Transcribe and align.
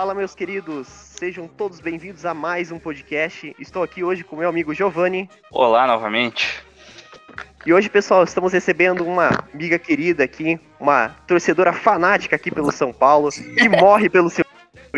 Fala, 0.00 0.14
meus 0.14 0.34
queridos, 0.34 0.88
sejam 0.88 1.46
todos 1.46 1.78
bem-vindos 1.78 2.24
a 2.24 2.32
mais 2.32 2.72
um 2.72 2.78
podcast. 2.78 3.54
Estou 3.58 3.82
aqui 3.82 4.02
hoje 4.02 4.24
com 4.24 4.34
meu 4.34 4.48
amigo 4.48 4.72
Giovanni. 4.72 5.28
Olá 5.50 5.86
novamente. 5.86 6.64
E 7.66 7.74
hoje, 7.74 7.90
pessoal, 7.90 8.24
estamos 8.24 8.54
recebendo 8.54 9.04
uma 9.04 9.28
amiga 9.52 9.78
querida 9.78 10.24
aqui, 10.24 10.58
uma 10.80 11.10
torcedora 11.26 11.74
fanática 11.74 12.34
aqui 12.34 12.50
pelo 12.50 12.72
São 12.72 12.94
Paulo, 12.94 13.30
que 13.30 13.68
morre 13.78 14.08
pelo 14.08 14.30
seu 14.30 14.42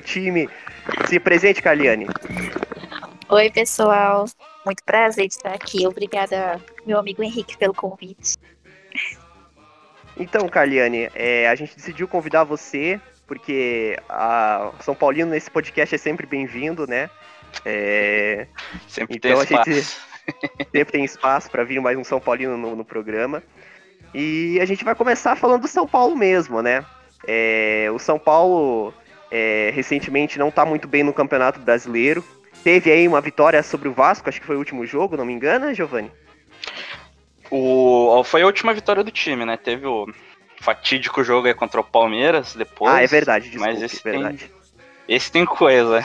time. 0.05 0.49
Se 1.09 1.19
presente, 1.19 1.61
Caliane. 1.61 2.07
Oi, 3.29 3.51
pessoal. 3.51 4.27
Muito 4.65 4.85
prazer 4.85 5.27
de 5.27 5.35
estar 5.35 5.53
aqui. 5.53 5.85
Obrigada, 5.85 6.61
meu 6.87 6.97
amigo 6.97 7.25
Henrique, 7.25 7.59
pelo 7.59 7.75
convite. 7.75 8.37
Então, 10.17 10.49
Caliane, 10.49 11.11
é, 11.13 11.49
a 11.49 11.57
gente 11.57 11.75
decidiu 11.75 12.07
convidar 12.07 12.45
você, 12.45 13.01
porque 13.33 13.97
a 14.11 14.73
São 14.81 14.95
Paulino 14.95 15.31
nesse 15.31 15.51
podcast 15.51 15.95
é 15.95 15.97
sempre 15.97 16.27
bem-vindo, 16.27 16.87
né? 16.87 17.09
É, 17.65 18.47
Sempre 18.87 19.17
então 19.17 19.41
a 19.41 19.47
tem 19.47 19.57
espaço. 19.57 19.71
gente 19.73 19.87
sempre 20.71 20.93
tem 20.93 21.03
espaço 21.03 21.51
para 21.51 21.65
vir 21.65 21.81
mais 21.81 21.97
um 21.97 22.05
São 22.05 22.21
Paulino 22.21 22.59
no, 22.59 22.77
no 22.77 22.85
programa. 22.85 23.43
E 24.13 24.59
a 24.61 24.67
gente 24.67 24.85
vai 24.85 24.95
começar 24.95 25.35
falando 25.35 25.63
do 25.63 25.69
São 25.69 25.89
Paulo 25.89 26.15
mesmo, 26.15 26.61
né? 26.61 26.85
É, 27.27 27.89
o 27.91 27.99
São 27.99 28.19
Paulo 28.19 28.93
é, 29.31 29.71
recentemente 29.75 30.39
não 30.39 30.51
tá 30.51 30.67
muito 30.67 30.87
bem 30.87 31.03
no 31.03 31.15
Campeonato 31.15 31.59
Brasileiro. 31.59 32.23
Teve 32.63 32.93
aí 32.93 33.09
uma 33.09 33.23
vitória 33.23 33.63
sobre 33.63 33.89
o 33.89 33.95
Vasco, 33.95 34.29
acho 34.29 34.43
que 34.43 34.47
foi 34.47 34.57
o 34.57 34.59
último 34.59 34.85
jogo, 34.85 35.17
não 35.17 35.25
me 35.25 35.33
engano, 35.33 35.73
Giovanni? 35.73 36.13
O, 37.51 38.23
foi 38.25 38.43
a 38.43 38.47
última 38.47 38.75
vitória 38.75 39.03
do 39.03 39.11
time, 39.11 39.47
né? 39.47 39.57
Teve 39.57 39.87
o 39.87 40.07
fatídico 40.63 41.23
jogo 41.25 41.47
aí 41.49 41.55
contra 41.55 41.81
o 41.81 41.85
Palmeiras 41.85 42.55
depois. 42.55 42.95
ah, 42.95 43.03
é 43.03 43.07
verdade, 43.07 43.51
desculpe, 43.51 43.73
mas 43.75 43.83
esse 43.83 44.01
é 44.09 44.13
verdade. 44.13 44.39
tem, 44.39 44.51
esse 45.17 45.31
tem 45.33 45.45
coisa. 45.45 46.05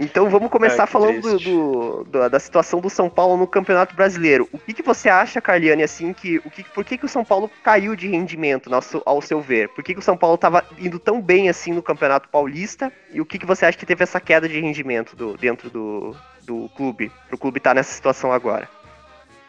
Então 0.00 0.30
vamos 0.30 0.48
começar 0.48 0.86
falando 0.86 1.20
do, 1.20 1.28
triste. 1.30 1.44
do- 1.44 2.04
da, 2.04 2.28
da 2.28 2.38
situação 2.38 2.80
do 2.80 2.88
São 2.88 3.10
Paulo 3.10 3.36
no 3.36 3.48
Campeonato 3.48 3.96
Brasileiro. 3.96 4.48
O 4.52 4.58
que, 4.58 4.72
que 4.72 4.82
você 4.82 5.08
acha, 5.08 5.40
Carliane, 5.40 5.82
assim, 5.82 6.12
que, 6.12 6.38
o 6.44 6.50
que 6.50 6.62
por 6.62 6.84
que, 6.84 6.96
que 6.96 7.04
o 7.04 7.08
São 7.08 7.24
Paulo 7.24 7.50
caiu 7.64 7.96
de 7.96 8.06
rendimento 8.06 8.72
ao 8.72 8.80
seu, 8.80 9.02
ao 9.04 9.20
seu 9.20 9.40
ver? 9.40 9.68
Por 9.70 9.82
que, 9.82 9.94
que 9.94 9.98
o 9.98 10.02
São 10.02 10.16
Paulo 10.16 10.36
estava 10.36 10.64
indo 10.78 11.00
tão 11.00 11.20
bem 11.20 11.48
assim 11.48 11.72
no 11.72 11.82
Campeonato 11.82 12.28
Paulista? 12.28 12.92
E 13.10 13.20
o 13.20 13.26
que, 13.26 13.40
que 13.40 13.46
você 13.46 13.66
acha 13.66 13.76
que 13.76 13.84
teve 13.86 14.04
essa 14.04 14.20
queda 14.20 14.48
de 14.48 14.60
rendimento 14.60 15.16
do- 15.16 15.36
dentro 15.36 15.68
do, 15.68 16.14
do 16.42 16.68
clube? 16.76 17.10
Pro 17.26 17.36
clube 17.36 17.58
estar 17.58 17.74
nessa 17.74 17.92
situação 17.92 18.30
agora? 18.32 18.68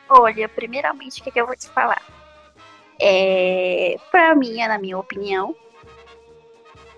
Olha, 0.10 0.50
primeiramente, 0.50 1.22
o 1.22 1.24
que, 1.24 1.30
que 1.30 1.40
eu 1.40 1.46
vou 1.46 1.56
te 1.56 1.70
falar? 1.70 2.02
É, 3.02 3.96
pra 4.12 4.36
mim, 4.36 4.58
na 4.58 4.78
minha 4.78 4.98
opinião, 4.98 5.56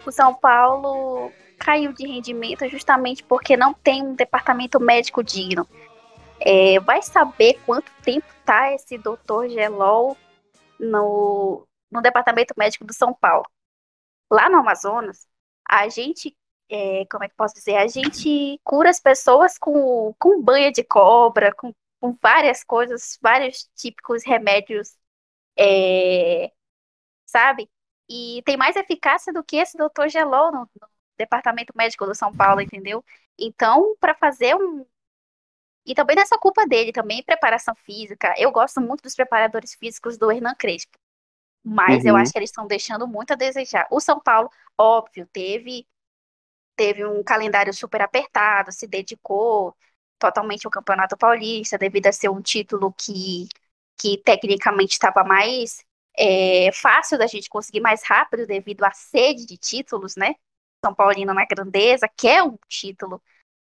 o 0.06 0.12
São 0.12 0.34
Paulo 0.34 1.32
caiu 1.60 1.94
de 1.94 2.08
rendimento 2.08 2.68
justamente 2.68 3.24
porque 3.24 3.56
não 3.56 3.74
tem 3.74 4.02
um 4.04 4.16
departamento 4.16 4.80
médico 4.80 5.24
digno. 5.24 5.68
É, 6.40 6.80
vai 6.80 7.02
saber 7.04 7.60
quanto 7.66 7.92
tempo 8.02 8.26
tá 8.44 8.74
esse 8.74 8.98
doutor 8.98 9.48
Gelol 9.48 10.18
no, 10.80 11.68
no 11.92 12.02
departamento 12.02 12.54
médico 12.58 12.84
do 12.84 12.94
São 12.94 13.14
Paulo. 13.14 13.46
Lá 14.32 14.50
no 14.50 14.58
Amazonas, 14.58 15.28
a 15.70 15.88
gente, 15.88 16.36
é, 16.70 17.06
como 17.12 17.24
é 17.24 17.30
que 17.30 17.36
posso 17.36 17.54
dizer? 17.54 17.78
A 17.78 17.88
gente 17.88 18.60
cura 18.64 18.90
as 18.90 19.00
pessoas 19.00 19.58
com, 19.60 20.16
com 20.18 20.42
banha 20.42 20.72
de 20.72 20.84
cobra, 20.84 21.54
com 21.54 21.72
com 22.02 22.18
várias 22.20 22.64
coisas, 22.64 23.18
vários 23.22 23.70
típicos 23.76 24.24
remédios, 24.26 24.96
é, 25.58 26.52
sabe? 27.26 27.70
E 28.10 28.42
tem 28.46 28.58
mais 28.58 28.76
eficácia 28.76 29.34
do 29.34 29.44
que 29.44 29.58
esse 29.58 29.78
doutor 29.78 30.10
Gelol 30.10 30.52
no, 30.52 30.62
no 30.82 30.88
departamento 31.18 31.74
médico 31.76 32.06
do 32.06 32.16
São 32.16 32.36
Paulo, 32.36 32.62
entendeu? 32.62 33.04
Então, 33.40 33.96
para 34.00 34.16
fazer 34.16 34.56
um. 34.56 34.86
E 35.86 35.96
também 35.96 36.16
nessa 36.16 36.38
culpa 36.38 36.66
dele, 36.68 36.92
também 36.92 37.24
preparação 37.24 37.74
física. 37.76 38.34
Eu 38.38 38.52
gosto 38.52 38.80
muito 38.82 39.02
dos 39.04 39.16
preparadores 39.16 39.74
físicos 39.76 40.18
do 40.18 40.32
Hernan 40.32 40.56
Crespo. 40.56 40.98
Mas 41.64 42.06
eu 42.06 42.16
Uhum. 42.16 42.18
acho 42.18 42.34
que 42.34 42.40
eles 42.40 42.50
estão 42.52 42.68
deixando 42.68 43.08
muito 43.08 43.34
a 43.34 43.36
desejar. 43.36 43.88
O 43.92 44.00
São 44.02 44.20
Paulo, 44.22 44.50
óbvio, 44.78 45.28
teve 45.34 45.88
teve 46.76 47.06
um 47.06 47.24
calendário 47.24 47.74
super 47.74 48.02
apertado, 48.02 48.72
se 48.72 48.88
dedicou 48.88 49.76
totalmente 50.20 50.66
ao 50.66 50.72
Campeonato 50.72 51.18
Paulista, 51.18 51.78
devido 51.78 52.08
a 52.08 52.12
ser 52.12 52.30
um 52.30 52.42
título 52.42 52.94
que, 52.94 53.48
que 54.02 54.18
tecnicamente 54.24 54.94
estava 54.94 55.24
mais 55.24 55.86
é, 56.18 56.72
fácil 56.74 57.18
da 57.18 57.28
gente 57.28 57.50
conseguir 57.50 57.82
mais 57.82 58.04
rápido 58.04 58.48
devido 58.48 58.84
à 58.84 58.92
sede 58.92 59.46
de 59.46 59.58
títulos, 59.58 60.16
né? 60.16 60.36
São 60.84 60.96
Paulino 60.96 61.34
na 61.34 61.46
grandeza, 61.46 62.08
quer 62.18 62.44
um 62.44 62.58
título. 62.68 63.22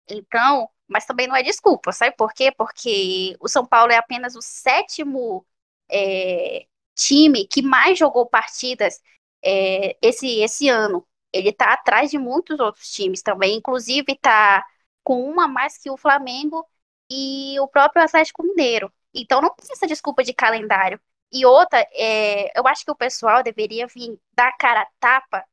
Então, 0.08 0.68
mas 0.88 1.06
também 1.06 1.26
não 1.26 1.36
é 1.36 1.42
desculpa, 1.42 1.92
sabe 1.92 2.16
por 2.16 2.32
quê? 2.32 2.52
Porque 2.52 3.36
o 3.40 3.48
São 3.48 3.66
Paulo 3.66 3.92
é 3.92 3.96
apenas 3.96 4.36
o 4.36 4.42
sétimo 4.42 5.46
é, 5.90 6.66
time 6.94 7.46
que 7.46 7.62
mais 7.62 7.98
jogou 7.98 8.26
partidas 8.26 9.00
é, 9.42 9.96
esse, 10.02 10.40
esse 10.40 10.68
ano. 10.68 11.06
Ele 11.32 11.50
está 11.50 11.72
atrás 11.72 12.10
de 12.10 12.18
muitos 12.18 12.58
outros 12.60 12.90
times 12.90 13.22
também, 13.22 13.56
inclusive 13.56 14.12
está 14.12 14.64
com 15.04 15.22
uma 15.28 15.46
mais 15.48 15.78
que 15.78 15.90
o 15.90 15.96
Flamengo 15.96 16.66
e 17.10 17.58
o 17.60 17.68
próprio 17.68 18.02
Atlético 18.02 18.42
Mineiro. 18.42 18.92
Então 19.22 19.40
não 19.40 19.54
tem 19.54 19.68
essa 19.72 19.86
desculpa 19.86 20.22
de 20.24 20.34
calendário. 20.34 21.00
E 21.32 21.44
outra, 21.46 21.80
é, 21.92 22.58
eu 22.58 22.66
acho 22.68 22.84
que 22.84 22.90
o 22.90 22.96
pessoal 22.96 23.42
deveria 23.42 23.86
vir 23.86 24.18
dar 24.32 24.52
cara 24.56 24.82
a 24.82 24.88
tapa, 25.00 25.44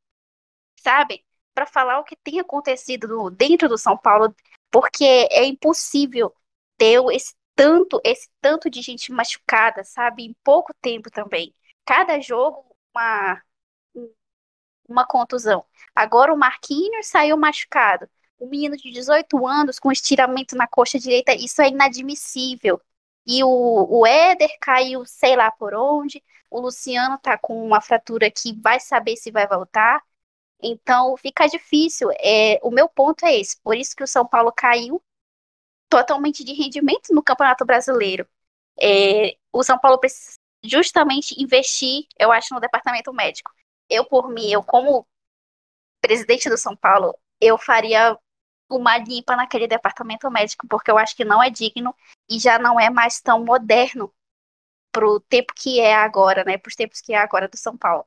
sabe? 0.82 1.26
Para 1.54 1.66
falar 1.66 2.00
o 2.00 2.04
que 2.04 2.16
tem 2.18 2.40
acontecido 2.40 3.30
dentro 3.32 3.70
do 3.70 3.78
São 3.78 3.98
Paulo, 3.98 4.36
porque 4.72 5.04
é 5.32 5.46
impossível 5.46 6.34
ter 6.78 7.00
esse 7.14 7.36
tanto, 7.56 8.02
esse 8.04 8.30
tanto 8.42 8.70
de 8.70 8.82
gente 8.82 9.12
machucada, 9.12 9.84
sabe? 9.84 10.24
Em 10.26 10.36
pouco 10.44 10.74
tempo 10.82 11.10
também. 11.12 11.54
Cada 11.86 12.20
jogo, 12.20 12.76
uma, 12.96 13.42
uma 14.88 15.06
contusão. 15.06 15.66
Agora 15.96 16.34
o 16.34 16.38
Marquinhos 16.38 17.08
saiu 17.08 17.38
machucado. 17.38 18.08
Um 18.40 18.50
menino 18.50 18.76
de 18.76 18.92
18 18.92 19.46
anos 19.48 19.80
com 19.80 19.92
estiramento 19.92 20.56
na 20.56 20.68
coxa 20.68 21.00
direita, 21.00 21.34
isso 21.34 21.62
é 21.62 21.70
inadmissível. 21.70 22.82
E 23.26 23.44
o, 23.44 23.48
o 24.02 24.06
Éder 24.06 24.50
caiu, 24.60 25.06
sei 25.06 25.36
lá 25.36 25.52
por 25.52 25.74
onde. 25.74 26.24
O 26.50 26.60
Luciano 26.60 27.18
tá 27.18 27.38
com 27.38 27.66
uma 27.66 27.82
fratura 27.82 28.30
que 28.30 28.54
vai 28.62 28.80
saber 28.80 29.16
se 29.18 29.32
vai 29.32 29.48
voltar. 29.48 30.02
Então 30.62 31.16
fica 31.18 31.48
difícil. 31.48 32.10
É, 32.20 32.60
o 32.64 32.72
meu 32.72 32.88
ponto 32.90 33.26
é 33.26 33.36
esse. 33.36 33.60
Por 33.62 33.76
isso 33.78 33.96
que 33.96 34.04
o 34.04 34.08
São 34.08 34.26
Paulo 34.28 34.52
caiu 34.56 35.02
totalmente 35.90 36.44
de 36.44 36.54
rendimento 36.54 37.14
no 37.14 37.24
Campeonato 37.24 37.66
Brasileiro. 37.66 38.28
É, 38.82 39.36
o 39.52 39.64
São 39.64 39.78
Paulo 39.78 40.00
precisa 40.00 40.38
justamente 40.64 41.36
investir, 41.42 42.06
eu 42.18 42.32
acho, 42.32 42.54
no 42.54 42.60
departamento 42.60 43.14
médico. 43.14 43.52
Eu, 43.90 44.06
por 44.06 44.30
mim, 44.30 44.50
eu 44.52 44.64
como 44.64 45.06
presidente 46.02 46.50
do 46.50 46.58
São 46.58 46.76
Paulo, 46.76 47.16
eu 47.40 47.58
faria 47.58 48.18
uma 48.70 48.98
limpa 48.98 49.36
naquele 49.36 49.68
departamento 49.68 50.30
médico, 50.32 50.68
porque 50.68 50.90
eu 50.92 50.98
acho 50.98 51.16
que 51.16 51.26
não 51.26 51.42
é 51.42 51.50
digno 51.50 51.96
e 52.30 52.40
já 52.40 52.58
não 52.60 52.80
é 52.80 52.90
mais 52.90 53.22
tão 53.22 53.44
moderno 53.44 54.14
pro 54.92 55.20
tempo 55.22 55.54
que 55.56 55.80
é 55.80 55.96
agora, 55.96 56.44
né? 56.44 56.58
Para 56.58 56.70
os 56.70 56.76
tempos 56.76 57.02
que 57.02 57.14
é 57.14 57.18
agora 57.18 57.48
do 57.48 57.58
São 57.58 57.78
Paulo. 57.78 58.06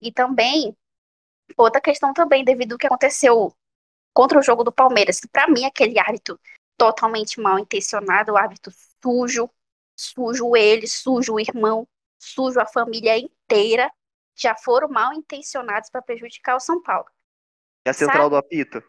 E 0.00 0.12
também, 0.12 0.76
outra 1.56 1.80
questão 1.80 2.12
também, 2.12 2.44
devido 2.44 2.72
ao 2.72 2.78
que 2.78 2.86
aconteceu 2.86 3.54
contra 4.14 4.38
o 4.38 4.42
jogo 4.42 4.64
do 4.64 4.72
Palmeiras, 4.72 5.20
que 5.20 5.28
para 5.28 5.48
mim 5.48 5.64
aquele 5.64 5.98
árbitro 5.98 6.40
totalmente 6.76 7.40
mal 7.40 7.58
intencionado, 7.58 8.32
o 8.32 8.36
árbitro 8.36 8.72
sujo, 9.02 9.50
sujo 9.96 10.56
ele, 10.56 10.86
sujo 10.86 11.34
o 11.34 11.40
irmão, 11.40 11.86
sujo 12.18 12.60
a 12.60 12.66
família 12.66 13.18
inteira, 13.18 13.90
já 14.34 14.54
foram 14.56 14.88
mal 14.88 15.12
intencionados 15.12 15.90
para 15.90 16.02
prejudicar 16.02 16.56
o 16.56 16.60
São 16.60 16.82
Paulo 16.82 17.06
E 17.88 17.90
a 17.90 17.92
central 17.94 18.24
Sabe? 18.24 18.30
do 18.30 18.36
apito? 18.36 18.82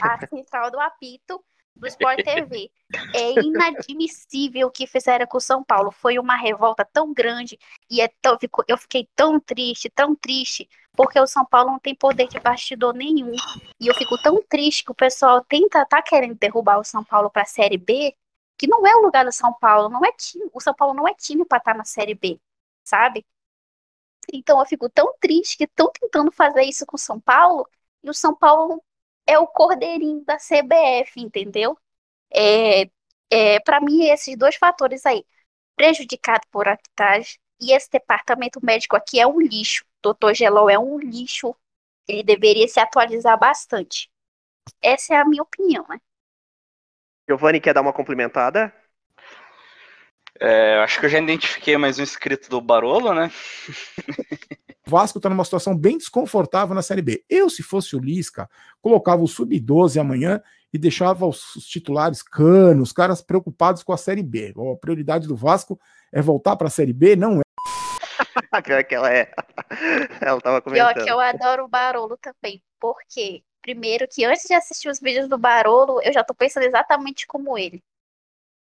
a 0.00 0.26
central 0.26 0.70
do 0.70 0.80
apito 0.80 1.44
do 1.76 1.86
Sport 1.86 2.24
TV. 2.24 2.70
É 3.14 3.32
inadmissível 3.42 4.68
o 4.68 4.70
que 4.70 4.86
fizeram 4.86 5.26
com 5.26 5.36
o 5.36 5.40
São 5.40 5.62
Paulo. 5.62 5.90
Foi 5.90 6.18
uma 6.18 6.34
revolta 6.34 6.82
tão 6.82 7.12
grande 7.12 7.58
e 7.90 8.00
é 8.00 8.08
tão, 8.22 8.38
eu 8.66 8.78
fiquei 8.78 9.06
tão 9.14 9.38
triste, 9.38 9.90
tão 9.90 10.16
triste, 10.16 10.66
porque 10.94 11.20
o 11.20 11.26
São 11.26 11.44
Paulo 11.44 11.72
não 11.72 11.78
tem 11.78 11.94
poder 11.94 12.26
de 12.26 12.40
bastidor 12.40 12.94
nenhum. 12.94 13.32
E 13.78 13.86
eu 13.86 13.94
fico 13.94 14.16
tão 14.22 14.42
triste 14.48 14.82
que 14.82 14.92
o 14.92 14.94
pessoal 14.94 15.44
tenta 15.44 15.84
tá 15.84 16.00
querendo 16.00 16.34
derrubar 16.34 16.78
o 16.78 16.84
São 16.84 17.04
Paulo 17.04 17.30
para 17.30 17.42
a 17.42 17.46
Série 17.46 17.76
B, 17.76 18.14
que 18.56 18.66
não 18.66 18.86
é 18.86 18.96
o 18.96 19.02
lugar 19.02 19.26
do 19.26 19.32
São 19.32 19.52
Paulo, 19.52 19.90
não 19.90 20.02
é 20.06 20.12
time, 20.12 20.48
o 20.54 20.60
São 20.60 20.74
Paulo 20.74 20.94
não 20.94 21.06
é 21.06 21.12
time 21.12 21.44
para 21.44 21.58
estar 21.58 21.74
na 21.74 21.84
Série 21.84 22.14
B, 22.14 22.40
sabe? 22.82 23.26
Então 24.32 24.58
eu 24.58 24.66
fico 24.66 24.88
tão 24.88 25.14
triste 25.20 25.56
que 25.58 25.64
estão 25.64 25.90
tentando 25.92 26.32
fazer 26.32 26.62
isso 26.62 26.86
com 26.86 26.96
o 26.96 26.98
São 26.98 27.20
Paulo 27.20 27.68
e 28.02 28.10
o 28.10 28.14
São 28.14 28.34
Paulo 28.34 28.82
é 29.26 29.38
o 29.38 29.46
cordeirinho 29.46 30.24
da 30.24 30.36
CBF, 30.38 31.20
entendeu? 31.20 31.78
É, 32.32 32.88
é, 33.30 33.60
para 33.60 33.80
mim, 33.80 34.04
esses 34.08 34.36
dois 34.36 34.56
fatores 34.56 35.04
aí, 35.06 35.24
prejudicado 35.76 36.46
por 36.50 36.68
arbitragem 36.68 37.38
e 37.60 37.72
esse 37.72 37.90
departamento 37.90 38.64
médico 38.64 38.96
aqui 38.96 39.20
é 39.20 39.26
um 39.26 39.40
lixo. 39.40 39.84
Doutor 40.02 40.34
Gelol 40.34 40.70
é 40.70 40.78
um 40.78 40.98
lixo 40.98 41.54
Ele 42.06 42.22
deveria 42.22 42.68
se 42.68 42.80
atualizar 42.80 43.38
bastante. 43.38 44.10
Essa 44.80 45.14
é 45.14 45.16
a 45.18 45.24
minha 45.24 45.42
opinião, 45.42 45.84
né? 45.88 46.00
Giovanni 47.28 47.60
quer 47.60 47.74
dar 47.74 47.82
uma 47.82 47.92
complementada? 47.92 48.72
É, 50.40 50.78
acho 50.78 51.00
que 51.00 51.06
eu 51.06 51.10
já 51.10 51.18
identifiquei 51.18 51.76
mais 51.76 51.98
um 51.98 52.02
inscrito 52.02 52.48
do 52.48 52.60
Barolo, 52.60 53.12
né? 53.12 53.30
O 54.88 54.90
Vasco 54.90 55.18
está 55.18 55.28
numa 55.28 55.44
situação 55.44 55.76
bem 55.76 55.98
desconfortável 55.98 56.74
na 56.74 56.80
Série 56.80 57.02
B. 57.02 57.22
Eu, 57.28 57.50
se 57.50 57.62
fosse 57.62 57.94
o 57.94 57.98
Lisca, 57.98 58.48
colocava 58.80 59.22
o 59.22 59.28
Sub-12 59.28 60.00
amanhã 60.00 60.42
e 60.72 60.78
deixava 60.78 61.26
os, 61.26 61.42
titulares 61.68 62.22
canos, 62.22 62.88
os 62.88 62.92
caras 62.94 63.20
preocupados 63.20 63.82
com 63.82 63.92
a 63.92 63.98
Série 63.98 64.22
B. 64.22 64.54
A 64.56 64.76
prioridade 64.78 65.28
do 65.28 65.36
Vasco 65.36 65.78
é 66.10 66.22
voltar 66.22 66.56
para 66.56 66.68
a 66.68 66.70
Série 66.70 66.94
B? 66.94 67.16
Não 67.16 67.38
é. 67.38 67.42
Pior 68.64 68.82
que 68.82 68.94
ela 68.94 69.12
é. 69.12 69.30
ela 70.22 70.40
tava 70.40 70.62
comentando. 70.62 70.94
Pior 70.94 71.04
que 71.04 71.10
eu 71.10 71.20
adoro 71.20 71.64
o 71.66 71.68
Barolo 71.68 72.16
também. 72.16 72.62
Porque, 72.80 73.42
primeiro, 73.60 74.08
que 74.08 74.24
antes 74.24 74.44
de 74.44 74.54
assistir 74.54 74.88
os 74.88 74.98
vídeos 74.98 75.28
do 75.28 75.36
Barolo, 75.36 76.00
eu 76.00 76.14
já 76.14 76.24
tô 76.24 76.34
pensando 76.34 76.64
exatamente 76.64 77.26
como 77.26 77.58
ele. 77.58 77.84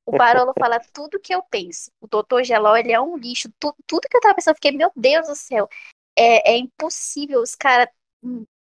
O 0.05 0.17
Barolo 0.17 0.51
fala 0.59 0.81
tudo 0.91 1.19
que 1.19 1.33
eu 1.33 1.41
penso. 1.43 1.91
O 2.01 2.07
Dr. 2.07 2.43
Geló, 2.43 2.75
ele 2.75 2.91
é 2.91 2.99
um 2.99 3.15
lixo. 3.15 3.47
Tu, 3.57 3.73
tudo 3.87 4.07
que 4.09 4.17
eu 4.17 4.21
tava 4.21 4.35
pensando, 4.35 4.51
eu 4.51 4.55
fiquei, 4.55 4.71
meu 4.71 4.91
Deus 4.95 5.27
do 5.27 5.35
céu. 5.35 5.69
É, 6.19 6.53
é 6.53 6.57
impossível. 6.57 7.41
Os 7.41 7.55
caras. 7.55 7.87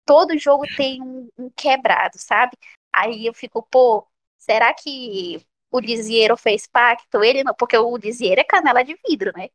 Todo 0.05 0.37
jogo 0.37 0.65
tem 0.75 1.01
um, 1.01 1.29
um, 1.37 1.49
quebrado, 1.51 2.17
sabe? 2.17 2.57
Aí 2.93 3.25
eu 3.25 3.33
fico, 3.33 3.61
pô, 3.63 4.07
será 4.37 4.73
que 4.73 5.45
o 5.71 5.79
Lisieiro 5.79 6.37
fez 6.37 6.65
pacto? 6.67 7.23
Ele 7.23 7.43
não, 7.43 7.53
porque 7.53 7.77
o 7.77 7.97
Lisieiro 7.97 8.41
é 8.41 8.43
canela 8.43 8.83
de 8.83 8.95
vidro, 9.07 9.31
né? 9.35 9.49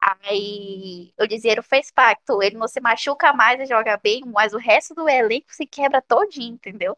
Aí 0.00 1.12
o 1.18 1.24
Lisieiro 1.24 1.62
fez 1.62 1.90
pacto. 1.90 2.42
Ele 2.42 2.56
não 2.56 2.68
se 2.68 2.80
machuca 2.80 3.32
mais 3.32 3.60
e 3.60 3.66
joga 3.66 3.96
bem, 3.98 4.22
mas 4.26 4.52
o 4.54 4.58
resto 4.58 4.94
do 4.94 5.08
elenco 5.08 5.54
se 5.54 5.66
quebra 5.66 6.02
todinho, 6.02 6.54
entendeu? 6.54 6.96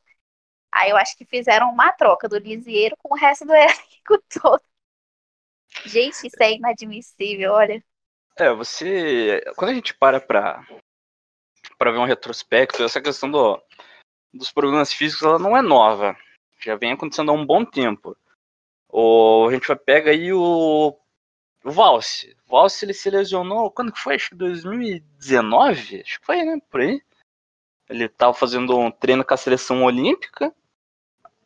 Aí 0.72 0.90
eu 0.90 0.96
acho 0.96 1.16
que 1.16 1.24
fizeram 1.24 1.70
uma 1.70 1.92
troca 1.92 2.28
do 2.28 2.38
Lisieiro 2.38 2.96
com 2.98 3.14
o 3.14 3.18
resto 3.18 3.46
do 3.46 3.54
elenco 3.54 4.22
todo. 4.40 4.62
Gente, 5.86 6.26
isso 6.26 6.42
é 6.42 6.52
inadmissível, 6.52 7.52
olha. 7.52 7.82
É, 8.38 8.52
você. 8.52 9.42
Quando 9.56 9.70
a 9.70 9.74
gente 9.74 9.94
para 9.94 10.20
pra, 10.20 10.62
pra 11.78 11.90
ver 11.90 11.98
um 11.98 12.04
retrospecto, 12.04 12.82
essa 12.82 13.00
questão 13.00 13.30
do, 13.30 13.60
dos 14.32 14.52
problemas 14.52 14.92
físicos 14.92 15.26
ela 15.26 15.38
não 15.38 15.56
é 15.56 15.62
nova. 15.62 16.14
Já 16.60 16.76
vem 16.76 16.92
acontecendo 16.92 17.30
há 17.30 17.34
um 17.34 17.46
bom 17.46 17.64
tempo. 17.64 18.14
O, 18.88 19.46
a 19.48 19.52
gente 19.52 19.66
vai 19.66 19.76
pega 19.76 20.10
aí 20.10 20.32
o, 20.32 20.94
o 21.64 21.70
Valse. 21.70 22.36
O 22.46 22.50
Valse 22.50 22.84
ele 22.84 22.92
se 22.92 23.08
lesionou. 23.08 23.70
Quando 23.70 23.92
que 23.92 24.00
foi? 24.00 24.16
Acho 24.16 24.30
que 24.30 24.36
2019? 24.36 26.02
Acho 26.02 26.20
que 26.20 26.26
foi, 26.26 26.42
né? 26.42 26.58
Por 26.70 26.82
aí. 26.82 27.00
Ele 27.88 28.08
tava 28.08 28.34
fazendo 28.34 28.76
um 28.78 28.90
treino 28.90 29.24
com 29.24 29.32
a 29.32 29.36
seleção 29.38 29.82
olímpica. 29.84 30.54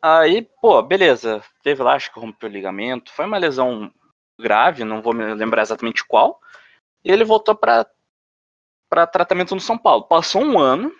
Aí, 0.01 0.41
pô, 0.61 0.81
beleza. 0.81 1.41
Teve 1.63 1.83
lá, 1.83 1.93
acho 1.93 2.11
que 2.11 2.19
rompeu 2.19 2.49
o 2.49 2.51
ligamento. 2.51 3.13
Foi 3.13 3.25
uma 3.25 3.37
lesão 3.37 3.93
grave, 4.37 4.83
não 4.83 5.01
vou 5.01 5.13
me 5.13 5.33
lembrar 5.35 5.61
exatamente 5.61 6.03
qual. 6.05 6.41
E 7.03 7.11
ele 7.11 7.23
voltou 7.23 7.55
para 7.55 7.85
tratamento 9.07 9.55
no 9.55 9.61
São 9.61 9.77
Paulo. 9.77 10.03
Passou 10.03 10.43
um 10.43 10.59
ano 10.59 10.91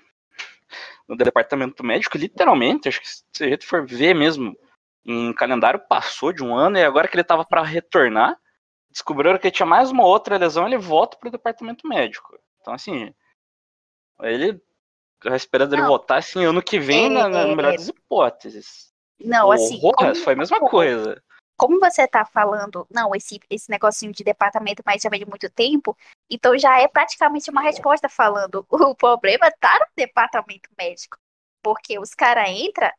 no 1.08 1.16
departamento 1.16 1.84
médico, 1.84 2.18
literalmente, 2.18 2.88
acho 2.88 3.02
que 3.02 3.08
se 3.08 3.44
a 3.44 3.50
gente 3.50 3.66
for 3.66 3.86
ver 3.86 4.16
mesmo 4.16 4.58
em 5.06 5.34
calendário, 5.34 5.80
passou 5.90 6.32
de 6.32 6.44
um 6.44 6.56
ano 6.56 6.78
e 6.78 6.84
agora 6.84 7.08
que 7.08 7.16
ele 7.16 7.22
estava 7.22 7.44
para 7.44 7.64
retornar, 7.64 8.38
descobriram 8.90 9.38
que 9.38 9.52
tinha 9.52 9.66
mais 9.66 9.92
uma 9.92 10.06
outra 10.06 10.38
lesão, 10.38 10.66
ele 10.66 10.78
volta 10.78 11.18
para 11.18 11.28
o 11.28 11.32
departamento 11.32 11.88
médico. 11.88 12.38
Então, 12.62 12.74
assim, 12.74 13.14
ele 14.22 14.62
esperando 15.36 15.74
ele 15.74 15.84
voltar 15.84 16.18
assim 16.18 16.46
ano 16.46 16.62
que 16.62 16.80
vem, 16.80 17.06
é, 17.06 17.10
na, 17.10 17.28
na 17.28 17.56
melhor 17.56 17.74
das 17.74 17.90
hipóteses. 17.90 18.92
Não, 19.20 19.50
o 19.50 19.52
assim. 19.52 19.80
Rojas 19.80 20.20
foi 20.24 20.34
a 20.34 20.38
mesma 20.38 20.60
coisa. 20.60 21.22
Como 21.62 21.80
você 21.80 22.08
tá 22.08 22.26
falando, 22.26 22.88
não, 22.90 23.14
esse, 23.14 23.40
esse 23.48 23.70
negocinho 23.70 24.12
de 24.12 24.24
departamento 24.24 24.82
mais 24.84 25.00
já 25.00 25.12
vem 25.12 25.20
de 25.20 25.30
muito 25.30 25.48
tempo, 25.48 25.96
então 26.28 26.58
já 26.58 26.82
é 26.82 26.88
praticamente 26.88 27.52
uma 27.52 27.62
resposta 27.62 28.10
falando. 28.10 28.66
O 28.72 28.96
problema 28.96 29.52
tá 29.60 29.78
no 29.80 29.86
departamento 29.96 30.68
médico. 30.76 31.20
Porque 31.62 32.00
os 32.00 32.16
caras 32.16 32.50
entram 32.50 32.90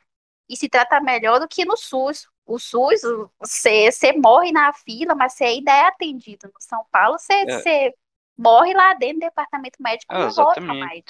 e 0.48 0.56
se 0.56 0.68
trata 0.68 1.00
melhor 1.00 1.40
do 1.40 1.48
que 1.48 1.64
no 1.64 1.76
SUS. 1.76 2.28
O 2.46 2.56
SUS, 2.56 3.00
você 3.40 4.12
morre 4.12 4.52
na 4.52 4.72
fila, 4.72 5.16
mas 5.16 5.32
você 5.32 5.42
ainda 5.42 5.72
é 5.72 5.88
atendido. 5.88 6.46
No 6.46 6.60
São 6.60 6.86
Paulo, 6.92 7.18
você 7.18 7.34
é. 7.66 7.92
morre 8.38 8.74
lá 8.74 8.94
dentro 8.94 9.16
do 9.16 9.26
departamento 9.26 9.82
médico 9.82 10.14
e 10.14 10.18
não 10.18 10.30
volta 10.30 10.60
mais. 10.60 11.02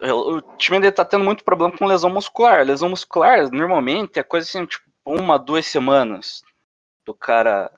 Uh, 0.00 0.10
o 0.10 0.40
time 0.56 0.80
dele 0.80 0.92
tá 0.92 1.04
tendo 1.04 1.22
muito 1.22 1.44
problema 1.44 1.76
com 1.76 1.84
lesão 1.84 2.08
muscular. 2.08 2.64
Lesão 2.64 2.88
muscular, 2.88 3.50
normalmente, 3.50 4.18
é 4.18 4.22
coisa 4.22 4.48
assim, 4.48 4.64
tipo, 4.64 4.93
uma, 5.04 5.38
duas 5.38 5.66
semanas 5.66 6.42
do 7.04 7.14
cara 7.14 7.70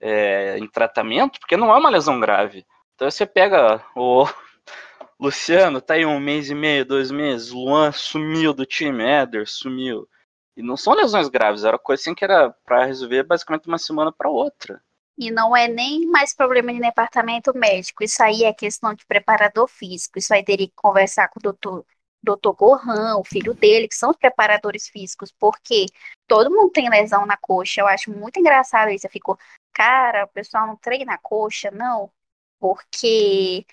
é, 0.00 0.58
em 0.58 0.68
tratamento, 0.68 1.40
porque 1.40 1.56
não 1.56 1.72
é 1.72 1.78
uma 1.78 1.90
lesão 1.90 2.20
grave. 2.20 2.64
Então 2.94 3.10
você 3.10 3.26
pega 3.26 3.84
o 3.94 4.24
Luciano, 5.18 5.80
tá 5.80 5.94
aí 5.94 6.06
um 6.06 6.20
mês 6.20 6.50
e 6.50 6.54
meio, 6.54 6.84
dois 6.84 7.10
meses, 7.10 7.50
Luan 7.50 7.92
sumiu 7.92 8.52
do 8.52 8.64
time, 8.64 9.02
Éder 9.02 9.48
sumiu. 9.48 10.08
E 10.56 10.62
não 10.62 10.76
são 10.76 10.94
lesões 10.94 11.28
graves, 11.28 11.64
era 11.64 11.78
coisa 11.78 12.00
assim 12.00 12.14
que 12.14 12.24
era 12.24 12.50
para 12.64 12.86
resolver 12.86 13.22
basicamente 13.24 13.68
uma 13.68 13.78
semana 13.78 14.10
para 14.10 14.30
outra. 14.30 14.82
E 15.18 15.30
não 15.30 15.56
é 15.56 15.66
nem 15.66 16.06
mais 16.06 16.34
problema 16.34 16.72
de 16.72 16.80
departamento 16.80 17.56
médico. 17.56 18.04
Isso 18.04 18.22
aí 18.22 18.44
é 18.44 18.52
questão 18.52 18.94
de 18.94 19.06
preparador 19.06 19.66
físico. 19.66 20.18
Isso 20.18 20.32
aí 20.34 20.44
teria 20.44 20.66
que 20.66 20.74
conversar 20.76 21.28
com 21.28 21.40
o 21.40 21.42
doutor, 21.42 21.86
doutor 22.26 22.52
Gohan, 22.54 23.16
o 23.16 23.24
filho 23.24 23.54
dele, 23.54 23.88
que 23.88 23.94
são 23.94 24.10
os 24.10 24.16
preparadores 24.16 24.88
físicos, 24.88 25.32
porque 25.38 25.86
todo 26.26 26.50
mundo 26.50 26.70
tem 26.70 26.90
lesão 26.90 27.24
na 27.24 27.36
coxa. 27.36 27.80
Eu 27.80 27.86
acho 27.86 28.10
muito 28.10 28.38
engraçado 28.38 28.90
isso. 28.90 29.06
Eu 29.06 29.10
fico, 29.10 29.38
cara, 29.72 30.24
o 30.24 30.28
pessoal 30.28 30.66
não 30.66 30.76
treina 30.76 31.14
a 31.14 31.18
coxa, 31.18 31.70
não. 31.70 32.10
Porque 32.58 33.64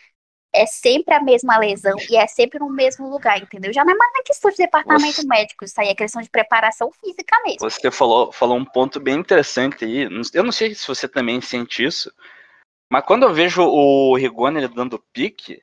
é 0.54 0.68
sempre 0.68 1.16
a 1.16 1.22
mesma 1.22 1.58
lesão 1.58 1.96
e 2.10 2.16
é 2.16 2.28
sempre 2.28 2.60
no 2.60 2.70
mesmo 2.70 3.10
lugar, 3.10 3.42
entendeu? 3.42 3.74
Já 3.74 3.84
não 3.84 3.94
é 3.94 3.98
mais 3.98 4.14
na 4.14 4.24
questão 4.24 4.52
de 4.52 4.58
departamento 4.58 5.22
você... 5.22 5.28
médico, 5.28 5.66
isso 5.66 5.82
aí 5.82 5.88
é 5.88 5.96
questão 5.96 6.22
de 6.22 6.30
preparação 6.30 6.92
física 6.92 7.42
mesmo. 7.44 7.68
Você 7.68 7.90
falou, 7.90 8.32
falou 8.32 8.56
um 8.56 8.66
ponto 8.66 9.00
bem 9.00 9.16
interessante 9.16 9.84
aí. 9.84 10.08
Eu 10.34 10.44
não 10.44 10.52
sei 10.52 10.76
se 10.76 10.88
você 10.88 11.08
também 11.08 11.42
sente 11.42 11.84
isso, 11.84 12.14
mas 12.92 13.04
quando 13.04 13.24
eu 13.24 13.34
vejo 13.34 13.64
o 13.64 14.16
Rigoni 14.16 14.68
dando 14.68 15.00
pique, 15.12 15.60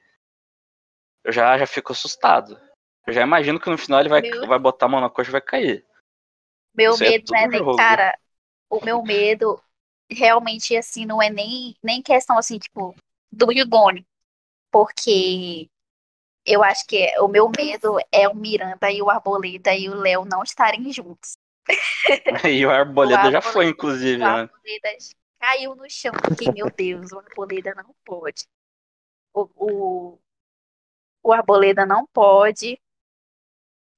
eu 1.22 1.32
já, 1.32 1.56
já 1.56 1.66
fico 1.66 1.92
assustado. 1.92 2.58
Eu 3.06 3.12
já 3.12 3.22
imagino 3.22 3.58
que 3.58 3.70
no 3.70 3.78
final 3.78 4.00
ele 4.00 4.08
vai, 4.08 4.20
meu... 4.20 4.46
vai 4.46 4.58
botar 4.58 4.86
a 4.86 4.88
mão 4.88 5.00
na 5.00 5.10
coxa 5.10 5.30
e 5.30 5.32
vai 5.32 5.40
cair. 5.40 5.84
Meu 6.74 6.92
isso 6.92 7.04
é 7.04 7.10
medo, 7.10 7.34
é 7.34 7.48
né, 7.48 7.58
cara? 7.76 8.18
O 8.68 8.84
meu 8.84 9.02
medo 9.02 9.60
realmente, 10.08 10.76
assim, 10.76 11.04
não 11.04 11.20
é 11.20 11.30
nem, 11.30 11.74
nem 11.82 12.02
questão, 12.02 12.38
assim, 12.38 12.58
tipo, 12.58 12.94
do 13.32 13.46
Rigoni 13.46 14.06
porque 14.70 15.68
eu 16.46 16.62
acho 16.62 16.86
que 16.86 17.06
o 17.18 17.28
meu 17.28 17.50
medo 17.54 17.98
é 18.10 18.28
o 18.28 18.34
Miranda 18.34 18.90
e 18.90 19.02
o 19.02 19.10
Arboleda 19.10 19.74
e 19.74 19.88
o 19.88 19.94
Léo 19.94 20.24
não 20.24 20.42
estarem 20.42 20.90
juntos. 20.92 21.36
e 22.48 22.64
o 22.64 22.70
Arboleda, 22.70 23.28
o 23.28 23.32
já 23.32 23.42
foi, 23.42 23.66
inclusive, 23.66 24.16
o 24.16 24.26
né? 24.26 24.26
Arboleda 24.26 24.88
caiu 25.38 25.74
no 25.74 25.88
chão, 25.90 26.12
porque, 26.12 26.50
meu 26.50 26.70
Deus, 26.70 27.12
o 27.12 27.18
Arboleda 27.18 27.74
não 27.74 27.94
pode. 28.04 28.46
O, 29.32 29.48
o, 29.56 30.18
o 31.22 31.32
Arboleda 31.32 31.84
não 31.84 32.06
pode. 32.06 32.80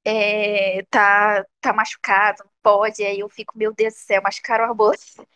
É, 0.04 0.82
tá, 0.90 1.44
tá 1.60 1.72
machucado, 1.72 2.42
não 2.44 2.50
pode. 2.62 3.04
Aí 3.04 3.20
eu 3.20 3.28
fico, 3.28 3.56
meu 3.56 3.72
Deus 3.72 3.94
do 3.94 3.98
céu, 3.98 4.22
machucaram 4.22 4.64
o 4.64 4.68
Arboleda. 4.68 5.02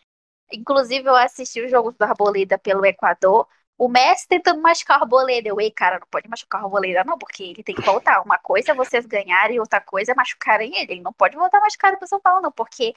Inclusive, 0.51 1.07
eu 1.07 1.15
assisti 1.15 1.61
os 1.61 1.71
jogos 1.71 1.95
do 1.95 2.03
Arboleda 2.03 2.57
pelo 2.57 2.85
Equador. 2.85 3.47
O 3.77 3.87
Messi 3.87 4.27
tentando 4.27 4.61
machucar 4.61 4.99
o 4.99 5.03
Arboleda. 5.03 5.49
Eu, 5.49 5.59
ei, 5.61 5.71
cara, 5.71 5.99
não 5.99 6.07
pode 6.09 6.27
machucar 6.27 6.61
o 6.61 6.65
Arboleda, 6.65 7.03
não, 7.03 7.17
porque 7.17 7.43
ele 7.43 7.63
tem 7.63 7.75
que 7.75 7.81
voltar. 7.81 8.21
Uma 8.21 8.37
coisa 8.39 8.71
é 8.71 8.75
vocês 8.75 9.05
ganharem, 9.05 9.59
outra 9.59 9.79
coisa 9.79 10.11
é 10.11 10.15
machucarem 10.15 10.75
ele. 10.77 10.93
Ele 10.93 11.01
não 11.01 11.13
pode 11.13 11.35
voltar 11.35 11.59
machucado 11.61 11.97
pro 11.97 12.07
São 12.07 12.19
Paulo, 12.19 12.41
não, 12.41 12.51
porque 12.51 12.93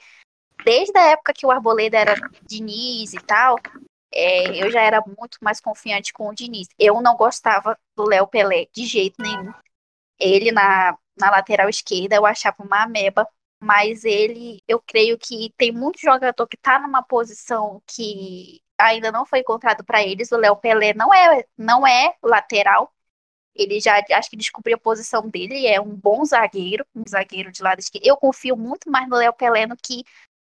desde 0.65 0.97
a 0.97 1.11
época 1.11 1.33
que 1.33 1.45
o 1.45 1.51
Arboleda 1.51 1.97
era 1.97 2.15
Diniz 2.43 3.13
e 3.13 3.19
tal, 3.19 3.57
é, 4.13 4.63
eu 4.63 4.71
já 4.71 4.81
era 4.81 5.01
muito 5.01 5.37
mais 5.41 5.59
confiante 5.61 6.13
com 6.13 6.27
o 6.29 6.33
Diniz. 6.35 6.67
Eu 6.77 7.01
não 7.01 7.15
gostava 7.15 7.77
do 7.95 8.03
Léo 8.07 8.27
Pelé 8.27 8.67
de 8.73 8.85
jeito 8.85 9.21
nenhum. 9.21 9.53
Ele 10.19 10.51
na, 10.51 10.97
na 11.21 11.31
lateral 11.31 11.69
esquerda 11.69 12.15
eu 12.17 12.25
achava 12.25 12.63
uma 12.63 12.83
ameba, 12.83 13.27
mas 13.61 14.03
ele, 14.05 14.63
eu 14.67 14.81
creio 14.81 15.17
que 15.19 15.53
tem 15.57 15.71
muito 15.71 15.99
jogador 16.01 16.47
que 16.47 16.57
tá 16.57 16.79
numa 16.79 17.03
posição 17.03 17.81
que 17.87 18.61
ainda 18.77 19.11
não 19.11 19.25
foi 19.25 19.39
encontrado 19.39 19.83
para 19.85 20.03
eles. 20.03 20.31
O 20.31 20.37
Léo 20.37 20.55
Pelé 20.57 20.93
não 20.93 21.13
é, 21.13 21.45
não 21.57 21.85
é 21.87 22.15
lateral. 22.23 22.91
Ele 23.55 23.79
já 23.81 24.01
acho 24.13 24.29
que 24.29 24.37
descobriu 24.37 24.75
a 24.77 24.79
posição 24.79 25.29
dele, 25.29 25.67
é 25.67 25.79
um 25.79 25.95
bom 25.95 26.23
zagueiro, 26.25 26.85
um 26.95 27.03
zagueiro 27.07 27.51
de 27.51 27.61
lado 27.61 27.79
esquerdo. 27.79 28.05
Eu 28.05 28.17
confio 28.17 28.55
muito 28.57 28.89
mais 28.89 29.09
no 29.09 29.17
Léo 29.17 29.33
Pelé 29.33 29.67
do 29.67 29.75
que 29.77 30.03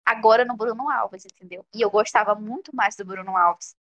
agora 0.05 0.45
no 0.45 0.55
Bruno 0.55 0.89
Alves, 0.89 1.25
entendeu? 1.25 1.65
E 1.73 1.81
eu 1.81 1.89
gostava 1.89 2.35
muito 2.35 2.75
mais 2.75 2.95
do 2.95 3.03
Bruno 3.05 3.35
Alves. 3.35 3.75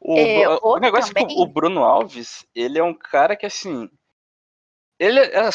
O, 0.00 0.16
É, 0.16 0.48
o 0.48 0.78
negócio 0.78 1.10
é 1.10 1.14
que 1.14 1.20
também- 1.20 1.42
o 1.42 1.46
Bruno 1.46 1.82
Alves, 1.84 2.46
ele 2.54 2.78
é 2.78 2.82
um 2.84 2.94
cara 2.94 3.36
que 3.36 3.46
assim. 3.46 3.90
Ele 4.98 5.20
é 5.20 5.50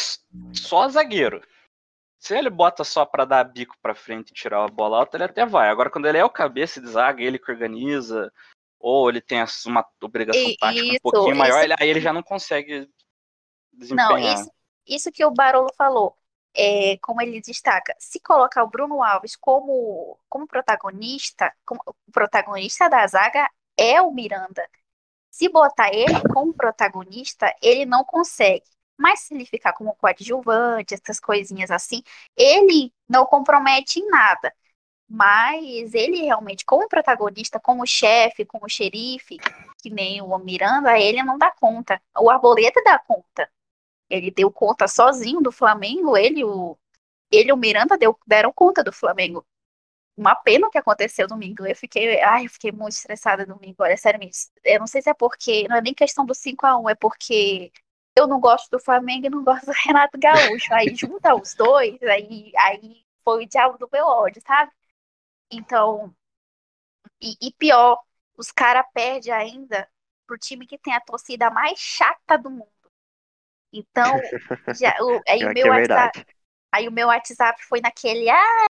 só 0.53 0.87
zagueiro. 0.87 1.41
Se 2.17 2.37
ele 2.37 2.49
bota 2.49 2.83
só 2.85 3.05
pra 3.05 3.25
dar 3.25 3.43
bico 3.43 3.75
pra 3.81 3.93
frente 3.93 4.29
e 4.29 4.33
tirar 4.33 4.63
a 4.63 4.67
bola 4.69 4.99
alta, 4.99 5.17
ele 5.17 5.25
até 5.25 5.45
vai. 5.45 5.69
Agora, 5.69 5.89
quando 5.89 6.05
ele 6.07 6.17
é 6.17 6.23
o 6.23 6.29
cabeça 6.29 6.79
de 6.79 6.87
zaga, 6.87 7.21
ele 7.21 7.37
que 7.37 7.51
organiza, 7.51 8.31
ou 8.79 9.09
ele 9.09 9.19
tem 9.19 9.43
uma 9.65 9.85
obrigação 10.01 10.41
E- 10.41 10.57
tática 10.57 10.85
um 10.85 10.91
isso, 10.93 11.01
pouquinho 11.01 11.35
maior, 11.35 11.61
ele- 11.61 11.75
aí 11.77 11.89
ele 11.89 11.99
já 11.99 12.13
não 12.13 12.23
consegue 12.23 12.79
Não, 12.79 12.87
desempenhar. 13.73 14.33
isso, 14.35 14.51
isso 14.87 15.11
que 15.11 15.25
o 15.25 15.31
Barolo 15.31 15.69
falou, 15.77 16.17
é, 16.55 16.97
como 17.01 17.21
ele 17.21 17.41
destaca, 17.41 17.93
se 17.99 18.21
colocar 18.21 18.63
o 18.63 18.69
Bruno 18.69 19.03
Alves 19.03 19.35
como, 19.35 20.17
como 20.29 20.47
protagonista, 20.47 21.53
como, 21.65 21.81
o 21.85 22.11
protagonista 22.11 22.89
da 22.89 23.05
zaga 23.05 23.49
é 23.75 24.01
o 24.01 24.11
Miranda. 24.11 24.65
Se 25.29 25.49
botar 25.49 25.93
ele 25.93 26.21
como 26.33 26.53
protagonista, 26.53 27.53
ele 27.61 27.85
não 27.85 28.05
consegue. 28.05 28.63
Mas 28.97 29.21
se 29.21 29.33
ele 29.33 29.45
ficar 29.45 29.73
como 29.73 29.95
coadjuvante, 29.95 30.93
essas 30.93 31.19
coisinhas 31.19 31.71
assim, 31.71 32.03
ele 32.37 32.93
não 33.07 33.25
compromete 33.25 33.99
em 33.99 34.07
nada. 34.09 34.53
Mas 35.07 35.93
ele 35.93 36.23
realmente, 36.23 36.65
como 36.65 36.87
protagonista, 36.89 37.59
como 37.59 37.85
chefe, 37.85 38.45
como 38.45 38.69
xerife, 38.69 39.37
que 39.81 39.89
nem 39.89 40.21
o 40.21 40.37
Miranda, 40.39 40.97
ele 40.99 41.23
não 41.23 41.37
dá 41.37 41.51
conta. 41.51 42.01
O 42.19 42.29
Arboleda 42.29 42.81
dá 42.85 42.99
conta. 42.99 43.49
Ele 44.09 44.31
deu 44.31 44.51
conta 44.51 44.87
sozinho 44.87 45.41
do 45.41 45.51
Flamengo, 45.51 46.17
ele 46.17 46.43
o 46.43 46.77
ele 47.31 47.49
e 47.49 47.53
o 47.53 47.57
Miranda 47.57 47.97
deu, 47.97 48.17
deram 48.27 48.53
conta 48.53 48.83
do 48.83 48.93
Flamengo. 48.93 49.45
Uma 50.17 50.35
pena 50.35 50.67
o 50.67 50.69
que 50.69 50.77
aconteceu 50.77 51.27
domingo. 51.27 51.65
Eu 51.65 51.75
fiquei, 51.75 52.21
ai, 52.21 52.45
eu 52.45 52.49
fiquei 52.49 52.71
muito 52.71 52.93
estressada 52.93 53.45
domingo, 53.45 53.77
olha, 53.83 53.97
sério 53.97 54.19
mesmo. 54.19 54.51
Eu 54.63 54.79
não 54.79 54.87
sei 54.87 55.01
se 55.01 55.09
é 55.09 55.13
porque, 55.13 55.67
não 55.67 55.77
é 55.77 55.81
nem 55.81 55.93
questão 55.93 56.25
do 56.25 56.35
5 56.35 56.65
a 56.67 56.77
1 56.77 56.89
é 56.89 56.95
porque 56.95 57.71
eu 58.15 58.27
não 58.27 58.39
gosto 58.39 58.69
do 58.69 58.79
Flamengo 58.79 59.25
e 59.25 59.29
não 59.29 59.43
gosto 59.43 59.65
do 59.65 59.71
Renato 59.85 60.17
Gaúcho. 60.19 60.73
Aí 60.73 60.93
junta 60.95 61.35
os 61.35 61.53
dois, 61.55 62.01
aí, 62.03 62.51
aí 62.57 63.03
foi 63.23 63.43
o 63.43 63.47
diabo 63.47 63.77
do 63.77 63.89
meu 63.91 64.05
ódio, 64.05 64.41
sabe? 64.45 64.71
Então, 65.51 66.13
e, 67.21 67.35
e 67.41 67.51
pior, 67.53 67.99
os 68.37 68.51
caras 68.51 68.85
perdem 68.93 69.31
ainda 69.31 69.87
pro 70.25 70.37
time 70.37 70.67
que 70.67 70.77
tem 70.77 70.93
a 70.93 71.01
torcida 71.01 71.49
mais 71.49 71.79
chata 71.79 72.37
do 72.37 72.49
mundo. 72.49 72.69
Então, 73.71 74.19
já, 74.75 74.95
o, 75.01 75.21
aí, 75.27 75.43
o 75.45 75.53
que 75.53 75.63
meu 75.63 75.73
é 75.73 75.79
WhatsApp, 75.79 76.25
aí 76.71 76.87
o 76.87 76.91
meu 76.91 77.07
WhatsApp 77.07 77.63
foi 77.65 77.81
naquele, 77.81 78.29
ah, 78.29 78.65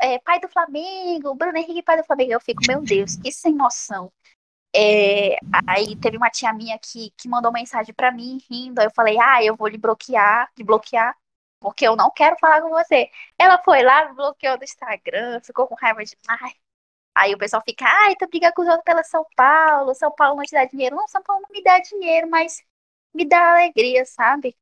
é, 0.00 0.18
pai 0.18 0.40
do 0.40 0.48
Flamengo, 0.48 1.34
Bruno 1.34 1.56
Henrique, 1.56 1.82
pai 1.82 1.96
do 1.96 2.04
Flamengo. 2.04 2.32
Eu 2.32 2.40
fico, 2.40 2.62
meu 2.66 2.82
Deus, 2.82 3.16
que 3.16 3.30
sem 3.30 3.54
noção. 3.54 4.12
É, 4.74 5.36
aí 5.68 5.96
teve 5.96 6.16
uma 6.16 6.30
tia 6.30 6.52
minha 6.52 6.78
que, 6.78 7.12
que 7.16 7.28
mandou 7.28 7.52
mensagem 7.52 7.94
pra 7.94 8.10
mim, 8.10 8.38
rindo. 8.50 8.80
Aí 8.80 8.86
eu 8.86 8.90
falei, 8.90 9.18
ah, 9.20 9.42
eu 9.42 9.56
vou 9.56 9.68
lhe 9.68 9.78
bloquear, 9.78 10.50
lhe 10.58 10.64
bloquear, 10.64 11.16
porque 11.60 11.86
eu 11.86 11.94
não 11.96 12.10
quero 12.10 12.36
falar 12.40 12.60
com 12.60 12.70
você. 12.70 13.08
Ela 13.38 13.58
foi 13.62 13.82
lá, 13.82 14.08
me 14.08 14.14
bloqueou 14.14 14.58
do 14.58 14.64
Instagram, 14.64 15.40
ficou 15.42 15.66
com 15.68 15.76
raiva 15.76 16.02
demais. 16.04 16.54
Aí 17.14 17.32
o 17.32 17.38
pessoal 17.38 17.62
fica, 17.64 17.84
ai, 17.86 18.16
tu 18.16 18.26
briga 18.28 18.52
com 18.52 18.62
os 18.62 18.68
outros 18.68 18.84
pela 18.84 19.04
São 19.04 19.24
Paulo, 19.36 19.94
São 19.94 20.10
Paulo 20.10 20.36
não 20.36 20.44
te 20.44 20.52
dá 20.52 20.64
dinheiro. 20.64 20.96
Não, 20.96 21.06
São 21.06 21.22
Paulo 21.22 21.42
não 21.42 21.50
me 21.50 21.62
dá 21.62 21.78
dinheiro, 21.78 22.28
mas 22.28 22.60
me 23.14 23.24
dá 23.24 23.52
alegria, 23.52 24.04
sabe? 24.04 24.56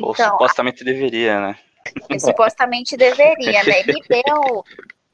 Ou 0.00 0.12
Então, 0.12 0.32
supostamente 0.32 0.82
deveria, 0.82 1.40
né? 1.40 1.58
eu 2.08 2.18
supostamente 2.18 2.96
deveria, 2.96 3.62
né? 3.64 3.82
Me 3.84 4.02
deu. 4.08 4.64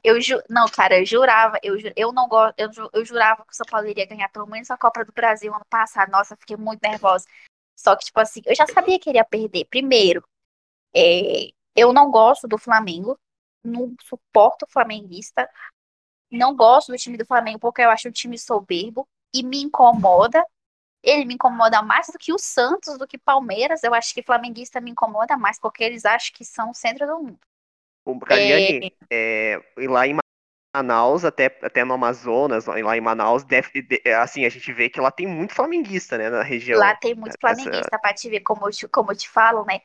Eu 0.03 0.19
ju... 0.21 0.41
Não, 0.49 0.67
cara, 0.67 0.99
eu 0.99 1.05
jurava, 1.05 1.59
eu, 1.63 1.77
ju- 1.79 1.91
eu 1.95 2.11
não 2.11 2.27
gosto, 2.27 2.55
eu, 2.57 2.71
ju- 2.73 2.89
eu 2.93 3.05
jurava 3.05 3.45
que 3.45 3.53
o 3.53 3.55
São 3.55 3.65
Paulo 3.69 3.87
iria 3.87 4.05
ganhar 4.05 4.29
pelo 4.29 4.47
menos 4.47 4.71
a 4.71 4.77
Copa 4.77 5.05
do 5.05 5.11
Brasil 5.11 5.53
ano 5.53 5.65
passado. 5.69 6.09
Nossa, 6.11 6.35
fiquei 6.37 6.57
muito 6.57 6.81
nervosa. 6.81 7.25
Só 7.75 7.95
que, 7.95 8.05
tipo 8.05 8.19
assim, 8.19 8.41
eu 8.45 8.55
já 8.55 8.65
sabia 8.67 8.99
que 8.99 9.09
iria 9.09 9.25
perder. 9.25 9.65
Primeiro, 9.65 10.23
é, 10.95 11.49
eu 11.75 11.93
não 11.93 12.11
gosto 12.11 12.47
do 12.47 12.57
Flamengo, 12.57 13.19
não 13.63 13.95
suporto 14.03 14.67
flamenguista, 14.69 15.49
não 16.31 16.55
gosto 16.55 16.91
do 16.91 16.97
time 16.97 17.17
do 17.17 17.25
Flamengo 17.25 17.59
porque 17.59 17.81
eu 17.81 17.89
acho 17.89 18.09
o 18.09 18.11
time 18.11 18.37
soberbo 18.37 19.07
e 19.33 19.43
me 19.43 19.61
incomoda. 19.63 20.43
Ele 21.03 21.25
me 21.25 21.35
incomoda 21.35 21.81
mais 21.83 22.07
do 22.07 22.19
que 22.19 22.33
o 22.33 22.39
Santos, 22.39 22.97
do 22.99 23.07
que 23.07 23.17
Palmeiras. 23.19 23.83
Eu 23.83 23.93
acho 23.93 24.13
que 24.13 24.23
flamenguista 24.23 24.81
me 24.81 24.91
incomoda 24.91 25.37
mais 25.37 25.59
porque 25.59 25.83
eles 25.83 26.05
acham 26.05 26.33
que 26.35 26.45
são 26.45 26.71
o 26.71 26.75
centro 26.75 27.07
do 27.07 27.19
mundo. 27.19 27.39
O 28.05 28.19
Cariani, 28.19 28.87
é, 29.11 29.61
e 29.77 29.87
lá 29.87 30.07
em 30.07 30.15
Manaus, 30.75 31.25
até, 31.25 31.47
até 31.63 31.83
no 31.85 31.93
Amazonas, 31.95 32.65
lá 32.67 32.97
em 32.97 33.01
Manaus, 33.01 33.43
deve, 33.45 33.81
de- 33.83 34.01
assim, 34.13 34.45
a 34.45 34.49
gente 34.49 34.71
vê 34.73 34.89
que 34.89 35.01
lá 35.01 35.11
tem 35.11 35.27
muito 35.27 35.53
flamenguista, 35.55 36.17
né, 36.17 36.29
na 36.29 36.43
região. 36.43 36.83
Lá 36.83 36.95
tem 36.95 37.13
muito 37.15 37.37
essa- 37.37 37.39
flamenguista 37.39 37.99
pra 37.99 38.13
te 38.13 38.29
ver, 38.29 38.41
como 38.41 38.67
eu 38.67 38.71
te, 38.71 38.87
como 38.87 39.11
eu 39.11 39.15
te 39.17 39.29
falo, 39.29 39.65
né? 39.65 39.81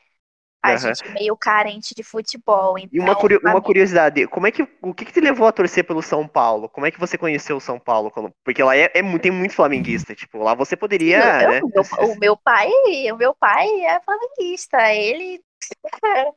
A 0.63 0.75
Aham. 0.75 0.77
gente 0.77 1.05
é 1.07 1.11
meio 1.13 1.37
carente 1.37 1.95
de 1.95 2.03
futebol. 2.05 2.79
E 2.93 3.01
Então, 3.01 3.01
uma, 3.01 3.17
curio- 3.17 3.41
o 3.43 3.51
uma 3.51 3.61
curiosidade, 3.61 4.27
como 4.29 4.47
é 4.47 4.53
que, 4.53 4.63
o 4.81 4.95
que, 4.95 5.05
que 5.05 5.13
te 5.13 5.21
levou 5.21 5.47
a 5.47 5.53
torcer 5.53 5.85
pelo 5.85 6.01
São 6.03 6.27
Paulo? 6.27 6.69
Como 6.69 6.87
é 6.87 6.91
que 6.91 7.01
você 7.01 7.19
conheceu 7.19 7.57
o 7.57 7.61
São 7.61 7.79
Paulo? 7.81 8.13
porque 8.45 8.63
lá 8.63 8.77
é, 8.77 8.85
é 8.95 9.19
tem 9.21 9.31
muito 9.33 9.55
flamenguista, 9.55 10.15
tipo, 10.15 10.39
lá 10.39 10.55
você 10.55 10.77
poderia, 10.77 11.45
né? 11.47 11.65
meu, 11.75 11.83
o 11.99 12.15
meu 12.17 12.37
pai, 12.37 12.69
o 13.13 13.17
meu 13.17 13.35
pai 13.35 13.69
é 13.87 14.01
flamenguista. 14.01 14.93
Ele 14.95 15.43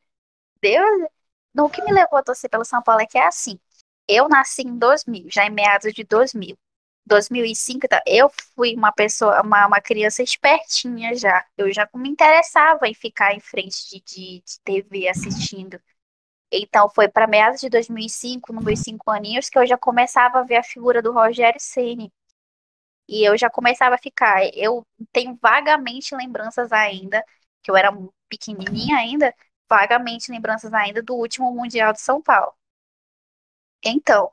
Deus, 0.61 1.09
no 1.53 1.65
o 1.65 1.69
que 1.69 1.81
me 1.83 1.91
levou 1.91 2.19
a 2.19 2.23
torcer 2.23 2.49
pelo 2.49 2.65
São 2.65 2.81
Paulo 2.81 3.01
é 3.01 3.05
que 3.05 3.17
é 3.17 3.25
assim. 3.27 3.59
Eu 4.07 4.27
nasci 4.29 4.63
em 4.63 4.77
2000, 4.77 5.27
já 5.29 5.45
em 5.45 5.49
meados 5.51 5.93
de 5.93 6.03
2000. 6.03 6.57
2005, 7.05 7.87
tá? 7.87 8.01
eu 8.05 8.29
fui 8.55 8.75
uma 8.75 8.91
pessoa, 8.91 9.41
uma, 9.41 9.65
uma 9.67 9.81
criança 9.81 10.21
espertinha 10.23 11.15
já. 11.15 11.43
Eu 11.57 11.71
já 11.73 11.89
me 11.95 12.09
interessava 12.09 12.87
em 12.87 12.93
ficar 12.93 13.33
em 13.33 13.39
frente 13.39 13.89
de, 13.89 14.01
de, 14.01 14.43
de 14.45 14.59
TV 14.63 15.07
assistindo. 15.09 15.79
Então 16.51 16.89
foi 16.89 17.07
para 17.09 17.27
meados 17.27 17.61
de 17.61 17.69
2005, 17.69 18.53
nos 18.53 18.63
meus 18.63 18.79
cinco 18.79 19.11
aninhos, 19.11 19.49
que 19.49 19.57
eu 19.59 19.65
já 19.67 19.77
começava 19.77 20.39
a 20.39 20.43
ver 20.43 20.57
a 20.57 20.63
figura 20.63 21.01
do 21.01 21.11
Rogério 21.11 21.59
Ceni. 21.59 22.11
E 23.07 23.27
eu 23.27 23.37
já 23.37 23.49
começava 23.49 23.95
a 23.95 23.97
ficar. 23.97 24.43
Eu 24.53 24.85
tenho 25.11 25.37
vagamente 25.41 26.15
lembranças 26.15 26.71
ainda, 26.71 27.23
que 27.63 27.71
eu 27.71 27.75
era 27.77 27.91
pequenininha 28.29 28.97
ainda, 28.97 29.33
vagamente 29.69 30.31
lembranças 30.31 30.73
ainda 30.73 31.01
do 31.03 31.15
último 31.15 31.51
Mundial 31.53 31.93
de 31.93 32.01
São 32.01 32.21
Paulo. 32.21 32.53
Então, 33.85 34.31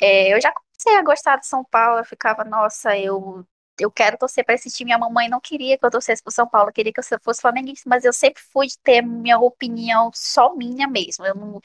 é, 0.00 0.34
eu 0.34 0.40
já 0.40 0.52
comecei 0.52 0.96
a 0.98 1.02
gostar 1.04 1.36
de 1.38 1.46
São 1.46 1.64
Paulo, 1.64 2.00
eu 2.00 2.04
ficava, 2.04 2.44
nossa, 2.44 2.96
eu, 2.98 3.46
eu 3.78 3.90
quero 3.90 4.18
torcer 4.18 4.44
para 4.44 4.54
esse 4.54 4.70
time. 4.70 4.86
Minha 4.88 4.98
mamãe 4.98 5.28
não 5.28 5.40
queria 5.40 5.78
que 5.78 5.84
eu 5.86 5.90
torcesse 5.90 6.22
pro 6.22 6.32
São 6.32 6.48
Paulo, 6.48 6.72
queria 6.72 6.92
que 6.92 7.00
eu 7.00 7.20
fosse 7.22 7.40
flamenguista, 7.40 7.88
mas 7.88 8.04
eu 8.04 8.12
sempre 8.12 8.42
fui 8.52 8.66
de 8.68 8.78
ter 8.80 9.02
minha 9.02 9.38
opinião 9.38 10.10
só 10.14 10.54
minha 10.56 10.88
mesmo. 10.88 11.26
Eu 11.26 11.34
não, 11.34 11.60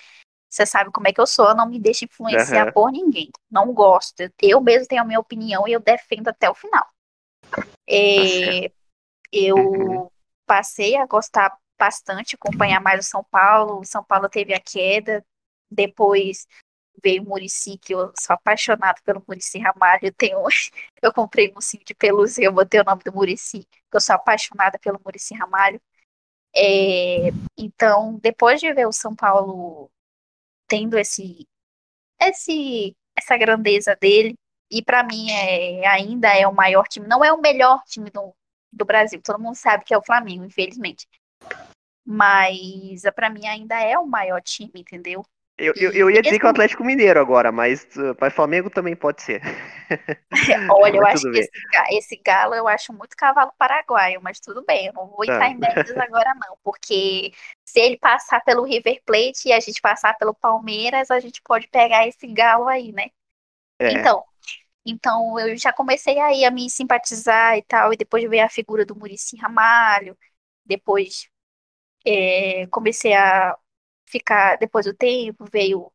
você 0.49 0.65
sabe 0.65 0.91
como 0.91 1.07
é 1.09 1.13
que 1.13 1.21
eu 1.21 1.27
sou, 1.27 1.49
eu 1.49 1.55
não 1.55 1.67
me 1.69 1.79
deixo 1.79 2.05
influenciar 2.05 2.67
Aham. 2.67 2.73
por 2.73 2.91
ninguém. 2.91 3.29
Não 3.51 3.73
gosto. 3.73 4.23
Eu 4.41 4.61
mesmo 4.61 4.87
tenho 4.87 5.03
a 5.03 5.05
minha 5.05 5.19
opinião 5.19 5.67
e 5.67 5.73
eu 5.73 5.79
defendo 5.81 6.29
até 6.29 6.49
o 6.49 6.55
final. 6.55 6.85
É, 7.87 8.71
eu 9.31 9.57
Uhum. 9.57 10.09
passei 10.45 10.95
a 10.97 11.05
gostar 11.05 11.57
bastante, 11.81 12.35
acompanhar 12.35 12.79
mais 12.79 13.03
o 13.03 13.09
São 13.09 13.23
Paulo. 13.23 13.79
O 13.79 13.85
São 13.85 14.03
Paulo 14.03 14.29
teve 14.29 14.53
a 14.53 14.59
queda, 14.59 15.25
depois 15.69 16.47
veio 17.03 17.23
o 17.23 17.25
Murici, 17.25 17.77
que 17.79 17.93
eu 17.95 18.13
sou 18.19 18.35
apaixonada 18.35 19.01
pelo 19.03 19.23
Murici 19.27 19.57
Ramalho. 19.57 20.01
Eu 20.03 20.13
tenho, 20.13 20.37
eu 21.01 21.11
comprei 21.11 21.49
um 21.51 21.55
ursinho 21.55 21.83
de 21.83 21.95
pelúcia 21.95 22.43
eu 22.43 22.53
botei 22.53 22.79
o 22.81 22.83
nome 22.83 23.01
do 23.03 23.11
Murici, 23.11 23.65
que 23.89 23.97
eu 23.97 24.01
sou 24.01 24.15
apaixonada 24.15 24.77
pelo 24.77 25.01
Murici 25.03 25.33
Ramalho. 25.33 25.81
É, 26.55 27.29
então, 27.57 28.19
depois 28.21 28.59
de 28.59 28.71
ver 28.73 28.87
o 28.87 28.91
São 28.91 29.15
Paulo 29.15 29.89
tendo 30.67 30.97
esse, 30.99 31.47
esse, 32.21 32.95
essa 33.17 33.37
grandeza 33.37 33.95
dele, 33.99 34.35
e 34.69 34.83
para 34.83 35.03
mim 35.03 35.31
é, 35.31 35.87
ainda 35.87 36.29
é 36.29 36.47
o 36.47 36.53
maior 36.55 36.87
time, 36.87 37.07
não 37.07 37.23
é 37.25 37.33
o 37.33 37.41
melhor 37.41 37.83
time 37.85 38.09
do, 38.11 38.33
do 38.71 38.85
Brasil, 38.85 39.21
todo 39.23 39.41
mundo 39.41 39.55
sabe 39.55 39.83
que 39.85 39.93
é 39.93 39.97
o 39.97 40.03
Flamengo, 40.03 40.45
infelizmente. 40.45 41.07
Mas 42.05 43.03
para 43.15 43.29
mim 43.29 43.47
ainda 43.47 43.79
é 43.81 43.97
o 43.97 44.07
maior 44.07 44.41
time, 44.41 44.71
entendeu? 44.75 45.25
Eu, 45.57 45.73
eu, 45.77 45.91
eu 45.91 46.09
ia 46.09 46.21
dizer 46.23 46.39
que 46.39 46.45
o 46.45 46.49
Esse- 46.49 46.49
Atlético 46.49 46.83
Mineiro 46.83 47.19
agora, 47.19 47.51
mas 47.51 47.85
uh, 47.95 48.15
para 48.15 48.31
Flamengo 48.31 48.69
também 48.69 48.95
pode 48.95 49.21
ser. 49.21 49.41
Olha, 50.67 50.97
eu 50.97 51.05
acho 51.05 51.27
que 51.29 51.39
esse, 51.39 51.49
esse 51.91 52.15
galo 52.17 52.53
eu 52.55 52.67
acho 52.67 52.93
muito 52.93 53.15
cavalo 53.15 53.51
paraguaio, 53.57 54.21
mas 54.21 54.39
tudo 54.39 54.63
bem, 54.65 54.87
eu 54.87 54.93
não 54.93 55.07
vou 55.07 55.23
entrar 55.25 55.49
Tá. 55.49 55.49
em 55.49 55.57
méritos 55.57 55.95
agora 55.97 56.33
não, 56.35 56.57
porque 56.63 57.31
se 57.65 57.79
ele 57.79 57.97
passar 57.97 58.41
pelo 58.43 58.63
River 58.63 59.01
Plate 59.05 59.49
e 59.49 59.53
a 59.53 59.59
gente 59.59 59.81
passar 59.81 60.17
pelo 60.17 60.33
Palmeiras, 60.33 61.11
a 61.11 61.19
gente 61.19 61.41
pode 61.41 61.67
pegar 61.67 62.07
esse 62.07 62.25
galo 62.27 62.67
aí, 62.67 62.91
né? 62.91 63.07
É. 63.79 63.91
Então, 63.91 64.23
então 64.85 65.39
eu 65.39 65.57
já 65.57 65.73
comecei 65.73 66.19
aí 66.19 66.45
a 66.45 66.51
me 66.51 66.69
simpatizar 66.69 67.57
e 67.57 67.63
tal, 67.63 67.93
e 67.93 67.97
depois 67.97 68.29
veio 68.29 68.45
a 68.45 68.49
figura 68.49 68.85
do 68.85 68.95
Muricy 68.97 69.37
Ramalho, 69.37 70.17
depois 70.65 71.29
é, 72.05 72.67
comecei 72.67 73.13
a 73.13 73.57
ficar, 74.07 74.57
depois 74.57 74.85
do 74.85 74.93
tempo, 74.93 75.45
veio 75.51 75.91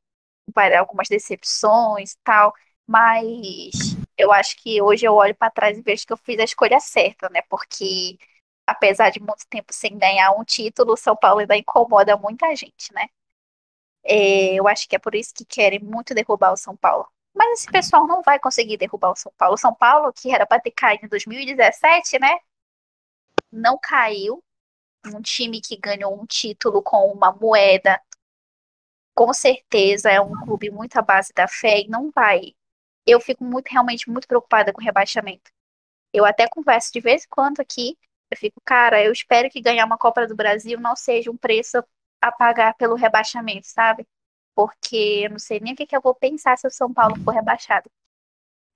várias- 0.54 0.80
algumas 0.80 1.08
decepções 1.08 2.12
e 2.12 2.18
tal, 2.24 2.54
mas 2.86 3.96
eu 4.18 4.32
acho 4.32 4.56
que 4.62 4.80
hoje 4.82 5.06
eu 5.06 5.14
olho 5.14 5.34
para 5.34 5.50
trás 5.50 5.78
e 5.78 5.82
vejo 5.82 6.06
que 6.06 6.12
eu 6.12 6.16
fiz 6.16 6.38
a 6.40 6.44
escolha 6.44 6.80
certa, 6.80 7.28
né? 7.30 7.42
Porque 7.50 8.18
apesar 8.66 9.10
de 9.10 9.20
muito 9.20 9.46
tempo 9.48 9.72
sem 9.72 9.98
ganhar 9.98 10.32
um 10.32 10.44
título, 10.44 10.94
o 10.94 10.96
São 10.96 11.16
Paulo 11.16 11.40
ainda 11.40 11.56
incomoda 11.56 12.16
muita 12.16 12.54
gente, 12.56 12.92
né? 12.94 13.08
É, 14.04 14.54
eu 14.54 14.68
acho 14.68 14.88
que 14.88 14.96
é 14.96 14.98
por 14.98 15.14
isso 15.14 15.34
que 15.34 15.44
querem 15.44 15.80
muito 15.80 16.14
derrubar 16.14 16.52
o 16.52 16.56
São 16.56 16.76
Paulo. 16.76 17.06
Mas 17.34 17.60
esse 17.60 17.68
pessoal 17.70 18.06
não 18.06 18.22
vai 18.22 18.38
conseguir 18.38 18.76
derrubar 18.78 19.10
o 19.12 19.16
São 19.16 19.32
Paulo. 19.36 19.54
O 19.54 19.58
São 19.58 19.74
Paulo, 19.74 20.12
que 20.12 20.30
era 20.32 20.46
para 20.46 20.60
ter 20.60 20.70
caído 20.70 21.04
em 21.06 21.08
2017, 21.08 22.18
né? 22.18 22.38
Não 23.50 23.76
caiu. 23.82 24.40
Um 25.14 25.20
time 25.22 25.60
que 25.60 25.76
ganhou 25.76 26.20
um 26.20 26.26
título 26.26 26.82
com 26.82 27.12
uma 27.12 27.32
moeda. 27.32 28.00
Com 29.14 29.32
certeza 29.32 30.10
é 30.10 30.20
um 30.20 30.32
clube 30.44 30.70
muito 30.70 30.96
à 30.96 31.02
base 31.02 31.32
da 31.34 31.48
fé 31.48 31.80
e 31.80 31.88
não 31.88 32.10
vai. 32.10 32.54
Eu 33.06 33.20
fico 33.20 33.44
muito, 33.44 33.68
realmente 33.68 34.10
muito 34.10 34.26
preocupada 34.28 34.72
com 34.72 34.80
o 34.80 34.84
rebaixamento. 34.84 35.50
Eu 36.12 36.24
até 36.24 36.48
converso 36.48 36.92
de 36.92 37.00
vez 37.00 37.24
em 37.24 37.28
quando 37.28 37.60
aqui. 37.60 37.96
Eu 38.30 38.36
fico, 38.36 38.60
cara, 38.64 39.02
eu 39.02 39.12
espero 39.12 39.48
que 39.50 39.60
ganhar 39.60 39.84
uma 39.86 39.98
Copa 39.98 40.26
do 40.26 40.34
Brasil 40.34 40.80
não 40.80 40.96
seja 40.96 41.30
um 41.30 41.36
preço 41.36 41.82
a 42.20 42.32
pagar 42.32 42.74
pelo 42.74 42.94
rebaixamento, 42.94 43.66
sabe? 43.66 44.06
Porque 44.54 45.22
eu 45.24 45.30
não 45.30 45.38
sei 45.38 45.60
nem 45.60 45.74
o 45.74 45.76
que, 45.76 45.86
que 45.86 45.96
eu 45.96 46.00
vou 46.00 46.14
pensar 46.14 46.58
se 46.58 46.66
o 46.66 46.70
São 46.70 46.92
Paulo 46.92 47.14
for 47.22 47.32
rebaixado. 47.32 47.90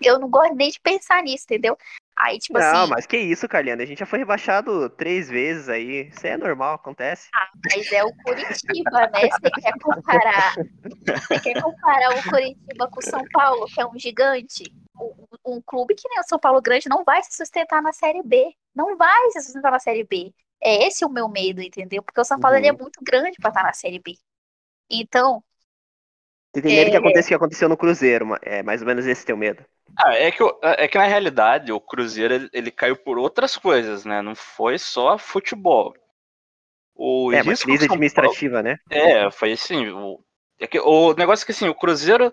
Eu 0.01 0.19
não 0.19 0.31
gosto 0.31 0.55
nem 0.55 0.71
de 0.71 0.81
pensar 0.81 1.23
nisso, 1.23 1.45
entendeu? 1.45 1.77
Aí, 2.23 2.39
tipo 2.39 2.59
não, 2.59 2.83
assim. 2.83 2.91
mas 2.91 3.07
que 3.07 3.17
isso, 3.17 3.49
Caliana? 3.49 3.83
A 3.83 3.87
gente 3.87 3.99
já 3.99 4.07
foi 4.07 4.19
rebaixado 4.19 4.91
três 4.91 5.29
vezes 5.29 5.69
aí. 5.69 6.09
Isso 6.09 6.27
é 6.27 6.37
normal, 6.37 6.75
acontece. 6.75 7.31
Ah, 7.35 7.49
mas 7.73 7.91
é 7.91 8.05
o 8.05 8.15
Curitiba, 8.17 9.09
né? 9.13 9.29
Você 9.31 9.51
quer 9.51 9.73
comparar. 9.81 10.55
Você 10.55 11.41
quer 11.41 11.63
comparar 11.63 12.11
o 12.11 12.23
Curitiba 12.31 12.89
com 12.89 13.01
o 13.01 13.03
São 13.03 13.25
Paulo, 13.33 13.67
que 13.67 13.81
é 13.81 13.87
um 13.87 13.99
gigante? 13.99 14.65
Um, 14.95 15.57
um 15.57 15.63
clube 15.63 15.95
que 15.95 16.09
nem 16.11 16.21
o 16.21 16.25
São 16.25 16.39
Paulo 16.39 16.61
Grande 16.61 16.91
não 16.91 17.05
vai 17.05 17.23
se 17.23 17.35
sustentar 17.35 17.81
na 17.81 17.93
Série 17.93 18.23
B. 18.23 18.53
Não 18.75 18.99
vai 18.99 19.31
se 19.31 19.41
sustentar 19.41 19.73
na 19.73 19.79
Série 19.79 20.05
B. 20.05 20.35
É 20.63 20.87
esse 20.87 21.07
o 21.07 21.09
meu 21.09 21.27
medo, 21.27 21.63
entendeu? 21.63 22.03
Porque 22.03 22.21
o 22.21 22.25
São 22.25 22.39
Paulo 22.39 22.59
uhum. 22.59 22.65
é 22.65 22.71
uhum. 22.71 22.79
muito 22.79 23.03
grande 23.03 23.39
para 23.41 23.49
estar 23.49 23.63
na 23.63 23.73
Série 23.73 23.99
B. 23.99 24.15
Então. 24.91 25.43
Você 26.53 26.63
tem 26.63 26.77
medo 26.77 26.89
é... 26.89 26.91
que 26.91 26.97
aconteça 26.97 27.27
o 27.27 27.29
que 27.29 27.35
aconteceu 27.35 27.69
no 27.69 27.77
Cruzeiro, 27.77 28.27
é 28.43 28.63
mais 28.63 28.81
ou 28.81 28.87
menos 28.87 29.07
esse 29.07 29.25
teu 29.25 29.37
medo. 29.37 29.65
Ah, 29.99 30.15
é 30.15 30.31
que, 30.31 30.43
é 30.63 30.89
que 30.89 30.99
na 30.99 31.07
realidade 31.07 31.73
o 31.73 31.81
Cruzeiro 31.81 32.35
ele, 32.35 32.51
ele 32.53 32.71
caiu 32.71 32.97
por 32.97 33.19
outras 33.19 33.57
coisas, 33.57 34.05
né? 34.05 34.23
Não 34.23 34.35
foi 34.35 34.79
só 34.79 35.19
futebol. 35.19 35.95
O 36.95 37.33
é, 37.33 37.43
uma 37.43 37.57
crise 37.57 37.87
administrativa, 37.87 38.63
Paulo, 38.63 38.69
né? 38.69 38.77
É, 38.91 39.31
foi 39.31 39.53
assim. 39.53 39.89
O, 39.89 40.23
é 40.59 40.67
que, 40.67 40.79
o 40.79 41.15
negócio 41.15 41.45
é 41.45 41.47
que 41.47 41.53
assim, 41.53 41.69
o 41.69 41.75
Cruzeiro, 41.75 42.33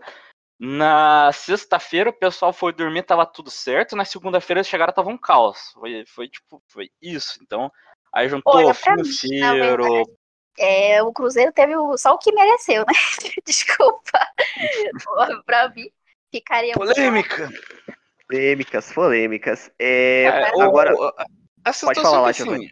na 0.60 1.32
sexta-feira 1.32 2.10
o 2.10 2.14
pessoal 2.14 2.52
foi 2.52 2.74
dormir, 2.74 3.04
tava 3.04 3.26
tudo 3.26 3.50
certo, 3.50 3.96
na 3.96 4.06
segunda-feira 4.06 4.60
eles 4.60 4.68
chegaram, 4.68 4.94
tava 4.94 5.10
um 5.10 5.18
caos. 5.18 5.72
Foi, 5.74 6.04
foi 6.08 6.28
tipo, 6.28 6.62
foi 6.68 6.90
isso. 7.02 7.40
Então, 7.42 7.72
Aí 8.14 8.28
juntou 8.30 8.56
Olha, 8.56 8.74
financeiro. 8.74 9.86
Mim, 9.86 10.04
é, 10.58 11.02
o 11.04 11.12
Cruzeiro 11.14 11.52
teve 11.52 11.74
só 11.98 12.14
o 12.14 12.18
que 12.18 12.32
mereceu, 12.34 12.82
né? 12.82 12.94
Desculpa. 13.46 14.20
pra 15.46 15.70
mim, 15.70 15.90
ficaria. 16.32 16.74
Polêmica. 16.74 17.50
Polêmicas, 18.28 18.92
polêmicas. 18.92 19.72
É, 19.80 20.24
é, 20.24 20.62
agora. 20.62 20.94
O, 20.94 21.14
pode 21.86 22.02
falar 22.02 22.22
lá, 22.22 22.30
assim, 22.30 22.70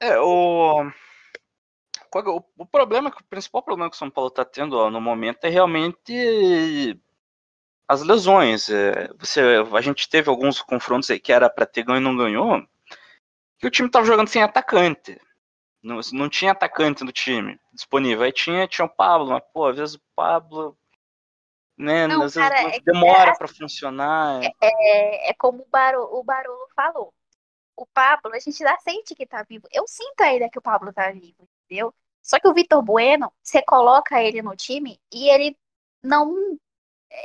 É, 0.00 0.18
o. 0.18 0.90
O, 2.12 2.42
o 2.58 2.66
problema, 2.66 3.08
o 3.08 3.24
principal 3.24 3.62
problema 3.62 3.88
que 3.88 3.94
o 3.94 3.98
São 3.98 4.10
Paulo 4.10 4.30
está 4.30 4.44
tendo 4.44 4.76
ó, 4.76 4.90
no 4.90 5.00
momento 5.00 5.44
é 5.44 5.48
realmente 5.48 7.00
as 7.86 8.02
lesões. 8.02 8.68
É, 8.68 9.08
você, 9.16 9.40
a 9.72 9.80
gente 9.80 10.08
teve 10.08 10.28
alguns 10.28 10.60
confrontos 10.60 11.08
aí 11.08 11.20
que 11.20 11.32
era 11.32 11.48
para 11.48 11.66
ter 11.66 11.84
ganho 11.84 11.98
e 11.98 12.02
não 12.02 12.16
ganhou 12.16 12.66
que 13.60 13.66
o 13.66 13.70
time 13.70 13.88
estava 13.88 14.06
jogando 14.06 14.28
sem 14.28 14.42
atacante. 14.42 15.20
Não, 15.82 16.00
não 16.12 16.28
tinha 16.28 16.52
atacante 16.52 17.02
no 17.04 17.12
time 17.12 17.58
disponível. 17.72 18.24
Aí 18.24 18.32
tinha, 18.32 18.68
tinha 18.68 18.84
o 18.84 18.88
Pablo, 18.88 19.28
mas, 19.28 19.42
pô, 19.52 19.66
às 19.66 19.76
vezes 19.76 19.94
o 19.94 20.02
Pablo. 20.14 20.76
Né, 21.76 22.06
não, 22.06 22.22
às 22.22 22.34
cara, 22.34 22.54
vezes 22.56 22.76
é 22.76 22.80
demora 22.80 23.30
é, 23.30 23.34
para 23.34 23.48
funcionar. 23.48 24.42
É, 24.44 24.50
é, 24.60 25.30
é, 25.30 25.34
como 25.34 25.62
o 25.62 25.66
Barolo, 25.70 26.18
o 26.18 26.22
Barolo 26.22 26.68
falou. 26.76 27.14
O 27.74 27.86
Pablo, 27.86 28.34
a 28.34 28.38
gente 28.38 28.58
já 28.58 28.76
sente 28.78 29.14
que 29.14 29.26
tá 29.26 29.42
vivo. 29.48 29.66
Eu 29.72 29.88
sinto 29.88 30.20
ainda 30.20 30.50
que 30.50 30.58
o 30.58 30.62
Pablo 30.62 30.92
tá 30.92 31.10
vivo, 31.10 31.48
entendeu? 31.64 31.94
Só 32.22 32.38
que 32.38 32.46
o 32.46 32.52
Vitor 32.52 32.82
Bueno, 32.82 33.32
você 33.42 33.62
coloca 33.62 34.22
ele 34.22 34.42
no 34.42 34.54
time 34.54 35.00
e 35.10 35.30
ele 35.30 35.56
não. 36.02 36.34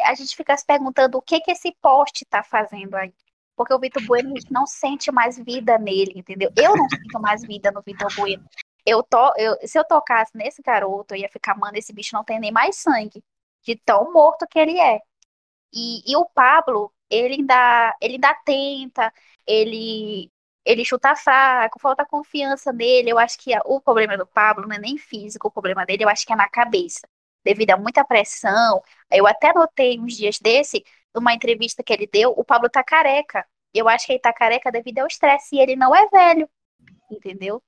A 0.06 0.16
gente 0.16 0.36
fica 0.36 0.56
se 0.56 0.66
perguntando 0.66 1.18
o 1.18 1.22
que 1.22 1.42
que 1.42 1.52
esse 1.52 1.76
poste 1.82 2.26
tá 2.26 2.42
fazendo 2.42 2.96
aí. 2.96 3.14
Porque 3.56 3.74
o 3.74 3.80
Vitor 3.80 4.04
Bueno, 4.06 4.34
não 4.52 4.68
sente 4.68 5.12
mais 5.12 5.38
vida 5.38 5.78
nele, 5.78 6.14
entendeu? 6.16 6.52
Eu 6.58 6.76
não 6.76 6.88
sinto 6.90 7.20
mais 7.20 7.42
vida 7.42 7.72
no 7.72 7.82
Vitor 7.82 8.14
Bueno. 8.16 8.44
Eu 8.86 9.02
to, 9.02 9.34
eu, 9.38 9.56
se 9.68 9.80
eu 9.80 9.86
tocasse 9.86 10.38
nesse 10.38 10.62
garoto, 10.62 11.16
eu 11.16 11.20
ia 11.22 11.30
ficar, 11.30 11.58
mano, 11.58 11.78
esse 11.78 11.94
bicho 11.94 12.16
não 12.16 12.24
tem 12.24 12.40
nem 12.40 12.52
mais 12.52 12.78
sangue. 12.78 13.24
De 13.64 13.76
tão 13.76 14.14
morto 14.14 14.46
que 14.48 14.60
ele 14.60 14.80
é. 14.80 15.00
E, 15.74 16.12
e 16.12 16.16
o 16.16 16.26
Pablo, 16.26 16.94
ele 17.10 17.36
ainda, 17.36 17.96
ele 18.02 18.14
ainda 18.16 18.34
tenta, 18.46 19.14
ele, 19.46 20.32
ele 20.66 20.86
chuta 20.86 21.16
fraco, 21.16 21.80
falta 21.80 22.06
confiança 22.06 22.72
nele. 22.72 23.12
Eu 23.12 23.20
acho 23.20 23.38
que 23.40 23.52
o 23.66 23.82
problema 23.82 24.18
do 24.18 24.28
Pablo 24.28 24.68
não 24.68 24.76
é 24.76 24.80
nem 24.80 24.98
físico, 24.98 25.48
o 25.48 25.52
problema 25.52 25.86
dele 25.86 26.04
eu 26.04 26.10
acho 26.10 26.26
que 26.26 26.34
é 26.34 26.36
na 26.36 26.50
cabeça. 26.50 27.02
Devido 27.44 27.72
a 27.72 27.78
muita 27.78 28.04
pressão. 28.04 28.82
Eu 29.12 29.28
até 29.28 29.54
notei 29.54 30.00
uns 30.00 30.16
dias 30.16 30.40
desse 30.40 30.84
numa 31.16 31.34
entrevista 31.34 31.82
que 31.82 31.94
ele 31.94 32.08
deu, 32.08 32.32
o 32.32 32.44
Pablo 32.44 32.70
tá 32.70 32.84
careca. 32.84 33.46
Eu 33.74 33.90
acho 33.90 34.06
que 34.06 34.14
ele 34.14 34.20
tá 34.20 34.34
careca 34.34 34.72
devido 34.72 35.00
ao 35.00 35.08
estresse 35.08 35.56
e 35.56 35.60
ele 35.60 35.76
não 35.76 35.96
é 35.96 36.08
velho. 36.08 36.50
Entendeu? 37.12 37.62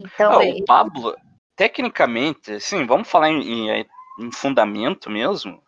Então. 0.00 0.38
Ah, 0.38 0.44
ele... 0.44 0.62
O 0.62 0.64
Pablo, 0.64 1.16
tecnicamente, 1.56 2.52
assim, 2.52 2.86
vamos 2.86 3.08
falar 3.08 3.30
em, 3.30 3.70
em, 3.70 3.86
em 4.20 4.32
fundamento 4.32 5.10
mesmo. 5.10 5.62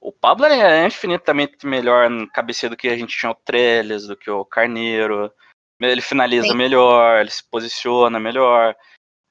O 0.00 0.12
Pablo 0.12 0.46
é 0.46 0.86
infinitamente 0.86 1.66
melhor 1.66 2.08
no 2.08 2.28
cabeceio 2.30 2.70
do 2.70 2.76
que 2.76 2.88
a 2.88 2.96
gente 2.96 3.16
tinha 3.16 3.32
o 3.32 3.34
Trellis, 3.34 4.06
do 4.06 4.16
que 4.16 4.30
o 4.30 4.44
Carneiro. 4.44 5.32
Ele 5.80 6.00
finaliza 6.00 6.48
Sim. 6.48 6.56
melhor, 6.56 7.20
ele 7.20 7.30
se 7.30 7.42
posiciona 7.48 8.18
melhor. 8.20 8.76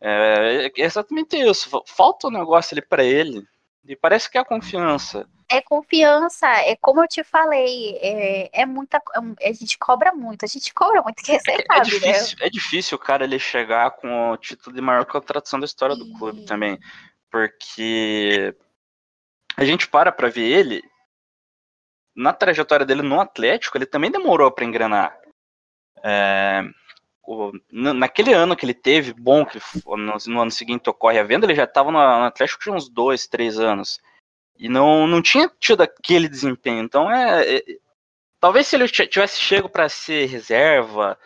É, 0.02 0.68
é 0.68 0.72
exatamente 0.78 1.38
isso. 1.38 1.70
Falta 1.86 2.28
um 2.28 2.32
negócio 2.32 2.74
ali 2.74 2.86
para 2.86 3.04
ele. 3.04 3.44
E 3.86 3.96
parece 3.96 4.30
que 4.30 4.38
é 4.38 4.42
a 4.42 4.46
confiança 4.46 5.28
é 5.50 5.62
confiança, 5.62 6.48
é 6.48 6.76
como 6.76 7.02
eu 7.02 7.08
te 7.08 7.24
falei, 7.24 7.98
é, 8.02 8.62
é 8.62 8.66
muita. 8.66 9.02
É, 9.40 9.50
a 9.50 9.54
gente 9.54 9.78
cobra 9.78 10.14
muito, 10.14 10.44
a 10.44 10.48
gente 10.48 10.74
cobra 10.76 11.02
muito, 11.02 11.24
que 11.24 11.40
você 11.40 11.52
é, 11.52 11.56
sabe, 11.66 11.80
é 11.80 11.82
difícil, 11.82 12.38
né? 12.40 12.48
É 12.48 12.50
difícil 12.50 12.96
o 12.98 13.02
cara 13.02 13.24
ele 13.24 13.40
chegar 13.40 13.92
com 13.92 14.32
o 14.32 14.38
título 14.38 14.76
de 14.76 14.82
maior 14.82 15.06
contratação 15.06 15.60
da 15.60 15.66
história 15.66 15.96
do 15.96 16.12
clube 16.18 16.46
também. 16.46 16.78
Porque 17.32 18.56
a 19.56 19.66
gente 19.66 19.88
para 19.88 20.12
pra 20.12 20.30
ver 20.30 20.46
ele. 20.46 20.84
Na 22.16 22.34
trajetória 22.34 22.86
dele 22.86 23.04
no 23.04 23.20
Atlético, 23.20 23.78
ele 23.78 23.86
também 23.86 24.10
demorou 24.10 24.52
para 24.52 24.66
engrenar. 24.66 25.16
É, 26.04 26.64
naquele 27.72 28.34
ano 28.34 28.56
que 28.56 28.66
ele 28.66 28.74
teve, 28.74 29.14
bom, 29.14 29.46
que 29.46 29.60
no, 29.86 30.18
no, 30.28 30.42
ano 30.42 30.52
seguinte 30.52 30.90
ocorre 30.90 31.20
a 31.20 31.24
venda, 31.24 31.46
ele 31.46 31.54
já 31.54 31.66
estava 31.66 31.92
no, 31.92 32.00
no 32.00 32.26
Atlético 32.26 32.64
de 32.64 32.72
uns 32.72 32.90
dois, 32.90 33.28
três 33.28 33.60
anos. 33.60 34.00
E 34.58 34.68
não, 34.68 35.06
não 35.08 35.22
tinha 35.22 35.52
tido 35.60 35.82
aquele 35.82 36.28
desempenho. 36.28 36.84
Então 36.84 37.12
é. 37.12 37.58
é 37.58 37.64
talvez 38.40 38.68
se 38.68 38.76
ele 38.76 38.88
tivesse 38.88 39.40
chego 39.40 39.70
para 39.70 39.90
ser 39.90 40.26
reserva, 40.28 41.18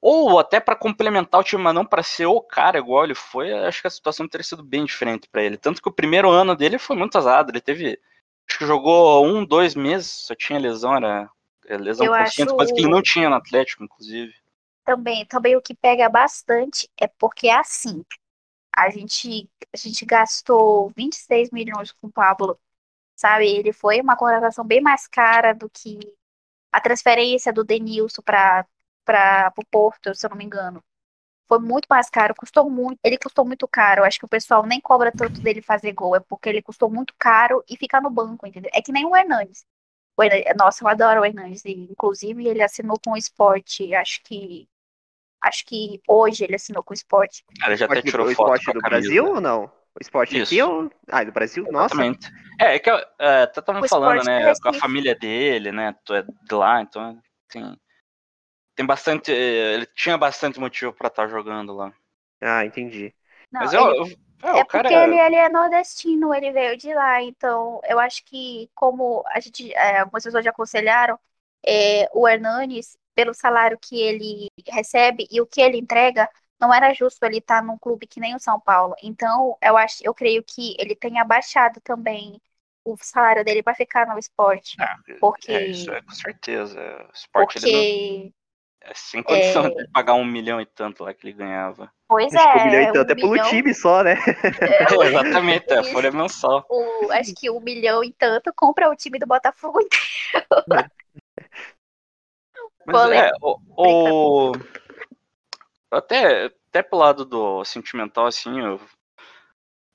ou 0.00 0.38
até 0.38 0.60
para 0.60 0.76
complementar 0.76 1.40
o 1.40 1.44
time, 1.44 1.62
mas 1.62 1.74
não 1.74 1.84
para 1.84 2.02
ser 2.02 2.26
o 2.26 2.40
cara 2.40 2.78
igual 2.78 3.04
ele 3.04 3.14
foi, 3.14 3.52
acho 3.52 3.80
que 3.80 3.88
a 3.88 3.90
situação 3.90 4.28
teria 4.28 4.44
sido 4.44 4.62
bem 4.62 4.84
diferente 4.84 5.28
para 5.28 5.42
ele. 5.42 5.56
Tanto 5.56 5.82
que 5.82 5.88
o 5.88 5.92
primeiro 5.92 6.30
ano 6.30 6.54
dele 6.54 6.78
foi 6.78 6.96
muito 6.96 7.18
azado. 7.18 7.50
Ele 7.50 7.60
teve. 7.60 7.98
Acho 8.48 8.58
que 8.58 8.66
jogou 8.66 9.26
um, 9.26 9.44
dois 9.44 9.74
meses, 9.74 10.10
só 10.10 10.34
tinha 10.34 10.58
lesão, 10.58 10.96
era 10.96 11.28
é, 11.66 11.76
lesão 11.76 12.06
Eu 12.06 12.12
consciente, 12.12 12.54
coisa 12.54 12.72
que 12.72 12.80
ele 12.80 12.88
não 12.88 13.02
tinha 13.02 13.28
no 13.28 13.36
Atlético, 13.36 13.84
inclusive. 13.84 14.32
Também, 14.84 15.26
também 15.26 15.54
o 15.54 15.60
que 15.60 15.74
pega 15.74 16.08
bastante 16.08 16.88
é 16.98 17.06
porque 17.06 17.48
é 17.48 17.58
assim. 17.58 18.02
A 18.74 18.88
gente, 18.88 19.50
a 19.74 19.76
gente 19.76 20.06
gastou 20.06 20.90
26 20.96 21.50
milhões 21.50 21.92
com 21.92 22.06
o 22.06 22.12
Pablo 22.12 22.58
sabe? 23.18 23.48
Ele 23.48 23.72
foi 23.72 24.00
uma 24.00 24.16
contratação 24.16 24.64
bem 24.64 24.80
mais 24.80 25.08
cara 25.08 25.52
do 25.52 25.68
que 25.68 25.98
a 26.70 26.80
transferência 26.80 27.52
do 27.52 27.64
Denilson 27.64 28.22
para 28.22 28.64
o 29.56 29.66
Porto, 29.66 30.14
se 30.14 30.24
eu 30.24 30.30
não 30.30 30.36
me 30.36 30.44
engano. 30.44 30.82
Foi 31.48 31.58
muito 31.58 31.86
mais 31.88 32.08
caro, 32.08 32.34
custou 32.36 32.70
muito. 32.70 33.00
Ele 33.02 33.18
custou 33.18 33.44
muito 33.44 33.66
caro. 33.66 34.04
Acho 34.04 34.20
que 34.20 34.24
o 34.24 34.28
pessoal 34.28 34.64
nem 34.64 34.80
cobra 34.80 35.10
tanto 35.10 35.40
dele 35.40 35.60
fazer 35.60 35.92
gol, 35.92 36.14
é 36.14 36.20
porque 36.20 36.48
ele 36.48 36.62
custou 36.62 36.88
muito 36.88 37.12
caro 37.18 37.64
e 37.68 37.76
fica 37.76 38.00
no 38.00 38.10
banco, 38.10 38.46
entendeu? 38.46 38.70
É 38.72 38.80
que 38.80 38.92
nem 38.92 39.04
o 39.04 39.16
Hernandes. 39.16 39.66
O 40.16 40.22
Hernandes 40.22 40.54
nossa, 40.56 40.84
eu 40.84 40.88
adoro 40.88 41.22
o 41.22 41.24
Hernandes. 41.24 41.64
Inclusive, 41.64 42.46
ele 42.46 42.62
assinou 42.62 43.00
com 43.04 43.12
o 43.12 43.16
esporte, 43.16 43.94
acho 43.94 44.22
que. 44.22 44.68
Acho 45.40 45.64
que 45.64 46.00
hoje 46.06 46.44
ele 46.44 46.56
assinou 46.56 46.82
com 46.82 46.92
o 46.92 46.94
esporte. 46.94 47.44
Ele 47.64 47.76
já 47.76 47.86
até 47.86 48.02
tirou 48.02 48.32
foto 48.34 48.72
do 48.72 48.80
Brasil 48.80 49.24
ou 49.24 49.40
não? 49.40 49.70
O 49.98 50.02
esporte 50.02 50.36
Isso. 50.36 50.52
aqui 50.54 50.62
ou. 50.62 50.90
Ah, 51.08 51.24
do 51.24 51.32
Brasil? 51.32 51.64
Nossa. 51.70 51.94
Exatamente. 51.94 52.30
É, 52.60 52.74
é 52.76 52.78
que 52.78 52.90
é, 52.90 53.46
tá 53.46 53.62
tava 53.62 53.82
O 53.82 53.86
falando, 53.88 54.22
né, 54.24 54.54
com 54.56 54.68
a 54.68 54.72
Recife. 54.72 54.80
família 54.80 55.14
dele, 55.14 55.72
né, 55.72 55.94
tu 56.04 56.14
é 56.14 56.22
de 56.22 56.54
lá, 56.54 56.80
então 56.82 57.20
tem, 57.48 57.76
tem 58.76 58.86
bastante, 58.86 59.32
eh, 59.32 59.74
ele 59.74 59.86
tinha 59.86 60.16
bastante 60.16 60.60
motivo 60.60 60.92
pra 60.92 61.08
estar 61.08 61.28
jogando 61.28 61.74
lá. 61.74 61.92
Ah, 62.40 62.64
entendi. 62.64 63.14
Não, 63.50 63.60
Mas 63.60 63.72
ele- 63.72 63.90
eu, 63.90 64.06
eu- 64.06 64.06
é, 64.42 64.60
É 64.60 64.62
o 64.62 64.66
cara, 64.66 64.88
porque 64.88 64.92
ele, 64.94 65.18
ele 65.18 65.36
é 65.36 65.48
nordestino, 65.48 66.32
ele 66.34 66.52
veio 66.52 66.76
de 66.76 66.92
lá, 66.94 67.22
então 67.22 67.80
eu 67.84 67.98
acho 67.98 68.24
que 68.24 68.70
como 68.74 69.24
a 69.28 69.40
gente, 69.40 69.72
é, 69.74 70.00
algumas 70.00 70.22
pessoas 70.24 70.44
já 70.44 70.50
aconselharam, 70.50 71.18
é, 71.66 72.08
o 72.14 72.26
Hernanes, 72.28 72.96
pelo 73.14 73.34
salário 73.34 73.78
que 73.80 74.00
ele 74.00 74.48
recebe 74.68 75.26
e 75.30 75.40
o 75.40 75.46
que 75.46 75.60
ele 75.60 75.76
entrega, 75.78 76.28
não 76.60 76.72
era 76.74 76.92
justo 76.94 77.24
ele 77.24 77.38
estar 77.38 77.62
num 77.62 77.78
clube 77.78 78.06
que 78.06 78.20
nem 78.20 78.34
o 78.34 78.40
São 78.40 78.60
Paulo. 78.60 78.94
Então, 79.02 79.56
eu 79.62 79.76
acho, 79.76 79.98
eu 80.04 80.14
creio 80.14 80.42
que 80.44 80.76
ele 80.78 80.94
tenha 80.96 81.24
baixado 81.24 81.80
também 81.82 82.40
o 82.84 82.96
salário 83.00 83.44
dele 83.44 83.62
para 83.62 83.74
ficar 83.74 84.06
no 84.06 84.18
esporte, 84.18 84.80
Ah, 84.80 84.96
porque 85.18 85.52
é, 85.52 85.68
isso 85.70 85.90
é 85.92 86.00
com 86.02 86.12
certeza, 86.12 86.80
o 87.08 87.12
esporte 87.12 87.58
ele 87.58 87.66
não, 87.68 87.86
porque 87.86 88.32
é 88.82 88.94
sem 88.94 89.22
condição 89.22 89.64
é, 89.64 89.70
de 89.70 89.86
pagar 89.92 90.14
um 90.14 90.24
milhão 90.24 90.60
e 90.60 90.66
tanto 90.66 91.04
lá 91.04 91.14
que 91.14 91.26
ele 91.26 91.34
ganhava. 91.36 91.92
pois 92.06 92.32
Acho 92.32 92.48
que 92.48 92.58
um 92.58 92.62
milhão 92.62 92.80
é, 92.80 92.86
e 92.86 92.88
tanto 92.88 93.12
é 93.12 93.14
pelo 93.16 93.38
milhão, 93.38 93.50
time 93.50 93.74
só, 93.74 94.02
né? 94.02 94.16
é, 94.66 94.86
É, 95.04 95.04
exatamente, 95.06 95.74
a 95.74 95.82
isso. 95.92 95.92
folha 95.92 96.10
mensal. 96.12 96.66
o, 96.68 97.10
acho 97.12 97.34
que 97.36 97.50
um 97.50 97.60
milhão 97.60 98.04
e 98.04 98.12
tanto 98.14 98.52
compra 98.54 98.90
o 98.90 98.96
time 98.96 99.18
do 99.18 99.26
Botafogo 99.26 99.80
Mas 102.84 103.04
Polêmico. 103.04 103.10
é, 103.10 103.30
o, 103.42 103.58
o- 103.76 104.52
até, 105.90 106.46
até 106.68 106.82
pro 106.82 106.98
lado 106.98 107.24
do 107.24 107.64
sentimental, 107.64 108.26
assim, 108.26 108.60
eu, 108.60 108.80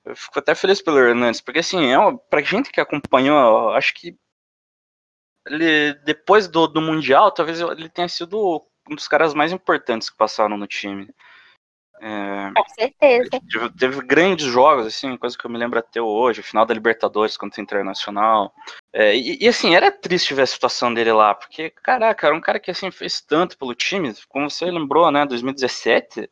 eu 0.04 0.16
fico 0.16 0.38
até 0.38 0.54
feliz 0.54 0.82
pelo 0.82 0.98
Hernandes, 0.98 1.40
porque 1.40 1.60
assim, 1.60 1.86
é 1.86 1.98
uma, 1.98 2.18
pra 2.18 2.42
gente 2.42 2.70
que 2.70 2.80
acompanhou, 2.80 3.70
acho 3.70 3.94
que 3.94 4.16
ele, 5.46 5.94
depois 6.04 6.48
do, 6.48 6.66
do 6.66 6.80
Mundial, 6.80 7.30
talvez 7.32 7.60
ele 7.60 7.88
tenha 7.88 8.08
sido 8.08 8.62
um 8.90 8.94
dos 8.94 9.08
caras 9.08 9.34
mais 9.34 9.52
importantes 9.52 10.10
que 10.10 10.16
passaram 10.16 10.56
no 10.56 10.66
time. 10.66 11.08
É, 12.00 12.50
Com 12.54 12.68
certeza. 12.68 13.30
teve, 13.30 13.70
teve 13.70 14.00
grandes 14.02 14.46
jogos, 14.46 14.86
assim, 14.86 15.16
coisa 15.16 15.38
que 15.38 15.44
eu 15.46 15.50
me 15.50 15.58
lembro 15.58 15.78
até 15.78 16.00
hoje, 16.02 16.40
o 16.40 16.44
final 16.44 16.66
da 16.66 16.74
Libertadores 16.74 17.36
contra 17.36 17.60
o 17.60 17.62
Internacional. 17.62 18.52
É, 18.92 19.16
e, 19.16 19.38
e, 19.42 19.48
assim, 19.48 19.74
era 19.74 19.90
triste 19.90 20.34
ver 20.34 20.42
a 20.42 20.46
situação 20.46 20.92
dele 20.92 21.12
lá, 21.12 21.34
porque, 21.34 21.70
caraca, 21.70 22.26
era 22.26 22.36
um 22.36 22.40
cara 22.40 22.60
que 22.60 22.70
assim 22.70 22.90
fez 22.90 23.20
tanto 23.20 23.56
pelo 23.56 23.74
time, 23.74 24.12
como 24.28 24.50
você 24.50 24.66
lembrou, 24.70 25.10
né, 25.10 25.24
2017, 25.24 26.28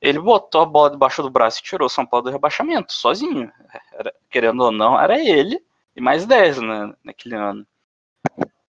ele 0.00 0.18
botou 0.18 0.62
a 0.62 0.66
bola 0.66 0.90
debaixo 0.90 1.22
do 1.22 1.30
braço 1.30 1.60
e 1.60 1.62
tirou 1.62 1.86
o 1.86 1.90
São 1.90 2.04
Paulo 2.04 2.24
do 2.24 2.32
rebaixamento, 2.32 2.92
sozinho. 2.92 3.52
Era- 3.92 4.12
querendo 4.28 4.60
ou 4.64 4.72
não, 4.72 5.00
era 5.00 5.20
ele 5.20 5.62
e 5.94 6.00
mais 6.00 6.26
10 6.26 6.58
né, 6.58 6.92
naquele 7.04 7.36
ano. 7.36 7.66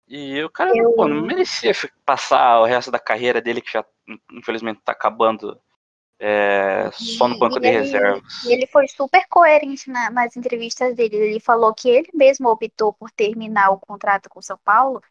E 0.05 0.43
o 0.43 0.49
cara 0.49 0.75
Eu- 0.75 0.91
pô, 0.93 1.07
não 1.07 1.21
merecia 1.21 1.71
passar 2.05 2.59
o 2.59 2.65
resto 2.65 2.91
da 2.91 2.99
carreira 2.99 3.41
dele, 3.41 3.61
que 3.61 3.71
já 3.71 3.85
infelizmente 4.33 4.81
tá 4.83 4.91
acabando 4.91 5.57
é, 6.21 6.89
só 6.93 7.27
no 7.27 7.37
banco 7.39 7.57
e 7.57 7.61
de 7.61 7.67
ele- 7.67 7.77
reservas. 7.79 8.23
E 8.43 8.53
ele 8.53 8.67
foi 8.67 8.87
super 8.87 9.27
coerente 9.29 9.89
na- 9.89 10.09
nas 10.09 10.35
entrevistas 10.37 10.95
dele. 10.95 11.15
Ele 11.17 11.39
falou 11.39 11.73
que 11.73 11.89
ele 11.89 12.09
mesmo 12.13 12.49
optou 12.49 12.93
por 12.93 13.11
terminar 13.11 13.71
o 13.71 13.79
contrato 13.79 14.29
com 14.29 14.39
o 14.39 14.43
São 14.43 14.57
Paulo 14.63 15.01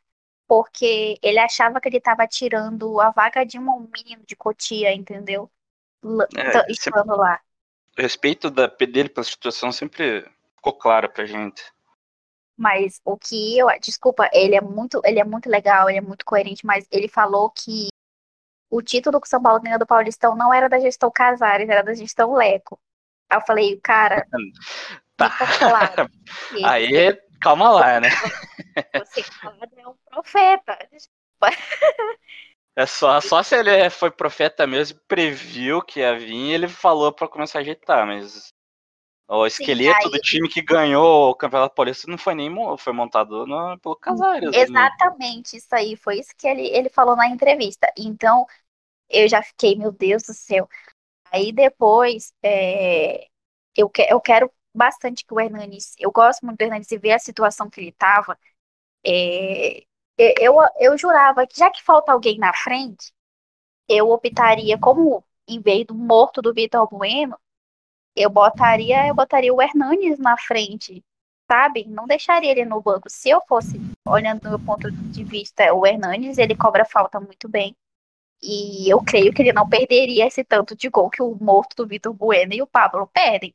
porque 0.49 1.19
ele 1.23 1.39
achava 1.39 1.81
que 1.81 1.89
ele 1.89 1.99
estava 1.99 2.27
tirando 2.27 3.01
a 3.01 3.11
vaga 3.11 3.45
de 3.47 3.59
um 3.59 3.89
menino 3.95 4.25
de 4.27 4.37
Cotia, 4.37 4.95
entendeu? 4.95 5.51
L- 6.05 6.27
É, 6.37 6.73
estando 6.73 7.17
lá. 7.17 7.41
O 7.99 8.03
respeito 8.03 8.51
da, 8.51 8.67
dele 8.67 9.09
pela 9.09 9.25
situação 9.25 9.71
sempre 9.71 10.25
ficou 10.57 10.73
claro 10.73 11.09
pra 11.11 11.25
gente. 11.27 11.63
Mas 12.57 13.01
o 13.05 13.17
que 13.17 13.59
eu, 13.59 13.69
desculpa, 13.81 14.29
ele 14.33 14.55
é 14.55 14.61
muito, 14.61 15.01
ele 15.05 15.21
é 15.21 15.25
muito 15.25 15.49
legal, 15.49 15.89
ele 15.89 15.99
é 15.99 16.03
muito 16.03 16.25
coerente, 16.25 16.67
mas 16.67 16.87
ele 16.91 17.09
falou 17.09 17.51
que 17.51 17.90
o 18.71 18.81
título 18.81 19.21
que 19.21 19.27
o 19.27 19.31
São 19.31 19.43
Paulo 19.43 19.61
ganhou 19.61 19.79
do 19.79 19.87
Paulistão 19.87 20.35
não 20.37 20.55
era 20.55 20.69
da 20.69 20.79
gestão 20.79 21.11
Casares, 21.11 21.69
era 21.69 21.83
da 21.83 21.93
gestão 21.93 22.35
Leco. 22.35 22.81
Aí 23.29 23.39
eu 23.39 23.43
falei, 23.43 23.81
cara, 23.83 24.27
Tá. 25.21 25.31
claro. 25.59 26.11
Aí, 26.65 27.21
calma 27.43 27.71
lá, 27.71 28.01
né? 28.01 28.09
Você 29.05 29.21
é 29.21 29.89
um 29.89 29.95
profeta. 30.11 30.79
É 32.75 32.87
só, 32.87 33.21
só 33.21 33.43
se 33.43 33.55
ele 33.55 33.91
foi 33.91 34.11
profeta 34.11 34.67
mesmo 34.67 34.99
previu 35.07 35.83
que 35.83 36.01
ia 36.01 36.19
vir, 36.19 36.53
ele 36.53 36.69
falou 36.69 37.13
pra 37.13 37.29
começar 37.29 37.59
a 37.59 37.61
ajeitar, 37.61 38.07
mas 38.07 38.55
o 39.39 39.47
esqueleto 39.47 40.07
aí- 40.07 40.11
do 40.11 40.19
time 40.21 40.49
que 40.49 40.63
ganhou 40.63 41.31
o 41.31 41.35
Campeonato 41.35 41.75
Paulista 41.75 42.11
não 42.11 42.19
foi 42.19 42.35
nem 42.35 42.51
foi 42.79 42.93
montado 42.93 43.47
no- 43.47 43.79
pelo 43.79 43.97
Casares. 43.97 44.51
né? 44.51 44.61
Exatamente, 44.61 45.57
isso 45.57 45.69
aí. 45.75 45.97
Foi 45.97 46.19
isso 46.19 46.31
que 46.37 46.47
ele, 46.47 46.67
ele 46.69 46.89
falou 46.89 47.17
na 47.17 47.29
entrevista. 47.29 47.93
Então, 47.97 48.47
eu 49.11 49.29
já 49.29 49.43
fiquei, 49.43 49.77
meu 49.77 49.93
Deus 49.93 50.23
do 50.25 50.35
céu. 50.35 50.69
Aí 51.33 51.53
depois, 51.53 52.33
é, 52.43 53.29
eu, 53.77 53.89
que, 53.91 54.03
eu 54.11 54.21
quero 54.21 54.53
bastante 54.75 55.25
que 55.27 55.35
o 55.35 55.41
Hernanes. 55.41 55.95
Eu 55.99 56.13
gosto 56.13 56.47
muito 56.47 56.59
do 56.59 56.63
Hernanes 56.65 56.91
e 56.93 56.99
ver 56.99 57.13
a 57.13 57.19
situação 57.21 57.71
que 57.71 57.81
ele 57.81 57.91
estava. 57.91 58.39
eu, 60.19 60.55
eu 60.79 60.99
jurava 60.99 61.47
que, 61.47 61.59
já 61.59 61.71
que 61.71 61.83
falta 61.83 62.13
alguém 62.13 62.39
na 62.39 62.53
frente, 62.53 63.13
eu 63.89 64.11
optaria, 64.11 64.79
como 64.79 65.25
em 65.49 65.61
vez 65.61 65.87
do 65.87 65.95
morto 65.95 66.43
do 66.43 66.55
Vitor 66.55 66.89
Bueno, 66.91 67.39
eu 68.21 68.31
botaria, 68.31 69.07
eu 69.07 69.15
botaria 69.15 69.53
o 69.53 69.61
Hernanes 69.61 70.19
na 70.19 70.37
frente, 70.37 71.05
sabe? 71.51 71.85
Não 71.87 72.07
deixaria 72.07 72.51
ele 72.51 72.65
no 72.65 72.81
banco. 72.81 73.09
Se 73.09 73.31
eu 73.31 73.41
fosse, 73.49 73.81
olhando 74.07 74.41
do 74.43 74.49
meu 74.51 74.59
ponto 74.59 74.91
de 74.91 75.25
vista, 75.25 75.73
o 75.75 75.87
Hernanes, 75.87 76.39
ele 76.39 76.57
cobra 76.57 76.85
falta 76.85 77.21
muito 77.21 77.49
bem. 77.49 77.77
E 78.43 78.89
eu 78.91 79.03
creio 79.03 79.33
que 79.35 79.43
ele 79.43 79.53
não 79.53 79.69
perderia 79.69 80.27
esse 80.27 80.43
tanto 80.45 80.75
de 80.75 80.89
gol 80.89 81.11
que 81.11 81.23
o 81.23 81.37
morto 81.41 81.77
do 81.77 81.87
Vitor 81.87 82.13
Bueno 82.13 82.55
e 82.55 82.63
o 82.63 82.67
Pablo 82.67 83.07
perdem. 83.13 83.55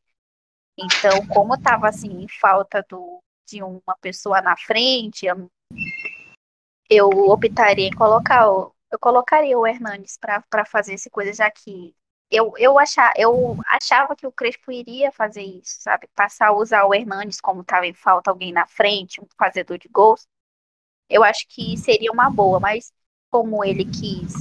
Então, 0.78 1.26
como 1.28 1.60
tava 1.60 1.88
assim, 1.88 2.22
em 2.24 2.28
falta 2.28 2.86
do, 2.90 3.22
de 3.48 3.64
uma 3.64 3.96
pessoa 4.02 4.42
na 4.42 4.56
frente, 4.58 5.26
eu, 5.26 5.50
eu 6.90 7.10
optaria 7.30 7.88
em 7.88 7.96
colocar 7.96 8.50
o, 8.50 8.76
eu 8.92 9.00
colocaria 9.00 9.58
o 9.58 9.66
Hernanes 9.66 10.18
para 10.18 10.66
fazer 10.66 10.94
essa 10.94 11.10
coisa, 11.10 11.34
já 11.34 11.50
que 11.50 11.96
eu, 12.30 12.54
eu, 12.58 12.80
achar, 12.80 13.14
eu 13.18 13.58
achava 13.68 14.16
que 14.16 14.26
o 14.28 14.32
Crespo 14.32 14.72
iria 14.72 15.12
fazer 15.12 15.44
isso, 15.44 15.82
sabe? 15.82 16.08
Passar 16.16 16.48
a 16.48 16.54
usar 16.54 16.86
o 16.86 16.94
Hernanes 16.94 17.40
como 17.40 17.62
estava 17.62 17.86
em 17.88 17.94
falta 17.94 18.32
alguém 18.32 18.52
na 18.52 18.66
frente, 18.66 19.22
um 19.22 19.28
fazedor 19.38 19.78
de 19.78 19.88
gols. 19.90 20.28
Eu 21.10 21.24
acho 21.24 21.48
que 21.48 21.78
seria 21.78 22.12
uma 22.12 22.30
boa, 22.30 22.60
mas 22.60 22.92
como 23.30 23.64
ele 23.64 23.86
quis 23.86 24.34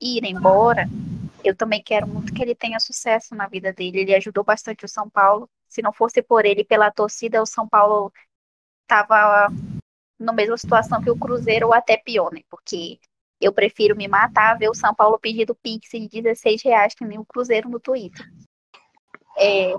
ir 0.00 0.24
embora, 0.24 0.86
eu 1.44 1.54
também 1.54 1.82
quero 1.82 2.06
muito 2.06 2.32
que 2.32 2.42
ele 2.42 2.54
tenha 2.54 2.80
sucesso 2.80 3.34
na 3.34 3.46
vida 3.46 3.72
dele. 3.72 4.00
Ele 4.00 4.14
ajudou 4.14 4.44
bastante 4.44 4.84
o 4.84 4.88
São 4.88 5.08
Paulo. 5.08 5.48
Se 5.68 5.82
não 5.82 5.92
fosse 5.92 6.22
por 6.22 6.44
ele, 6.44 6.64
pela 6.64 6.90
torcida, 6.90 7.42
o 7.42 7.46
São 7.46 7.68
Paulo 7.68 8.12
estava 8.82 9.48
na 10.18 10.32
mesma 10.32 10.56
situação 10.56 11.02
que 11.02 11.10
o 11.10 11.18
Cruzeiro 11.18 11.68
ou 11.68 11.74
até 11.74 11.96
pior, 11.96 12.32
né? 12.32 12.42
Porque 12.48 12.98
eu 13.40 13.52
prefiro 13.52 13.96
me 13.96 14.06
matar 14.06 14.58
ver 14.58 14.68
o 14.68 14.74
São 14.74 14.94
Paulo 14.94 15.18
pedindo 15.18 15.54
pix 15.54 15.90
de 15.90 16.22
16 16.22 16.62
reais 16.62 16.94
que 16.94 17.04
nem 17.04 17.18
o 17.18 17.24
Cruzeiro 17.24 17.68
no 17.68 17.80
Twitter. 17.80 18.26
É, 19.36 19.72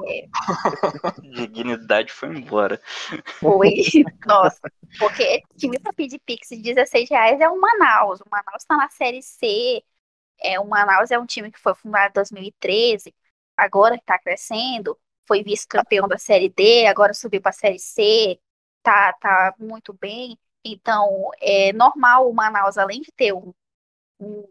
Dignidade 1.22 2.12
foi 2.12 2.30
embora. 2.30 2.82
foi, 3.40 3.76
nossa, 4.26 4.60
porque 4.98 5.44
time 5.56 5.78
para 5.80 5.94
pedir 5.94 6.20
pix 6.20 6.50
de 6.50 6.74
16 6.74 7.10
reais 7.10 7.40
é 7.40 7.48
o 7.48 7.60
Manaus. 7.60 8.22
O 8.22 8.30
Manaus 8.30 8.64
está 8.64 8.76
na 8.76 8.90
Série 8.90 9.22
C. 9.22 9.84
É, 10.42 10.60
o 10.60 10.68
Manaus 10.68 11.12
é 11.12 11.20
um 11.20 11.26
time 11.26 11.52
que 11.52 11.60
foi 11.60 11.76
fundado 11.76 12.10
em 12.10 12.14
2013, 12.14 13.14
agora 13.56 13.94
está 13.94 14.18
crescendo, 14.18 14.98
foi 15.28 15.44
vice-campeão 15.44 16.08
da 16.08 16.18
Série 16.18 16.50
D, 16.50 16.88
agora 16.88 17.14
subiu 17.14 17.40
para 17.40 17.52
a 17.52 17.54
Série 17.54 17.78
C, 17.78 18.40
tá, 18.82 19.14
tá 19.14 19.54
muito 19.60 19.94
bem. 19.94 20.36
Então, 20.64 21.32
é 21.40 21.74
normal 21.74 22.30
o 22.30 22.34
Manaus, 22.34 22.78
além 22.78 23.02
de 23.02 23.12
ter 23.12 23.34
um, 23.34 23.54
um, 24.20 24.48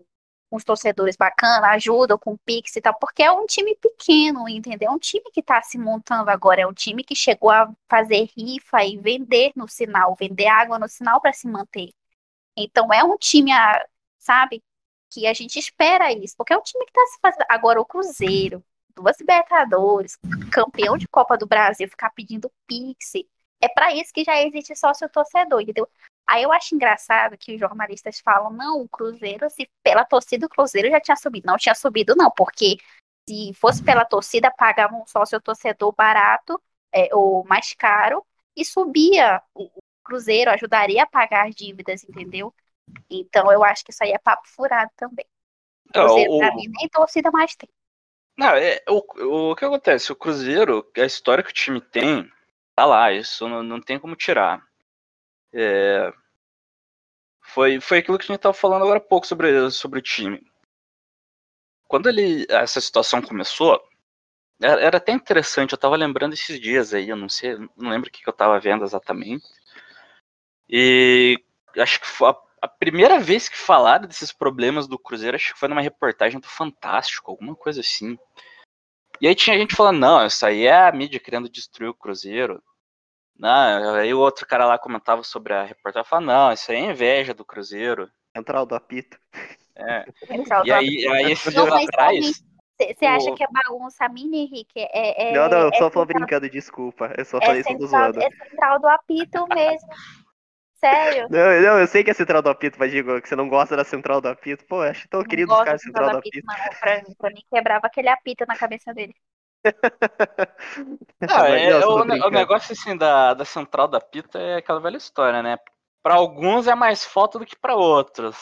uns 0.51 0.65
torcedores 0.65 1.17
bacanas, 1.17 1.71
ajuda 1.71 2.19
com 2.19 2.33
o 2.33 2.39
Pix 2.39 2.75
e 2.77 2.81
tal, 2.81 2.95
porque 2.99 3.23
é 3.23 3.31
um 3.31 3.47
time 3.47 3.77
pequeno, 3.77 4.49
entendeu? 4.49 4.91
É 4.91 4.93
um 4.93 4.99
time 4.99 5.31
que 5.33 5.41
está 5.41 5.63
se 5.63 5.79
montando 5.79 6.31
agora, 6.31 6.63
é 6.63 6.67
um 6.67 6.73
time 6.75 7.05
que 7.05 7.15
chegou 7.15 7.51
a 7.51 7.73
fazer 7.89 8.29
rifa 8.37 8.85
e 8.85 8.97
vender 8.99 9.53
no 9.55 9.69
sinal, 9.69 10.17
vender 10.19 10.47
água 10.49 10.79
no 10.79 10.89
sinal 10.89 11.21
para 11.21 11.33
se 11.33 11.47
manter. 11.47 11.93
Então, 12.57 12.93
é 12.93 13.05
um 13.05 13.17
time, 13.17 13.53
sabe, 14.19 14.63
que 15.11 15.27
a 15.27 15.35
gente 15.35 15.59
espera 15.59 16.13
isso, 16.13 16.37
porque 16.37 16.53
é 16.53 16.59
um 16.59 16.63
time 16.63 16.85
que 16.85 16.91
está 16.91 17.07
se 17.13 17.19
fazendo. 17.21 17.47
Agora, 17.49 17.81
o 17.81 17.85
Cruzeiro, 17.85 18.65
duas 18.95 19.19
Libertadores, 19.19 20.19
campeão 20.53 20.97
de 20.97 21.09
Copa 21.09 21.37
do 21.37 21.47
Brasil, 21.47 21.89
ficar 21.89 22.11
pedindo 22.11 22.51
Pix. 22.67 23.13
É 23.61 23.69
para 23.69 23.95
isso 23.95 24.13
que 24.13 24.25
já 24.25 24.41
existe 24.43 24.75
sócio 24.75 25.09
torcedor, 25.09 25.61
entendeu? 25.61 25.89
Aí 26.27 26.43
eu 26.43 26.53
acho 26.53 26.75
engraçado 26.75 27.37
que 27.37 27.55
os 27.55 27.61
jornalistas 27.61 28.21
falam, 28.21 28.51
não, 28.51 28.81
o 28.81 28.89
Cruzeiro, 28.89 29.51
se 29.51 29.69
pela 29.83 30.05
torcida 30.05 30.47
do 30.47 30.51
Cruzeiro 30.51 30.89
já 30.89 31.01
tinha 31.01 31.17
subido. 31.17 31.47
Não 31.47 31.57
tinha 31.57 31.75
subido, 31.75 32.15
não, 32.17 32.31
porque 32.31 32.79
se 33.29 33.53
fosse 33.55 33.83
pela 33.83 34.05
torcida, 34.05 34.51
pagava 34.51 34.95
um 34.95 35.07
sócio 35.07 35.41
torcedor 35.41 35.93
barato, 35.95 36.61
é, 36.93 37.15
ou 37.15 37.45
mais 37.45 37.75
caro, 37.75 38.25
e 38.57 38.65
subia 38.65 39.43
o, 39.55 39.71
Cruzeiro, 40.11 40.51
ajudaria 40.51 41.05
a 41.05 41.07
pagar 41.07 41.47
as 41.47 41.55
dívidas, 41.55 42.03
entendeu? 42.03 42.53
Então 43.09 43.53
eu 43.53 43.63
acho 43.63 43.85
que 43.85 43.93
isso 43.93 44.03
aí 44.03 44.11
é 44.11 44.19
papo 44.19 44.49
furado 44.49 44.91
também. 44.97 45.25
Cruzeiro, 45.93 46.33
o, 46.33 46.39
pra 46.39 46.55
mim, 46.55 46.67
nem 46.69 46.89
torcida 46.89 47.31
mais 47.31 47.55
tem. 47.55 47.69
Não, 48.37 48.51
é, 48.57 48.83
o, 48.89 49.51
o 49.51 49.57
que 49.57 49.65
acontece? 49.65 50.11
O 50.11 50.17
Cruzeiro, 50.17 50.85
a 50.97 51.05
história 51.05 51.45
que 51.45 51.51
o 51.51 51.55
time 51.55 51.81
tem, 51.81 52.31
tá 52.81 52.87
lá, 52.87 53.13
isso 53.13 53.47
não, 53.47 53.63
não 53.63 53.81
tem 53.81 53.99
como 53.99 54.17
tirar. 54.17 54.63
É, 55.53 56.11
foi, 57.43 57.81
foi 57.81 57.99
aquilo 57.99 58.19
que 58.19 58.25
a 58.25 58.29
gente 58.29 58.37
estava 58.37 58.55
falando 58.55 58.83
agora 58.83 58.99
há 58.99 59.03
pouco 59.03 59.27
sobre, 59.27 59.71
sobre 59.71 59.99
o 59.99 60.03
time. 60.03 60.41
Quando 61.87 62.09
ele, 62.09 62.47
essa 62.49 62.81
situação 62.81 63.21
começou, 63.21 63.83
era, 64.63 64.81
era 64.81 64.97
até 64.97 65.13
interessante, 65.13 65.73
eu 65.73 65.77
estava 65.77 65.97
lembrando 65.97 66.33
esses 66.33 66.59
dias 66.59 66.95
aí, 66.95 67.09
eu 67.11 67.17
não 67.17 67.29
sei, 67.29 67.57
não 67.77 67.91
lembro 67.91 68.09
o 68.09 68.13
que, 68.13 68.23
que 68.23 68.29
eu 68.29 68.33
estava 68.33 68.59
vendo 68.59 68.85
exatamente. 68.85 69.45
E 70.69 71.37
acho 71.77 72.01
que 72.01 72.25
a, 72.25 72.37
a, 72.63 72.69
primeira 72.69 73.19
vez 73.19 73.49
que 73.49 73.59
falaram 73.59 74.07
desses 74.07 74.33
problemas 74.33 74.87
do 74.87 74.99
Cruzeiro, 74.99 75.37
acho 75.37 75.53
que 75.53 75.59
foi 75.59 75.69
numa 75.69 75.83
reportagem 75.83 76.41
do 76.41 76.47
Fantástico, 76.49 77.31
alguma 77.31 77.55
coisa 77.55 77.81
assim. 77.81 78.17
E 79.21 79.29
aí 79.29 79.35
tinha 79.35 79.59
gente 79.59 79.75
falando, 79.77 79.99
não, 79.99 80.25
isso 80.25 80.47
aí 80.47 80.65
é 80.65 80.89
a 80.89 80.93
mídia 80.93 81.21
querendo 81.21 81.49
destruir 81.49 81.89
o 81.89 81.95
Cruzeiro. 81.95 82.63
Não, 83.39 83.95
aí 83.95 84.13
o 84.13 84.19
outro 84.19 84.47
cara 84.47 84.67
lá 84.67 84.79
comentava 84.79 85.23
sobre 85.23 85.55
a 85.55 85.65
reportagem, 85.65 86.09
falava, 86.09 86.27
não, 86.27 86.53
isso 86.53 86.71
aí 86.71 86.79
é 86.79 86.91
inveja 86.91 87.33
do 87.33 87.45
Cruzeiro. 87.45 88.11
Central 88.37 88.67
do 88.67 88.75
apito. 88.75 89.19
É. 89.77 90.05
e 90.65 90.73
aí, 90.73 91.09
aí 91.09 91.33
esses 91.33 91.53
dias 91.53 91.73
atrás... 91.73 92.43
Você 92.79 93.05
acha 93.05 93.35
que 93.35 93.45
é 93.45 93.47
bagunça 93.51 94.09
mini, 94.09 94.45
Henrique? 94.45 94.81
É, 94.81 95.29
é, 95.29 95.33
não, 95.33 95.51
não, 95.51 95.59
eu 95.59 95.69
é 95.69 95.77
só 95.77 95.91
falei 95.91 96.15
brincando, 96.15 96.49
desculpa. 96.49 97.13
Eu 97.17 97.27
só 97.27 97.37
é 97.39 97.47
falei 97.47 97.61
isso 97.61 97.75
do 97.75 97.87
zoando. 97.87 98.23
É 98.23 98.31
central 98.31 98.81
do 98.81 98.89
apito 98.89 99.47
mesmo. 99.49 99.89
Sério? 100.77 101.29
Não, 101.31 101.61
não, 101.61 101.79
eu 101.79 101.87
sei 101.87 102.03
que 102.03 102.11
é 102.11 102.15
central 102.15 102.41
do 102.41 102.49
apito, 102.49 102.79
mas 102.79 102.91
digo 102.91 103.21
que 103.21 103.29
você 103.29 103.37
não 103.37 103.51
gosta 103.51 103.77
da 103.77 103.85
central 103.85 104.19
do 104.23 104.29
apito. 104.29 104.65
Pô, 104.65 104.81
acho 104.81 105.07
tão 105.11 105.23
querido 105.23 105.53
os 105.53 105.63
caras 105.63 105.83
central 105.83 106.11
do 106.11 106.17
apito. 106.17 106.47
Não, 106.47 106.55
pra, 106.81 107.03
pra 107.19 107.29
mim 107.29 107.43
quebrava 107.53 107.87
aquele 107.87 108.09
apito 108.09 108.47
na 108.49 108.57
cabeça 108.57 108.95
dele. 108.95 109.15
Ah, 111.29 111.49
é, 111.49 111.85
o, 111.85 112.01
o, 112.01 112.31
negócio 112.31 112.73
assim 112.73 112.97
da, 112.97 113.35
da 113.35 113.45
central 113.45 113.87
da 113.87 114.01
pita 114.01 114.39
é 114.39 114.57
aquela 114.57 114.81
velha 114.81 114.97
história, 114.97 115.43
né? 115.43 115.59
Para 116.03 116.15
alguns 116.15 116.67
é 116.67 116.75
mais 116.75 117.05
falta 117.05 117.39
do 117.39 117.45
que 117.45 117.57
para 117.57 117.77
outros. 117.77 118.37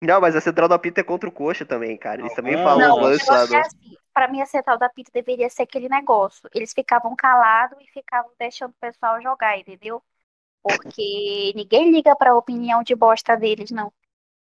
Não, 0.00 0.20
mas 0.20 0.34
a 0.34 0.40
central 0.40 0.68
da 0.68 0.78
pita 0.78 1.00
é 1.00 1.04
contra 1.04 1.28
o 1.28 1.32
coxa 1.32 1.64
também, 1.64 1.96
cara. 1.96 2.20
Eles 2.20 2.34
também 2.34 2.56
falam 2.56 2.88
não, 2.88 2.96
lances 2.98 3.26
lá. 3.26 3.40
É 3.40 3.60
assim, 3.60 3.96
pra 4.12 4.28
mim, 4.28 4.40
a 4.40 4.46
central 4.46 4.78
da 4.78 4.88
pita 4.88 5.10
deveria 5.12 5.48
ser 5.48 5.62
aquele 5.62 5.88
negócio. 5.88 6.48
Eles 6.54 6.72
ficavam 6.72 7.14
calados 7.16 7.78
e 7.80 7.90
ficavam 7.92 8.30
deixando 8.38 8.70
o 8.70 8.80
pessoal 8.80 9.20
jogar, 9.22 9.58
entendeu? 9.58 10.02
Porque 10.62 11.52
ninguém 11.54 11.90
liga 11.90 12.14
pra 12.16 12.34
opinião 12.34 12.82
de 12.82 12.94
bosta 12.94 13.36
deles, 13.36 13.70
não. 13.70 13.92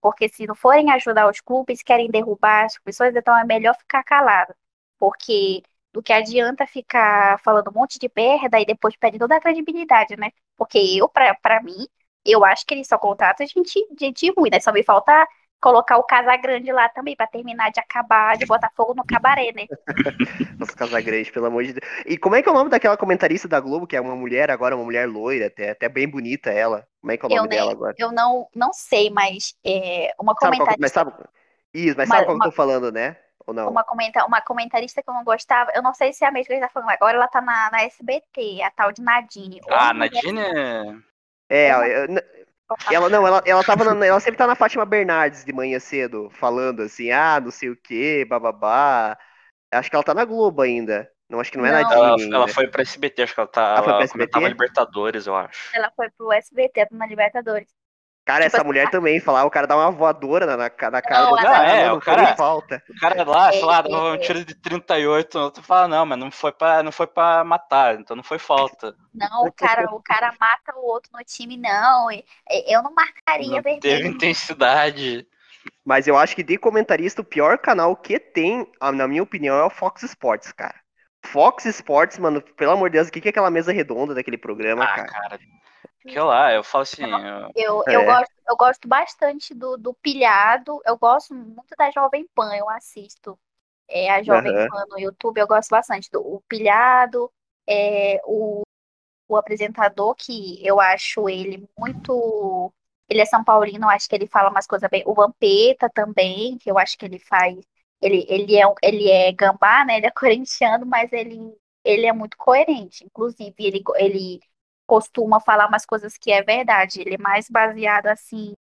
Porque 0.00 0.28
se 0.28 0.46
não 0.46 0.54
forem 0.54 0.90
ajudar 0.92 1.28
os 1.28 1.40
clubes, 1.40 1.82
querem 1.82 2.10
derrubar 2.10 2.64
as 2.64 2.78
pessoas, 2.78 3.14
então 3.14 3.36
é 3.36 3.44
melhor 3.44 3.74
ficar 3.76 4.02
calado. 4.02 4.54
Porque 4.98 5.62
do 5.92 6.02
que 6.02 6.12
adianta 6.12 6.66
ficar 6.66 7.38
falando 7.40 7.68
um 7.68 7.78
monte 7.78 7.98
de 7.98 8.10
merda 8.14 8.60
e 8.60 8.64
depois 8.64 8.96
perde 8.96 9.18
toda 9.18 9.36
a 9.36 9.40
credibilidade, 9.40 10.16
né? 10.16 10.30
Porque 10.56 10.78
eu, 10.78 11.08
pra, 11.08 11.34
pra 11.34 11.62
mim, 11.62 11.86
eu 12.24 12.44
acho 12.44 12.64
que 12.66 12.74
eles 12.74 12.86
só 12.86 12.98
contratam 12.98 13.46
gente, 13.46 13.86
gente 13.98 14.32
ruim, 14.36 14.50
né? 14.50 14.60
Só 14.60 14.72
me 14.72 14.82
falta 14.82 15.26
colocar 15.60 15.98
o 15.98 16.04
Casagrande 16.04 16.72
lá 16.72 16.88
também, 16.88 17.14
pra 17.14 17.26
terminar 17.26 17.70
de 17.70 17.78
acabar, 17.78 18.36
de 18.36 18.46
botar 18.46 18.70
fogo 18.74 18.94
no 18.94 19.04
cabaré, 19.04 19.52
né? 19.52 19.66
Nossa, 20.58 20.74
Casagrande, 20.74 21.30
pelo 21.30 21.46
amor 21.46 21.64
de 21.64 21.74
Deus. 21.74 21.86
E 22.06 22.16
como 22.16 22.34
é 22.34 22.42
que 22.42 22.48
é 22.48 22.52
o 22.52 22.54
nome 22.54 22.70
daquela 22.70 22.96
comentarista 22.96 23.46
da 23.46 23.60
Globo, 23.60 23.86
que 23.86 23.94
é 23.94 24.00
uma 24.00 24.16
mulher 24.16 24.50
agora, 24.50 24.74
uma 24.74 24.84
mulher 24.84 25.06
loira, 25.06 25.46
até, 25.46 25.70
até 25.70 25.88
bem 25.88 26.08
bonita 26.08 26.50
ela? 26.50 26.86
Como 27.00 27.12
é 27.12 27.16
que 27.16 27.26
é 27.26 27.28
o 27.28 27.30
nome 27.30 27.42
eu 27.42 27.48
dela 27.48 27.72
agora? 27.72 27.94
Eu 27.98 28.10
não, 28.10 28.48
não 28.54 28.72
sei, 28.72 29.10
mas 29.10 29.54
é, 29.64 30.14
uma 30.18 30.34
comentarista... 30.34 30.88
Sabe 30.88 31.10
qual, 31.10 31.20
mas 31.20 31.26
sabe, 31.26 31.40
isso, 31.74 31.96
mas 31.96 32.08
uma, 32.08 32.14
sabe 32.14 32.26
qual 32.26 32.36
uma, 32.36 32.42
que 32.42 32.48
eu 32.48 32.52
tô 32.52 32.56
falando, 32.56 32.90
né? 32.90 33.16
Ou 33.50 33.54
não? 33.54 33.68
Uma, 33.68 33.82
comenta, 33.82 34.24
uma 34.24 34.40
comentarista 34.40 35.02
que 35.02 35.10
eu 35.10 35.14
não 35.14 35.24
gostava, 35.24 35.72
eu 35.74 35.82
não 35.82 35.92
sei 35.92 36.12
se 36.12 36.24
é 36.24 36.28
a 36.28 36.30
mesma 36.30 36.46
que 36.46 36.52
ele 36.52 36.60
tá 36.60 36.68
falando 36.68 36.90
agora, 36.90 37.16
ela 37.16 37.28
tá 37.28 37.40
na, 37.40 37.70
na 37.70 37.82
SBT, 37.82 38.62
a 38.62 38.70
tal 38.70 38.92
de 38.92 39.02
Nadine. 39.02 39.60
Ah, 39.68 39.92
Nadine 39.92 40.40
é... 40.40 41.10
É, 41.52 41.68
ela 42.92 43.08
não, 43.08 43.26
ela, 43.26 43.42
ela 43.44 43.64
tava 43.64 43.92
na, 43.92 44.06
ela 44.06 44.20
sempre 44.20 44.38
tá 44.38 44.46
na 44.46 44.54
Fátima 44.54 44.86
Bernardes 44.86 45.44
de 45.44 45.52
manhã 45.52 45.80
cedo, 45.80 46.30
falando 46.30 46.82
assim, 46.82 47.10
ah, 47.10 47.40
não 47.40 47.50
sei 47.50 47.70
o 47.70 47.76
que, 47.76 48.24
bababá. 48.24 49.18
Acho 49.72 49.90
que 49.90 49.96
ela 49.96 50.04
tá 50.04 50.14
na 50.14 50.24
Globo 50.24 50.62
ainda. 50.62 51.10
Não, 51.28 51.40
acho 51.40 51.50
que 51.50 51.58
não 51.58 51.66
é 51.66 51.72
Nadine. 51.72 51.92
Ela, 51.92 52.16
ainda. 52.16 52.36
ela 52.36 52.48
foi 52.48 52.68
pra 52.68 52.82
SBT, 52.82 53.22
acho 53.22 53.34
que 53.34 53.40
ela 53.40 53.48
tá. 53.48 53.62
Ela, 53.62 53.76
ela 53.76 53.84
foi 53.84 53.92
pra 53.94 54.04
SBT? 54.04 54.48
Libertadores, 54.48 55.26
eu 55.26 55.34
acho. 55.34 55.76
Ela 55.76 55.90
foi 55.96 56.08
pro 56.10 56.32
SBT, 56.32 56.86
na 56.92 57.06
Libertadores. 57.06 57.68
Cara, 58.30 58.44
tipo 58.44 58.46
essa 58.46 58.56
assim, 58.58 58.66
mulher 58.66 58.90
também 58.90 59.18
falava, 59.18 59.46
o 59.46 59.50
cara 59.50 59.66
dá 59.66 59.76
uma 59.76 59.90
voadora 59.90 60.46
na, 60.46 60.56
na 60.56 60.70
cara 60.70 60.90
não, 60.92 61.30
do 61.30 61.36
cara, 61.36 61.68
é, 61.68 61.92
o 61.92 62.00
cara, 62.00 62.36
falta. 62.36 62.82
O 62.88 63.00
cara 63.00 63.24
lá, 63.24 63.50
sei 63.50 63.64
lá, 63.64 63.82
dava 63.82 64.12
um 64.12 64.18
tiro 64.18 64.44
de 64.44 64.54
38, 64.54 65.36
o 65.36 65.42
outro 65.42 65.62
fala, 65.64 65.88
não, 65.88 66.06
mas 66.06 66.18
não 66.18 66.30
foi 66.30 66.52
pra, 66.52 66.80
não 66.80 66.92
foi 66.92 67.08
pra 67.08 67.42
matar, 67.42 67.98
então 67.98 68.14
não 68.14 68.22
foi 68.22 68.38
falta. 68.38 68.94
Não, 69.12 69.46
o 69.46 69.52
cara, 69.52 69.92
o 69.92 70.00
cara 70.00 70.32
mata 70.38 70.76
o 70.76 70.86
outro 70.86 71.10
no 71.12 71.24
time, 71.24 71.56
não. 71.56 72.08
Eu 72.68 72.82
não 72.84 72.94
marcaria 72.94 73.48
não 73.48 73.62
vermelho. 73.62 73.80
Teve 73.80 74.06
intensidade. 74.06 75.26
Mas 75.84 76.06
eu 76.06 76.16
acho 76.16 76.36
que 76.36 76.44
de 76.44 76.56
comentarista, 76.56 77.20
o 77.20 77.24
pior 77.24 77.58
canal 77.58 77.96
que 77.96 78.20
tem, 78.20 78.70
na 78.94 79.08
minha 79.08 79.22
opinião, 79.22 79.58
é 79.58 79.64
o 79.64 79.70
Fox 79.70 80.04
Sports, 80.04 80.52
cara. 80.52 80.78
Fox 81.26 81.64
Sports, 81.66 82.18
mano, 82.18 82.40
pelo 82.40 82.72
amor 82.72 82.90
de 82.90 82.94
Deus, 82.94 83.08
o 83.08 83.10
que 83.10 83.26
é 83.26 83.30
aquela 83.30 83.50
mesa 83.50 83.72
redonda 83.72 84.14
daquele 84.14 84.38
programa, 84.38 84.84
ah, 84.84 84.94
cara? 84.94 85.08
cara 85.08 85.38
que 86.00 86.18
lá, 86.18 86.52
eu 86.52 86.64
falo 86.64 86.82
assim. 86.82 87.02
Eu, 87.54 87.82
eu, 87.84 87.84
é. 87.86 87.96
eu, 87.96 88.04
gosto, 88.04 88.32
eu 88.48 88.56
gosto 88.56 88.88
bastante 88.88 89.54
do, 89.54 89.76
do 89.76 89.94
pilhado. 89.94 90.80
Eu 90.86 90.96
gosto 90.96 91.34
muito 91.34 91.74
da 91.76 91.90
Jovem 91.90 92.26
Pan, 92.34 92.54
eu 92.56 92.68
assisto. 92.70 93.38
É, 93.88 94.10
a 94.10 94.22
Jovem 94.22 94.56
uhum. 94.56 94.68
Pan 94.68 94.84
no 94.88 94.98
YouTube, 94.98 95.38
eu 95.38 95.46
gosto 95.46 95.68
bastante 95.68 96.10
do 96.10 96.20
o 96.20 96.40
pilhado, 96.48 97.30
é, 97.68 98.20
o, 98.24 98.62
o 99.28 99.36
apresentador, 99.36 100.14
que 100.14 100.64
eu 100.66 100.80
acho 100.80 101.28
ele 101.28 101.68
muito. 101.78 102.72
Ele 103.08 103.20
é 103.20 103.24
São 103.26 103.44
Paulino, 103.44 103.86
eu 103.86 103.90
acho 103.90 104.08
que 104.08 104.14
ele 104.14 104.28
fala 104.28 104.50
umas 104.50 104.66
coisas 104.66 104.88
bem. 104.88 105.02
O 105.06 105.14
Vampeta 105.14 105.90
também, 105.92 106.56
que 106.58 106.70
eu 106.70 106.78
acho 106.78 106.96
que 106.96 107.04
ele 107.04 107.18
faz. 107.18 107.58
Ele, 108.00 108.24
ele, 108.28 108.56
é, 108.56 108.62
ele 108.82 109.10
é 109.10 109.32
gambá, 109.32 109.84
né? 109.84 109.98
Ele 109.98 110.06
é 110.06 110.10
corintiano, 110.12 110.86
mas 110.86 111.12
ele, 111.12 111.38
ele 111.84 112.06
é 112.06 112.12
muito 112.12 112.36
coerente. 112.36 113.04
Inclusive, 113.04 113.54
ele, 113.58 113.82
ele 113.96 114.40
costuma 114.90 115.38
falar 115.38 115.68
umas 115.68 115.86
coisas 115.86 116.18
que 116.18 116.32
é 116.32 116.42
verdade. 116.42 117.00
Ele 117.00 117.14
é 117.14 117.18
mais 117.18 117.48
baseado, 117.48 118.08
assim, 118.08 118.54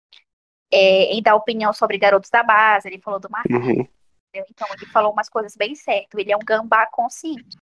é, 0.72 1.12
em 1.12 1.24
dar 1.24 1.34
opinião 1.34 1.74
sobre 1.74 1.98
garotos 1.98 2.30
da 2.30 2.44
base. 2.44 2.88
Ele 2.88 3.02
falou 3.02 3.20
do 3.20 3.32
Marquinhos. 3.32 3.66
Uhum. 3.66 3.88
Então, 4.32 4.68
ele 4.76 4.86
falou 4.92 5.12
umas 5.12 5.28
coisas 5.28 5.56
bem 5.56 5.74
certas. 5.74 6.20
Ele 6.20 6.32
é 6.32 6.38
um 6.38 6.46
gambá 6.46 6.86
consciente. 6.86 7.58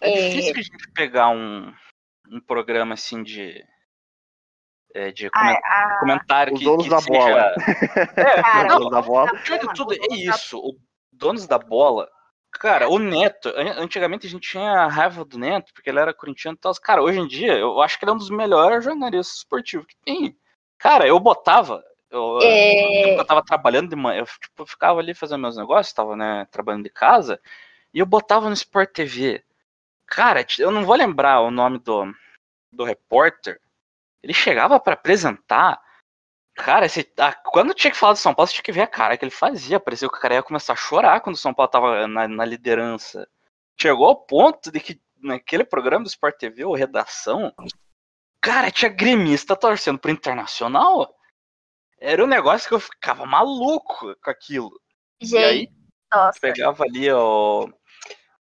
É, 0.00 0.10
é... 0.10 0.28
difícil 0.30 0.54
a 0.56 0.62
gente 0.62 0.92
pegar 0.92 1.28
um, 1.28 1.72
um 2.28 2.40
programa, 2.40 2.94
assim, 2.94 3.22
de... 3.22 3.64
É, 4.94 5.12
de 5.12 5.30
coment... 5.30 5.60
a... 5.64 6.00
comentário 6.00 6.54
Os 6.54 6.58
que, 6.58 6.64
donos 6.64 6.84
que 6.84 6.90
da 6.90 7.00
seja... 7.00 7.18
bola. 7.20 7.54
É, 8.16 8.42
Cara, 8.42 8.68
não, 8.80 8.90
da 8.90 9.00
bola. 9.00 9.32
de 9.32 9.74
tudo, 9.74 9.94
é 9.94 10.14
isso. 10.16 10.58
O 10.58 10.76
donos 11.12 11.46
da 11.46 11.56
bola 11.56 12.10
Cara, 12.52 12.88
o 12.88 12.98
Neto, 12.98 13.52
antigamente 13.56 14.26
a 14.26 14.30
gente 14.30 14.50
tinha 14.50 14.86
raiva 14.86 15.24
do 15.24 15.38
Neto, 15.38 15.72
porque 15.72 15.90
ele 15.90 15.98
era 15.98 16.14
corintiano 16.14 16.56
e 16.56 16.60
tal. 16.60 16.72
Cara, 16.74 17.02
hoje 17.02 17.18
em 17.18 17.26
dia, 17.26 17.54
eu 17.54 17.80
acho 17.80 17.98
que 17.98 18.04
ele 18.04 18.10
é 18.12 18.14
um 18.14 18.18
dos 18.18 18.30
melhores 18.30 18.84
jornalistas 18.84 19.38
esportivos 19.38 19.86
que 19.86 19.96
tem. 20.04 20.36
Cara, 20.78 21.06
eu 21.06 21.18
botava, 21.18 21.82
eu, 22.10 22.38
é... 22.42 23.18
eu 23.18 23.24
tava 23.24 23.42
trabalhando 23.42 23.88
de 23.88 23.96
manhã, 23.96 24.20
eu 24.20 24.26
tipo, 24.26 24.66
ficava 24.66 25.00
ali 25.00 25.14
fazendo 25.14 25.40
meus 25.40 25.56
negócios, 25.56 25.94
tava, 25.94 26.14
né, 26.14 26.46
trabalhando 26.50 26.84
de 26.84 26.90
casa, 26.90 27.40
e 27.92 27.98
eu 27.98 28.06
botava 28.06 28.48
no 28.48 28.54
Sport 28.54 28.90
TV. 28.92 29.42
Cara, 30.06 30.44
eu 30.58 30.70
não 30.70 30.84
vou 30.84 30.94
lembrar 30.94 31.40
o 31.40 31.50
nome 31.50 31.78
do, 31.78 32.12
do 32.70 32.84
repórter. 32.84 33.58
Ele 34.22 34.34
chegava 34.34 34.78
para 34.78 34.94
apresentar 34.94 35.80
Cara, 36.54 36.86
esse, 36.86 37.10
ah, 37.18 37.32
quando 37.32 37.74
tinha 37.74 37.90
que 37.90 37.96
falar 37.96 38.12
do 38.12 38.18
São 38.18 38.34
Paulo, 38.34 38.46
você 38.46 38.54
tinha 38.54 38.64
que 38.64 38.72
ver 38.72 38.82
a 38.82 38.86
cara 38.86 39.16
que 39.16 39.24
ele 39.24 39.30
fazia. 39.30 39.80
Parecia 39.80 40.08
que 40.08 40.16
o 40.16 40.20
cara 40.20 40.34
ia 40.34 40.42
começar 40.42 40.74
a 40.74 40.76
chorar 40.76 41.20
quando 41.20 41.36
o 41.36 41.38
São 41.38 41.54
Paulo 41.54 41.70
tava 41.70 42.06
na, 42.06 42.28
na 42.28 42.44
liderança. 42.44 43.26
Chegou 43.80 44.06
ao 44.06 44.16
ponto 44.16 44.70
de 44.70 44.78
que 44.78 45.00
naquele 45.22 45.64
programa 45.64 46.04
do 46.04 46.08
Sport 46.08 46.36
TV, 46.36 46.64
ou 46.64 46.74
Redação, 46.74 47.54
cara, 48.40 48.70
tinha 48.70 48.90
gremista 48.90 49.56
torcendo 49.56 49.98
pro 49.98 50.10
Internacional. 50.10 51.14
Era 51.98 52.22
um 52.22 52.26
negócio 52.26 52.68
que 52.68 52.74
eu 52.74 52.80
ficava 52.80 53.24
maluco 53.24 54.14
com 54.22 54.30
aquilo. 54.30 54.70
Gente, 55.20 55.40
e 55.40 55.44
aí, 55.44 55.68
nossa. 56.12 56.38
pegava 56.40 56.84
ali 56.84 57.10
o, 57.12 57.68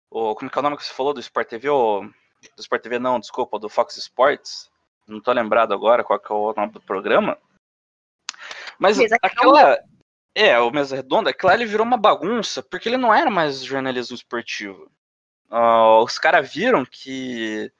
o. 0.10 0.36
Como 0.36 0.50
que 0.50 0.58
é 0.58 0.60
o 0.60 0.64
nome 0.64 0.76
que 0.76 0.84
você 0.84 0.94
falou 0.94 1.14
do 1.14 1.20
Sport 1.20 1.48
TV? 1.48 1.70
O, 1.70 2.02
do 2.02 2.60
Sport 2.60 2.82
TV, 2.82 3.00
não, 3.00 3.20
desculpa, 3.20 3.60
do 3.60 3.70
Fox 3.70 3.96
Sports. 3.96 4.70
Não 5.08 5.22
tô 5.22 5.32
lembrado 5.32 5.74
agora 5.74 6.04
qual 6.04 6.20
que 6.20 6.32
é 6.32 6.36
o 6.36 6.54
nome 6.54 6.72
do 6.74 6.82
programa. 6.82 7.38
Mas 8.84 9.00
aquela. 9.22 9.80
É, 10.36 10.60
o 10.60 10.70
Mesa 10.70 10.98
Redonda, 10.98 11.30
aquilo 11.30 11.48
lá 11.48 11.56
ele 11.56 11.66
virou 11.66 11.86
uma 11.86 11.96
bagunça, 11.96 12.62
porque 12.62 12.90
ele 12.90 12.98
não 12.98 13.14
era 13.14 13.30
mais 13.30 13.64
jornalismo 13.64 14.14
esportivo. 14.14 14.92
Uh, 15.50 16.04
os 16.04 16.18
caras 16.18 16.52
viram 16.52 16.84
que 16.84 17.72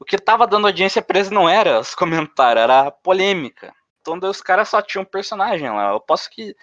o 0.00 0.04
que 0.04 0.18
tava 0.18 0.46
dando 0.48 0.66
audiência 0.66 1.04
eles 1.10 1.30
não 1.30 1.48
era 1.48 1.78
os 1.78 1.94
comentários, 1.94 2.62
era 2.64 2.88
a 2.88 2.90
polêmica. 2.90 3.72
Então 4.00 4.18
daí 4.18 4.30
os 4.30 4.40
caras 4.40 4.68
só 4.68 4.82
tinham 4.82 5.02
um 5.02 5.06
personagem 5.06 5.70
lá. 5.70 5.90
Eu 5.90 6.00
posso 6.00 6.28
que 6.30 6.56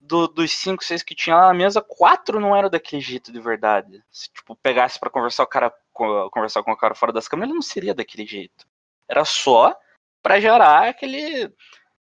do, 0.00 0.26
dos 0.28 0.50
cinco, 0.52 0.82
seis 0.82 1.02
que 1.02 1.14
tinha 1.14 1.36
lá 1.36 1.48
na 1.48 1.54
mesa, 1.54 1.82
quatro 1.82 2.40
não 2.40 2.56
eram 2.56 2.70
daquele 2.70 3.02
jeito 3.02 3.30
de 3.30 3.40
verdade. 3.40 4.02
Se 4.10 4.30
tipo, 4.32 4.56
pegasse 4.56 4.98
para 4.98 5.10
conversar 5.10 5.42
o 5.42 5.46
cara 5.46 5.74
conversar 5.92 6.62
com 6.62 6.72
o 6.72 6.76
cara 6.76 6.94
fora 6.94 7.12
das 7.12 7.28
câmeras, 7.28 7.50
ele 7.50 7.56
não 7.56 7.62
seria 7.62 7.94
daquele 7.94 8.24
jeito. 8.24 8.66
Era 9.06 9.24
só 9.24 9.76
para 10.22 10.40
gerar 10.40 10.88
aquele 10.88 11.52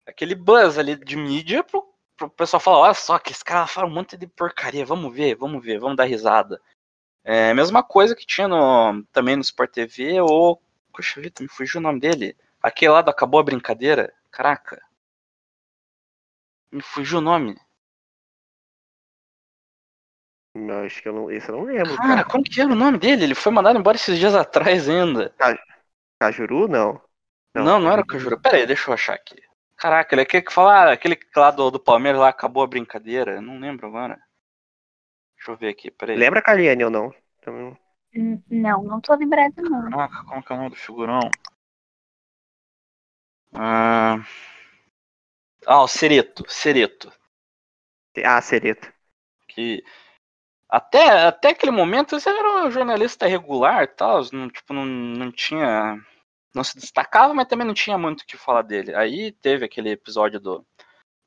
aquele 0.07 0.33
buzz 0.33 0.77
ali 0.77 0.95
de 0.95 1.15
mídia 1.15 1.63
pro, 1.63 1.85
pro 2.15 2.29
pessoal 2.29 2.59
falar, 2.59 2.79
olha 2.79 2.93
só, 2.93 3.19
que 3.19 3.31
esse 3.31 3.43
cara 3.43 3.67
fala 3.67 3.87
um 3.87 3.93
monte 3.93 4.17
de 4.17 4.25
porcaria, 4.25 4.85
vamos 4.85 5.13
ver, 5.13 5.35
vamos 5.35 5.63
ver, 5.63 5.79
vamos 5.79 5.97
dar 5.97 6.05
risada. 6.05 6.59
É 7.23 7.51
a 7.51 7.53
mesma 7.53 7.83
coisa 7.83 8.15
que 8.15 8.25
tinha 8.25 8.47
no, 8.47 9.03
também 9.11 9.35
no 9.35 9.41
Sport 9.41 9.71
TV, 9.71 10.21
ou. 10.21 10.61
Poxa 10.93 11.21
vida, 11.21 11.43
me 11.43 11.49
fugiu 11.49 11.79
o 11.79 11.83
nome 11.83 11.99
dele. 11.99 12.35
Aquele 12.63 12.93
lá 12.93 13.01
do 13.01 13.11
Acabou 13.11 13.39
a 13.39 13.43
Brincadeira. 13.43 14.13
Caraca. 14.31 14.81
Me 16.71 16.81
fugiu 16.81 17.19
o 17.19 17.21
nome. 17.21 17.59
Não, 20.55 20.85
acho 20.85 21.01
que 21.01 21.07
eu 21.07 21.13
não. 21.13 21.29
Esse 21.29 21.49
eu 21.49 21.57
não 21.57 21.65
lembro. 21.65 21.95
Cara, 21.97 22.07
cara, 22.07 22.23
como 22.23 22.43
que 22.43 22.59
era 22.59 22.71
o 22.71 22.75
nome 22.75 22.97
dele? 22.97 23.25
Ele 23.25 23.35
foi 23.35 23.51
mandado 23.51 23.77
embora 23.77 23.97
esses 23.97 24.17
dias 24.17 24.33
atrás 24.33 24.89
ainda. 24.89 25.35
Cajuru, 26.19 26.67
não. 26.67 26.99
Não, 27.53 27.63
não, 27.63 27.79
não 27.79 27.91
era 27.91 28.01
o 28.01 28.07
Cajuru. 28.07 28.39
Pera 28.39 28.57
aí, 28.57 28.65
deixa 28.65 28.89
eu 28.89 28.93
achar 28.93 29.13
aqui. 29.13 29.46
Caraca, 29.77 30.13
ele 30.13 30.21
é 30.21 30.23
aquele 30.23 30.43
que 30.43 30.53
fala, 30.53 30.91
aquele 30.91 31.17
lá 31.35 31.51
do, 31.51 31.69
do 31.69 31.79
Palmeiras 31.79 32.19
lá 32.19 32.29
acabou 32.29 32.63
a 32.63 32.67
brincadeira. 32.67 33.35
Eu 33.35 33.41
não 33.41 33.59
lembro 33.59 33.87
agora. 33.87 34.19
Deixa 35.35 35.51
eu 35.51 35.57
ver 35.57 35.69
aqui, 35.69 35.91
peraí. 35.91 36.17
Lembra 36.17 36.39
a 36.39 36.43
Caliane 36.43 36.83
ou 36.83 36.89
não? 36.89 37.13
Também... 37.41 37.77
Não, 38.49 38.83
não 38.83 38.99
tô 38.99 39.13
lembrado 39.13 39.61
não. 39.61 39.89
Caraca, 39.91 40.23
como 40.23 40.43
que 40.43 40.51
é 40.51 40.55
o 40.55 40.57
nome 40.57 40.69
do 40.71 40.75
figurão? 40.75 41.19
Ah, 43.53 44.17
ah 45.65 45.83
o 45.83 45.87
Cereto, 45.87 46.43
Cereto. 46.47 47.11
Ah, 48.25 48.41
Cereto. 48.41 48.91
Que 49.47 49.83
até, 50.69 51.27
até 51.27 51.49
aquele 51.49 51.71
momento 51.71 52.19
você 52.19 52.29
era 52.29 52.65
um 52.65 52.71
jornalista 52.71 53.25
regular 53.25 53.83
e 53.83 53.87
tal, 53.87 54.21
não, 54.33 54.49
tipo, 54.49 54.73
não, 54.73 54.85
não 54.85 55.31
tinha. 55.31 55.97
Não 56.53 56.63
se 56.63 56.77
destacava, 56.77 57.33
mas 57.33 57.47
também 57.47 57.67
não 57.67 57.73
tinha 57.73 57.97
muito 57.97 58.21
o 58.21 58.25
que 58.25 58.37
falar 58.37 58.61
dele. 58.61 58.95
Aí 58.95 59.31
teve 59.31 59.65
aquele 59.65 59.91
episódio 59.91 60.39
do, 60.39 60.65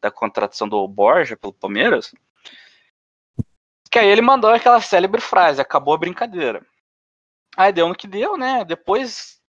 da 0.01 0.11
contratação 0.11 0.69
do 0.69 0.87
Borja 0.89 1.37
pelo 1.37 1.53
Palmeiras. 1.53 2.15
Que 3.91 3.99
aí 3.99 4.09
ele 4.09 4.23
mandou 4.23 4.51
aquela 4.51 4.81
célebre 4.81 5.21
frase, 5.21 5.61
acabou 5.61 5.95
a 5.95 5.99
brincadeira. 5.99 6.65
Aí 7.57 7.73
deu 7.73 7.89
no 7.89 7.95
que 7.95 8.07
deu, 8.07 8.37
né? 8.37 8.65
Depois 8.65 9.41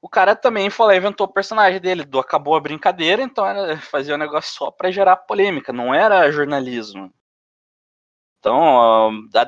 o 0.00 0.08
cara 0.08 0.36
também 0.36 0.70
falou, 0.70 0.94
inventou 0.94 1.26
o 1.26 1.32
personagem 1.32 1.80
dele, 1.80 2.04
do 2.04 2.18
acabou 2.18 2.54
a 2.54 2.60
brincadeira, 2.60 3.22
então 3.22 3.44
era 3.44 3.76
fazer 3.78 4.14
um 4.14 4.18
negócio 4.18 4.54
só 4.54 4.70
para 4.70 4.90
gerar 4.90 5.16
polêmica, 5.16 5.72
não 5.72 5.94
era 5.94 6.30
jornalismo. 6.30 7.12
Então, 8.38 9.10
a, 9.34 9.46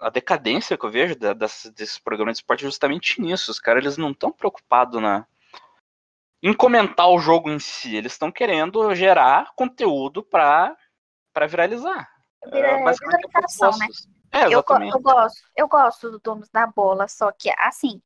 a 0.00 0.10
decadência 0.10 0.78
que 0.78 0.84
eu 0.84 0.90
vejo 0.90 1.14
da, 1.14 1.32
das, 1.32 1.70
desses 1.76 1.98
programas 1.98 2.36
de 2.36 2.42
esporte 2.42 2.64
é 2.64 2.68
justamente 2.68 3.20
nisso. 3.20 3.50
Os 3.50 3.60
caras 3.60 3.84
eles 3.84 3.96
não 3.96 4.10
estão 4.10 4.32
preocupados 4.32 5.00
na, 5.00 5.26
em 6.42 6.54
comentar 6.54 7.08
o 7.08 7.18
jogo 7.18 7.50
em 7.50 7.58
si, 7.58 7.94
eles 7.94 8.12
estão 8.12 8.32
querendo 8.32 8.94
gerar 8.94 9.52
conteúdo 9.54 10.22
para 10.22 10.76
viralizar. 11.48 12.10
Vira, 12.46 12.68
é, 12.68 12.78
viralização, 12.78 13.78
né? 13.78 13.86
É, 14.32 14.46
eu, 14.46 14.64
eu, 14.64 15.00
gosto, 15.00 15.40
eu 15.56 15.68
gosto 15.68 16.10
do 16.10 16.18
Donos 16.18 16.48
da 16.48 16.66
Bola, 16.66 17.08
só 17.08 17.30
que 17.32 17.50
assim, 17.58 18.00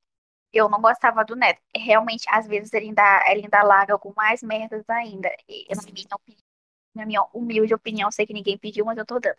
eu 0.53 0.69
não 0.69 0.81
gostava 0.81 1.25
do 1.25 1.37
Neto. 1.37 1.61
Realmente, 1.77 2.27
às 2.29 2.47
vezes 2.47 2.73
ele 2.73 2.87
ainda, 2.87 3.25
ele 3.29 3.43
ainda 3.43 3.63
larga 3.63 3.93
algumas 3.93 4.43
merdas 4.43 4.89
ainda. 4.89 5.29
Eu, 5.47 5.77
na, 5.77 5.93
minha, 5.93 6.07
na 6.95 7.07
minha 7.07 7.23
humilde 7.33 7.75
opinião, 7.75 8.11
sei 8.11 8.27
que 8.27 8.33
ninguém 8.33 8.59
pediu, 8.59 8.85
mas 8.85 8.97
eu 8.97 9.07
tô 9.07 9.21
dando. 9.21 9.37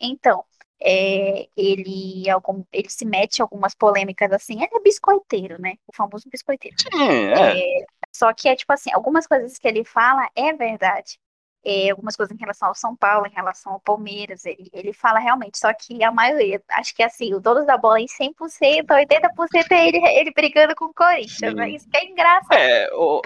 Então, 0.00 0.44
é, 0.82 1.48
ele, 1.56 2.28
algum, 2.30 2.64
ele 2.72 2.88
se 2.88 3.04
mete 3.04 3.38
em 3.38 3.42
algumas 3.42 3.74
polêmicas 3.74 4.32
assim, 4.32 4.62
ele 4.62 4.70
é 4.72 4.80
biscoiteiro, 4.80 5.60
né? 5.60 5.74
O 5.86 5.94
famoso 5.94 6.28
biscoiteiro. 6.30 6.76
Sim, 6.80 7.26
é. 7.36 7.80
é. 7.80 7.84
Só 8.12 8.32
que 8.32 8.48
é 8.48 8.56
tipo 8.56 8.72
assim, 8.72 8.90
algumas 8.92 9.26
coisas 9.26 9.58
que 9.58 9.68
ele 9.68 9.84
fala 9.84 10.28
é 10.34 10.52
verdade 10.52 11.18
é, 11.64 11.90
algumas 11.90 12.16
coisas 12.16 12.34
em 12.34 12.38
relação 12.38 12.68
ao 12.68 12.74
São 12.74 12.96
Paulo, 12.96 13.26
em 13.26 13.34
relação 13.34 13.72
ao 13.72 13.80
Palmeiras, 13.80 14.44
ele, 14.44 14.70
ele 14.72 14.92
fala 14.92 15.18
realmente, 15.18 15.58
só 15.58 15.72
que 15.74 16.02
a 16.02 16.10
maioria, 16.10 16.62
acho 16.70 16.94
que 16.94 17.02
assim, 17.02 17.34
o 17.34 17.40
dono 17.40 17.66
da 17.66 17.76
bola 17.76 18.00
em 18.00 18.06
100%, 18.06 18.86
80% 18.86 19.70
é 19.70 19.88
ele, 19.88 19.98
ele 19.98 20.32
brigando 20.32 20.74
com 20.74 20.86
o 20.86 20.94
Corinthians, 20.94 21.54
né? 21.54 21.70
isso 21.70 21.88
que 21.88 21.96
é 21.96 22.04
engraçado. 22.06 22.52
É, 22.52 22.88
o... 22.94 23.20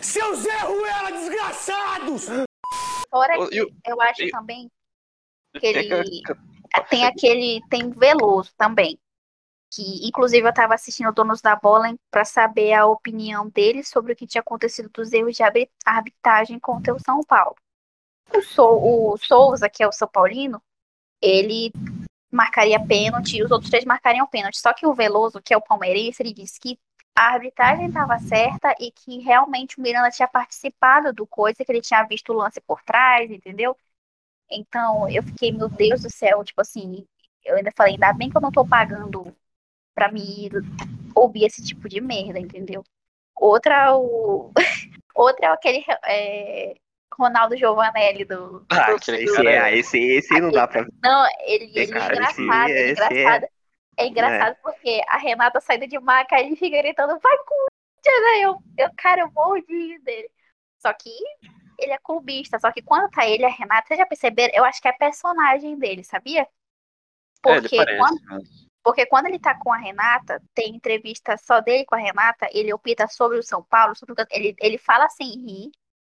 Seus 0.00 0.44
erros 0.44 0.88
eram 0.88 1.12
desgraçados! 1.12 2.26
Fora 3.10 3.48
que 3.48 3.56
eu, 3.56 3.68
eu 3.84 4.00
acho 4.00 4.22
eu, 4.22 4.30
também 4.30 4.70
que 5.58 5.66
ele 5.66 5.88
tem 6.90 7.04
aquele, 7.04 7.60
tem 7.68 7.90
Veloso 7.90 8.52
também, 8.56 8.98
que 9.72 10.06
inclusive 10.06 10.46
eu 10.46 10.50
estava 10.50 10.74
assistindo 10.74 11.12
Donos 11.12 11.40
da 11.40 11.56
Bola 11.56 11.94
para 12.10 12.24
saber 12.24 12.72
a 12.72 12.86
opinião 12.86 13.48
dele 13.48 13.82
sobre 13.82 14.12
o 14.12 14.16
que 14.16 14.26
tinha 14.26 14.40
acontecido 14.40 14.88
dos 14.90 15.12
erros 15.12 15.36
de 15.36 15.42
arbitragem 15.84 16.58
contra 16.58 16.94
o 16.94 17.00
São 17.00 17.20
Paulo. 17.22 17.56
O, 18.34 18.42
Sou, 18.42 19.12
o 19.12 19.16
Souza, 19.18 19.68
que 19.68 19.82
é 19.82 19.88
o 19.88 19.92
São 19.92 20.08
Paulino, 20.08 20.60
ele 21.20 21.72
marcaria 22.30 22.84
pênalti 22.84 23.42
os 23.42 23.50
outros 23.50 23.70
três 23.70 23.84
marcariam 23.84 24.26
pênalti. 24.26 24.58
Só 24.58 24.72
que 24.72 24.86
o 24.86 24.94
Veloso, 24.94 25.40
que 25.40 25.54
é 25.54 25.56
o 25.56 25.62
palmeirense, 25.62 26.22
ele 26.22 26.32
disse 26.32 26.60
que 26.60 26.78
a 27.14 27.32
arbitragem 27.32 27.86
estava 27.86 28.18
certa 28.18 28.74
e 28.78 28.90
que 28.92 29.18
realmente 29.20 29.78
o 29.78 29.82
Miranda 29.82 30.10
tinha 30.10 30.28
participado 30.28 31.12
do 31.12 31.26
coisa, 31.26 31.64
que 31.64 31.72
ele 31.72 31.80
tinha 31.80 32.02
visto 32.04 32.30
o 32.32 32.36
lance 32.36 32.60
por 32.60 32.82
trás, 32.82 33.30
entendeu? 33.30 33.76
Então 34.50 35.08
eu 35.08 35.22
fiquei, 35.22 35.52
meu 35.52 35.68
Deus 35.68 36.02
do 36.02 36.10
céu, 36.10 36.44
tipo 36.44 36.60
assim, 36.60 37.06
eu 37.44 37.56
ainda 37.56 37.72
falei, 37.76 37.94
ainda 37.94 38.12
bem 38.12 38.30
que 38.30 38.36
eu 38.36 38.40
não 38.40 38.52
tô 38.52 38.66
pagando 38.66 39.34
pra 39.94 40.10
me 40.10 40.50
ouvir 41.14 41.44
esse 41.44 41.64
tipo 41.64 41.88
de 41.88 42.00
merda, 42.00 42.38
entendeu? 42.38 42.84
Outra, 43.34 43.96
o... 43.96 44.52
Outra 45.14 45.46
é 45.46 45.50
aquele 45.50 45.84
é... 46.04 46.74
Ronaldo 47.18 47.56
Giovanelli 47.56 48.24
do. 48.24 48.66
Ah, 48.70 48.90
do, 48.90 48.96
esse, 48.96 49.24
do... 49.24 49.48
É, 49.48 49.76
esse, 49.76 49.98
esse 49.98 50.38
não 50.40 50.50
dá 50.50 50.68
pra. 50.68 50.86
Não, 51.02 51.26
ele, 51.46 51.64
ele 51.74 51.80
é 51.80 51.84
engraçado, 51.84 52.68
esse, 52.68 52.72
é 52.72 52.90
engraçado. 52.90 53.44
É... 53.44 53.48
é 53.96 54.06
engraçado 54.06 54.52
é. 54.52 54.58
porque 54.62 55.02
a 55.08 55.16
Renata 55.16 55.60
saindo 55.60 55.86
de 55.86 55.98
maca, 55.98 56.38
ele 56.38 56.56
fica 56.56 56.76
gritando, 56.76 57.18
vai 57.18 57.36
Corinthians! 57.38 58.34
Aí 58.34 58.42
eu, 58.42 58.56
eu, 58.76 58.90
cara, 58.96 59.22
eu 59.22 59.32
morro 59.32 59.58
de 59.62 59.98
dele. 60.00 60.30
Só 60.78 60.92
que 60.92 61.10
ele 61.78 61.92
é 61.92 61.98
clubista, 61.98 62.58
só 62.58 62.72
que 62.72 62.82
quando 62.82 63.10
tá 63.10 63.26
ele 63.26 63.44
a 63.44 63.48
Renata, 63.48 63.88
vocês 63.88 63.98
já 63.98 64.06
perceberam? 64.06 64.54
Eu 64.54 64.64
acho 64.64 64.80
que 64.80 64.88
é 64.88 64.92
personagem 64.92 65.78
dele, 65.78 66.04
sabia? 66.04 66.46
Porque 67.42 67.78
é, 67.78 67.96
quando, 67.96 68.18
porque 68.82 69.06
quando 69.06 69.26
ele 69.26 69.38
tá 69.38 69.58
com 69.58 69.72
a 69.72 69.76
Renata, 69.76 70.42
tem 70.54 70.74
entrevista 70.76 71.36
só 71.36 71.60
dele 71.60 71.84
com 71.84 71.94
a 71.94 71.98
Renata, 71.98 72.48
ele 72.52 72.72
opita 72.72 73.06
sobre 73.08 73.38
o 73.38 73.42
São 73.42 73.62
Paulo, 73.62 73.96
sobre 73.96 74.14
o... 74.14 74.26
ele, 74.30 74.54
ele 74.60 74.78
fala 74.78 75.08
sem 75.08 75.28
rir, 75.28 75.70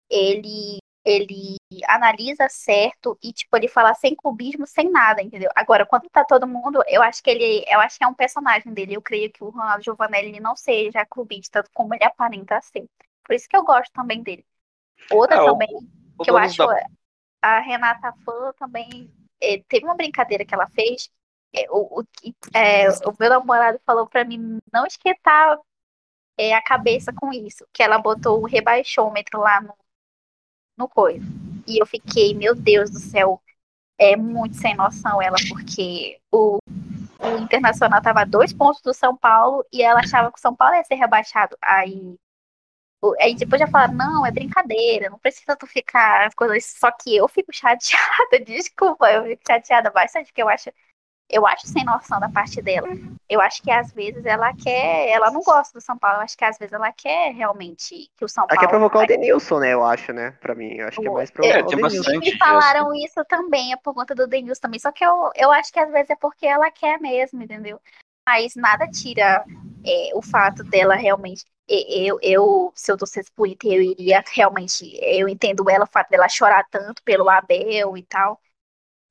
ele, 0.10 0.78
ele 1.06 1.58
analisa 1.88 2.48
certo 2.50 3.18
e, 3.24 3.34
tipo, 3.34 3.56
ele 3.58 3.68
fala 3.68 3.94
sem 3.94 4.16
clubismo, 4.16 4.68
sem 4.68 4.90
nada, 4.90 5.22
entendeu? 5.22 5.50
Agora, 5.56 5.86
quando 5.86 6.10
tá 6.10 6.24
todo 6.24 6.48
mundo, 6.48 6.84
eu 6.88 7.02
acho 7.02 7.24
que 7.24 7.30
ele, 7.30 7.66
eu 7.68 7.80
acho 7.80 7.98
que 7.98 8.04
é 8.04 8.08
um 8.08 8.14
personagem 8.14 8.74
dele, 8.74 8.96
eu 8.96 9.02
creio 9.02 9.32
que 9.32 9.44
o 9.44 9.50
Ronaldo 9.50 9.84
Giovanelli 9.84 10.40
não 10.40 10.56
seja 10.56 11.06
clubista 11.06 11.64
como 11.74 11.94
ele 11.96 12.04
aparenta 12.04 12.62
ser. 12.62 12.86
Por 13.24 13.34
isso 13.36 13.48
que 13.48 13.56
eu 13.58 13.64
gosto 13.64 13.92
também 13.94 14.22
dele. 14.24 14.46
Outra 15.12 15.38
é, 15.38 15.46
também, 15.46 15.70
o, 16.18 16.24
que 16.24 16.32
o 16.32 16.34
eu 16.34 16.38
acho, 16.38 16.66
da... 16.66 16.86
a 17.42 17.60
Renata 17.60 18.14
Fã 18.24 18.54
também, 18.58 19.12
eh, 19.42 19.64
teve 19.68 19.86
uma 19.86 19.96
brincadeira 19.96 20.46
que 20.46 20.54
ela 20.54 20.68
fez, 20.68 21.10
é, 21.54 21.66
o, 21.70 22.02
o, 22.02 22.04
é, 22.54 22.90
o 23.08 23.14
meu 23.20 23.30
namorado 23.30 23.80
falou 23.86 24.08
para 24.08 24.24
mim 24.24 24.60
não 24.72 24.86
esquentar 24.86 25.58
é, 26.38 26.54
a 26.54 26.62
cabeça 26.62 27.12
com 27.14 27.34
isso, 27.34 27.66
que 27.74 27.84
ela 27.84 27.98
botou 27.98 28.42
o 28.42 28.46
rebaixômetro 28.46 29.40
lá 29.40 29.60
no, 29.62 29.74
no 30.78 30.88
coisa. 30.88 31.26
E 31.68 31.82
eu 31.82 31.86
fiquei, 31.86 32.34
meu 32.34 32.56
Deus 32.56 32.90
do 32.90 33.00
céu, 33.00 33.42
é 33.98 34.16
muito 34.16 34.56
sem 34.56 34.76
noção 34.76 35.22
ela, 35.22 35.36
porque 35.50 36.20
o, 36.32 36.60
o 37.20 37.38
Internacional 37.42 38.02
tava 38.02 38.22
a 38.22 38.26
dois 38.26 38.54
pontos 38.54 38.82
do 38.82 38.94
São 38.94 39.16
Paulo 39.18 39.66
e 39.74 39.82
ela 39.82 40.00
achava 40.00 40.32
que 40.32 40.38
o 40.40 40.42
São 40.42 40.56
Paulo 40.56 40.76
ia 40.76 40.84
ser 40.84 40.96
rebaixado. 40.96 41.58
Aí, 41.62 42.16
aí 43.20 43.36
depois 43.36 43.60
já 43.60 43.68
falaram, 43.68 43.94
não, 43.94 44.26
é 44.26 44.32
brincadeira, 44.32 45.10
não 45.10 45.20
precisa 45.20 45.56
tu 45.56 45.66
ficar 45.68 46.30
coisas. 46.36 46.66
Só 46.66 46.92
que 46.92 47.16
eu 47.16 47.28
fico 47.28 47.52
chateada, 47.54 48.40
desculpa, 48.46 49.12
eu 49.12 49.24
fico 49.26 49.42
chateada 49.48 49.90
bastante, 49.92 50.28
porque 50.28 50.42
eu 50.42 50.50
acho 50.50 50.70
Eu 51.30 51.46
acho 51.48 51.68
sem 51.68 51.86
noção 51.86 52.20
da 52.20 52.30
parte 52.30 52.62
dela. 52.62 52.88
Eu 53.30 53.42
acho 53.42 53.62
que 53.62 53.72
às 53.72 53.94
vezes 53.94 54.26
ela 54.26 54.54
quer. 54.54 55.10
Ela 55.10 55.32
não 55.32 55.42
gosta 55.42 55.78
do 55.78 55.82
São 55.82 55.98
Paulo. 55.98 56.18
Eu 56.18 56.22
acho 56.22 56.38
que 56.38 56.46
às 56.46 56.58
vezes 56.58 56.74
ela 56.74 56.92
quer 56.92 57.34
realmente 57.34 58.12
que 58.18 58.26
o 58.26 58.30
São 58.30 58.48
Paulo. 58.48 58.60
Ela 58.60 58.68
quer 58.68 58.68
provocar 58.68 59.00
o 59.00 59.06
Denilson, 59.06 59.60
né? 59.60 59.74
Eu 59.74 59.84
acho, 59.86 60.12
né? 60.14 60.32
Pra 60.42 60.56
mim. 60.56 60.76
Eu 60.78 60.88
acho 60.88 61.00
que 61.00 61.08
é 61.08 61.12
mais 61.12 61.32
provocar 61.32 61.60
É, 61.60 61.64
o 61.64 61.68
tem 61.68 61.80
bastante. 61.80 62.18
Me 62.18 62.38
falaram 62.38 62.94
isso 62.96 63.24
também, 63.26 63.74
é 63.74 63.78
por 63.78 63.94
conta 63.94 64.16
do 64.16 64.28
Denilson 64.28 64.62
também. 64.62 64.80
Só 64.80 64.92
que 64.92 65.06
eu, 65.06 65.32
eu 65.36 65.52
acho 65.52 65.72
que 65.72 65.80
às 65.80 65.92
vezes 65.92 66.10
é 66.10 66.16
porque 66.16 66.48
ela 66.48 66.72
quer 66.72 67.00
mesmo, 67.00 67.42
entendeu? 67.44 67.80
Mas 68.30 68.54
nada 68.56 68.88
tira 68.88 69.44
é, 69.84 70.12
o 70.16 70.22
fato 70.22 70.64
dela 70.64 70.94
realmente. 70.96 71.44
Eu, 71.68 72.20
eu, 72.22 72.72
se 72.76 72.92
eu 72.92 72.98
pro 73.36 73.48
Inter, 73.48 73.74
eu 73.74 73.82
iria 73.82 74.24
realmente. 74.32 74.86
Eu 75.02 75.28
entendo 75.28 75.68
ela, 75.68 75.86
o 75.86 75.88
fato 75.88 76.10
dela 76.12 76.30
chorar 76.30 76.64
tanto 76.70 77.02
pelo 77.04 77.28
Abel 77.28 77.98
e 77.98 78.04
tal. 78.04 78.40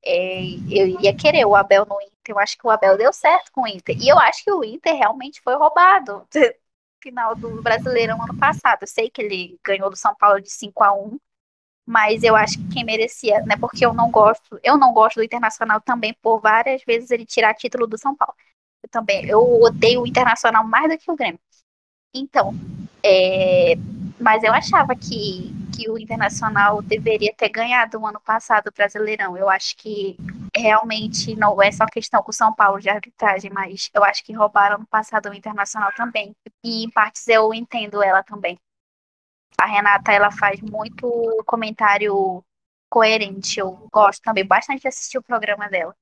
É, 0.05 0.41
eu 0.71 0.87
iria 0.89 1.17
querer 1.17 1.47
o 1.47 1.57
Abel 1.57 1.87
no 1.87 2.01
Inter. 2.01 2.15
Eu 2.29 2.39
acho 2.39 2.59
que 2.59 2.67
o 2.67 2.71
Abel 2.71 2.97
deu 2.99 3.13
certo 3.13 3.53
com 3.53 3.63
o 3.63 3.69
Inter. 3.69 3.97
E 4.01 4.09
eu 4.09 4.19
acho 4.19 4.45
que 4.45 4.53
o 4.53 4.65
Inter 4.65 4.95
realmente 4.97 5.41
foi 5.43 5.57
roubado 5.57 6.19
no 6.19 6.29
final 7.03 7.35
do 7.37 7.63
Brasileirão 7.63 8.23
ano 8.23 8.39
passado. 8.39 8.83
Eu 8.83 8.89
sei 8.89 9.11
que 9.11 9.23
ele 9.23 9.59
ganhou 9.65 9.91
do 9.91 9.97
São 9.97 10.15
Paulo 10.17 10.41
de 10.41 10.51
5 10.51 10.85
a 10.85 10.93
1 10.95 11.19
mas 11.87 12.23
eu 12.23 12.37
acho 12.37 12.59
que 12.59 12.69
quem 12.75 12.85
merecia, 12.85 13.41
né? 13.43 13.57
Porque 13.59 13.85
eu 13.87 13.95
não 13.95 14.11
gosto, 14.11 14.61
eu 14.63 14.77
não 14.77 14.93
gosto 14.93 15.17
do 15.17 15.25
Internacional 15.25 15.81
também 15.81 16.15
por 16.23 16.41
várias 16.41 16.83
vezes 16.85 17.11
ele 17.11 17.25
tirar 17.27 17.55
título 17.55 17.87
do 17.87 17.99
São 17.99 18.15
Paulo. 18.17 18.35
Eu 18.83 18.89
também, 18.91 19.27
eu 19.27 19.41
odeio 19.63 20.03
o 20.03 20.07
Internacional 20.07 20.65
mais 20.65 20.91
do 20.91 20.99
que 20.99 21.11
o 21.11 21.17
Grêmio. 21.17 21.41
Então, 22.15 22.55
é, 23.03 23.75
mas 24.21 24.43
eu 24.43 24.53
achava 24.53 24.95
que, 24.97 25.53
que 25.77 25.89
o 25.91 25.99
Internacional 25.99 26.83
deveria 26.83 27.33
ter 27.35 27.49
ganhado 27.49 27.99
o 27.99 28.07
ano 28.07 28.21
passado 28.21 28.69
o 28.69 28.73
Brasileirão. 28.73 29.37
Eu 29.37 29.49
acho 29.49 29.77
que 29.77 30.17
realmente 30.55 31.37
não 31.37 31.61
é 31.63 31.71
só 31.71 31.87
questão 31.87 32.23
com 32.23 32.31
o 32.31 32.35
São 32.35 32.53
Paulo 32.55 32.81
de 32.81 32.89
arbitragem, 32.89 33.51
mas 33.51 33.91
eu 33.95 34.03
acho 34.05 34.25
que 34.25 34.33
roubaram 34.33 34.77
ano 34.77 34.87
passado 34.87 35.29
o 35.29 35.35
Internacional 35.35 35.93
também. 35.95 36.35
E 36.65 36.85
em 36.85 36.91
partes 36.91 37.27
eu 37.29 37.55
entendo 37.55 38.03
ela 38.03 38.23
também. 38.23 38.59
A 39.57 39.67
Renata, 39.67 40.13
ela 40.13 40.31
faz 40.31 40.61
muito 40.61 41.09
comentário 41.47 42.45
coerente. 42.91 43.61
Eu 43.61 43.89
gosto 43.93 44.23
também 44.23 44.45
bastante 44.47 44.83
de 44.83 44.89
assistir 44.89 45.19
o 45.19 45.23
programa 45.23 45.69
dela. 45.69 45.95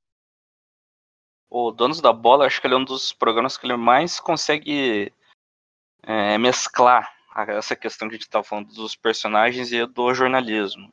O 1.49 1.70
Donos 1.70 2.01
da 2.01 2.12
Bola, 2.12 2.47
acho 2.47 2.61
que 2.61 2.66
ele 2.66 2.74
é 2.74 2.78
um 2.78 2.84
dos 2.84 3.12
programas 3.12 3.57
que 3.57 3.66
ele 3.66 3.76
mais 3.76 4.18
consegue 4.18 5.12
é, 6.03 6.36
mesclar 6.38 7.14
essa 7.49 7.76
questão 7.76 8.09
que 8.09 8.14
a 8.14 8.16
gente 8.16 8.26
estava 8.26 8.44
falando 8.44 8.72
dos 8.72 8.97
personagens 8.97 9.70
e 9.70 9.84
do 9.86 10.14
jornalismo. 10.14 10.92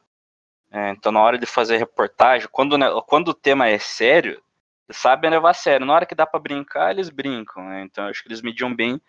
É, 0.70 0.89
então, 0.89 1.12
na 1.12 1.22
hora 1.22 1.38
de 1.38 1.45
fazer 1.45 1.78
reportagem, 1.78 2.49
quando, 2.51 2.78
né, 2.78 2.88
quando 3.08 3.30
o 3.30 3.34
tema 3.34 3.68
é 3.68 3.78
sério, 3.78 4.41
eles 4.89 4.99
sabem 4.99 5.30
levar 5.30 5.51
a 5.51 5.54
sério. 5.54 5.86
Na 5.86 5.93
hora 5.93 6.06
que 6.06 6.16
dá 6.16 6.26
para 6.26 6.39
brincar, 6.39 6.91
eles 6.91 7.10
brincam. 7.10 7.64
né? 7.64 7.84
Então, 7.84 8.08
acho 8.08 8.22
que 8.24 8.28
eles 8.28 8.41
mediam 8.41 8.74
bem. 8.74 8.99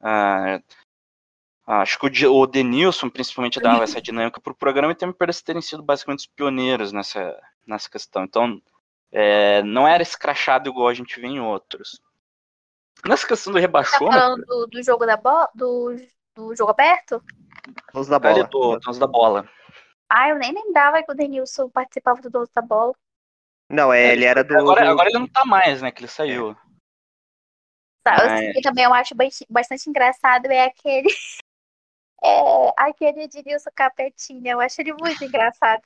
ah, 0.00 0.60
acho 1.66 1.98
que 1.98 2.26
o, 2.26 2.34
o 2.34 2.46
Denilson, 2.46 3.08
principalmente, 3.08 3.60
dava 3.60 3.84
essa 3.84 4.00
dinâmica 4.00 4.40
para 4.40 4.52
o 4.52 4.56
programa 4.56 4.92
e 4.92 4.94
também 4.94 5.14
parece 5.14 5.42
terem 5.42 5.62
sido 5.62 5.82
basicamente 5.82 6.20
os 6.20 6.26
pioneiros 6.26 6.92
nessa, 6.92 7.40
nessa 7.66 7.88
questão. 7.90 8.24
Então, 8.24 8.60
é, 9.12 9.62
não 9.62 9.86
era 9.86 10.02
escrachado 10.02 10.68
igual 10.68 10.88
a 10.88 10.94
gente 10.94 11.20
vê 11.20 11.26
em 11.26 11.40
outros. 11.40 12.00
Nessa 13.06 13.26
questão 13.26 13.52
do 13.52 13.56
Tá 13.56 13.60
rebaixômetro, 13.60 14.18
falando 14.20 14.44
do, 14.46 14.66
do 14.66 14.82
jogo 14.82 15.06
da 15.06 15.16
bola? 15.16 15.48
Do, 15.54 15.96
do 16.34 16.54
jogo 16.54 16.70
aberto? 16.70 17.22
Donos 17.92 18.08
da 18.08 18.18
bola. 18.18 18.44
do 18.44 18.78
Donos 18.78 18.98
da 18.98 19.06
Bola. 19.06 19.48
Ah, 20.08 20.28
eu 20.28 20.36
nem 20.36 20.52
lembrava 20.52 21.02
que 21.02 21.10
o 21.10 21.14
Denilson 21.14 21.68
participava 21.70 22.20
do 22.20 22.28
Doce 22.30 22.52
da 22.54 22.62
Bola. 22.62 22.94
Não, 23.70 23.92
é, 23.92 24.12
ele 24.12 24.24
era 24.24 24.42
do. 24.42 24.56
Agora, 24.58 24.90
agora 24.90 25.08
ele 25.08 25.18
não 25.20 25.28
tá 25.28 25.44
mais, 25.44 25.80
né? 25.80 25.92
Que 25.92 26.00
ele 26.00 26.08
saiu. 26.08 26.56
Tá, 28.02 28.16
eu 28.24 28.26
Mas- 28.28 28.40
sei 28.40 28.52
que 28.54 28.60
também 28.62 28.84
eu 28.84 28.92
acho 28.92 29.14
bastante 29.48 29.88
engraçado 29.88 30.46
é 30.46 30.64
aquele. 30.64 31.08
É, 32.22 32.74
aquele 32.76 33.22
Edilson 33.22 33.70
Capetinha. 33.74 34.52
Eu 34.52 34.60
acho 34.60 34.78
ele 34.82 34.92
muito 34.92 35.24
engraçado. 35.24 35.80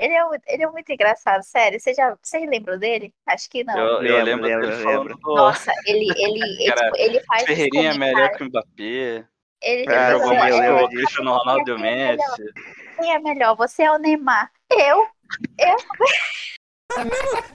Ele 0.00 0.14
é, 0.14 0.24
muito- 0.24 0.44
ele 0.46 0.62
é 0.62 0.66
muito 0.70 0.90
engraçado, 0.90 1.42
sério. 1.42 1.78
Vocês 1.78 1.94
já 1.94 2.16
vocês 2.22 2.48
lembram 2.48 2.78
dele? 2.78 3.12
Acho 3.26 3.50
que 3.50 3.62
não. 3.62 3.76
Eu, 3.78 3.84
eu 3.86 3.98
Lembro, 4.00 4.24
lembro, 4.24 4.46
lembro, 4.46 4.66
dele 4.70 4.84
lembro. 4.84 5.18
do 5.18 5.34
Nossa, 5.34 5.72
ele, 5.86 6.06
ele, 6.16 6.42
ele, 6.62 6.72
Cara, 6.72 6.86
tipo, 6.90 6.96
ele 6.96 7.20
faz. 7.24 7.42
Ferreirinha 7.44 7.90
é 7.90 7.98
melhor 7.98 8.30
que 8.30 8.42
o 8.42 8.46
Mbappé. 8.46 9.26
Ele 9.62 9.84
Ah, 9.90 10.10
ele 10.10 10.18
jogou 10.18 10.34
mais 10.34 10.54
eu 10.56 10.78
que 10.78 10.84
o. 10.84 10.88
Cristiano 10.88 11.36
Ronaldo 11.36 11.60
e 11.60 11.64
Quem 11.64 11.74
é 11.74 12.06
melhor? 12.06 12.16
Messi. 12.38 12.52
Quem 12.98 13.12
é 13.14 13.18
melhor? 13.18 13.56
Você 13.56 13.82
é 13.82 13.92
o 13.92 13.98
Neymar? 13.98 14.50
Eu? 14.70 15.06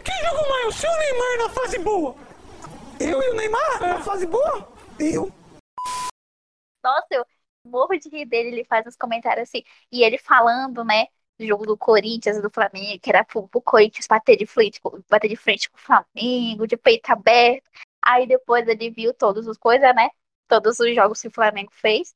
Quem 0.03 0.15
jogou 0.29 0.49
mais? 0.49 0.65
O 0.67 0.71
seu 0.71 0.91
Neymar 0.99 1.37
na 1.39 1.49
fase 1.49 1.79
boa? 1.79 2.15
Eu 2.99 3.21
e 3.23 3.29
o 3.29 3.33
Neymar 3.33 3.81
na 3.81 3.99
fase 4.01 4.27
boa? 4.27 4.71
Eu. 4.99 5.31
Nossa, 6.83 7.07
eu 7.11 7.25
morro 7.65 7.97
de 7.97 8.07
rir 8.09 8.25
dele. 8.25 8.49
Ele 8.49 8.63
faz 8.65 8.85
uns 8.85 8.95
comentários 8.95 9.49
assim. 9.49 9.63
E 9.91 10.03
ele 10.03 10.19
falando, 10.19 10.83
né? 10.85 11.07
Jogo 11.39 11.65
do 11.65 11.77
Corinthians, 11.77 12.41
do 12.41 12.49
Flamengo, 12.49 12.99
que 13.01 13.09
era 13.09 13.23
pro, 13.25 13.47
pro 13.47 13.61
Corinthians 13.61 14.07
bater 14.07 14.37
de 14.37 14.45
frente, 14.45 14.79
bater 15.09 15.27
de 15.27 15.35
frente 15.35 15.69
com 15.69 15.77
o 15.77 15.81
Flamengo, 15.81 16.65
de 16.67 16.77
peito 16.77 17.09
aberto. 17.11 17.69
Aí 18.01 18.25
depois 18.27 18.67
ele 18.67 18.89
viu 18.89 19.13
todas 19.13 19.47
as 19.47 19.57
coisas, 19.57 19.93
né? 19.95 20.09
Todos 20.47 20.79
os 20.79 20.95
jogos 20.95 21.21
que 21.21 21.27
o 21.27 21.31
Flamengo 21.31 21.71
fez. 21.73 22.15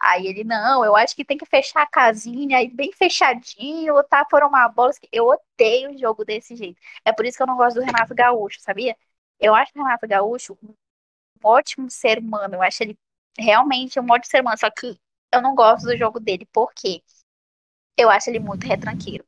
Aí 0.00 0.26
ele, 0.28 0.44
não, 0.44 0.84
eu 0.84 0.94
acho 0.96 1.14
que 1.16 1.24
tem 1.24 1.36
que 1.38 1.46
fechar 1.46 1.82
a 1.82 1.86
casinha 1.86 2.58
aí 2.58 2.68
bem 2.70 2.92
fechadinho, 2.92 3.94
lutar 3.94 4.26
por 4.28 4.42
uma 4.44 4.68
bola. 4.68 4.92
Eu 5.12 5.26
odeio 5.28 5.90
o 5.92 5.98
jogo 5.98 6.24
desse 6.24 6.54
jeito. 6.56 6.80
É 7.04 7.12
por 7.12 7.26
isso 7.26 7.36
que 7.36 7.42
eu 7.42 7.46
não 7.46 7.56
gosto 7.56 7.76
do 7.76 7.82
Renato 7.84 8.14
Gaúcho, 8.14 8.60
sabia? 8.60 8.96
Eu 9.40 9.54
acho 9.54 9.72
o 9.76 9.82
Renato 9.82 10.06
Gaúcho 10.06 10.56
um 10.62 10.74
ótimo 11.44 11.90
ser 11.90 12.18
humano. 12.18 12.54
Eu 12.56 12.62
acho 12.62 12.82
ele 12.82 12.98
realmente 13.38 13.98
um 14.00 14.04
ótimo 14.10 14.26
ser 14.30 14.40
humano. 14.42 14.58
Só 14.58 14.70
que 14.70 14.98
eu 15.32 15.42
não 15.42 15.54
gosto 15.54 15.84
do 15.86 15.96
jogo 15.96 16.20
dele. 16.20 16.46
Por 16.52 16.72
quê? 16.74 17.02
Eu 17.98 18.10
acho 18.10 18.30
ele 18.30 18.38
muito 18.40 18.66
retranqueiro. 18.66 19.26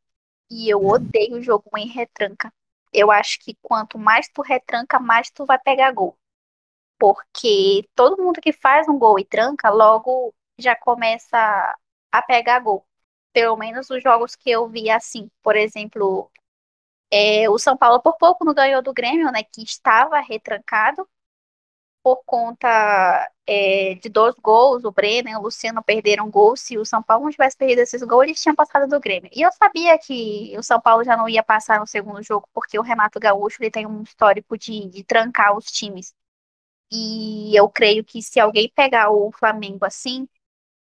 E 0.50 0.70
eu 0.70 0.84
odeio 0.86 1.38
o 1.38 1.42
jogo 1.42 1.70
em 1.76 1.88
retranca. 1.88 2.52
Eu 2.92 3.10
acho 3.10 3.38
que 3.40 3.56
quanto 3.62 3.98
mais 3.98 4.28
tu 4.28 4.42
retranca, 4.42 5.00
mais 5.00 5.30
tu 5.30 5.44
vai 5.46 5.58
pegar 5.58 5.92
gol. 5.92 6.16
Porque 6.98 7.88
todo 7.94 8.22
mundo 8.22 8.40
que 8.40 8.52
faz 8.52 8.88
um 8.88 8.98
gol 8.98 9.18
e 9.18 9.24
tranca, 9.24 9.70
logo 9.70 10.34
já 10.58 10.76
começa 10.76 11.38
a 12.12 12.22
pegar 12.22 12.60
gol. 12.60 12.86
Pelo 13.32 13.56
menos 13.56 13.90
os 13.90 14.02
jogos 14.02 14.36
que 14.36 14.50
eu 14.50 14.68
vi 14.68 14.90
assim. 14.90 15.30
Por 15.42 15.56
exemplo, 15.56 16.30
é, 17.10 17.48
o 17.50 17.58
São 17.58 17.76
Paulo 17.76 18.00
por 18.02 18.16
pouco 18.18 18.44
não 18.44 18.54
ganhou 18.54 18.82
do 18.82 18.92
Grêmio, 18.94 19.30
né? 19.32 19.42
Que 19.44 19.62
estava 19.62 20.20
retrancado 20.20 21.08
por 22.02 22.22
conta 22.24 23.30
é, 23.46 23.94
de 23.96 24.08
dois 24.08 24.34
gols, 24.36 24.84
o 24.84 24.92
Brenner 24.92 25.34
e 25.34 25.36
o 25.36 25.42
Luciano 25.42 25.82
perderam 25.82 26.30
gol. 26.30 26.56
Se 26.56 26.78
o 26.78 26.84
São 26.84 27.02
Paulo 27.02 27.24
não 27.24 27.30
tivesse 27.30 27.56
perdido 27.56 27.80
esses 27.80 28.02
gols, 28.02 28.24
eles 28.24 28.42
tinham 28.42 28.54
passado 28.56 28.88
do 28.88 29.00
Grêmio. 29.00 29.30
E 29.34 29.42
eu 29.42 29.50
sabia 29.52 29.98
que 29.98 30.54
o 30.58 30.62
São 30.62 30.80
Paulo 30.80 31.04
já 31.04 31.16
não 31.16 31.28
ia 31.28 31.42
passar 31.42 31.80
no 31.80 31.86
segundo 31.86 32.22
jogo, 32.22 32.48
porque 32.54 32.78
o 32.78 32.82
Renato 32.82 33.20
Gaúcho 33.20 33.62
ele 33.62 33.70
tem 33.70 33.86
um 33.86 34.02
histórico 34.02 34.56
de, 34.58 34.88
de 34.88 35.04
trancar 35.04 35.56
os 35.56 35.66
times. 35.66 36.14
E 36.92 37.56
eu 37.56 37.68
creio 37.68 38.04
que 38.04 38.22
se 38.22 38.40
alguém 38.40 38.70
pegar 38.74 39.10
o 39.10 39.30
Flamengo 39.32 39.84
assim, 39.84 40.28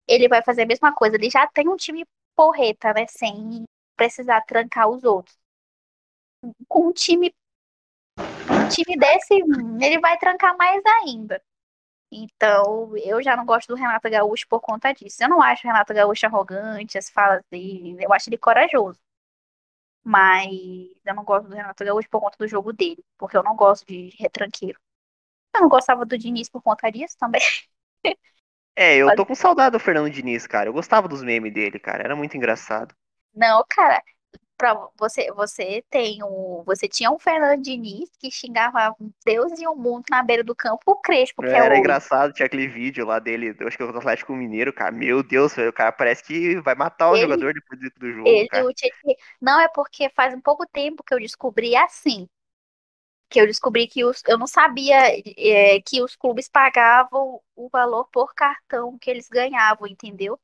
ele 0.08 0.28
vai 0.30 0.44
fazer 0.44 0.64
a 0.64 0.66
mesma 0.68 0.94
coisa. 0.94 1.16
Ele 1.18 1.30
já 1.30 1.48
tem 1.48 1.70
um 1.70 1.78
time 1.78 2.06
porreta, 2.36 2.94
né? 2.94 3.08
Sem 3.08 3.66
precisar 3.98 4.42
trancar 4.44 4.90
os 4.90 5.04
outros. 5.04 5.38
Com 6.68 6.88
um 6.88 6.94
time 6.94 7.34
time 8.72 8.98
desse, 8.98 9.34
ele 9.82 10.00
vai 10.00 10.18
trancar 10.18 10.56
mais 10.58 10.82
ainda. 11.04 11.42
Então, 12.12 12.96
eu 12.98 13.22
já 13.24 13.36
não 13.38 13.46
gosto 13.46 13.70
do 13.70 13.76
Renato 13.76 14.10
Gaúcho 14.10 14.48
por 14.50 14.62
conta 14.62 14.94
disso. 14.94 15.24
Eu 15.24 15.30
não 15.30 15.42
acho 15.42 15.66
o 15.68 15.72
Renato 15.72 15.94
Gaúcho 15.94 16.26
arrogante, 16.28 16.98
as 16.98 17.10
falas 17.10 17.44
dele, 17.52 17.98
eu 18.02 18.14
acho 18.14 18.30
ele 18.30 18.38
corajoso. 18.38 19.00
Mas 20.04 20.50
eu 21.06 21.14
não 21.16 21.24
gosto 21.24 21.48
do 21.48 21.56
Renato 21.56 21.84
Gaúcho 21.86 22.10
por 22.10 22.22
conta 22.22 22.38
do 22.38 22.48
jogo 22.48 22.74
dele, 22.74 23.04
porque 23.18 23.38
eu 23.38 23.44
não 23.44 23.56
gosto 23.56 23.86
de 23.86 24.10
retranqueiro. 24.18 24.80
Eu 25.56 25.62
não 25.62 25.70
gostava 25.70 26.06
do 26.06 26.18
Diniz 26.18 26.50
por 26.50 26.62
conta 26.64 26.92
disso 26.92 27.18
também. 27.20 27.42
É, 28.76 28.98
eu 28.98 29.16
tô 29.16 29.26
com 29.26 29.34
saudade 29.36 29.72
do 29.72 29.80
Fernando 29.80 30.10
Diniz, 30.10 30.46
cara. 30.48 30.68
Eu 30.68 30.74
gostava 30.74 31.08
dos 31.08 31.24
memes 31.24 31.54
dele, 31.54 31.80
cara. 31.80 32.04
Era 32.04 32.16
muito 32.16 32.36
engraçado. 32.36 32.94
Não, 33.34 33.64
cara, 33.70 34.04
pra 34.62 34.88
você, 34.98 35.32
você 35.32 35.84
tem 35.90 36.24
um, 36.24 36.64
você 36.66 36.88
tinha 36.88 37.10
um 37.10 37.18
Fernando 37.18 37.62
Diniz 37.62 38.10
que 38.20 38.30
xingava 38.30 38.96
Deus 39.26 39.60
e 39.60 39.68
o 39.68 39.76
mundo 39.76 40.04
na 40.10 40.22
beira 40.22 40.44
do 40.44 40.56
campo, 40.56 40.80
o 40.86 40.96
Crespo, 40.98 41.42
que 41.42 41.50
é 41.50 41.58
Era 41.58 41.74
o 41.74 41.78
engraçado, 41.78 42.32
tinha 42.32 42.46
aquele 42.46 42.68
vídeo 42.68 43.06
lá 43.06 43.18
dele, 43.18 43.56
eu 43.60 43.68
acho 43.68 43.76
que 43.76 43.82
é 43.82 43.86
o 43.86 43.98
Atlético 43.98 44.34
Mineiro, 44.36 44.72
cara. 44.72 44.92
Meu 44.92 45.24
Deus, 45.24 45.58
o 45.58 45.74
cara 45.74 45.92
parece 45.92 46.24
que 46.24 46.62
vai 46.62 46.76
matar 46.76 47.10
o 47.10 47.16
Ele- 47.16 47.24
jogador 47.24 47.54
depois 47.54 47.80
do, 48.00 48.12
jogo, 48.12 48.28
Ele, 48.28 48.48
cara. 48.48 48.66
o 48.66 48.74
Tietchan- 48.74 49.16
não 49.42 49.60
é 49.60 49.68
porque 49.68 50.10
faz 50.16 50.34
um 50.34 50.42
pouco 50.42 50.66
tempo 50.68 51.04
que 51.04 51.14
eu 51.14 51.20
descobri 51.20 51.76
assim. 51.76 52.28
Que 53.30 53.40
eu 53.40 53.48
descobri 53.48 53.88
que 53.88 54.04
os, 54.04 54.22
eu 54.28 54.38
não 54.38 54.46
sabia 54.48 54.98
é, 55.38 55.80
que 55.82 56.02
os 56.04 56.16
clubes 56.18 56.50
pagavam 56.50 57.42
o 57.56 57.70
valor 57.70 58.06
por 58.12 58.34
cartão 58.36 58.98
que 59.00 59.10
eles 59.10 59.30
ganhavam, 59.30 59.88
entendeu? 59.88 60.40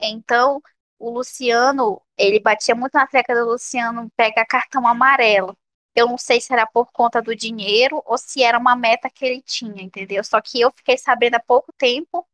Então, 0.00 0.62
o 1.00 1.10
Luciano, 1.10 2.02
ele 2.16 2.40
batia 2.40 2.74
muito 2.74 2.94
na 2.94 3.06
tecla 3.06 3.34
do 3.36 3.46
Luciano 3.52 4.10
pegar 4.16 4.46
cartão 4.46 4.86
amarelo. 4.86 5.56
Eu 5.94 6.06
não 6.08 6.18
sei 6.18 6.40
se 6.40 6.52
era 6.52 6.66
por 6.66 6.92
conta 6.92 7.22
do 7.22 7.34
dinheiro 7.34 8.02
ou 8.06 8.18
se 8.18 8.42
era 8.42 8.58
uma 8.58 8.76
meta 8.76 9.10
que 9.10 9.24
ele 9.24 9.42
tinha, 9.42 9.82
entendeu? 9.82 10.22
Só 10.24 10.40
que 10.40 10.60
eu 10.60 10.70
fiquei 10.72 10.98
sabendo 10.98 11.36
há 11.36 11.40
pouco 11.40 11.72
tempo 11.78 12.26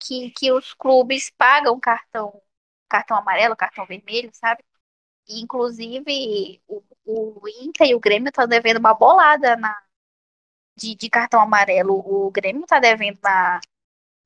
que, 0.00 0.30
que 0.32 0.52
os 0.52 0.74
clubes 0.74 1.30
pagam 1.30 1.78
cartão, 1.80 2.42
cartão 2.88 3.16
amarelo, 3.18 3.56
cartão 3.56 3.86
vermelho, 3.86 4.30
sabe? 4.34 4.64
Inclusive, 5.28 6.62
o, 6.68 6.82
o 7.06 7.48
Inter 7.62 7.88
e 7.88 7.94
o 7.94 8.00
Grêmio 8.00 8.28
estão 8.30 8.46
devendo 8.48 8.78
uma 8.78 8.94
bolada 8.94 9.56
na, 9.56 9.76
de, 10.76 10.94
de 10.94 11.10
cartão 11.10 11.40
amarelo. 11.40 11.94
O 11.94 12.30
Grêmio 12.30 12.62
está 12.64 12.78
devendo 12.80 13.18
na, 13.22 13.60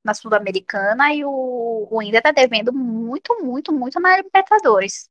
na 0.04 0.14
Sul-Americana 0.14 1.14
e 1.14 1.24
o, 1.24 1.88
o 1.90 2.02
Inter 2.02 2.18
está 2.18 2.32
devendo 2.32 2.72
muito, 2.72 3.42
muito, 3.42 3.72
muito 3.72 4.00
na 4.00 4.16
Libertadores. 4.16 5.10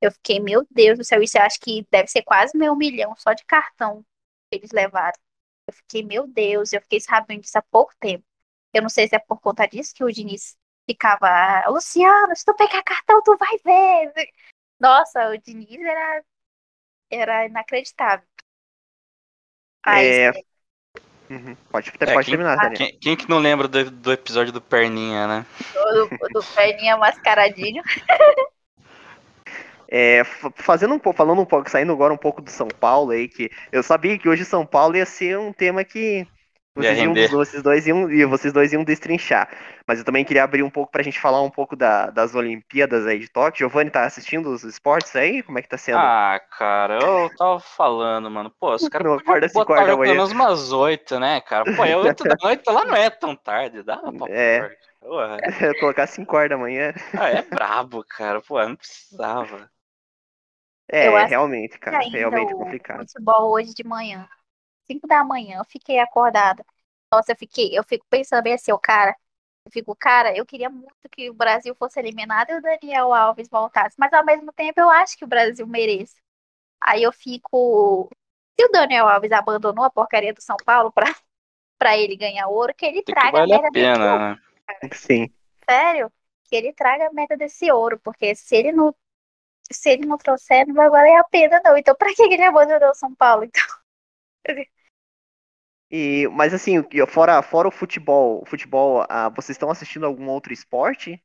Eu 0.00 0.12
fiquei, 0.12 0.40
meu 0.40 0.66
Deus 0.70 0.98
do 0.98 1.04
céu, 1.04 1.22
isso 1.22 1.38
eu 1.38 1.42
acho 1.42 1.60
que 1.60 1.86
deve 1.90 2.08
ser 2.08 2.22
quase 2.22 2.56
meio 2.56 2.76
milhão 2.76 3.14
só 3.16 3.32
de 3.32 3.44
cartão 3.44 4.04
que 4.50 4.58
eles 4.58 4.70
levaram. 4.72 5.18
Eu 5.66 5.72
fiquei, 5.74 6.04
meu 6.04 6.26
Deus, 6.26 6.72
eu 6.72 6.80
fiquei 6.82 7.00
sabendo 7.00 7.42
disso 7.42 7.58
há 7.58 7.62
pouco 7.62 7.92
tempo. 8.00 8.24
Eu 8.72 8.82
não 8.82 8.88
sei 8.88 9.08
se 9.08 9.16
é 9.16 9.18
por 9.18 9.40
conta 9.40 9.66
disso 9.66 9.94
que 9.94 10.04
o 10.04 10.12
Diniz 10.12 10.56
ficava, 10.88 11.28
Luciano, 11.68 12.34
se 12.34 12.44
tu 12.44 12.54
pegar 12.54 12.82
cartão, 12.82 13.22
tu 13.22 13.36
vai 13.36 13.58
ver. 13.64 14.30
Nossa, 14.80 15.30
o 15.30 15.38
Diniz 15.38 15.80
era, 15.80 16.24
era 17.10 17.46
inacreditável. 17.46 18.26
Aí, 19.82 20.06
é... 20.06 20.47
Uhum. 21.30 21.56
Pode, 21.70 21.92
é, 22.00 22.12
pode 22.12 22.26
quem, 22.26 22.36
terminar, 22.36 22.56
Daniel. 22.56 22.76
Quem, 22.76 22.98
quem, 22.98 23.16
que 23.16 23.28
não 23.28 23.38
lembra 23.38 23.68
do, 23.68 23.90
do 23.90 24.12
episódio 24.12 24.52
do 24.52 24.60
Perninha, 24.60 25.26
né? 25.26 25.46
Do, 25.74 26.08
do 26.30 26.44
Perninha 26.54 26.96
mascaradinho. 26.96 27.82
É, 29.90 30.22
fazendo 30.54 30.92
um 30.92 30.98
pouco, 30.98 31.16
falando 31.16 31.40
um 31.40 31.46
pouco, 31.46 31.70
saindo 31.70 31.92
agora 31.92 32.12
um 32.12 32.18
pouco 32.18 32.42
do 32.42 32.50
São 32.50 32.68
Paulo 32.68 33.10
aí, 33.10 33.26
que 33.26 33.50
eu 33.72 33.82
sabia 33.82 34.18
que 34.18 34.28
hoje 34.28 34.44
São 34.44 34.66
Paulo 34.66 34.96
ia 34.96 35.06
ser 35.06 35.38
um 35.38 35.50
tema 35.50 35.82
que 35.82 36.26
vocês, 36.82 36.98
iam, 36.98 37.14
vocês, 37.30 37.62
dois 37.62 37.86
iam, 37.86 38.10
e 38.10 38.24
vocês 38.24 38.52
dois 38.52 38.72
iam 38.72 38.84
destrinchar. 38.84 39.48
Mas 39.86 39.98
eu 39.98 40.04
também 40.04 40.24
queria 40.24 40.44
abrir 40.44 40.62
um 40.62 40.70
pouco 40.70 40.92
pra 40.92 41.02
gente 41.02 41.20
falar 41.20 41.42
um 41.42 41.50
pouco 41.50 41.74
da, 41.74 42.10
das 42.10 42.34
Olimpíadas 42.34 43.06
aí 43.06 43.18
de 43.18 43.28
Tóquio. 43.28 43.58
Giovanni, 43.58 43.90
tá 43.90 44.04
assistindo 44.04 44.50
os 44.50 44.64
esportes 44.64 45.14
aí? 45.16 45.42
Como 45.42 45.58
é 45.58 45.62
que 45.62 45.68
tá 45.68 45.78
sendo? 45.78 45.98
Ah, 45.98 46.40
cara, 46.58 46.98
eu 47.00 47.30
tava 47.36 47.58
falando, 47.60 48.30
mano. 48.30 48.50
Pô, 48.50 48.74
os 48.74 48.88
caras 48.88 49.22
botaram 49.52 49.86
pelo 49.86 49.98
menos 49.98 50.32
umas 50.32 50.72
oito, 50.72 51.18
né, 51.18 51.40
cara? 51.40 51.64
Pô, 51.74 51.84
é 51.84 51.96
oito 51.96 52.24
da 52.24 52.36
noite 52.42 52.62
lá 52.70 52.84
não 52.84 52.96
é 52.96 53.10
tão 53.10 53.34
tarde, 53.34 53.82
dá 53.82 53.96
pra 53.96 54.28
É. 54.28 54.76
Colocar 55.80 56.06
5 56.06 56.36
horas 56.36 56.50
da 56.50 56.58
manhã. 56.58 56.92
Ah, 57.18 57.30
é 57.30 57.42
brabo, 57.42 58.04
cara. 58.04 58.40
Pô, 58.42 58.62
não 58.62 58.76
precisava. 58.76 59.70
É, 60.90 61.08
realmente, 61.26 61.78
cara. 61.78 61.98
Realmente 61.98 62.52
complicado. 62.54 63.00
Futebol 63.00 63.52
hoje 63.52 63.74
de 63.74 63.84
manhã. 63.84 64.28
5 64.90 65.06
da 65.06 65.24
manhã, 65.24 65.58
eu 65.58 65.64
fiquei 65.64 65.98
acordada. 65.98 66.64
Nossa, 67.12 67.32
eu 67.32 67.36
fiquei, 67.36 67.76
eu 67.78 67.84
fico 67.84 68.06
pensando 68.10 68.42
bem 68.42 68.54
assim, 68.54 68.72
o 68.72 68.78
cara, 68.78 69.16
eu 69.64 69.72
fico, 69.72 69.94
cara, 69.96 70.36
eu 70.36 70.44
queria 70.46 70.70
muito 70.70 71.08
que 71.10 71.30
o 71.30 71.34
Brasil 71.34 71.74
fosse 71.74 71.98
eliminado 72.00 72.50
e 72.50 72.54
o 72.56 72.62
Daniel 72.62 73.12
Alves 73.14 73.48
voltasse, 73.48 73.96
mas 73.98 74.12
ao 74.12 74.24
mesmo 74.24 74.52
tempo 74.52 74.80
eu 74.80 74.90
acho 74.90 75.16
que 75.16 75.24
o 75.24 75.28
Brasil 75.28 75.66
merece. 75.66 76.16
Aí 76.80 77.02
eu 77.02 77.12
fico, 77.12 78.08
se 78.58 78.66
o 78.66 78.72
Daniel 78.72 79.08
Alves 79.08 79.32
abandonou 79.32 79.84
a 79.84 79.90
porcaria 79.90 80.32
do 80.34 80.42
São 80.42 80.56
Paulo 80.64 80.92
pra, 80.92 81.06
pra 81.78 81.96
ele 81.98 82.16
ganhar 82.16 82.48
ouro, 82.48 82.74
que 82.74 82.86
ele 82.86 83.02
Tem 83.02 83.14
traga 83.14 83.32
que 83.32 83.36
vale 83.38 83.54
a, 83.54 83.58
a 83.58 83.70
pena, 83.70 84.18
né? 84.18 84.38
Sim. 84.92 85.30
Sério, 85.68 86.12
que 86.44 86.56
ele 86.56 86.72
traga 86.72 87.08
a 87.08 87.12
meta 87.12 87.36
desse 87.36 87.70
ouro, 87.70 87.98
porque 88.00 88.34
se 88.34 88.56
ele 88.56 88.72
não 88.72 88.94
se 89.70 89.90
ele 89.90 90.06
não 90.06 90.16
trouxer, 90.16 90.66
não 90.66 90.74
vai 90.74 90.88
valer 90.88 91.16
a 91.16 91.24
pena, 91.24 91.60
não. 91.64 91.76
Então, 91.76 91.94
pra 91.94 92.14
que 92.14 92.22
ele 92.22 92.42
abandonou 92.42 92.90
o 92.90 92.94
São 92.94 93.14
Paulo? 93.14 93.44
Então. 93.44 93.64
E, 95.90 96.28
mas 96.28 96.52
assim, 96.52 96.84
fora, 97.06 97.40
fora 97.42 97.68
o 97.68 97.70
futebol, 97.70 98.42
o 98.42 98.46
futebol, 98.46 99.04
ah, 99.08 99.30
vocês 99.30 99.50
estão 99.50 99.70
assistindo 99.70 100.04
algum 100.04 100.28
outro 100.28 100.52
esporte? 100.52 101.22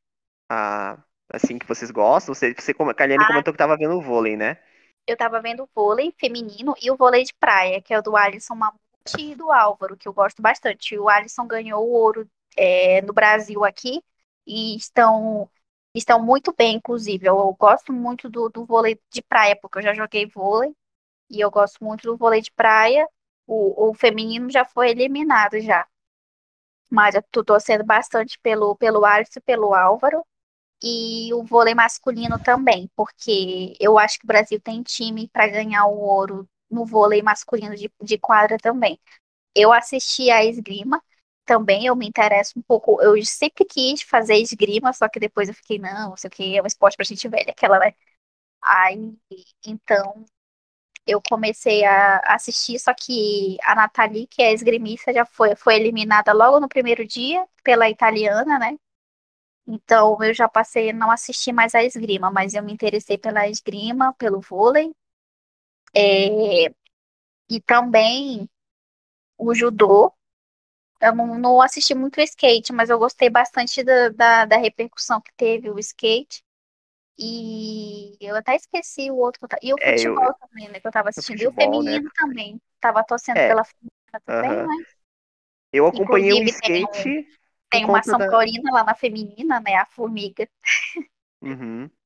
Ah, 0.49 0.97
assim, 1.29 1.59
que 1.59 1.67
vocês 1.67 1.91
gostam? 1.91 2.33
Você, 2.33 2.53
você 2.53 2.71
a 2.71 2.93
Kaliane 2.93 3.23
ah, 3.23 3.27
comentou 3.27 3.53
que 3.53 3.57
tava 3.57 3.77
vendo 3.77 3.95
o 3.95 4.01
vôlei, 4.01 4.37
né? 4.37 4.57
Eu 5.05 5.17
tava 5.17 5.41
vendo 5.41 5.63
o 5.63 5.69
vôlei 5.75 6.13
feminino 6.17 6.73
e 6.81 6.89
o 6.89 6.95
vôlei 6.95 7.23
de 7.23 7.33
praia, 7.33 7.81
que 7.81 7.93
é 7.93 7.99
o 7.99 8.01
do 8.01 8.15
Alisson 8.15 8.55
Mamute 8.55 8.79
e 9.19 9.35
do 9.35 9.51
Álvaro, 9.51 9.97
que 9.97 10.07
eu 10.07 10.13
gosto 10.13 10.41
bastante. 10.41 10.97
O 10.97 11.09
Alisson 11.09 11.45
ganhou 11.45 11.85
o 11.85 11.91
ouro 11.91 12.29
é, 12.55 13.01
no 13.01 13.13
Brasil 13.13 13.65
aqui 13.65 14.01
e 14.47 14.75
estão 14.77 15.49
estão 15.95 16.23
muito 16.23 16.53
bem, 16.57 16.77
inclusive. 16.77 17.27
Eu, 17.27 17.37
eu 17.37 17.55
gosto 17.59 17.93
muito 17.93 18.29
do, 18.29 18.49
do 18.49 18.65
vôlei 18.65 18.99
de 19.11 19.21
praia, 19.21 19.55
porque 19.55 19.77
eu 19.79 19.83
já 19.83 19.93
joguei 19.93 20.25
vôlei 20.25 20.73
e 21.29 21.39
eu 21.39 21.51
gosto 21.51 21.83
muito 21.83 22.03
do 22.03 22.17
vôlei 22.17 22.41
de 22.41 22.51
praia. 22.51 23.07
O, 23.47 23.89
o 23.89 23.93
feminino 23.93 24.49
já 24.51 24.65
foi 24.65 24.89
eliminado 24.91 25.59
já. 25.61 25.87
Mas 26.89 27.15
eu 27.15 27.23
tô 27.31 27.43
torcendo 27.43 27.83
bastante 27.83 28.37
pelo, 28.39 28.75
pelo 28.75 29.05
Alisson 29.05 29.39
e 29.39 29.41
pelo 29.41 29.73
Álvaro. 29.73 30.25
E 30.83 31.33
o 31.33 31.43
vôlei 31.43 31.75
masculino 31.75 32.39
também, 32.43 32.89
porque 32.95 33.75
eu 33.79 33.99
acho 33.99 34.19
que 34.19 34.25
o 34.25 34.27
Brasil 34.27 34.61
tem 34.61 34.83
time 34.83 35.29
para 35.29 35.47
ganhar 35.47 35.87
o 35.87 35.99
ouro 35.99 36.47
no 36.71 36.85
vôlei 36.85 37.21
masculino 37.23 37.75
de, 37.75 37.91
de 38.01 38.17
quadra 38.19 38.57
também. 38.59 38.99
Eu 39.55 39.73
assisti 39.73 40.31
a 40.31 40.45
esgrima, 40.45 41.03
também 41.45 41.85
eu 41.87 41.95
me 41.95 42.07
interesso 42.07 42.59
um 42.59 42.63
pouco. 42.63 43.01
Eu 43.01 43.23
sempre 43.25 43.65
quis 43.65 44.03
fazer 44.03 44.35
esgrima, 44.37 44.93
só 44.93 45.09
que 45.09 45.19
depois 45.19 45.49
eu 45.49 45.55
fiquei, 45.55 45.79
não, 45.79 46.11
não 46.11 46.17
sei 46.17 46.29
o 46.29 46.31
que, 46.31 46.57
é 46.57 46.63
um 46.63 46.67
esporte 46.67 46.97
pra 46.97 47.05
gente 47.05 47.27
velha, 47.29 47.51
aquela, 47.51 47.79
né? 47.79 47.93
Aí, 48.61 49.15
então, 49.65 50.25
eu 51.07 51.21
comecei 51.29 51.83
a 51.85 52.19
assistir, 52.35 52.79
só 52.79 52.93
que 52.93 53.57
a 53.63 53.75
Nathalie, 53.75 54.27
que 54.27 54.41
é 54.41 54.53
esgrimista, 54.53 55.13
já 55.13 55.25
foi, 55.25 55.55
foi 55.55 55.75
eliminada 55.75 56.33
logo 56.33 56.59
no 56.59 56.69
primeiro 56.69 57.05
dia 57.05 57.45
pela 57.63 57.89
italiana, 57.89 58.57
né? 58.59 58.77
Então 59.67 60.17
eu 60.23 60.33
já 60.33 60.47
passei 60.49 60.89
a 60.91 60.93
não 60.93 61.11
assistir 61.11 61.51
mais 61.53 61.75
a 61.75 61.83
esgrima, 61.83 62.31
mas 62.31 62.53
eu 62.53 62.63
me 62.63 62.73
interessei 62.73 63.17
pela 63.17 63.47
esgrima, 63.49 64.13
pelo 64.15 64.39
vôlei. 64.41 64.93
É, 65.95 66.65
e 67.49 67.61
também 67.65 68.49
o 69.37 69.53
judô. 69.55 70.13
Eu 71.01 71.15
não, 71.15 71.39
não 71.39 71.61
assisti 71.61 71.95
muito 71.95 72.19
o 72.19 72.23
skate, 72.23 72.73
mas 72.73 72.89
eu 72.89 72.99
gostei 72.99 73.29
bastante 73.29 73.83
da, 73.83 74.09
da, 74.09 74.45
da 74.45 74.57
repercussão 74.57 75.21
que 75.21 75.33
teve 75.35 75.69
o 75.71 75.79
skate. 75.79 76.42
E 77.17 78.17
eu 78.19 78.35
até 78.35 78.55
esqueci 78.55 79.11
o 79.11 79.17
outro. 79.17 79.47
E 79.61 79.73
o 79.73 79.77
é, 79.79 79.97
futebol 79.97 80.25
eu... 80.25 80.33
também, 80.33 80.69
né? 80.69 80.79
Que 80.79 80.87
eu 80.87 80.91
tava 80.91 81.09
assistindo. 81.09 81.37
Futebol, 81.37 81.63
e 81.63 81.65
o 81.65 81.83
né? 81.83 81.91
feminino 81.91 82.05
né? 82.05 82.11
também. 82.15 82.61
Tava 82.79 83.03
torcendo 83.03 83.37
é. 83.37 83.47
pela 83.47 83.63
feminina 83.63 84.21
também, 84.25 84.65
mas. 84.65 84.87
Eu 85.71 85.87
acompanhei 85.87 86.33
o 86.33 86.43
skate. 86.45 87.03
Tem, 87.03 87.23
um, 87.23 87.25
tem 87.69 87.85
uma 87.85 88.03
São 88.03 88.17
da... 88.17 88.29
Paulina 88.29 88.71
lá 88.71 88.83
na 88.83 88.95
feminina, 88.95 89.59
né? 89.59 89.75
A 89.75 89.85
Formiga. 89.85 90.47
Uhum. 91.41 91.89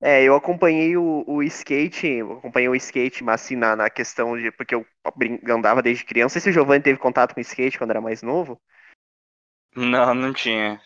É, 0.00 0.22
eu 0.22 0.34
acompanhei 0.34 0.96
o, 0.96 1.24
o 1.26 1.42
skate, 1.42 2.22
acompanhei 2.22 2.70
o 2.70 2.74
skate, 2.74 3.22
mas 3.22 3.42
assim, 3.42 3.54
na, 3.54 3.76
na 3.76 3.90
questão 3.90 4.34
de. 4.34 4.50
Porque 4.50 4.74
eu 4.74 4.86
andava 5.46 5.82
desde 5.82 6.06
criança. 6.06 6.24
Não 6.24 6.30
sei 6.30 6.40
se 6.40 6.48
o 6.48 6.52
Giovanni 6.52 6.82
teve 6.82 6.98
contato 6.98 7.34
com 7.34 7.40
skate 7.40 7.76
quando 7.76 7.90
era 7.90 8.00
mais 8.00 8.22
novo. 8.22 8.58
Não, 9.76 10.14
não 10.14 10.32
tinha. 10.32 10.80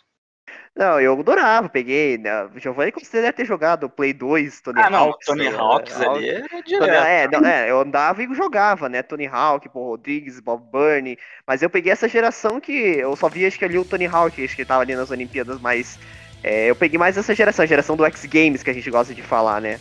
Não, 0.74 1.00
eu 1.00 1.18
adorava, 1.18 1.68
peguei. 1.68 2.16
Né? 2.16 2.48
Giovanni 2.56 2.92
você 2.92 3.20
deve 3.20 3.32
ter 3.32 3.44
jogado 3.44 3.88
Play 3.88 4.12
2, 4.12 4.60
Tony 4.60 4.80
ah, 4.80 4.90
não, 4.90 5.10
Hawks. 5.10 5.26
Tony 5.26 5.48
Hawks 5.48 6.00
é, 6.00 6.06
ali 6.06 6.28
era 6.30 6.62
direto. 6.62 6.84
É, 6.84 7.28
não, 7.28 7.46
é, 7.46 7.70
eu 7.70 7.80
andava 7.80 8.22
e 8.22 8.34
jogava, 8.34 8.88
né? 8.88 9.02
Tony 9.02 9.26
Hawk, 9.26 9.68
Paul 9.68 9.88
Rodrigues, 9.88 10.40
Bob 10.40 10.62
Burney. 10.70 11.18
Mas 11.46 11.62
eu 11.62 11.68
peguei 11.68 11.92
essa 11.92 12.08
geração 12.08 12.60
que 12.60 12.72
eu 12.72 13.14
só 13.16 13.28
vi, 13.28 13.44
acho 13.44 13.58
que 13.58 13.64
ali 13.64 13.78
o 13.78 13.84
Tony 13.84 14.06
Hawk, 14.06 14.42
acho 14.42 14.56
que 14.56 14.64
tava 14.64 14.82
ali 14.82 14.94
nas 14.94 15.10
Olimpíadas, 15.10 15.60
mas 15.60 15.98
é, 16.42 16.70
eu 16.70 16.74
peguei 16.74 16.98
mais 16.98 17.16
essa 17.16 17.34
geração, 17.34 17.62
a 17.62 17.66
geração 17.66 17.96
do 17.96 18.04
X 18.06 18.24
Games 18.24 18.62
que 18.62 18.70
a 18.70 18.74
gente 18.74 18.90
gosta 18.90 19.14
de 19.14 19.22
falar, 19.22 19.60
né? 19.60 19.78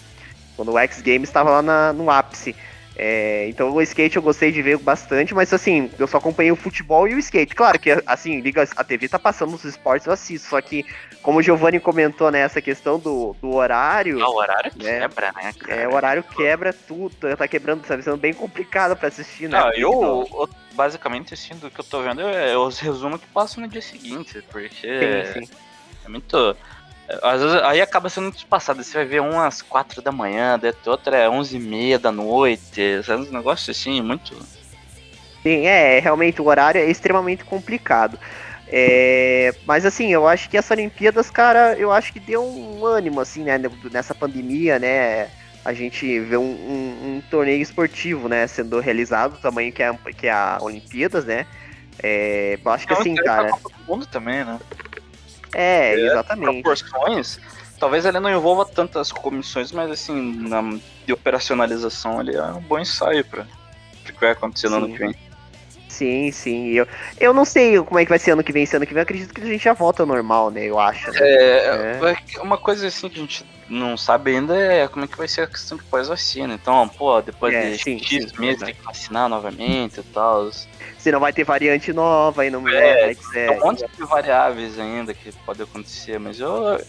Quando 0.55 0.73
o 0.73 0.77
X 0.77 1.01
Games 1.01 1.29
estava 1.29 1.49
lá 1.49 1.61
na, 1.61 1.93
no 1.93 2.09
ápice. 2.09 2.55
É, 2.95 3.47
então 3.47 3.71
o 3.73 3.81
skate 3.81 4.17
eu 4.17 4.21
gostei 4.21 4.51
de 4.51 4.61
ver 4.61 4.77
bastante, 4.77 5.33
mas 5.33 5.53
assim, 5.53 5.89
eu 5.97 6.07
só 6.07 6.17
acompanhei 6.17 6.51
o 6.51 6.57
futebol 6.57 7.07
e 7.07 7.15
o 7.15 7.19
skate. 7.19 7.55
Claro 7.55 7.79
que, 7.79 7.89
assim, 8.05 8.41
liga, 8.41 8.67
a 8.75 8.83
TV 8.83 9.07
tá 9.07 9.17
passando 9.17 9.51
nos 9.51 9.63
esportes, 9.63 10.07
eu 10.07 10.13
assisto, 10.13 10.49
só 10.49 10.61
que, 10.61 10.85
como 11.21 11.39
o 11.39 11.41
Giovanni 11.41 11.79
comentou, 11.79 12.29
né, 12.29 12.39
essa 12.39 12.61
questão 12.61 12.99
do, 12.99 13.35
do 13.41 13.53
horário. 13.53 14.21
Ah, 14.21 14.29
o 14.29 14.35
horário 14.35 14.71
né, 14.75 14.99
quebra, 14.99 15.31
né? 15.31 15.53
Cara? 15.57 15.81
É, 15.81 15.87
o 15.87 15.93
horário 15.93 16.23
quebra 16.23 16.73
tudo, 16.73 17.15
tá 17.37 17.47
quebrando, 17.47 17.81
tá 17.81 18.01
sendo 18.01 18.17
bem 18.17 18.33
complicado 18.33 18.95
pra 18.95 19.07
assistir, 19.07 19.47
né? 19.47 19.59
Não, 19.59 19.73
eu, 19.73 20.27
eu, 20.33 20.49
basicamente, 20.73 21.33
assim, 21.33 21.55
do 21.55 21.71
que 21.71 21.79
eu 21.79 21.85
tô 21.85 22.01
vendo 22.01 22.21
é 22.21 22.57
os 22.57 22.77
resumos 22.79 23.21
que 23.21 23.27
passam 23.27 23.63
no 23.63 23.69
dia 23.69 23.81
seguinte, 23.81 24.43
porque 24.51 25.25
sim, 25.33 25.45
sim. 25.45 25.53
é 26.05 26.09
muito 26.09 26.55
às 27.21 27.41
vezes, 27.41 27.61
aí 27.63 27.81
acaba 27.81 28.09
sendo 28.09 28.25
muito 28.25 28.37
espaçado. 28.37 28.83
Você 28.83 28.93
vai 28.93 29.05
ver 29.05 29.21
um 29.21 29.39
às 29.39 29.61
quatro 29.61 30.01
da 30.01 30.11
manhã, 30.11 30.59
outra 30.85 31.17
é 31.17 31.29
onze 31.29 31.57
e 31.57 31.59
meia 31.59 31.97
da 31.97 32.11
noite. 32.11 32.81
É 33.07 33.15
um 33.15 33.31
negócio 33.31 33.71
assim, 33.71 34.01
muito. 34.01 34.35
Sim, 35.43 35.65
é, 35.65 35.99
realmente 35.99 36.41
o 36.41 36.45
horário 36.45 36.79
é 36.79 36.89
extremamente 36.89 37.43
complicado. 37.43 38.17
É, 38.67 39.53
mas 39.65 39.85
assim, 39.85 40.13
eu 40.13 40.27
acho 40.27 40.49
que 40.49 40.57
essa 40.57 40.73
Olimpíadas, 40.73 41.29
cara, 41.29 41.75
eu 41.75 41.91
acho 41.91 42.13
que 42.13 42.19
deu 42.19 42.43
um 42.43 42.85
ânimo, 42.85 43.19
assim, 43.19 43.43
né, 43.43 43.59
nessa 43.91 44.15
pandemia, 44.15 44.79
né? 44.79 45.29
a 45.63 45.73
gente 45.73 46.19
vê 46.19 46.37
um, 46.37 46.43
um, 46.43 47.17
um 47.17 47.23
torneio 47.29 47.61
esportivo, 47.61 48.27
né, 48.27 48.47
sendo 48.47 48.79
realizado, 48.79 49.33
do 49.33 49.41
tamanho 49.41 49.71
que 49.71 49.83
é, 49.83 49.93
que 50.17 50.27
é 50.27 50.31
a 50.31 50.57
Olimpíadas, 50.59 51.25
né? 51.25 51.45
É, 52.01 52.57
eu 52.63 52.71
acho 52.71 52.87
que 52.87 52.93
assim, 52.93 53.15
cara. 53.15 53.49
Copa 53.49 53.69
do 53.69 53.83
Mundo 53.85 54.05
também, 54.07 54.43
né? 54.43 54.59
É, 55.53 55.93
exatamente. 55.93 56.61
Proporções, 56.61 57.39
talvez 57.79 58.05
ele 58.05 58.19
não 58.19 58.29
envolva 58.29 58.65
tantas 58.65 59.11
comissões, 59.11 59.71
mas 59.71 59.91
assim, 59.91 60.47
na, 60.47 60.61
de 61.05 61.13
operacionalização 61.13 62.19
ali 62.19 62.35
é 62.35 62.43
um 62.43 62.61
bom 62.61 62.79
ensaio 62.79 63.25
para 63.25 63.41
o 63.43 64.03
que 64.03 64.19
vai 64.19 64.31
acontecer 64.31 64.69
no 64.69 64.77
ano 64.77 64.87
que 64.89 64.99
vem. 64.99 65.15
Sim, 66.01 66.31
sim. 66.31 66.67
Eu, 66.69 66.87
eu 67.19 67.31
não 67.31 67.45
sei 67.45 67.77
como 67.83 67.99
é 67.99 68.03
que 68.03 68.09
vai 68.09 68.17
ser 68.17 68.31
ano 68.31 68.43
que 68.43 68.51
vem. 68.51 68.63
Esse 68.63 68.75
ano 68.75 68.87
que 68.87 68.93
vem, 68.93 69.03
acredito 69.03 69.31
que 69.31 69.41
a 69.41 69.45
gente 69.45 69.63
já 69.63 69.73
volta 69.73 70.01
ao 70.01 70.07
normal, 70.07 70.49
né? 70.49 70.65
Eu 70.65 70.79
acho. 70.79 71.11
Né? 71.11 71.19
É, 71.21 72.09
é, 72.35 72.41
uma 72.41 72.57
coisa 72.57 72.87
assim 72.87 73.07
que 73.07 73.19
a 73.19 73.21
gente 73.21 73.45
não 73.69 73.95
sabe 73.95 74.31
ainda 74.31 74.57
é 74.57 74.87
como 74.87 75.05
é 75.05 75.07
que 75.07 75.15
vai 75.15 75.27
ser 75.27 75.41
a 75.41 75.47
questão 75.47 75.77
de 75.77 75.83
pós-vacina. 75.83 76.55
Então, 76.55 76.89
pô, 76.89 77.21
depois 77.21 77.53
é, 77.53 77.69
de 77.69 77.83
sim, 77.83 77.99
X 77.99 78.31
sim, 78.31 78.39
meses 78.39 78.63
tem 78.63 78.73
que 78.73 78.81
vacinar 78.81 79.29
novamente 79.29 79.99
e 79.99 80.03
tal. 80.03 80.49
Se 80.97 81.11
não 81.11 81.19
vai 81.19 81.31
ter 81.31 81.43
variante 81.43 81.93
nova 81.93 82.41
aí 82.41 82.49
no 82.49 82.67
é, 82.67 83.11
é, 83.11 83.15
tem 83.15 83.51
um 83.51 83.59
monte 83.59 83.85
de 83.85 84.03
variáveis 84.03 84.79
ainda 84.79 85.13
que 85.13 85.31
pode 85.45 85.61
acontecer, 85.61 86.19
mas 86.19 86.39
eu, 86.39 86.79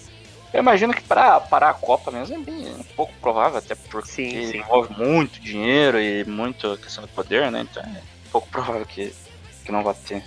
eu 0.54 0.58
imagino 0.58 0.94
que 0.94 1.02
para 1.02 1.38
parar 1.38 1.68
a 1.68 1.74
Copa 1.74 2.10
mesmo 2.10 2.36
é 2.36 2.38
bem 2.38 2.66
um 2.66 2.84
pouco 2.96 3.12
provável, 3.20 3.58
até 3.58 3.74
porque 3.74 4.10
sim, 4.10 4.50
sim. 4.50 4.58
envolve 4.58 4.94
muito 4.96 5.38
dinheiro 5.38 6.00
e 6.00 6.24
muito 6.24 6.78
questão 6.78 7.04
de 7.04 7.10
poder, 7.10 7.50
né? 7.50 7.66
Então 7.70 7.82
é 7.82 8.11
pouco 8.32 8.48
provável 8.48 8.86
que, 8.86 9.14
que 9.64 9.70
não 9.70 9.84
vai 9.84 9.94
ter. 9.94 10.22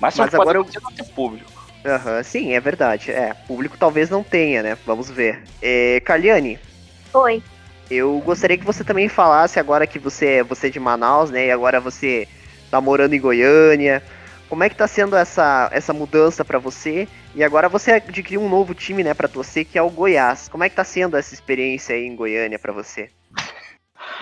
Mas, 0.00 0.16
Mas 0.16 0.34
agora 0.34 0.58
eu... 0.58 0.66
não 0.82 0.92
ter 0.92 1.04
público. 1.04 1.52
Uhum, 1.84 2.22
sim, 2.22 2.52
é 2.52 2.60
verdade. 2.60 3.10
É, 3.10 3.34
público 3.46 3.76
talvez 3.78 4.10
não 4.10 4.22
tenha, 4.22 4.62
né? 4.62 4.78
Vamos 4.84 5.10
ver. 5.10 5.42
É, 5.62 6.00
Kaliane. 6.00 6.58
Oi. 7.12 7.42
Eu 7.90 8.18
gostaria 8.20 8.56
que 8.56 8.64
você 8.64 8.82
também 8.82 9.08
falasse 9.08 9.60
agora 9.60 9.86
que 9.86 9.98
você, 9.98 10.42
você 10.42 10.68
é 10.68 10.70
de 10.70 10.80
Manaus, 10.80 11.30
né? 11.30 11.46
E 11.46 11.50
agora 11.50 11.78
você 11.80 12.26
tá 12.70 12.80
morando 12.80 13.14
em 13.14 13.20
Goiânia. 13.20 14.02
Como 14.48 14.64
é 14.64 14.68
que 14.68 14.76
tá 14.76 14.86
sendo 14.86 15.14
essa, 15.14 15.68
essa 15.72 15.92
mudança 15.92 16.44
para 16.44 16.58
você? 16.58 17.06
E 17.34 17.44
agora 17.44 17.68
você 17.68 17.92
adquiriu 17.92 18.40
um 18.40 18.48
novo 18.48 18.74
time, 18.74 19.02
né, 19.02 19.12
para 19.12 19.28
torcer, 19.28 19.64
que 19.64 19.76
é 19.76 19.82
o 19.82 19.90
Goiás. 19.90 20.48
Como 20.48 20.64
é 20.64 20.68
que 20.68 20.76
tá 20.76 20.84
sendo 20.84 21.16
essa 21.16 21.34
experiência 21.34 21.94
aí 21.94 22.06
em 22.06 22.14
Goiânia 22.14 22.58
para 22.58 22.72
você? 22.72 23.10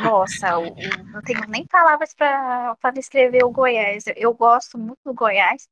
Nossa, 0.00 0.58
o, 0.58 0.68
o, 0.68 1.04
não 1.12 1.22
tenho 1.22 1.46
nem 1.48 1.66
palavras 1.66 2.14
para 2.14 2.90
descrever 2.94 3.44
o 3.44 3.50
Goiás. 3.50 4.04
Eu 4.16 4.32
gosto 4.34 4.78
muito 4.78 4.98
do 5.04 5.14
Goiás. 5.14 5.68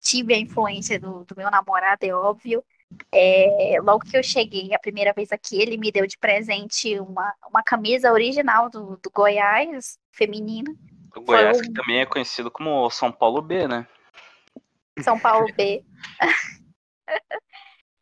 Tive 0.00 0.34
a 0.34 0.38
influência 0.38 0.98
do, 0.98 1.24
do 1.24 1.36
meu 1.36 1.50
namorado, 1.50 2.04
é 2.04 2.14
óbvio. 2.14 2.64
É, 3.12 3.76
logo 3.82 4.04
que 4.04 4.16
eu 4.16 4.22
cheguei 4.22 4.74
a 4.74 4.78
primeira 4.78 5.12
vez 5.12 5.30
aqui, 5.30 5.60
ele 5.60 5.76
me 5.76 5.92
deu 5.92 6.06
de 6.06 6.18
presente 6.18 6.98
uma, 6.98 7.32
uma 7.48 7.62
camisa 7.62 8.12
original 8.12 8.68
do, 8.68 8.96
do 8.96 9.10
Goiás, 9.10 9.98
feminina. 10.10 10.74
O 11.14 11.20
Goiás 11.20 11.58
um... 11.58 11.62
que 11.62 11.72
também 11.72 12.00
é 12.00 12.06
conhecido 12.06 12.50
como 12.50 12.90
São 12.90 13.12
Paulo 13.12 13.40
B, 13.42 13.68
né? 13.68 13.86
São 15.00 15.18
Paulo 15.18 15.46
B. 15.54 15.84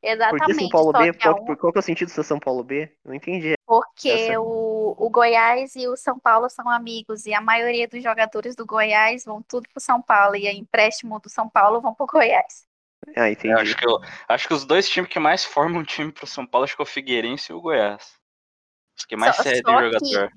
Exatamente. 0.02 0.38
Por 0.38 0.46
que 0.46 0.54
São 0.54 0.68
Paulo 0.68 0.92
B? 0.92 1.12
Qual, 1.12 1.42
um... 1.42 1.56
qual 1.56 1.72
que 1.72 1.78
é 1.78 1.80
o 1.80 1.82
sentido 1.82 2.08
do 2.08 2.12
seu 2.12 2.24
São 2.24 2.38
Paulo 2.38 2.62
B? 2.62 2.90
Não 3.04 3.14
entendi. 3.14 3.57
Porque 3.80 4.36
o, 4.36 4.94
o 4.98 5.08
Goiás 5.08 5.76
e 5.76 5.86
o 5.86 5.96
São 5.96 6.18
Paulo 6.18 6.50
são 6.50 6.68
amigos 6.68 7.26
e 7.26 7.32
a 7.32 7.40
maioria 7.40 7.86
dos 7.86 8.02
jogadores 8.02 8.56
do 8.56 8.66
Goiás 8.66 9.24
vão 9.24 9.40
tudo 9.40 9.68
pro 9.68 9.80
São 9.80 10.02
Paulo 10.02 10.34
e 10.34 10.48
a 10.48 10.52
empréstimo 10.52 11.20
do 11.20 11.28
São 11.28 11.48
Paulo 11.48 11.80
vão 11.80 11.94
pro 11.94 12.06
Goiás. 12.06 12.66
Ah, 13.16 13.30
entendi. 13.30 13.54
Eu 13.54 13.58
acho, 13.58 13.76
que 13.76 13.86
eu, 13.86 13.98
acho 14.28 14.48
que 14.48 14.54
os 14.54 14.64
dois 14.64 14.88
times 14.88 15.08
que 15.08 15.20
mais 15.20 15.44
formam 15.44 15.80
um 15.80 15.84
time 15.84 16.10
pro 16.10 16.26
São 16.26 16.44
Paulo 16.44 16.64
acho 16.64 16.74
que 16.74 16.82
é 16.82 16.84
o 16.84 16.86
Figueirense 16.86 17.52
e 17.52 17.54
o 17.54 17.60
Goiás. 17.60 18.18
Os 18.98 19.04
que 19.04 19.16
mais 19.16 19.36
cedem 19.36 19.62
jogador. 19.62 20.00
Que, 20.00 20.28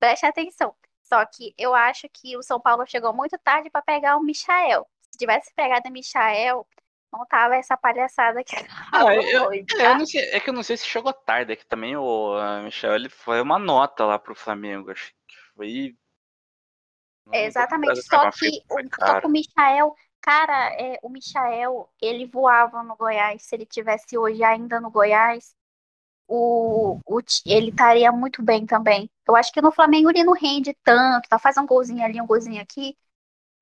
preste 0.00 0.24
atenção. 0.24 0.74
Só 1.02 1.24
que 1.26 1.54
eu 1.58 1.74
acho 1.74 2.08
que 2.10 2.34
o 2.36 2.42
São 2.42 2.58
Paulo 2.58 2.86
chegou 2.86 3.12
muito 3.12 3.38
tarde 3.38 3.68
para 3.68 3.82
pegar 3.82 4.16
o 4.16 4.22
Michael. 4.22 4.86
Se 5.10 5.18
tivesse 5.18 5.52
pegado 5.54 5.88
o 5.88 5.92
Michael, 5.92 6.66
não 7.12 7.26
tava 7.26 7.56
essa 7.56 7.76
palhaçada 7.76 8.42
que 8.42 8.56
ah, 8.92 9.14
eu, 9.14 9.48
hoje, 9.48 9.64
tá? 9.64 9.84
eu 9.84 9.98
não 9.98 10.06
sei, 10.06 10.20
é 10.30 10.40
que 10.40 10.50
eu 10.50 10.54
não 10.54 10.62
sei 10.62 10.76
se 10.76 10.86
chegou 10.86 11.12
tarde, 11.12 11.52
é 11.52 11.56
que 11.56 11.66
também 11.66 11.96
o 11.96 12.36
Michel 12.64 12.94
ele 12.94 13.08
foi 13.08 13.40
uma 13.40 13.58
nota 13.58 14.04
lá 14.04 14.18
pro 14.18 14.34
Flamengo, 14.34 14.90
acho 14.90 15.12
que 15.26 15.36
foi. 15.54 15.96
É, 17.32 17.46
exatamente, 17.46 18.02
só 18.02 18.30
que, 18.30 18.50
só 19.00 19.20
que 19.20 19.26
o 19.26 19.30
Michael, 19.30 19.94
cara, 20.20 20.72
é, 20.80 20.98
o 21.02 21.08
Michael, 21.08 21.88
ele 22.00 22.26
voava 22.26 22.82
no 22.82 22.96
Goiás, 22.96 23.42
se 23.42 23.56
ele 23.56 23.66
tivesse 23.66 24.16
hoje 24.16 24.44
ainda 24.44 24.80
no 24.80 24.90
Goiás, 24.90 25.54
o, 26.28 27.00
o, 27.04 27.20
ele 27.44 27.70
estaria 27.70 28.10
muito 28.12 28.42
bem 28.42 28.66
também. 28.66 29.10
Eu 29.26 29.34
acho 29.34 29.52
que 29.52 29.60
no 29.60 29.72
Flamengo 29.72 30.10
ele 30.10 30.24
não 30.24 30.34
rende 30.34 30.76
tanto, 30.84 31.28
tá 31.28 31.38
fazendo 31.38 31.64
um 31.64 31.66
golzinho 31.66 32.04
ali, 32.04 32.20
um 32.20 32.26
golzinho 32.26 32.62
aqui, 32.62 32.96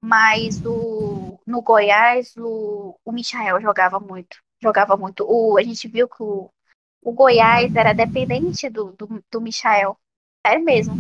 mas 0.03 0.63
o, 0.65 1.14
no 1.47 1.63
Goiás 1.63 2.35
o, 2.37 2.99
o 3.05 3.13
Michael 3.13 3.61
jogava 3.61 4.01
muito. 4.01 4.39
Jogava 4.63 4.97
muito. 4.97 5.25
O, 5.29 5.59
a 5.59 5.63
gente 5.63 5.87
viu 5.89 6.09
que 6.09 6.23
o, 6.23 6.51
o 7.03 7.13
Goiás 7.13 7.75
era 7.75 7.93
dependente 7.93 8.69
do, 8.71 8.93
do, 8.93 9.23
do 9.31 9.41
Michael. 9.41 9.97
É 10.45 10.59
mesmo. 10.59 10.95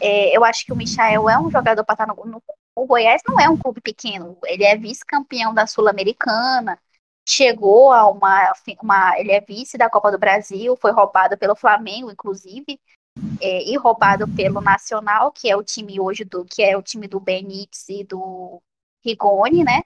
É, 0.00 0.36
eu 0.36 0.44
acho 0.44 0.64
que 0.64 0.72
o 0.72 0.76
Michael 0.76 1.28
é 1.28 1.38
um 1.38 1.50
jogador 1.50 1.84
para 1.84 1.94
estar 1.94 2.06
no, 2.06 2.14
no. 2.24 2.42
O 2.76 2.86
Goiás 2.86 3.22
não 3.26 3.40
é 3.40 3.48
um 3.48 3.56
clube 3.56 3.80
pequeno. 3.80 4.38
Ele 4.44 4.64
é 4.64 4.76
vice-campeão 4.76 5.52
da 5.52 5.66
Sul-Americana. 5.66 6.78
Chegou 7.28 7.92
a 7.92 8.08
uma, 8.08 8.52
uma. 8.80 9.18
Ele 9.18 9.32
é 9.32 9.40
vice 9.40 9.76
da 9.76 9.90
Copa 9.90 10.12
do 10.12 10.18
Brasil. 10.18 10.76
Foi 10.76 10.92
roubado 10.92 11.36
pelo 11.36 11.56
Flamengo, 11.56 12.10
inclusive 12.10 12.80
é, 13.40 13.64
e 13.64 13.76
roubado 13.76 14.26
pelo 14.28 14.60
Nacional, 14.60 15.32
que 15.32 15.50
é 15.50 15.56
o 15.56 15.62
time 15.62 16.00
hoje 16.00 16.24
do 16.24 16.44
que 16.44 16.62
é 16.62 16.76
o 16.76 16.82
time 16.82 17.08
do 17.08 17.20
Benítez 17.20 17.88
e 17.88 18.04
do 18.04 18.62
Rigoni, 19.04 19.64
né? 19.64 19.82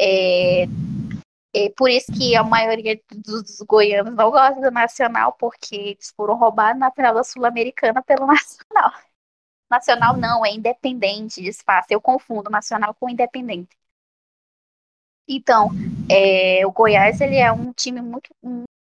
É, 0.00 0.64
é 1.54 1.70
por 1.76 1.90
isso 1.90 2.12
que 2.12 2.36
a 2.36 2.42
maioria 2.42 3.00
dos 3.10 3.58
goianos 3.62 4.14
não 4.14 4.30
gosta 4.30 4.60
do 4.60 4.70
Nacional, 4.70 5.32
porque 5.32 5.74
eles 5.74 6.12
foram 6.16 6.36
roubados 6.36 6.78
na 6.78 6.90
final 6.90 7.14
da 7.14 7.24
Sul-Americana 7.24 8.02
pelo 8.02 8.26
Nacional. 8.28 8.92
Nacional 9.70 10.16
não, 10.16 10.44
é 10.44 10.52
independente, 10.52 11.42
desfaça. 11.42 11.88
Eu 11.90 12.00
confundo 12.00 12.50
Nacional 12.50 12.94
com 12.94 13.08
Independente. 13.08 13.76
Então, 15.28 15.68
é, 16.10 16.66
o 16.66 16.72
Goiás 16.72 17.20
ele 17.20 17.36
é 17.36 17.52
um 17.52 17.72
time 17.72 18.00
muito, 18.00 18.30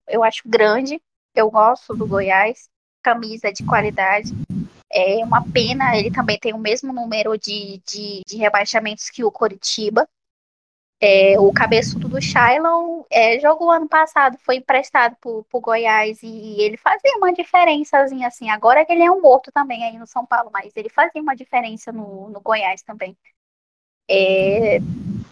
eu 0.08 0.24
acho 0.24 0.48
grande. 0.48 1.02
Eu 1.34 1.50
gosto 1.50 1.96
do 1.96 2.08
Goiás 2.08 2.70
camisa 3.02 3.52
de 3.52 3.66
qualidade. 3.66 4.32
É 4.92 5.18
uma 5.24 5.44
pena, 5.52 5.98
ele 5.98 6.12
também 6.12 6.40
tem 6.40 6.54
o 6.54 6.58
mesmo 6.58 6.94
número 6.94 7.38
de, 7.38 7.82
de, 7.86 8.22
de 8.26 8.38
rebaixamentos 8.38 9.10
que 9.10 9.24
o 9.24 9.32
Coritiba. 9.32 10.08
É, 11.02 11.38
o 11.40 11.52
cabeçudo 11.52 12.08
do 12.08 12.22
Shailon 12.22 13.04
é, 13.12 13.40
jogou 13.40 13.70
ano 13.70 13.88
passado, 13.88 14.38
foi 14.40 14.56
emprestado 14.58 15.16
pro, 15.20 15.44
pro 15.44 15.60
Goiás 15.60 16.24
e 16.24 16.62
ele 16.62 16.78
fazia 16.78 17.18
uma 17.18 17.34
diferençazinha 17.34 18.28
assim. 18.28 18.50
Agora 18.50 18.86
que 18.86 18.94
ele 18.94 19.04
é 19.04 19.12
um 19.12 19.22
morto 19.22 19.52
também 19.52 19.84
aí 19.84 19.98
no 19.98 20.08
São 20.08 20.26
Paulo, 20.26 20.50
mas 20.54 20.72
ele 20.76 20.90
fazia 20.90 21.22
uma 21.22 21.36
diferença 21.36 21.92
no, 21.92 22.30
no 22.30 22.40
Goiás 22.40 22.82
também. 22.82 23.18
É, 24.10 24.80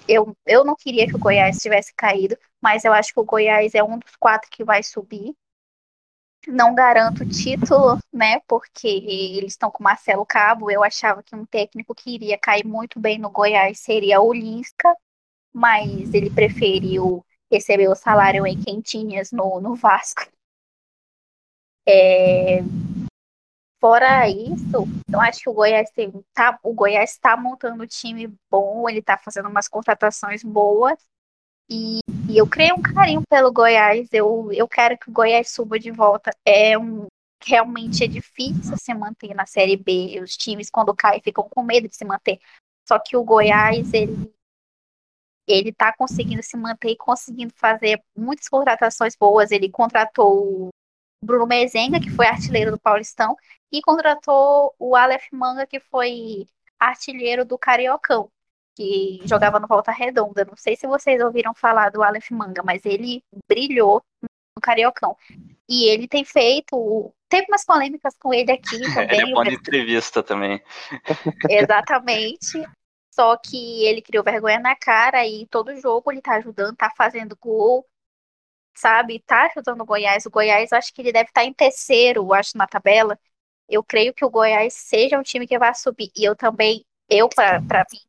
eu, 0.08 0.36
eu 0.46 0.64
não 0.64 0.76
queria 0.76 1.08
que 1.08 1.16
o 1.16 1.20
Goiás 1.20 1.58
tivesse 1.58 1.94
caído, 1.96 2.38
mas 2.62 2.84
eu 2.86 2.94
acho 2.94 3.14
que 3.14 3.20
o 3.20 3.26
Goiás 3.26 3.74
é 3.74 3.84
um 3.84 3.98
dos 3.98 4.16
quatro 4.18 4.50
que 4.52 4.64
vai 4.64 4.84
subir. 4.84 5.34
Não 6.48 6.76
garanto 6.76 7.26
título, 7.26 7.98
né? 8.12 8.42
Porque 8.48 8.88
eles 8.88 9.54
estão 9.54 9.72
com 9.72 9.84
Marcelo 9.84 10.26
Cabo. 10.26 10.70
Eu 10.70 10.84
achava 10.84 11.24
que 11.24 11.36
um 11.36 11.46
técnico 11.46 11.96
que 11.96 12.12
iria 12.16 12.38
cair 12.38 12.66
muito 12.66 13.00
bem 13.00 13.18
no 13.18 13.30
Goiás 13.30 13.80
seria 13.80 14.22
o 14.22 14.34
Lisca, 14.34 14.94
mas 15.54 16.14
ele 16.14 16.30
preferiu 16.30 17.26
receber 17.52 17.88
o 17.88 17.96
salário 17.96 18.46
em 18.46 18.60
quentinhas 18.62 19.32
no, 19.32 19.62
no 19.62 19.76
Vasco. 19.76 20.28
É... 21.88 22.62
Fora 23.80 24.30
isso, 24.30 24.88
eu 25.12 25.20
acho 25.20 25.42
que 25.42 25.50
o 25.50 25.54
Goiás 25.54 25.90
tem, 25.92 26.10
tá, 26.34 26.58
o 26.64 26.74
Goiás 26.74 27.12
está 27.12 27.36
montando 27.36 27.84
um 27.84 27.86
time 27.86 28.34
bom, 28.50 28.90
ele 28.90 29.00
está 29.00 29.18
fazendo 29.18 29.50
umas 29.50 29.68
contratações 29.68 30.42
boas. 30.42 30.98
E, 31.70 32.00
e, 32.34 32.38
eu 32.38 32.48
creio 32.48 32.76
um 32.76 32.82
carinho 32.82 33.22
pelo 33.30 33.52
Goiás. 33.52 34.10
Eu, 34.12 34.52
eu 34.52 34.68
quero 34.68 34.98
que 34.98 35.10
o 35.10 35.14
Goiás 35.14 35.52
suba 35.52 35.78
de 35.80 35.92
volta. 35.92 36.32
É 36.46 36.78
um 36.78 37.08
realmente 37.46 38.04
é 38.04 38.08
difícil 38.08 38.78
se 38.78 38.94
manter 38.94 39.34
na 39.36 39.46
Série 39.46 39.78
B. 39.78 40.20
Os 40.22 40.36
times 40.36 40.70
quando 40.70 40.96
caem 40.96 41.22
ficam 41.22 41.48
com 41.50 41.62
medo 41.62 41.88
de 41.88 41.96
se 41.96 42.06
manter. 42.06 42.40
Só 42.88 42.98
que 43.00 43.16
o 43.16 43.24
Goiás 43.24 43.94
ele 43.94 44.34
ele 45.46 45.74
tá 45.74 45.94
conseguindo 45.94 46.42
se 46.42 46.56
manter 46.56 46.92
e 46.92 46.98
conseguindo 46.98 47.54
fazer 47.56 48.02
muitas 48.16 48.48
contratações 48.48 49.16
boas. 49.16 49.52
Ele 49.52 49.70
contratou 49.70 50.68
o 50.68 50.70
Bruno 51.24 51.46
Mezenga, 51.46 52.00
que 52.00 52.10
foi 52.10 52.26
artilheiro 52.28 52.72
do 52.72 52.80
Paulistão, 52.80 53.36
e 53.72 53.82
contratou 53.82 54.74
o 54.80 54.96
Aleph 54.96 55.28
Manga, 55.34 55.68
que 55.68 55.80
foi 55.82 56.48
artilheiro 56.80 57.46
do 57.46 57.58
Cariocão 57.58 58.32
que 58.76 59.22
jogava 59.26 59.60
no 59.60 59.68
Volta 59.68 59.92
Redonda. 59.92 60.46
Não 60.46 60.56
sei 60.56 60.76
se 60.76 60.88
vocês 60.88 61.22
ouviram 61.22 61.54
falar 61.54 61.90
do 61.90 62.04
Aleph 62.04 62.32
Manga, 62.32 62.62
mas 62.64 62.86
ele 62.86 63.24
brilhou 63.48 64.04
no 64.22 64.62
Cariocão. 64.62 65.16
E 65.68 65.86
ele 65.90 66.08
tem 66.08 66.26
feito. 66.26 67.14
Teve 67.30 67.48
umas 67.50 67.66
polêmicas 67.66 68.16
com 68.18 68.34
ele 68.34 68.52
aqui 68.52 68.80
também. 68.94 69.22
Ele 69.22 69.32
é 69.32 69.34
bom 69.34 69.44
de 69.44 69.56
entrevista 69.56 70.22
também. 70.22 70.62
Exatamente. 71.50 72.64
Só 73.12 73.38
que 73.38 73.86
ele 73.86 74.02
criou 74.02 74.24
vergonha 74.24 74.60
na 74.60 74.76
cara 74.76 75.26
e 75.26 75.46
todo 75.48 75.80
jogo 75.80 76.12
ele 76.12 76.22
tá 76.22 76.34
ajudando, 76.38 76.76
tá 76.76 76.92
fazendo 76.98 77.38
gol, 77.40 77.86
sabe? 78.76 79.20
Tá 79.20 79.46
ajudando 79.46 79.82
o 79.82 79.86
Goiás. 79.86 80.26
O 80.26 80.32
Goiás, 80.32 80.72
eu 80.72 80.78
acho 80.80 80.92
que 80.92 81.02
ele 81.02 81.12
deve 81.12 81.30
estar 81.30 81.44
em 81.44 81.54
terceiro, 81.54 82.34
acho, 82.34 82.58
na 82.58 82.66
tabela. 82.66 83.20
Eu 83.70 83.84
creio 83.84 84.14
que 84.16 84.26
o 84.26 84.30
Goiás 84.30 84.74
seja 84.74 85.20
um 85.20 85.24
time 85.24 85.48
que 85.48 85.60
vai 85.60 85.74
subir. 85.76 86.12
E 86.16 86.24
eu 86.24 86.36
também, 86.36 86.84
eu, 87.08 87.30
pra 87.30 87.60
mim, 87.92 88.00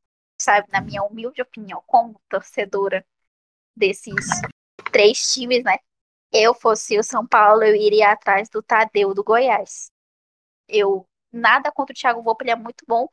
sabe, 0.45 0.69
na 0.71 0.81
minha 0.81 1.03
humilde 1.03 1.43
opinião, 1.43 1.83
como 1.87 2.21
torcedora 2.29 3.05
desses 3.77 4.27
três 4.93 5.33
times, 5.33 5.65
né? 5.65 5.79
Eu 6.33 6.55
fosse 6.55 6.99
o 6.99 7.03
São 7.03 7.27
Paulo, 7.27 7.63
eu 7.63 7.75
iria 7.75 8.11
atrás 8.13 8.49
do 8.49 8.63
Tadeu 8.63 9.15
do 9.15 9.25
Goiás. 9.25 9.91
Eu 10.69 11.07
nada 11.33 11.73
contra 11.73 11.93
o 11.93 11.97
Thiago 11.97 12.23
Volpe, 12.23 12.45
ele 12.45 12.51
é 12.53 12.57
muito 12.57 12.85
bom. 12.87 13.09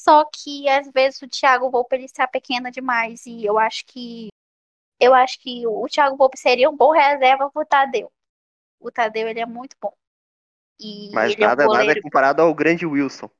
Só 0.00 0.24
que 0.24 0.68
às 0.68 0.90
vezes 0.90 1.22
o 1.22 1.28
Thiago 1.28 1.70
Volpe 1.70 1.94
ele 1.94 2.04
está 2.04 2.26
pequena 2.26 2.70
demais 2.70 3.24
e 3.24 3.44
eu 3.44 3.58
acho 3.58 3.84
que 3.86 4.28
eu 4.98 5.14
acho 5.14 5.38
que 5.40 5.66
o 5.66 5.86
Thiago 5.88 6.16
Volpe 6.16 6.38
seria 6.38 6.68
um 6.68 6.76
bom 6.76 6.92
reserva 6.92 7.50
pro 7.50 7.64
Tadeu. 7.64 8.10
O 8.80 8.90
Tadeu 8.90 9.28
ele 9.28 9.40
é 9.40 9.46
muito 9.46 9.76
bom. 9.80 9.92
E 10.78 11.10
Mas 11.12 11.32
ele 11.32 11.44
é 11.44 11.46
um 11.46 11.48
nada, 11.48 11.66
nada 11.66 11.92
é 11.92 12.00
comparado 12.00 12.42
ao 12.42 12.54
grande 12.54 12.84
Wilson. 12.84 13.30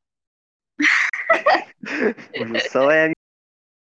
o 2.39 2.53
Wilson 2.53 2.91
é 2.91 3.13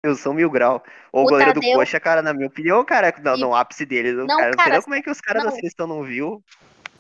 Wilson 0.06 0.34
mil 0.34 0.50
grau. 0.50 0.82
Ou 1.12 1.24
o 1.24 1.26
O 1.26 1.30
goleiro 1.30 1.54
do 1.54 1.60
Tadeu- 1.62 1.78
Coxa, 1.78 2.00
cara, 2.00 2.22
na 2.22 2.34
minha 2.34 2.48
opinião, 2.48 2.84
cara, 2.86 3.14
no, 3.22 3.36
E- 3.36 3.40
no 3.42 3.56
ápice 3.56 3.86
dele. 3.86 4.14
Não, 4.14 4.28
cara, 4.28 4.38
não 4.48 4.54
sei 4.54 4.64
cara, 4.64 4.76
não 4.76 4.82
como 4.84 4.96
é 4.96 5.02
que 5.02 5.10
os 5.10 5.20
caras 5.22 5.44
da 5.44 5.50
não. 5.50 5.56
seleção 5.56 5.88
não 5.88 6.04
viu. 6.04 6.42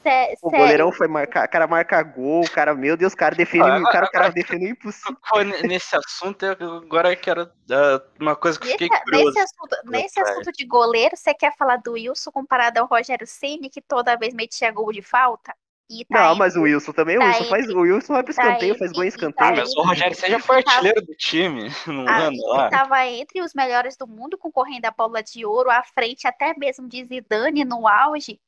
sé- 0.04 0.34
O 0.42 0.50
sério. 0.50 0.64
goleirão 0.64 0.92
foi 0.94 1.08
marcar, 1.10 1.46
cara 1.50 1.68
marca 1.68 2.02
gol, 2.02 2.42
o 2.46 2.50
cara, 2.50 2.74
meu 2.74 2.96
Deus, 2.96 3.12
o 3.12 3.18
cara 3.18 3.36
defendeu, 3.36 3.68
Ah, 3.68 3.80
o 3.80 3.84
cara, 3.92 4.06
o 4.06 4.10
cara 4.12 4.30
defendeu 4.30 4.70
o 4.70 4.72
impossível. 4.72 5.18
Tocou 5.30 5.44
ne- 5.44 5.62
Nesse 5.64 5.94
assunto, 5.96 6.46
eu 6.46 6.78
agora 6.78 7.14
quero 7.18 7.50
ah, 7.72 8.02
uma 8.20 8.34
coisa 8.36 8.58
que 8.60 8.66
eu 8.68 8.72
Nesse, 8.72 8.84
fiquei 8.86 9.00
curioso. 9.02 9.26
nesse 9.28 9.40
assunto, 9.40 9.78
nesse 9.86 10.20
assunto 10.22 10.52
de 10.54 10.66
goleiro, 10.66 11.16
você 11.18 11.34
quer 11.34 11.54
falar 11.58 11.78
do 11.78 11.94
Wilson 11.94 12.32
comparado 12.32 12.80
ao 12.80 12.86
Rogério 12.88 13.28
Ceni 13.28 13.70
que 13.70 13.82
toda 13.82 14.16
vez 14.18 14.34
metia 14.34 14.72
gol 14.72 14.92
de 14.94 15.02
falta? 15.02 15.54
E 15.90 16.06
tá 16.06 16.20
Não, 16.30 16.36
mas 16.36 16.56
o 16.56 16.62
Wilson 16.62 16.92
também, 16.92 17.18
o 17.18 17.20
tá 17.20 17.26
Wilson 17.28 17.46
faz, 17.46 17.70
o 17.70 17.80
Wilson 17.80 18.14
vai 18.14 18.24
pro 18.24 18.34
tá 18.34 18.44
escanteio, 18.44 18.78
faz 18.78 18.92
entre- 18.92 18.96
gol 18.96 19.04
em 19.04 19.08
escanteio. 19.08 19.50
tá 19.50 19.56
Mas 19.56 19.76
o 19.76 19.82
Rogério 19.82 20.16
seja 20.16 20.40
foi 20.40 20.58
artilheiro 20.58 21.02
do 21.02 21.16
time 21.16 21.70
Ah, 22.08 22.18
ano 22.28 22.36
e 22.36 22.48
lá. 22.48 22.66
estava 22.66 23.06
entre 23.08 23.42
os 23.42 23.54
melhores 23.54 23.98
do 23.98 24.08
mundo, 24.08 24.38
concorrendo 24.38 24.86
à 24.86 24.92
bola 24.92 25.24
de 25.24 25.46
ouro, 25.46 25.70
à 25.72 25.82
frente 25.84 26.28
até 26.28 26.54
mesmo 26.58 26.88
de 26.88 27.04
Zidane 27.06 27.66
no 27.66 27.88
auge. 27.88 28.40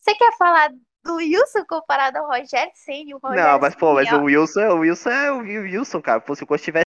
Você 0.00 0.14
quer 0.14 0.34
falar 0.38 0.70
do 1.04 1.16
Wilson 1.16 1.64
comparado 1.68 2.18
ao 2.18 2.26
Rogério? 2.26 2.72
O 3.14 3.18
Rogério 3.18 3.52
Não, 3.52 3.58
mas 3.60 3.74
pô, 3.74 3.94
mas 3.94 4.10
o 4.12 4.22
Wilson, 4.22 4.60
o 4.68 4.78
Wilson 4.80 5.10
é 5.10 5.32
o 5.32 5.38
Wilson, 5.38 6.00
cara. 6.00 6.20
Pô, 6.20 6.34
se 6.34 6.42
o 6.44 6.46
Coxa 6.46 6.64
tivesse 6.64 6.84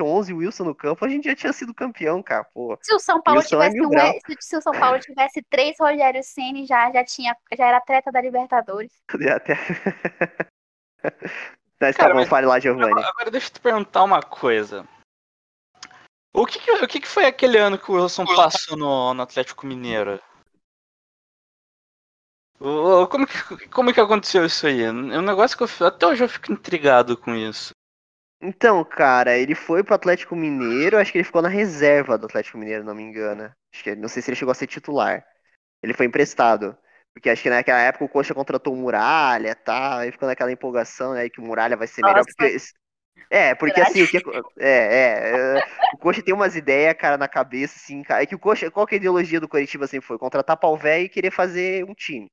11 0.00 0.32
Wilson 0.32 0.64
no 0.64 0.74
campo, 0.74 1.04
a 1.04 1.08
gente 1.08 1.24
já 1.28 1.34
tinha 1.34 1.52
sido 1.52 1.74
campeão, 1.74 2.22
cara, 2.22 2.44
pô. 2.44 2.78
Se 2.80 2.94
o 2.94 3.00
São 3.00 3.20
Paulo 3.20 3.40
Wilson 3.40 3.56
é 3.56 3.58
tivesse 3.70 3.76
mil 3.76 3.88
um, 3.88 3.90
grau. 3.90 4.12
se, 4.40 4.56
o 4.56 4.62
São 4.62 4.72
Paulo 4.72 5.00
tivesse 5.00 5.42
três 5.50 5.76
Rogério 5.78 6.22
Ceni 6.22 6.64
já 6.64 6.90
já 6.92 7.04
tinha 7.04 7.36
já 7.58 7.66
era 7.66 7.78
atleta 7.78 8.12
da 8.12 8.20
Libertadores. 8.20 8.92
Até... 9.34 9.54
Mas 11.80 11.96
tá 11.96 12.02
Cara, 12.04 12.14
bom, 12.14 12.20
mas- 12.20 12.28
fale 12.28 12.46
lá, 12.46 12.60
Giovanni. 12.60 13.02
Agora, 13.02 13.28
deixa 13.28 13.48
eu 13.48 13.52
te 13.54 13.60
perguntar 13.60 14.04
uma 14.04 14.22
coisa. 14.22 14.86
O 16.32 16.46
que, 16.46 16.60
que, 16.60 16.70
o 16.70 16.86
que, 16.86 17.00
que 17.00 17.08
foi 17.08 17.26
aquele 17.26 17.58
ano 17.58 17.76
que 17.76 17.90
o 17.90 17.94
Wilson 18.00 18.24
passou 18.24 18.76
no, 18.76 19.12
no 19.12 19.22
Atlético 19.22 19.66
Mineiro? 19.66 20.20
O- 22.60 23.06
Como 23.08 23.26
que, 23.26 23.68
como 23.68 23.92
que 23.92 24.00
aconteceu 24.00 24.46
isso 24.46 24.66
aí? 24.66 24.82
É 24.82 24.90
um 24.92 25.22
negócio 25.22 25.56
que 25.58 25.64
eu, 25.64 25.86
até 25.88 26.06
hoje 26.06 26.22
eu 26.22 26.28
fico 26.28 26.52
intrigado 26.52 27.16
com 27.16 27.34
isso. 27.34 27.72
Então, 28.42 28.84
cara, 28.84 29.38
ele 29.38 29.54
foi 29.54 29.84
pro 29.84 29.94
Atlético 29.94 30.34
Mineiro, 30.34 30.98
acho 30.98 31.12
que 31.12 31.18
ele 31.18 31.24
ficou 31.24 31.40
na 31.40 31.48
reserva 31.48 32.18
do 32.18 32.26
Atlético 32.26 32.58
Mineiro, 32.58 32.82
não 32.82 32.94
me 32.94 33.02
engano. 33.02 33.44
Acho 33.72 33.84
que, 33.84 33.94
não 33.94 34.08
sei 34.08 34.20
se 34.20 34.30
ele 34.30 34.36
chegou 34.36 34.50
a 34.50 34.54
ser 34.54 34.66
titular. 34.66 35.24
Ele 35.80 35.94
foi 35.94 36.06
emprestado. 36.06 36.76
Porque 37.14 37.30
acho 37.30 37.42
que 37.42 37.50
naquela 37.50 37.80
época 37.80 38.04
o 38.04 38.08
Coxa 38.08 38.34
contratou 38.34 38.72
o 38.72 38.76
Muralha 38.76 39.50
e 39.50 39.54
tal, 39.54 39.98
aí 39.98 40.10
ficou 40.10 40.26
naquela 40.26 40.50
empolgação, 40.50 41.12
né, 41.14 41.28
que 41.28 41.40
o 41.40 41.44
Muralha 41.44 41.76
vai 41.76 41.86
ser 41.86 42.02
melhor. 42.02 42.16
Nossa. 42.16 42.34
Porque, 42.36 42.56
é, 43.30 43.54
porque 43.54 43.80
assim, 43.80 44.02
o 44.02 44.08
que, 44.08 44.16
é, 44.58 44.68
é, 44.68 45.58
é, 45.58 45.64
o 45.94 45.98
Coxa 45.98 46.22
tem 46.22 46.34
umas 46.34 46.56
ideias, 46.56 46.94
cara, 46.98 47.16
na 47.16 47.28
cabeça, 47.28 47.76
assim, 47.76 48.02
cara, 48.02 48.22
é 48.22 48.26
que 48.26 48.34
o 48.34 48.38
Coxa, 48.38 48.70
qual 48.70 48.86
que 48.86 48.94
é 48.94 48.96
a 48.96 49.00
ideologia 49.00 49.38
do 49.40 49.48
Coritiba 49.48 49.86
sempre 49.86 50.06
foi? 50.06 50.18
Contratar 50.18 50.56
pau 50.56 50.76
velho 50.76 51.04
e 51.04 51.08
querer 51.08 51.30
fazer 51.30 51.84
um 51.84 51.94
time. 51.94 52.28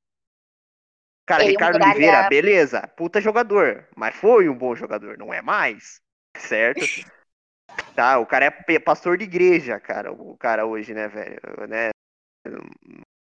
Cara, 1.30 1.44
Ele, 1.44 1.52
Ricardo 1.52 1.76
Oliveira, 1.82 2.28
beleza, 2.28 2.88
puta 2.96 3.20
jogador, 3.20 3.86
mas 3.96 4.16
foi 4.16 4.48
um 4.48 4.54
bom 4.54 4.74
jogador, 4.74 5.16
não 5.16 5.32
é 5.32 5.40
mais, 5.40 6.00
certo? 6.36 6.84
Tá, 7.94 8.18
o 8.18 8.26
cara 8.26 8.52
é 8.68 8.78
pastor 8.78 9.16
de 9.16 9.24
igreja, 9.24 9.78
cara, 9.78 10.12
o 10.12 10.36
cara 10.36 10.66
hoje, 10.66 10.92
né, 10.92 11.06
velho, 11.06 11.38
né? 11.68 11.90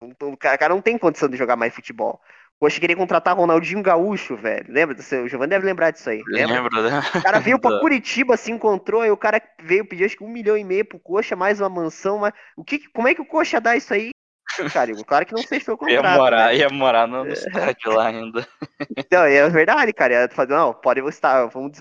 O 0.03 0.37
cara, 0.37 0.69
não 0.71 0.81
tem 0.81 0.97
condição 0.97 1.29
de 1.29 1.37
jogar 1.37 1.57
mais 1.57 1.75
futebol. 1.75 2.21
O 2.61 2.65
Coxa 2.65 2.81
queria 2.81 2.97
contratar 2.97 3.37
Ronaldinho 3.37 3.83
Gaúcho, 3.83 4.37
velho. 4.37 4.67
Lembra? 4.69 4.95
do 4.95 5.03
seu- 5.03 5.25
O 5.25 5.29
Giovanni 5.29 5.51
deve 5.51 5.67
lembrar 5.67 5.93
disso 5.93 6.11
aí. 6.11 6.23
Lembra? 6.27 6.61
Lembra, 6.61 6.91
né? 6.91 6.99
O 7.15 7.23
cara 7.23 7.39
veio 7.39 7.59
pra 7.61 7.79
Curitiba, 7.79 8.37
se 8.37 8.51
encontrou, 8.51 9.03
aí 9.03 9.11
o 9.11 9.17
cara 9.17 9.41
veio 9.63 9.87
pedir 9.87 10.07
acho 10.07 10.17
que 10.17 10.25
um 10.25 10.29
milhão 10.29 10.57
e 10.57 10.65
meio 10.65 10.85
pro 10.85 10.99
Coxa, 10.99 11.37
mais 11.37 11.61
uma 11.61 11.69
mansão. 11.69 12.19
Mas... 12.19 12.33
O 12.57 12.65
que, 12.65 12.89
como 12.91 13.07
é 13.07 13.15
que 13.15 13.21
o 13.21 13.27
Coxa 13.27 13.61
dá 13.61 13.77
isso 13.77 13.95
aí? 13.95 14.11
Cara, 14.73 14.93
claro 15.05 15.27
que 15.27 15.35
não 15.35 15.43
fechou 15.43 15.79
o 15.81 15.89
Ia 15.89 15.97
contrato. 15.99 16.19
morar, 16.19 16.47
né? 16.49 16.57
ia 16.57 16.69
morar 16.69 17.07
no, 17.07 17.25
no 17.25 17.33
estádio 17.33 17.93
lá 17.93 18.09
ainda. 18.09 18.47
Então, 18.97 19.25
é 19.25 19.49
verdade, 19.49 19.93
cara. 19.93 20.23
Ia 20.23 20.29
fazer, 20.29 20.55
não, 20.55 20.73
pode 20.75 21.01
estar, 21.09 21.47
vamos 21.47 21.81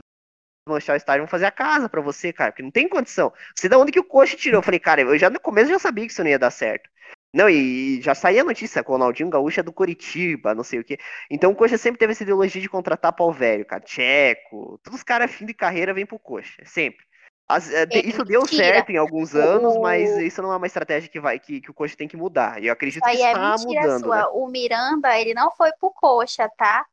desmanchar 0.67 0.93
o 0.95 0.97
estádio, 0.97 1.21
vamos 1.21 1.31
fazer 1.31 1.45
a 1.45 1.51
casa 1.51 1.87
pra 1.89 2.01
você, 2.01 2.33
cara, 2.33 2.51
porque 2.51 2.63
não 2.63 2.71
tem 2.71 2.87
condição. 2.89 3.31
Você 3.55 3.69
da 3.69 3.77
onde 3.77 3.91
que 3.91 3.99
o 3.99 4.03
Coxa 4.03 4.35
tirou? 4.35 4.59
Eu 4.59 4.63
falei, 4.63 4.79
cara, 4.79 5.01
eu 5.01 5.17
já 5.17 5.29
no 5.29 5.39
começo 5.39 5.69
já 5.69 5.79
sabia 5.79 6.05
que 6.05 6.11
isso 6.11 6.23
não 6.23 6.29
ia 6.29 6.39
dar 6.39 6.51
certo. 6.51 6.89
Não, 7.33 7.49
e 7.49 8.01
já 8.01 8.15
saía 8.15 8.41
a 8.41 8.45
notícia 8.45 8.83
que 8.83 8.89
o 8.89 8.93
Ronaldinho 8.93 9.29
Gaúcho 9.29 9.59
é 9.59 9.63
do 9.63 9.71
Curitiba, 9.73 10.55
não 10.55 10.63
sei 10.63 10.79
o 10.79 10.83
quê. 10.83 10.97
Então 11.29 11.51
o 11.51 11.55
Coxa 11.55 11.77
sempre 11.77 11.99
teve 11.99 12.13
essa 12.13 12.23
ideologia 12.23 12.61
de 12.61 12.69
contratar 12.69 13.13
pau 13.13 13.31
velho, 13.31 13.65
cara. 13.65 13.81
Tcheco, 13.81 14.79
todos 14.83 14.99
os 14.99 15.03
caras 15.03 15.31
fim 15.31 15.45
de 15.45 15.53
carreira 15.53 15.93
vêm 15.93 16.05
pro 16.05 16.17
Coxa, 16.17 16.63
sempre. 16.65 17.05
As- 17.49 17.71
é, 17.71 17.83
É 17.89 17.99
isso 18.05 18.25
deu 18.25 18.41
mentira. 18.41 18.63
certo 18.63 18.91
em 18.91 18.97
alguns 18.97 19.33
anos, 19.33 19.75
O- 19.75 19.81
mas 19.81 20.17
isso 20.17 20.41
não 20.41 20.51
é 20.51 20.57
uma 20.57 20.67
estratégia 20.67 21.09
que, 21.09 21.19
vai, 21.19 21.39
que, 21.39 21.61
que 21.61 21.71
o 21.71 21.73
Coxa 21.73 21.95
tem 21.95 22.07
que 22.07 22.17
mudar. 22.17 22.61
E 22.61 22.67
eu 22.67 22.73
acredito 22.73 23.07
Isso 23.07 23.17
que 23.17 23.23
é 23.23 23.31
está 23.31 23.39
mentira 23.39 23.81
mudando. 23.81 24.09
né? 24.09 24.25
O 24.33 24.47
Miranda, 24.47 25.17
ele 25.19 25.33
não 25.33 25.49
foi 25.51 25.71
pro 25.79 25.89
coxa, 25.91 26.49
tá? 26.57 26.85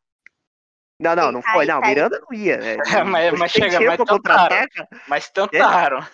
Não, 1.05 1.15
não, 1.15 1.33
não 1.33 1.43
foi. 1.43 1.67
Não. 1.67 1.81
Miranda 1.81 2.21
não 2.21 2.37
ia. 2.39 2.57
Né? 2.65 2.77
Mas- 3.05 3.31
Coxa 3.31 3.37
mas 3.39 3.53
tem 3.53 3.71
chega, 3.71 3.87
mas 3.87 3.99
tentaram. 4.09 4.67
Mas 5.09 5.29
tentaram. 5.29 6.07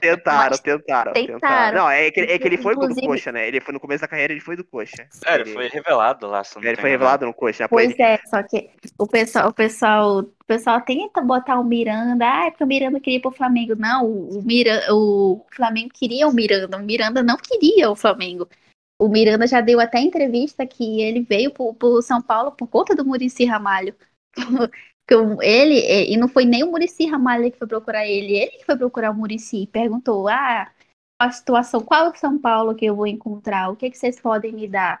Tentaram, 0.00 0.50
Mas 0.50 0.60
tentaram, 0.60 1.12
tentaram. 1.12 1.78
Não, 1.78 1.90
é 1.90 2.10
que, 2.10 2.20
é 2.20 2.38
que 2.38 2.46
ele 2.46 2.56
foi 2.58 2.74
do 2.74 2.82
Inclusive- 2.84 3.06
Coxa, 3.06 3.32
né? 3.32 3.48
Ele 3.48 3.60
foi 3.60 3.72
no 3.74 3.80
começo 3.80 4.02
da 4.02 4.08
carreira, 4.08 4.32
ele 4.32 4.40
foi 4.40 4.56
do 4.56 4.64
Coxa. 4.64 5.06
Sério, 5.10 5.44
ele, 5.46 5.52
foi 5.54 5.68
revelado 5.68 6.26
lá. 6.26 6.44
se 6.44 6.56
eu 6.56 6.62
não 6.62 6.68
ele 6.68 6.76
foi 6.76 6.90
enganado. 6.90 7.24
revelado 7.24 7.26
no 7.26 7.34
Coxa. 7.34 7.64
né? 7.64 7.68
Pô, 7.68 7.80
ele- 7.80 7.94
Pois 7.94 8.08
é, 8.08 8.20
só 8.26 8.42
que 8.42 8.70
o 8.98 9.06
pessoal, 9.06 9.48
o 9.48 9.52
pessoal, 9.52 10.18
o 10.20 10.44
pessoal 10.46 10.80
tenta 10.82 11.20
botar 11.20 11.58
o 11.58 11.64
Miranda, 11.64 12.24
ah, 12.24 12.46
é 12.46 12.50
porque 12.50 12.64
o 12.64 12.66
Miranda 12.66 13.00
queria 13.00 13.18
ir 13.18 13.22
pro 13.22 13.30
Flamengo. 13.30 13.74
Não, 13.76 14.04
o, 14.06 14.42
Miranda, 14.44 14.94
o 14.94 15.44
Flamengo 15.54 15.90
queria 15.92 16.28
o 16.28 16.32
Miranda, 16.32 16.76
o 16.76 16.82
Miranda 16.82 17.22
não 17.22 17.36
queria 17.36 17.90
o 17.90 17.96
Flamengo. 17.96 18.48
O 18.98 19.08
Miranda 19.08 19.46
já 19.46 19.60
deu 19.60 19.78
até 19.80 19.98
entrevista 20.00 20.66
que 20.66 21.02
ele 21.02 21.20
veio 21.20 21.50
pro, 21.50 21.74
pro 21.74 22.00
São 22.00 22.22
Paulo 22.22 22.52
por 22.52 22.66
conta 22.66 22.94
do 22.94 23.04
Murici 23.04 23.44
Ramalho. 23.44 23.94
Que 25.08 25.14
ele, 25.40 26.12
e 26.12 26.16
não 26.16 26.26
foi 26.26 26.44
nem 26.44 26.64
o 26.64 26.70
Murici 26.72 27.06
Ramalho 27.06 27.50
que 27.52 27.58
foi 27.58 27.68
procurar 27.68 28.06
ele, 28.08 28.36
ele 28.36 28.50
que 28.58 28.64
foi 28.66 28.76
procurar 28.76 29.12
o 29.12 29.14
Murici 29.14 29.62
e 29.62 29.66
perguntou: 29.66 30.28
ah, 30.28 30.68
a 31.18 31.30
situação, 31.30 31.80
qual 31.80 32.06
é 32.06 32.10
o 32.10 32.16
São 32.16 32.38
Paulo 32.40 32.74
que 32.74 32.84
eu 32.86 32.96
vou 32.96 33.06
encontrar? 33.06 33.70
O 33.70 33.76
que, 33.76 33.90
que 33.90 33.96
vocês 33.96 34.20
podem 34.20 34.52
me 34.52 34.68
dar? 34.68 35.00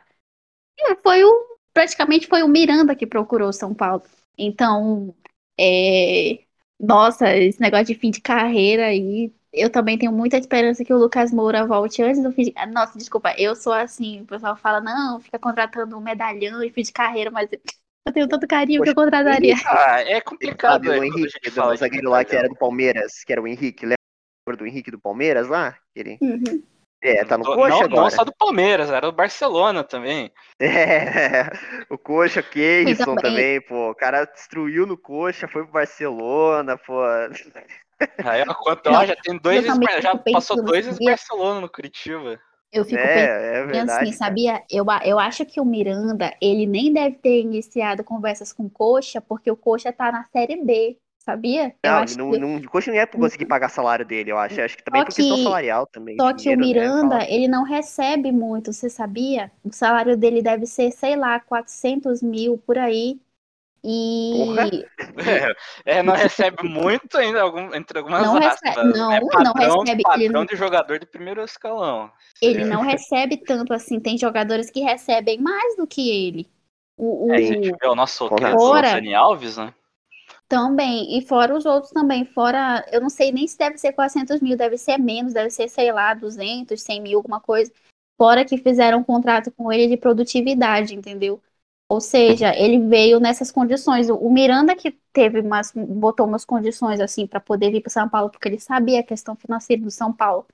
E 0.78 0.96
foi 0.96 1.24
o 1.24 1.56
praticamente 1.72 2.26
foi 2.26 2.42
o 2.42 2.48
Miranda 2.48 2.96
que 2.96 3.06
procurou 3.06 3.52
São 3.52 3.74
Paulo. 3.74 4.02
Então, 4.38 5.14
é, 5.58 6.44
nossa, 6.80 7.34
esse 7.36 7.60
negócio 7.60 7.86
de 7.86 7.94
fim 7.94 8.10
de 8.10 8.20
carreira 8.20 8.86
aí, 8.86 9.34
eu 9.52 9.70
também 9.70 9.98
tenho 9.98 10.12
muita 10.12 10.38
esperança 10.38 10.84
que 10.84 10.92
o 10.92 10.98
Lucas 10.98 11.32
Moura 11.32 11.66
volte 11.66 12.02
antes 12.02 12.22
do 12.22 12.32
fim 12.32 12.44
de... 12.44 12.54
Nossa, 12.72 12.98
desculpa, 12.98 13.34
eu 13.38 13.54
sou 13.56 13.72
assim, 13.72 14.22
o 14.22 14.26
pessoal 14.26 14.56
fala, 14.56 14.80
não, 14.80 15.20
fica 15.20 15.38
contratando 15.38 15.96
um 15.96 16.00
medalhão 16.00 16.62
e 16.62 16.70
fim 16.70 16.82
de 16.82 16.92
carreira, 16.92 17.30
mas 17.30 17.48
eu 18.06 18.12
tenho 18.12 18.28
tanto 18.28 18.46
carinho 18.46 18.82
que 18.82 18.90
eu 18.90 18.94
contrataria. 18.94 19.54
Ah, 19.66 20.00
é 20.00 20.20
complicado. 20.20 20.84
Sabe, 20.84 20.88
é, 20.88 20.98
o 20.98 21.02
a 21.02 21.06
Henrique, 21.06 21.50
do 21.50 21.76
zagueiro 21.76 22.10
lá 22.10 22.24
que 22.24 22.36
era 22.36 22.48
do 22.48 22.54
Palmeiras, 22.54 23.24
que 23.24 23.32
era 23.32 23.42
o 23.42 23.48
Henrique, 23.48 23.84
lembra 23.84 24.56
do 24.56 24.66
Henrique 24.66 24.90
do 24.92 25.00
Palmeiras 25.00 25.48
lá? 25.48 25.76
Ele, 25.94 26.16
Uhum. 26.20 26.62
é, 27.02 27.24
tá 27.24 27.36
no 27.36 27.44
Não- 27.44 27.54
Coxa 27.56 27.68
não, 27.70 27.82
agora. 27.82 28.02
não 28.02 28.10
só 28.10 28.24
do 28.24 28.32
Palmeiras, 28.38 28.90
era 28.90 29.10
do 29.10 29.12
Barcelona 29.12 29.82
também. 29.82 30.30
É, 30.60 30.62
o 31.90 31.98
Coxa, 31.98 32.42
bem. 33.14 33.24
também, 33.24 33.60
pô. 33.62 33.90
O 33.90 33.94
cara 33.94 34.24
destruiu 34.24 34.86
no 34.86 34.96
Coxa, 34.96 35.48
foi 35.48 35.64
pro 35.64 35.72
Barcelona, 35.72 36.78
pô. 36.78 37.02
Aí 38.24 38.44
ó, 38.46 38.54
quanto, 38.54 38.88
ó, 38.88 39.04
já 39.04 39.16
tem 39.16 39.36
dois, 39.38 39.64
já 40.00 40.16
passou 40.32 40.62
dois? 40.62 40.96
Barcelona 40.98 41.60
no 41.60 41.68
Curitiba. 41.68 42.38
Eu 42.72 42.84
fico 42.84 43.08
pensando 43.08 43.34
É, 43.34 43.58
é 43.58 43.64
verdade. 43.66 44.10
assim, 44.10 44.12
sabia? 44.12 44.64
Eu, 44.70 44.84
eu 45.04 45.18
acho 45.18 45.44
que 45.46 45.60
o 45.60 45.64
Miranda, 45.64 46.36
ele 46.40 46.66
nem 46.66 46.92
deve 46.92 47.16
ter 47.18 47.40
iniciado 47.40 48.04
conversas 48.04 48.52
com 48.52 48.66
o 48.66 48.70
Coxa, 48.70 49.20
porque 49.20 49.50
o 49.50 49.56
Coxa 49.56 49.92
tá 49.92 50.10
na 50.12 50.24
Série 50.26 50.56
B, 50.64 50.98
sabia? 51.18 51.74
Eu 51.82 51.94
Não, 51.94 51.98
acho 51.98 52.16
não, 52.16 52.28
que, 52.28 52.36
não, 52.36 52.56
o 52.56 52.68
Coxa 52.70 52.90
não 52.90 52.98
é 52.98 53.06
por 53.06 53.18
conseguir 53.18 53.46
pagar 53.46 53.68
salário 53.70 54.04
dele, 54.04 54.30
eu 54.32 54.38
acho. 54.38 54.60
Acho 54.60 54.76
que 54.76 54.82
também 54.84 55.02
Só 55.02 55.04
por 55.04 55.14
questão 55.14 55.36
que- 55.36 55.38
salarial 55.38 55.86
também. 55.86 56.20
só 56.20 56.32
que 56.34 56.50
o 56.50 56.56
dinheiro, 56.56 56.74
né, 56.74 56.90
Miranda, 56.90 56.90
fala. 56.98 57.26
ele 57.30 57.46
não 57.48 57.62
recebe 57.64 58.32
muito, 58.32 58.72
você 58.72 58.88
sabia? 58.90 59.52
O 59.64 59.72
salário 59.72 60.16
dele 60.16 60.42
deve 60.42 60.66
ser, 60.66 60.90
sei 60.92 61.14
lá, 61.16 61.38
400 61.40 62.22
mil 62.22 62.58
por 62.58 62.78
aí. 62.78 63.20
Porra. 63.86 64.68
E 64.68 64.84
É, 65.86 65.98
é, 65.98 66.02
não 66.02 66.14
recebe 66.14 66.62
muito 66.68 67.16
ainda, 67.16 67.40
algum, 67.42 67.74
entre 67.74 67.98
algumas 67.98 68.22
Não 68.22 68.36
aspas. 68.36 68.74
recebe- 68.74 68.98
não, 68.98 69.12
é 69.12 69.20
não 69.20 69.28
padrão, 69.28 69.80
recebe, 69.80 70.02
Padrão 70.02 70.20
ele 70.24 70.32
não- 70.32 70.44
de 70.44 70.56
jogador 70.56 70.98
de 70.98 71.06
primeiro 71.06 71.42
escalão. 71.42 72.10
ele 72.42 72.62
É. 72.62 72.64
não 72.64 72.82
recebe 72.82 73.36
tanto 73.36 73.72
assim. 73.72 74.00
Tem 74.00 74.18
jogadores 74.18 74.70
que 74.70 74.80
recebem 74.80 75.38
mais 75.40 75.76
do 75.76 75.86
que 75.86 76.10
ele. 76.10 76.48
O, 76.98 77.28
o- 77.28 77.32
É, 77.32 77.36
a 77.36 77.40
gente 77.42 77.70
vê 77.78 77.86
o 77.86 77.94
nosso 77.94 78.28
Fora- 78.28 78.92
Dani 78.94 79.14
Alves, 79.14 79.56
né? 79.56 79.72
Também, 80.48 81.18
e 81.18 81.22
fora 81.26 81.54
os 81.56 81.66
outros 81.66 81.92
também, 81.92 82.24
fora, 82.24 82.84
eu 82.92 83.00
não 83.00 83.08
sei 83.10 83.32
nem 83.32 83.46
se 83.48 83.58
deve 83.58 83.78
ser 83.78 83.92
400 83.92 84.40
mil, 84.40 84.56
deve 84.56 84.78
ser 84.78 84.96
menos, 84.96 85.32
deve 85.32 85.50
ser, 85.50 85.68
sei 85.68 85.90
lá, 85.90 86.14
200, 86.14 86.82
100 86.82 87.00
mil, 87.00 87.18
alguma 87.18 87.40
coisa. 87.40 87.72
Fora 88.16 88.44
que 88.44 88.56
fizeram 88.56 88.98
um 88.98 89.04
contrato 89.04 89.50
com 89.50 89.72
ele 89.72 89.88
de 89.88 89.96
produtividade, 89.96 90.94
entendeu? 90.94 91.40
Ou 91.88 92.00
seja, 92.00 92.54
ele 92.56 92.80
veio 92.88 93.20
nessas 93.20 93.50
condições. 93.52 94.08
O 94.10 94.30
Miranda 94.30 94.74
que 94.74 94.92
teve 95.12 95.40
umas, 95.40 95.72
botou 95.74 96.26
umas 96.26 96.44
condições 96.44 97.00
assim 97.00 97.26
para 97.26 97.40
poder 97.40 97.70
vir 97.70 97.80
para 97.80 97.90
São 97.90 98.08
Paulo, 98.08 98.30
porque 98.30 98.48
ele 98.48 98.58
sabia 98.60 99.00
a 99.00 99.02
questão 99.04 99.36
financeira 99.36 99.82
do 99.82 99.90
São 99.90 100.12
Paulo. 100.12 100.46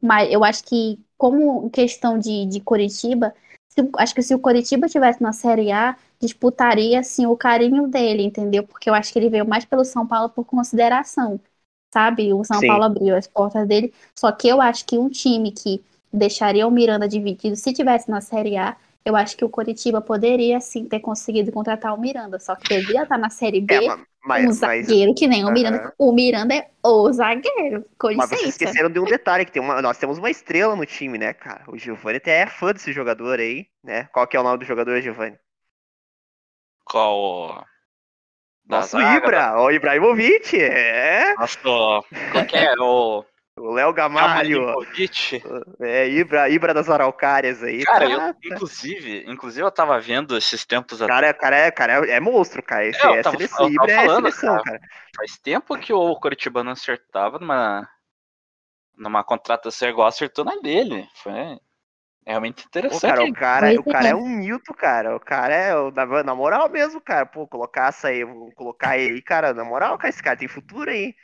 Mas 0.00 0.30
eu 0.32 0.44
acho 0.44 0.64
que, 0.64 1.00
como 1.16 1.70
questão 1.70 2.18
de, 2.18 2.46
de 2.46 2.60
Coritiba, 2.60 3.34
se- 3.68 3.88
acho 3.98 4.14
que 4.14 4.22
se 4.22 4.34
o 4.34 4.38
Coritiba 4.38 4.88
tivesse 4.88 5.22
na 5.22 5.32
Série 5.32 5.72
A, 5.72 5.96
disputaria 6.20 7.00
assim 7.00 7.26
o 7.26 7.36
carinho 7.36 7.88
dele, 7.88 8.22
entendeu? 8.24 8.64
Porque 8.66 8.90
eu 8.90 8.94
acho 8.94 9.12
que 9.12 9.18
ele 9.18 9.30
veio 9.30 9.46
mais 9.48 9.64
pelo 9.64 9.84
São 9.84 10.06
Paulo 10.06 10.30
por 10.30 10.44
consideração, 10.44 11.40
sabe? 11.92 12.32
O 12.32 12.44
São 12.44 12.62
Sim. 12.62 12.64
Paulo 12.64 12.84
abriu 12.84 13.16
as 13.16 13.26
portas 13.26 13.66
dele. 13.66 13.92
Só 14.18 14.30
que 14.32 14.48
eu 14.48 14.60
acho 14.60 14.84
que 14.86 14.98
um 14.98 15.08
time 15.08 15.52
que 15.52 15.82
deixaria 16.12 16.66
o 16.66 16.70
Miranda 16.70 17.08
dividido, 17.08 17.56
se 17.56 17.72
tivesse 17.72 18.10
na 18.10 18.20
Série 18.20 18.56
A, 18.56 18.76
eu 19.04 19.14
acho 19.16 19.36
que 19.36 19.44
o 19.44 19.48
Coritiba 19.48 20.00
poderia 20.00 20.60
sim 20.60 20.86
ter 20.86 21.00
conseguido 21.00 21.52
contratar 21.52 21.94
o 21.94 22.00
Miranda. 22.00 22.38
Só 22.38 22.54
que 22.56 22.68
devia 22.68 23.02
estar 23.02 23.18
na 23.18 23.30
Série 23.30 23.60
B. 23.60 23.74
É, 23.74 23.80
ma- 23.80 23.96
um 23.96 24.04
mas, 24.26 24.44
mas, 24.60 24.86
zagueiro 24.86 25.14
que 25.14 25.26
nem 25.26 25.44
o 25.44 25.50
Miranda. 25.52 25.78
Aham. 25.78 25.92
O 25.98 26.12
Miranda 26.12 26.54
é 26.54 26.70
o 26.82 27.12
zagueiro. 27.12 27.84
Com 27.98 28.12
mas 28.14 28.28
vocês 28.30 28.40
licença. 28.42 28.64
esqueceram 28.64 28.90
de 28.90 28.98
um 28.98 29.04
detalhe, 29.04 29.44
que 29.44 29.52
tem 29.52 29.60
uma, 29.62 29.82
nós 29.82 29.98
temos 29.98 30.16
uma 30.18 30.30
estrela 30.30 30.74
no 30.74 30.86
time, 30.86 31.18
né, 31.18 31.34
cara? 31.34 31.64
O 31.68 31.76
Giovanni 31.76 32.16
até 32.16 32.40
é 32.40 32.46
fã 32.46 32.72
desse 32.72 32.92
jogador 32.92 33.38
aí, 33.38 33.66
né? 33.82 34.04
Qual 34.12 34.26
que 34.26 34.36
é 34.36 34.40
o 34.40 34.42
nome 34.42 34.58
do 34.58 34.64
jogador, 34.64 35.00
Giovanni? 35.02 35.38
Qual 36.84 37.18
o. 37.18 37.64
da 38.64 38.78
Nosso 38.78 38.98
zaga, 38.98 39.16
Ibra, 39.18 39.60
o 39.60 39.70
Ibrahimovic, 39.70 40.56
é. 40.60 41.34
Nosso. 41.36 41.58
Qual 42.32 42.46
que 42.46 42.56
é? 42.56 42.74
O. 42.80 43.24
O 43.56 43.72
Léo 43.72 43.92
Gamalho, 43.92 44.74
é, 45.80 46.08
Ibra, 46.08 46.48
Ibra 46.50 46.74
das 46.74 46.90
Araucárias 46.90 47.62
aí. 47.62 47.84
Cara, 47.84 48.06
tá- 48.06 48.10
eu, 48.10 48.52
inclusive, 48.52 49.24
inclusive 49.28 49.64
eu 49.64 49.70
tava 49.70 50.00
vendo 50.00 50.36
esses 50.36 50.64
tempos 50.64 51.00
atrás. 51.00 51.20
Cara, 51.20 51.34
cara, 51.34 51.56
é, 51.56 51.70
cara, 51.70 52.06
é, 52.06 52.10
é 52.16 52.20
monstro, 52.20 52.60
cara. 52.62 52.84
Esse 52.84 53.06
É, 53.06 53.18
é 53.18 53.22
tava- 53.22 53.36
seleção, 53.36 53.58
tava 53.58 53.70
Ibra 53.72 53.92
é 53.92 53.96
falando, 54.06 54.22
seleção, 54.32 54.56
cara. 54.56 54.62
cara. 54.64 54.80
Faz 55.16 55.38
tempo 55.38 55.78
que 55.78 55.92
o 55.92 56.16
Curitiba 56.16 56.64
não 56.64 56.72
acertava 56.72 57.38
numa, 57.38 57.88
numa 58.96 59.22
contratação 59.22 59.88
igual 59.88 60.08
acertou 60.08 60.44
na 60.44 60.56
dele. 60.56 61.08
Foi 61.14 61.32
realmente 62.26 62.64
Pô, 62.64 62.68
interessante. 62.68 63.00
cara, 63.02 63.24
o 63.24 63.32
cara, 63.32 63.80
o 63.80 63.84
cara 63.84 64.06
é. 64.08 64.10
é 64.10 64.16
um 64.16 64.28
mito, 64.28 64.74
cara. 64.74 65.14
O 65.14 65.20
cara 65.20 65.54
é, 65.54 65.90
na, 65.92 66.24
na 66.24 66.34
moral 66.34 66.68
mesmo, 66.68 67.00
cara. 67.00 67.24
Pô, 67.24 67.46
colocar 67.46 67.90
essa 67.90 68.08
aí, 68.08 68.24
vou 68.24 68.50
colocar 68.56 68.98
ele 68.98 69.14
aí, 69.14 69.22
cara, 69.22 69.54
na 69.54 69.64
moral, 69.64 69.96
cara, 69.96 70.08
esse 70.10 70.20
cara 70.22 70.36
tem 70.36 70.48
futuro 70.48 70.90
aí. 70.90 71.14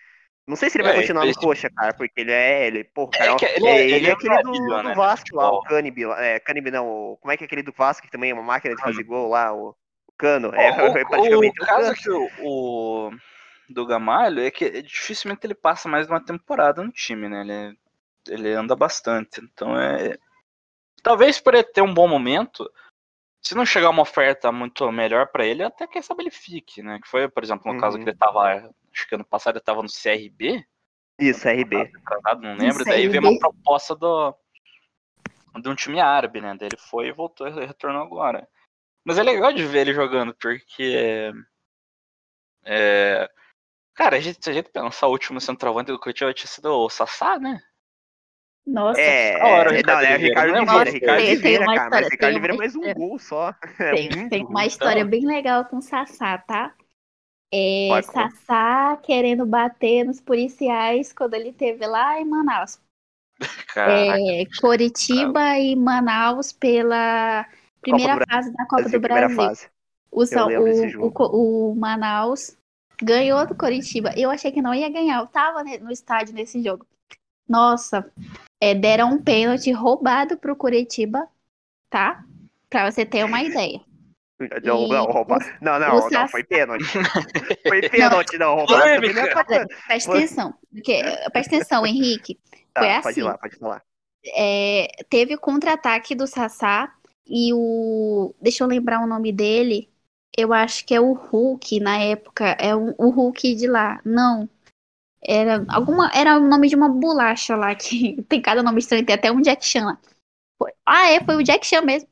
Não 0.51 0.57
sei 0.57 0.68
se 0.68 0.76
ele 0.76 0.84
vai 0.84 0.92
É, 0.92 0.96
continuar 0.96 1.24
no 1.24 1.34
coxa, 1.34 1.70
cara, 1.70 1.94
porque 1.94 2.20
ele 2.20 2.32
é, 2.32 2.66
ele, 2.66 2.82
pô, 2.84 3.07
cara, 3.07 3.36
que 3.36 3.46
é, 3.46 3.57
ele 3.57 3.68
é- 3.68 3.80
ele, 3.84 3.94
ele 3.94 4.07
é 4.07 4.11
é 4.11 4.12
aquele 4.12 4.42
do, 4.42 4.51
do 4.53 4.82
né, 4.82 4.94
Vasco 4.94 5.36
lá, 5.36 5.51
o 5.53 5.61
lá, 5.62 6.24
é, 6.24 6.40
Canibe 6.40 6.70
não, 6.72 7.16
como 7.20 7.30
é 7.32 7.36
que 7.36 7.44
é 7.44 7.46
aquele 7.46 7.62
do 7.62 7.72
Vasco 7.72 8.05
que 8.05 8.11
também 8.11 8.32
é 8.32 8.34
uma 8.34 8.42
máquina 8.42 8.74
de 8.74 8.82
fazer 8.82 9.05
gol 9.05 9.28
lá, 9.28 9.55
o, 9.55 9.68
o 10.09 10.12
Cano, 10.18 10.53
é, 10.53 10.70
O, 10.70 10.74
é 10.84 10.88
o- 10.88 11.07
praticamente 11.07 11.61
o 11.61 11.62
o 11.62 11.66
caso 11.66 11.94
que 11.94 12.11
o, 12.11 13.11
do 13.68 13.86
Gamalho 13.86 14.40
é 14.42 14.51
que 14.51 14.82
dificilmente 14.82 15.46
ele 15.46 15.55
passa 15.55 15.88
mais 15.88 16.07
de 16.07 16.12
uma 16.12 16.22
temporada 16.24 16.82
no 16.82 16.90
time, 16.90 17.28
né? 17.28 17.40
Ele, 17.42 17.78
ele 18.28 18.53
anda 18.53 18.74
bastante. 18.74 19.40
Então 19.40 19.78
é. 19.80 20.18
Talvez 21.03 21.40
por 21.40 21.55
ele 21.55 21.62
ter 21.64 21.80
um 21.80 21.94
bom 21.94 22.07
momento, 22.09 22.70
se 23.40 23.55
não 23.55 23.64
chegar 23.64 23.88
uma 23.90 24.03
oferta 24.03 24.51
muito 24.53 24.90
melhor 24.90 25.28
pra 25.28 25.46
ele, 25.46 25.62
até 25.62 25.86
quem 25.86 26.03
sabe 26.03 26.24
ele 26.24 26.30
fique, 26.30 26.82
né? 26.82 26.98
Que 27.01 27.09
foi, 27.09 27.28
por 27.28 27.42
exemplo, 27.42 27.72
no 27.72 27.80
caso 27.80 27.96
Uhum. 27.96 28.03
que 28.05 28.11
ele 28.11 28.18
tava. 28.18 28.70
Acho 28.93 29.09
que 29.09 29.14
ano 29.14 29.24
passado 29.24 29.57
ele 29.57 29.64
tava 29.64 29.82
no 29.82 29.88
CRB, 29.88 30.64
Isso, 31.18 31.49
RB. 31.49 31.91
casado, 32.05 32.43
não 32.43 32.57
lembro. 32.57 32.84
Daí 32.84 33.09
veio 33.09 33.22
CRB. 33.22 33.28
uma 33.28 33.38
proposta 33.38 33.95
do, 33.95 34.34
de 35.62 35.68
um 35.68 35.74
time 35.74 36.01
árabe, 36.01 36.41
né? 36.41 36.57
Daí 36.59 36.68
ele 36.72 36.76
foi 36.80 37.09
e 37.09 37.12
voltou 37.12 37.47
e 37.49 37.66
retornou 37.66 38.03
agora. 38.03 38.49
Mas 39.05 39.16
é 39.18 39.22
legal 39.22 39.53
de 39.53 39.64
ver 39.64 39.80
ele 39.80 39.95
jogando, 39.95 40.34
porque. 40.34 41.32
É, 42.64 43.30
cara, 43.95 44.16
a 44.16 44.20
gente, 44.20 44.43
se 44.43 44.51
a 44.51 44.53
gente 44.53 44.70
pensar 44.70 45.07
o 45.07 45.12
último 45.12 45.41
centroavante 45.41 45.91
do 45.91 45.99
Curitiba 45.99 46.34
tinha 46.34 46.47
sido 46.49 46.70
o 46.70 46.88
Sassá, 46.91 47.38
né? 47.38 47.61
Nossa, 48.66 49.01
É, 49.01 49.38
Da 49.38 49.47
hora, 49.47 49.70
o 49.70 49.72
é, 49.72 49.76
Ricardo 49.78 50.03
não, 50.03 50.09
é 50.09 50.12
Oliveira, 50.14 50.28
Ricardo 50.28 50.49
é 50.49 50.53
Oliveira, 50.59 50.72
mais 50.74 50.93
Ricardo 50.95 51.18
Oliveira, 51.22 51.64
cara, 51.64 51.70
mas 51.70 51.82
história, 51.84 52.09
Ricardo 52.09 52.18
tem 52.20 52.28
Oliveira 52.30 52.55
é 52.55 52.59
mais 52.59 52.76
um 52.76 52.95
gol 52.95 53.18
só. 53.18 53.55
É 53.80 53.95
Tem, 53.95 54.11
muito 54.11 54.28
tem 54.30 54.45
uma 54.45 54.66
história 54.66 55.01
Então- 55.01 55.11
bem 55.11 55.26
legal 55.26 55.64
com 55.64 55.78
o 55.78 55.82
Sassá, 55.82 56.36
tá? 56.38 56.74
É, 57.53 57.88
Vai. 57.88 58.03
Sassá 58.03 58.96
querendo 59.03 59.44
bater 59.44 60.05
nos 60.05 60.20
policiais 60.20 61.12
quando 61.12 61.34
ele 61.34 61.53
teve 61.53 61.86
lá 61.86 62.20
em 62.20 62.24
Manaus. 62.24 62.78
Caraca. 63.74 64.20
É, 64.20 64.44
Coritiba 64.61 65.59
e 65.59 65.74
Manaus 65.74 66.53
pela 66.53 67.46
primeira 67.80 68.16
Bra- 68.16 68.26
fase 68.28 68.53
da 68.53 68.66
Copa 68.66 68.88
do 68.88 69.01
Brasil. 69.01 69.36
fase. 69.36 69.68
O, 70.12 70.26
São- 70.26 70.48
o, 70.48 71.12
o, 71.18 71.70
o 71.72 71.74
Manaus 71.76 72.57
ganhou 73.03 73.46
do 73.46 73.55
Coritiba. 73.55 74.12
Eu 74.16 74.30
achei 74.30 74.53
que 74.53 74.62
não 74.62 74.74
ia 74.74 74.88
ganhar. 74.90 75.20
Eu 75.20 75.26
tava 75.26 75.64
no 75.64 75.90
estádio 75.90 76.34
nesse 76.34 76.62
jogo. 76.62 76.86
Nossa, 77.48 78.12
é, 78.61 78.74
deram 78.74 79.14
um 79.14 79.22
pênalti 79.22 79.72
roubado 79.72 80.36
pro 80.36 80.55
Curitiba, 80.55 81.26
tá? 81.88 82.24
Pra 82.68 82.90
você 82.90 83.05
ter 83.05 83.24
uma 83.24 83.42
ideia. 83.42 83.80
Não, 84.41 84.86
E 84.86 84.88
não, 84.88 85.05
rouba. 85.05 85.38
Não, 85.61 85.78
não, 85.78 86.09
não, 86.09 86.28
foi 86.28 86.43
pênalti. 86.45 86.84
Foi 87.68 87.88
pênalti, 87.88 88.38
não, 88.38 88.61
é. 88.61 88.64
Olha, 88.68 89.66
Presta 89.86 90.12
atenção. 90.12 90.55
Porque, 90.72 91.03
presta 91.32 91.57
atenção, 91.57 91.86
Henrique. 91.86 92.38
Tá, 92.72 92.82
Foi 92.82 92.88
pode 92.91 93.09
assim. 93.09 93.20
ir 93.20 93.22
lá, 93.24 93.36
pode 93.36 93.57
falar. 93.57 93.82
É, 94.36 94.86
teve 95.09 95.34
o 95.34 95.41
contra-ataque 95.41 96.14
do 96.14 96.24
Sassá 96.24 96.95
e 97.26 97.53
o. 97.53 98.32
Deixa 98.41 98.62
eu 98.62 98.68
lembrar 98.68 99.03
o 99.03 99.09
nome 99.09 99.32
dele. 99.32 99.91
Eu 100.38 100.53
acho 100.53 100.84
que 100.86 100.95
é 100.95 101.01
o 101.01 101.12
Hulk 101.12 101.80
na 101.80 101.99
época. 101.99 102.45
É 102.61 102.74
o, 102.76 102.95
o 102.97 103.11
Hulk 103.11 103.57
de 103.57 103.66
lá. 103.66 104.01
Não. 104.05 104.49
Era 105.22 105.64
alguma. 105.68 106.11
Era 106.14 106.36
o 106.38 106.41
nome 106.49 106.68
de 106.68 106.76
uma 106.76 106.88
bolacha 106.88 107.57
lá 107.57 107.74
que 107.74 108.22
tem 108.28 108.41
cada 108.41 108.62
nome 108.62 108.78
estranho, 108.78 109.05
tem 109.05 109.14
até 109.14 109.30
um 109.32 109.41
Jack 109.41 109.64
Chan 109.64 109.84
lá. 109.86 109.99
Foi- 110.59 110.72
ah, 110.86 111.11
é, 111.11 111.24
foi 111.24 111.36
o 111.36 111.43
Jack 111.43 111.66
Chan 111.66 111.82
mesmo. 111.82 112.09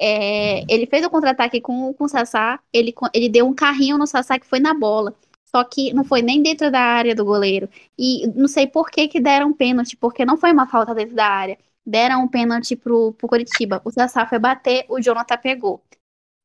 É, 0.00 0.64
ele 0.72 0.86
fez 0.86 1.04
o 1.04 1.10
contra-ataque 1.10 1.60
com, 1.60 1.92
com 1.94 2.04
o 2.04 2.08
Sassá. 2.08 2.60
Ele, 2.72 2.94
ele 3.14 3.28
deu 3.28 3.46
um 3.46 3.54
carrinho 3.54 3.98
no 3.98 4.06
Sassá 4.06 4.38
que 4.38 4.46
foi 4.46 4.60
na 4.60 4.72
bola. 4.74 5.14
Só 5.46 5.64
que 5.64 5.92
não 5.92 6.04
foi 6.04 6.22
nem 6.22 6.42
dentro 6.42 6.70
da 6.70 6.80
área 6.80 7.14
do 7.14 7.24
goleiro. 7.24 7.68
E 7.98 8.26
não 8.28 8.48
sei 8.48 8.66
por 8.66 8.90
que, 8.90 9.08
que 9.08 9.20
deram 9.20 9.52
pênalti, 9.52 9.96
porque 9.96 10.24
não 10.24 10.36
foi 10.36 10.52
uma 10.52 10.66
falta 10.66 10.94
dentro 10.94 11.14
da 11.14 11.26
área. 11.26 11.58
Deram 11.84 12.22
um 12.22 12.28
pênalti 12.28 12.76
pro, 12.76 13.12
pro 13.14 13.28
Curitiba. 13.28 13.82
O 13.84 13.90
Sassá 13.90 14.26
foi 14.26 14.38
bater, 14.38 14.86
o 14.88 15.00
Jonathan 15.00 15.36
pegou. 15.38 15.82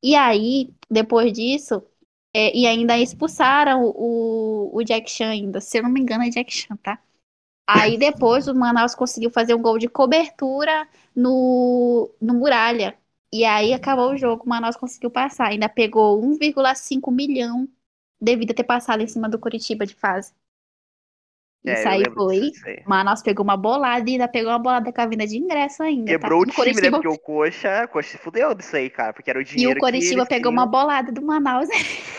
E 0.02 0.14
aí, 0.14 0.70
depois 0.90 1.32
disso, 1.32 1.82
é, 2.34 2.54
e 2.56 2.66
ainda 2.66 2.98
expulsaram 2.98 3.84
o, 3.84 4.70
o 4.76 4.84
Jack 4.84 5.10
Chan 5.10 5.30
ainda. 5.30 5.60
Se 5.60 5.78
eu 5.78 5.82
não 5.82 5.90
me 5.90 6.00
engano, 6.00 6.24
é 6.24 6.28
Jack 6.30 6.52
Chan, 6.52 6.76
tá? 6.76 7.00
Aí 7.66 7.98
depois 7.98 8.48
o 8.48 8.54
Manaus 8.54 8.94
conseguiu 8.94 9.30
fazer 9.30 9.54
um 9.54 9.62
gol 9.62 9.78
de 9.78 9.88
cobertura 9.88 10.88
no, 11.14 12.10
no 12.20 12.34
Muralha. 12.34 12.96
E 13.32 13.44
aí 13.44 13.72
acabou 13.72 14.12
o 14.12 14.16
jogo, 14.16 14.44
o 14.44 14.48
Manaus 14.48 14.76
conseguiu 14.76 15.10
passar. 15.10 15.48
Ainda 15.48 15.68
pegou 15.68 16.20
1,5 16.22 17.10
milhão 17.10 17.68
devido 18.20 18.52
a 18.52 18.54
ter 18.54 18.64
passado 18.64 19.02
em 19.02 19.06
cima 19.06 19.28
do 19.28 19.38
Curitiba 19.38 19.84
de 19.84 19.94
fase. 19.94 20.32
É, 21.66 21.72
Isso 21.72 21.88
aí 21.88 22.04
foi. 22.14 22.52
Manaus 22.86 23.22
pegou 23.22 23.42
uma 23.42 23.56
bolada 23.56 24.08
e 24.08 24.12
ainda 24.12 24.28
pegou 24.28 24.52
uma 24.52 24.58
bolada 24.58 24.92
com 24.92 25.00
a 25.00 25.06
vinda 25.06 25.26
de 25.26 25.36
ingresso 25.36 25.82
ainda. 25.82 26.12
Quebrou 26.12 26.46
tá? 26.46 26.52
o 26.52 26.54
time, 26.54 26.66
né? 26.66 26.72
Coritiba- 26.72 26.96
Porque 27.02 27.08
o 27.08 27.18
Coxa, 27.18 27.84
o 27.84 27.88
Coxa 27.88 28.10
se 28.10 28.18
fudeu 28.18 28.54
disso 28.54 28.76
aí, 28.76 28.88
cara. 28.88 29.12
Porque 29.12 29.28
era 29.28 29.38
o 29.38 29.42
E 29.42 29.44
dinheiro 29.44 29.78
o 29.78 29.80
Coritiba 29.80 30.22
que 30.22 30.28
pegou 30.28 30.52
uma 30.52 30.66
bolada 30.66 31.10
do 31.10 31.22
Manaus. 31.22 31.68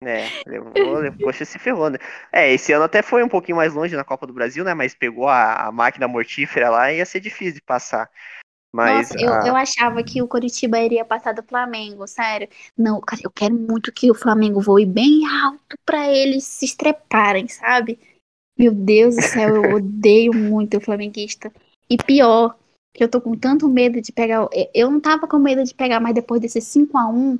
É, 0.00 0.28
levou, 0.46 0.98
levou, 0.98 1.26
Coxa 1.26 1.44
se 1.44 1.58
ferrou, 1.58 1.90
né? 1.90 1.98
É, 2.32 2.52
esse 2.52 2.72
ano 2.72 2.84
até 2.84 3.02
foi 3.02 3.20
um 3.24 3.28
pouquinho 3.28 3.56
mais 3.56 3.74
longe 3.74 3.96
na 3.96 4.04
Copa 4.04 4.28
do 4.28 4.32
Brasil, 4.32 4.62
né? 4.62 4.72
Mas 4.72 4.94
pegou 4.94 5.26
a, 5.28 5.66
a 5.66 5.72
máquina 5.72 6.06
mortífera 6.06 6.70
lá 6.70 6.92
e 6.92 6.98
ia 6.98 7.04
ser 7.04 7.18
difícil 7.18 7.54
de 7.54 7.62
passar. 7.62 8.08
Mas, 8.72 9.10
Nossa, 9.10 9.20
eu, 9.24 9.32
a- 9.32 9.46
eu 9.48 9.56
achava 9.56 10.02
que 10.02 10.20
o 10.22 10.28
Curitiba 10.28 10.78
iria 10.78 11.04
passar 11.04 11.32
do 11.32 11.42
Flamengo, 11.42 12.06
sério. 12.06 12.48
Não, 12.76 13.00
cara, 13.00 13.22
eu 13.24 13.30
quero 13.30 13.54
muito 13.54 13.92
que 13.92 14.10
o 14.10 14.14
Flamengo 14.14 14.60
voe 14.60 14.84
bem 14.84 15.26
alto 15.26 15.76
pra 15.84 16.08
eles 16.12 16.44
se 16.44 16.64
estreparem, 16.66 17.48
sabe? 17.48 17.98
Meu 18.58 18.72
Deus 18.74 19.16
do 19.16 19.22
céu, 19.22 19.54
eu 19.54 19.72
odeio 19.72 20.34
muito 20.34 20.76
o 20.76 20.80
flamenguista. 20.80 21.52
E 21.88 21.96
pior, 21.96 22.56
que 22.92 23.02
eu 23.02 23.08
tô 23.08 23.20
com 23.20 23.34
tanto 23.36 23.68
medo 23.68 24.00
de 24.00 24.12
pegar. 24.12 24.48
Eu 24.74 24.90
não 24.90 25.00
tava 25.00 25.26
com 25.26 25.38
medo 25.38 25.62
de 25.64 25.74
pegar, 25.74 26.00
mas 26.00 26.14
depois 26.14 26.40
desse 26.40 26.60
5 26.60 26.98
a 26.98 27.06
1 27.08 27.38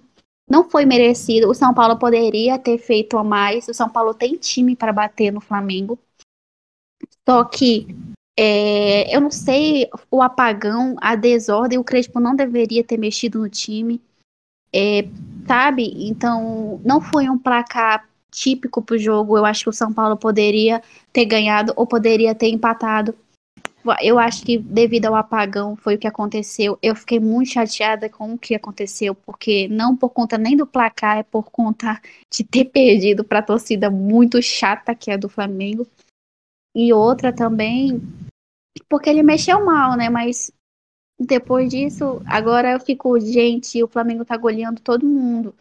não 0.48 0.70
foi 0.70 0.86
merecido. 0.86 1.50
O 1.50 1.54
São 1.54 1.74
Paulo 1.74 1.98
poderia 1.98 2.58
ter 2.58 2.78
feito 2.78 3.18
a 3.18 3.24
mais. 3.24 3.68
O 3.68 3.74
São 3.74 3.88
Paulo 3.88 4.14
tem 4.14 4.36
time 4.36 4.74
para 4.76 4.92
bater 4.92 5.32
no 5.32 5.40
Flamengo. 5.40 5.98
Só 7.28 7.44
que 7.44 7.86
é, 8.40 9.12
eu 9.12 9.20
não 9.20 9.32
sei 9.32 9.90
o 10.08 10.22
apagão, 10.22 10.94
a 11.00 11.16
desordem, 11.16 11.76
o 11.76 11.82
Crespo 11.82 12.20
não 12.20 12.36
deveria 12.36 12.84
ter 12.84 12.96
mexido 12.96 13.40
no 13.40 13.48
time, 13.48 14.00
é, 14.72 15.08
sabe? 15.44 15.92
Então, 16.08 16.80
não 16.84 17.00
foi 17.00 17.28
um 17.28 17.36
placar 17.36 18.08
típico 18.30 18.80
pro 18.80 18.96
jogo. 18.96 19.36
Eu 19.36 19.44
acho 19.44 19.64
que 19.64 19.70
o 19.70 19.72
São 19.72 19.92
Paulo 19.92 20.16
poderia 20.16 20.80
ter 21.12 21.24
ganhado 21.24 21.72
ou 21.74 21.84
poderia 21.84 22.32
ter 22.32 22.46
empatado. 22.48 23.12
Eu 24.00 24.20
acho 24.20 24.44
que 24.44 24.56
devido 24.56 25.06
ao 25.06 25.16
apagão 25.16 25.74
foi 25.74 25.96
o 25.96 25.98
que 25.98 26.06
aconteceu. 26.06 26.78
Eu 26.80 26.94
fiquei 26.94 27.18
muito 27.18 27.50
chateada 27.50 28.08
com 28.08 28.34
o 28.34 28.38
que 28.38 28.54
aconteceu, 28.54 29.16
porque 29.16 29.66
não 29.66 29.96
por 29.96 30.10
conta 30.10 30.38
nem 30.38 30.56
do 30.56 30.66
placar, 30.66 31.18
é 31.18 31.22
por 31.24 31.50
conta 31.50 32.00
de 32.32 32.44
ter 32.44 32.66
perdido 32.70 33.24
para 33.24 33.40
a 33.40 33.42
torcida 33.42 33.90
muito 33.90 34.40
chata 34.40 34.94
que 34.94 35.10
é 35.10 35.18
do 35.18 35.28
Flamengo. 35.28 35.84
E 36.76 36.92
outra 36.92 37.32
também, 37.32 38.00
porque 38.88 39.10
ele 39.10 39.22
mexeu 39.22 39.64
mal, 39.64 39.96
né? 39.96 40.08
Mas 40.08 40.52
depois 41.18 41.68
disso, 41.68 42.22
agora 42.26 42.72
eu 42.72 42.80
fico, 42.80 43.18
gente, 43.18 43.82
o 43.82 43.88
Flamengo 43.88 44.24
tá 44.24 44.36
goleando 44.36 44.80
todo 44.80 45.06
mundo. 45.06 45.54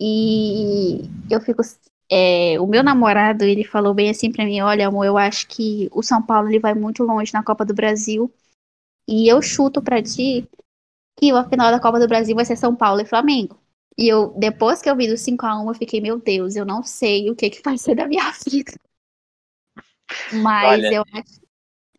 E 0.00 1.02
eu 1.30 1.40
fico. 1.40 1.62
é, 2.10 2.60
o 2.60 2.66
meu 2.66 2.82
namorado, 2.82 3.44
ele 3.44 3.64
falou 3.64 3.94
bem 3.94 4.10
assim 4.10 4.30
pra 4.30 4.44
mim: 4.44 4.60
olha, 4.60 4.88
amor, 4.88 5.06
eu 5.06 5.16
acho 5.16 5.48
que 5.48 5.88
o 5.92 6.02
São 6.02 6.20
Paulo 6.22 6.48
ele 6.48 6.58
vai 6.58 6.74
muito 6.74 7.02
longe 7.02 7.32
na 7.32 7.42
Copa 7.42 7.64
do 7.64 7.74
Brasil. 7.74 8.32
E 9.08 9.28
eu 9.28 9.40
chuto 9.40 9.82
pra 9.82 10.02
ti 10.02 10.48
que 11.18 11.30
a 11.30 11.48
final 11.48 11.70
da 11.70 11.80
Copa 11.80 11.98
do 11.98 12.08
Brasil 12.08 12.34
vai 12.34 12.44
ser 12.44 12.56
São 12.56 12.74
Paulo 12.74 13.00
e 13.00 13.06
Flamengo. 13.06 13.58
E 13.96 14.08
eu, 14.08 14.34
depois 14.36 14.82
que 14.82 14.90
eu 14.90 14.96
vi 14.96 15.06
do 15.06 15.14
5x1, 15.14 15.68
eu 15.68 15.74
fiquei, 15.74 16.00
meu 16.00 16.18
Deus, 16.18 16.56
eu 16.56 16.64
não 16.64 16.82
sei 16.82 17.30
o 17.30 17.36
que, 17.36 17.48
que 17.48 17.62
vai 17.62 17.78
ser 17.78 17.94
da 17.94 18.08
minha 18.08 18.30
vida. 18.46 18.72
Mas 20.42 20.84
Olha. 20.84 20.96
eu 20.96 21.04
acho, 21.12 21.40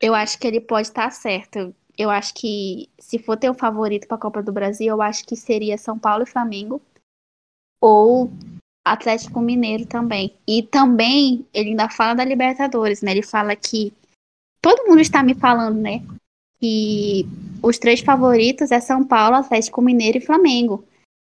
eu 0.01 0.13
acho 0.13 0.39
que 0.39 0.47
ele 0.47 0.59
pode 0.59 0.87
estar 0.87 1.09
certo. 1.11 1.73
Eu 1.97 2.09
acho 2.09 2.33
que 2.33 2.89
se 2.99 3.17
for 3.17 3.37
ter 3.37 3.49
um 3.49 3.53
favorito 3.53 4.07
para 4.07 4.17
a 4.17 4.19
Copa 4.19 4.43
do 4.43 4.51
Brasil, 4.51 4.87
eu 4.87 5.01
acho 5.01 5.25
que 5.25 5.35
seria 5.35 5.77
São 5.77 5.97
Paulo 5.97 6.23
e 6.23 6.29
Flamengo 6.29 6.81
ou 7.81 8.31
Atlético 8.83 9.39
Mineiro 9.39 9.85
também. 9.85 10.35
E 10.47 10.61
também 10.63 11.45
ele 11.53 11.69
ainda 11.69 11.89
fala 11.89 12.13
da 12.13 12.25
Libertadores, 12.25 13.01
né? 13.01 13.11
Ele 13.11 13.21
fala 13.23 13.55
que 13.55 13.93
todo 14.61 14.87
mundo 14.87 14.99
está 14.99 15.23
me 15.23 15.33
falando, 15.33 15.79
né? 15.79 16.03
Que 16.59 17.25
os 17.63 17.77
três 17.77 18.01
favoritos 18.01 18.71
é 18.71 18.79
São 18.79 19.03
Paulo, 19.03 19.37
Atlético 19.37 19.81
Mineiro 19.81 20.17
e 20.17 20.25
Flamengo. 20.25 20.83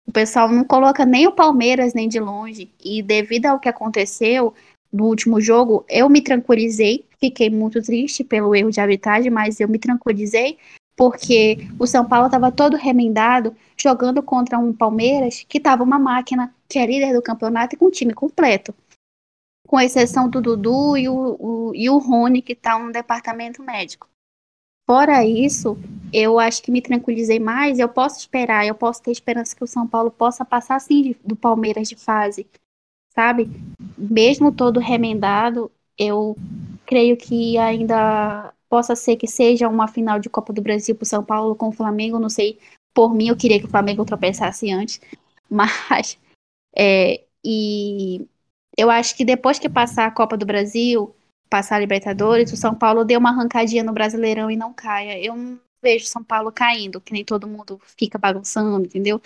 O 0.06 0.12
pessoal 0.12 0.48
não 0.48 0.64
coloca 0.64 1.04
nem 1.04 1.26
o 1.26 1.32
Palmeiras 1.32 1.94
nem 1.94 2.08
de 2.08 2.20
longe. 2.20 2.70
E 2.82 3.02
devido 3.02 3.46
ao 3.46 3.60
que 3.60 3.68
aconteceu 3.68 4.54
no 4.94 5.06
último 5.06 5.40
jogo, 5.40 5.84
eu 5.88 6.08
me 6.08 6.20
tranquilizei. 6.22 7.04
Fiquei 7.18 7.50
muito 7.50 7.82
triste 7.82 8.22
pelo 8.22 8.54
erro 8.54 8.70
de 8.70 8.80
arbitragem, 8.80 9.30
mas 9.30 9.58
eu 9.60 9.68
me 9.68 9.78
tranquilizei 9.78 10.58
porque 10.96 11.58
o 11.78 11.86
São 11.86 12.04
Paulo 12.06 12.26
estava 12.26 12.52
todo 12.52 12.76
remendado 12.76 13.54
jogando 13.76 14.22
contra 14.22 14.58
um 14.58 14.72
Palmeiras 14.72 15.44
que 15.48 15.58
estava 15.58 15.82
uma 15.82 15.98
máquina 15.98 16.54
que 16.68 16.78
é 16.78 16.86
líder 16.86 17.12
do 17.12 17.22
campeonato 17.22 17.74
e 17.74 17.78
com 17.78 17.86
o 17.86 17.90
time 17.90 18.14
completo. 18.14 18.72
Com 19.66 19.80
exceção 19.80 20.28
do 20.28 20.40
Dudu 20.40 20.96
e 20.96 21.08
o, 21.08 21.36
o- 21.40 21.72
e 21.74 21.90
o 21.90 21.98
Rony, 21.98 22.42
que 22.42 22.52
está 22.52 22.78
no 22.78 22.92
departamento 22.92 23.62
médico. 23.62 24.08
Fora 24.86 25.24
isso, 25.24 25.78
eu 26.12 26.38
acho 26.38 26.62
que 26.62 26.70
me 26.70 26.82
tranquilizei 26.82 27.40
mais. 27.40 27.78
Eu 27.78 27.88
posso 27.88 28.18
esperar, 28.18 28.66
eu 28.66 28.74
posso 28.74 29.02
ter 29.02 29.10
esperança 29.10 29.56
que 29.56 29.64
o 29.64 29.66
São 29.66 29.86
Paulo 29.88 30.10
possa 30.10 30.44
passar 30.44 30.78
sim 30.80 31.16
do 31.24 31.34
Palmeiras 31.34 31.88
de 31.88 31.96
fase, 31.96 32.46
sabe? 33.14 33.48
Mesmo 33.96 34.52
todo 34.52 34.80
remendado, 34.80 35.70
eu 35.98 36.36
creio 36.86 37.16
que 37.16 37.56
ainda 37.58 38.52
possa 38.68 38.96
ser 38.96 39.16
que 39.16 39.26
seja 39.26 39.68
uma 39.68 39.86
final 39.88 40.18
de 40.18 40.28
Copa 40.28 40.52
do 40.52 40.62
Brasil 40.62 40.94
para 40.94 41.04
o 41.04 41.06
São 41.06 41.24
Paulo 41.24 41.54
com 41.54 41.68
o 41.68 41.72
Flamengo. 41.72 42.18
Não 42.18 42.28
sei, 42.28 42.58
por 42.92 43.14
mim, 43.14 43.28
eu 43.28 43.36
queria 43.36 43.60
que 43.60 43.66
o 43.66 43.70
Flamengo 43.70 44.04
tropeçasse 44.04 44.70
antes, 44.72 45.00
mas 45.48 46.18
é, 46.76 47.24
e 47.44 48.26
eu 48.76 48.90
acho 48.90 49.16
que 49.16 49.24
depois 49.24 49.58
que 49.58 49.68
passar 49.68 50.06
a 50.06 50.10
Copa 50.10 50.36
do 50.36 50.46
Brasil, 50.46 51.14
passar 51.48 51.76
a 51.76 51.78
Libertadores, 51.78 52.52
o 52.52 52.56
São 52.56 52.74
Paulo 52.74 53.04
dê 53.04 53.16
uma 53.16 53.30
arrancadinha 53.30 53.84
no 53.84 53.92
Brasileirão 53.92 54.50
e 54.50 54.56
não 54.56 54.72
caia. 54.72 55.22
Eu 55.24 55.36
não 55.36 55.60
vejo 55.82 56.06
São 56.06 56.24
Paulo 56.24 56.50
caindo, 56.50 57.00
que 57.00 57.12
nem 57.12 57.24
todo 57.24 57.46
mundo 57.46 57.80
fica 57.98 58.18
bagunçando, 58.18 58.84
entendeu? 58.84 59.20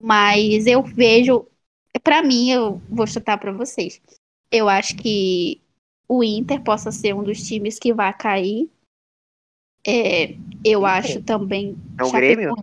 Mas 0.00 0.66
eu 0.66 0.82
vejo, 0.82 1.46
pra 1.98 2.22
mim, 2.22 2.50
eu 2.50 2.80
vou 2.88 3.06
chutar 3.06 3.38
pra 3.38 3.52
vocês. 3.52 4.00
Eu 4.50 4.68
acho 4.68 4.96
que 4.96 5.60
o 6.08 6.22
Inter 6.24 6.60
possa 6.62 6.90
ser 6.90 7.14
um 7.14 7.22
dos 7.22 7.42
times 7.42 7.78
que 7.78 7.92
vai 7.92 8.12
cair. 8.16 8.70
É, 9.86 10.34
eu 10.64 10.84
acho 10.84 11.22
também. 11.22 11.76
É 11.98 12.04
o 12.04 12.10
Grêmio? 12.12 12.54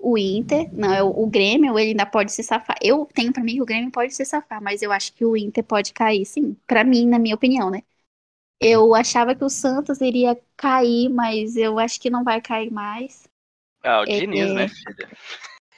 O 0.00 0.16
Inter, 0.16 0.72
não, 0.72 0.92
é 0.94 1.02
o, 1.02 1.08
o 1.08 1.26
Grêmio, 1.26 1.78
ele 1.78 1.90
ainda 1.90 2.06
pode 2.06 2.32
se 2.32 2.42
safar. 2.42 2.76
Eu 2.80 3.06
tenho 3.12 3.32
pra 3.32 3.42
mim 3.42 3.54
que 3.54 3.62
o 3.62 3.66
Grêmio 3.66 3.90
pode 3.90 4.14
se 4.14 4.24
safar, 4.24 4.62
mas 4.62 4.80
eu 4.82 4.92
acho 4.92 5.12
que 5.12 5.24
o 5.24 5.36
Inter 5.36 5.64
pode 5.64 5.92
cair, 5.92 6.24
sim. 6.24 6.56
Pra 6.66 6.84
mim, 6.84 7.06
na 7.06 7.18
minha 7.18 7.34
opinião, 7.34 7.70
né? 7.70 7.82
Eu 8.60 8.94
achava 8.94 9.34
que 9.34 9.44
o 9.44 9.48
Santos 9.50 10.00
iria 10.00 10.38
cair, 10.56 11.08
mas 11.08 11.56
eu 11.56 11.78
acho 11.78 12.00
que 12.00 12.10
não 12.10 12.24
vai 12.24 12.40
cair 12.40 12.70
mais. 12.72 13.28
Ah, 13.82 14.00
o 14.00 14.04
É, 14.04 14.20
Diniz, 14.20 14.50
é. 14.50 14.54
né, 14.54 14.68
filha? 14.68 15.08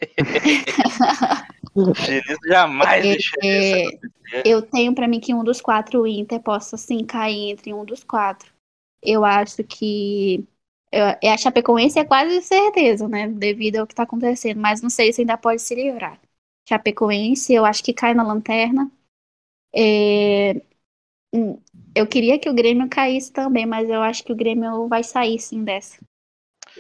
Diniz 1.75 2.39
jamais 2.49 3.07
É, 3.43 3.87
é. 3.87 4.01
Eu 4.45 4.63
tenho 4.63 4.95
pra 4.95 5.07
mim 5.09 5.21
que 5.21 5.35
um 5.35 5.45
dos 5.45 5.61
quatro 5.61 6.03
o 6.03 6.07
Inter 6.07 6.41
possa 6.43 6.77
sim 6.77 7.05
cair 7.05 7.51
entre 7.51 7.75
um 7.75 7.85
dos 7.85 8.03
quatro. 8.05 8.53
Eu 9.03 9.25
acho 9.25 9.63
que 9.65 10.47
eu, 10.93 11.05
é 11.23 11.33
a 11.33 11.37
Chapecoense 11.39 11.99
é 11.99 12.05
quase 12.05 12.41
certeza, 12.43 13.09
né? 13.09 13.29
Devido 13.29 13.77
ao 13.77 13.87
que 13.87 13.95
tá 13.95 14.05
acontecendo, 14.05 14.61
mas 14.61 14.83
não 14.83 14.91
sei 14.91 15.13
se 15.13 15.21
ainda 15.23 15.37
pode 15.39 15.63
se 15.63 15.75
livrar. 15.75 16.21
Chapecoense, 16.69 17.53
eu 17.55 17.65
acho 17.65 17.83
que 17.85 17.93
cai 17.93 18.15
na 18.15 18.23
lanterna. 18.23 18.91
É, 19.75 20.63
hum, 21.35 21.61
eu 21.97 22.07
queria 22.07 22.39
que 22.39 22.49
o 22.51 22.55
Grêmio 22.55 22.89
caísse 22.89 23.33
também, 23.33 23.67
mas 23.67 23.89
eu 23.91 24.03
acho 24.03 24.25
que 24.25 24.33
o 24.33 24.37
Grêmio 24.37 24.89
vai 24.89 25.05
sair 25.05 25.39
sim 25.41 25.65
dessa. 25.65 25.99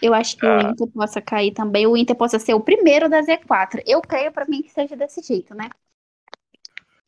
Eu 0.02 0.14
acho 0.14 0.36
que 0.36 0.46
o 0.46 0.48
Ah. 0.48 0.70
Inter 0.70 0.88
possa 0.88 1.20
cair 1.20 1.52
também. 1.52 1.86
O 1.86 1.96
Inter 1.96 2.16
possa 2.16 2.38
ser 2.38 2.54
o 2.54 2.60
primeiro 2.60 3.08
da 3.08 3.22
Z4. 3.22 3.82
Eu 3.86 4.00
creio 4.00 4.32
pra 4.32 4.46
mim 4.46 4.62
que 4.62 4.70
seja 4.70 4.96
desse 4.96 5.22
jeito, 5.22 5.54
né? 5.54 5.68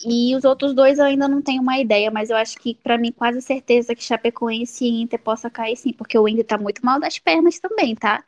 E 0.04 0.34
os 0.34 0.44
outros 0.44 0.74
dois 0.74 0.98
eu 0.98 1.04
ainda 1.04 1.28
não 1.28 1.40
tenho 1.40 1.62
uma 1.62 1.78
ideia, 1.78 2.10
mas 2.10 2.28
eu 2.28 2.36
acho 2.36 2.58
que 2.58 2.74
pra 2.74 2.98
mim 2.98 3.12
quase 3.12 3.40
certeza 3.40 3.94
que 3.94 4.02
Chapecoense 4.02 4.84
e 4.84 5.02
Inter 5.02 5.20
possa 5.22 5.48
cair 5.48 5.76
sim, 5.76 5.92
porque 5.92 6.18
o 6.18 6.26
Inter 6.26 6.44
tá 6.44 6.58
muito 6.58 6.84
mal 6.84 6.98
das 6.98 7.18
pernas 7.18 7.60
também, 7.60 7.94
tá? 7.94 8.24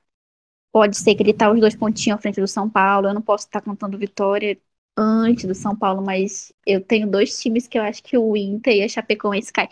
Pode 0.73 0.97
ser 0.99 1.15
que 1.15 1.23
ele 1.23 1.35
tá 1.35 1.51
os 1.53 1.61
dois 1.61 1.77
pontinhos 1.77 2.19
à 2.19 2.23
frente 2.23 2.41
do 2.41 2.49
São 2.49 2.71
Paulo. 2.71 3.09
Eu 3.09 3.15
não 3.15 3.23
posso 3.23 3.47
estar 3.47 3.61
contando 3.63 3.99
vitória 3.99 4.59
antes 4.97 5.47
do 5.47 5.55
São 5.55 5.77
Paulo, 5.77 6.03
mas 6.05 6.53
eu 6.67 6.81
tenho 6.83 7.11
dois 7.11 7.39
times 7.41 7.69
que 7.69 7.79
eu 7.79 7.83
acho 7.83 8.03
que 8.03 8.19
o 8.19 8.37
Inter 8.37 8.77
e 8.77 8.83
a 8.85 8.89
Chapecoense 8.89 9.53
caem. 9.53 9.69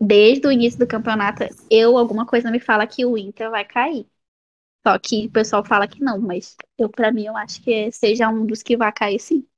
Desde 0.00 0.46
o 0.48 0.52
início 0.52 0.78
do 0.78 0.86
campeonato, 0.86 1.44
eu 1.70 1.98
alguma 1.98 2.26
coisa 2.26 2.50
me 2.50 2.60
fala 2.60 2.86
que 2.86 3.04
o 3.06 3.18
Inter 3.18 3.50
vai 3.50 3.64
cair. 3.64 4.06
Só 4.86 4.98
que 4.98 5.26
o 5.26 5.30
pessoal 5.30 5.64
fala 5.64 5.88
que 5.88 6.00
não, 6.02 6.20
mas 6.20 6.56
eu 6.78 6.90
para 6.90 7.10
mim 7.10 7.24
eu 7.24 7.36
acho 7.36 7.62
que 7.62 7.90
seja 7.90 8.28
um 8.28 8.44
dos 8.44 8.62
que 8.62 8.76
vai 8.76 8.92
cair 8.92 9.18
sim. 9.18 9.48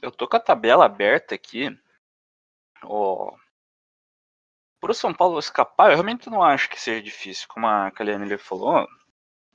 Eu 0.00 0.12
tô 0.12 0.28
com 0.28 0.36
a 0.36 0.40
tabela 0.40 0.84
aberta 0.84 1.34
aqui. 1.34 1.76
Ó. 2.84 3.34
Pro 4.80 4.94
São 4.94 5.12
Paulo 5.12 5.38
escapar, 5.38 5.90
eu 5.90 5.94
realmente 5.94 6.30
não 6.30 6.42
acho 6.42 6.68
que 6.70 6.80
seja 6.80 7.02
difícil, 7.02 7.48
como 7.48 7.66
a 7.66 7.90
Kaliane 7.90 8.38
falou. 8.38 8.86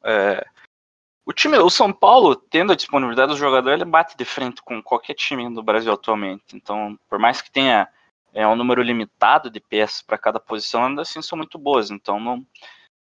É, 0.04 0.46
o 1.26 1.32
time, 1.32 1.58
o 1.58 1.70
São 1.70 1.94
Paulo, 1.94 2.36
tendo 2.36 2.74
a 2.74 2.76
disponibilidade 2.76 3.32
do 3.32 3.38
jogador, 3.38 3.72
ele 3.72 3.86
bate 3.86 4.18
de 4.18 4.26
frente 4.26 4.62
com 4.62 4.82
qualquer 4.84 5.14
time 5.14 5.48
do 5.54 5.64
Brasil 5.64 5.94
atualmente. 5.94 6.58
Então, 6.58 7.00
por 7.08 7.20
mais 7.20 7.42
que 7.42 7.52
tenha 7.52 7.88
é, 8.34 8.46
um 8.46 8.56
número 8.56 8.82
limitado 8.82 9.50
de 9.50 9.62
peças 9.62 10.02
para 10.02 10.18
cada 10.18 10.40
posição, 10.40 10.86
ainda 10.86 11.04
assim 11.04 11.22
são 11.22 11.38
muito 11.38 11.58
boas. 11.58 11.92
Então, 11.92 12.20
não 12.20 12.46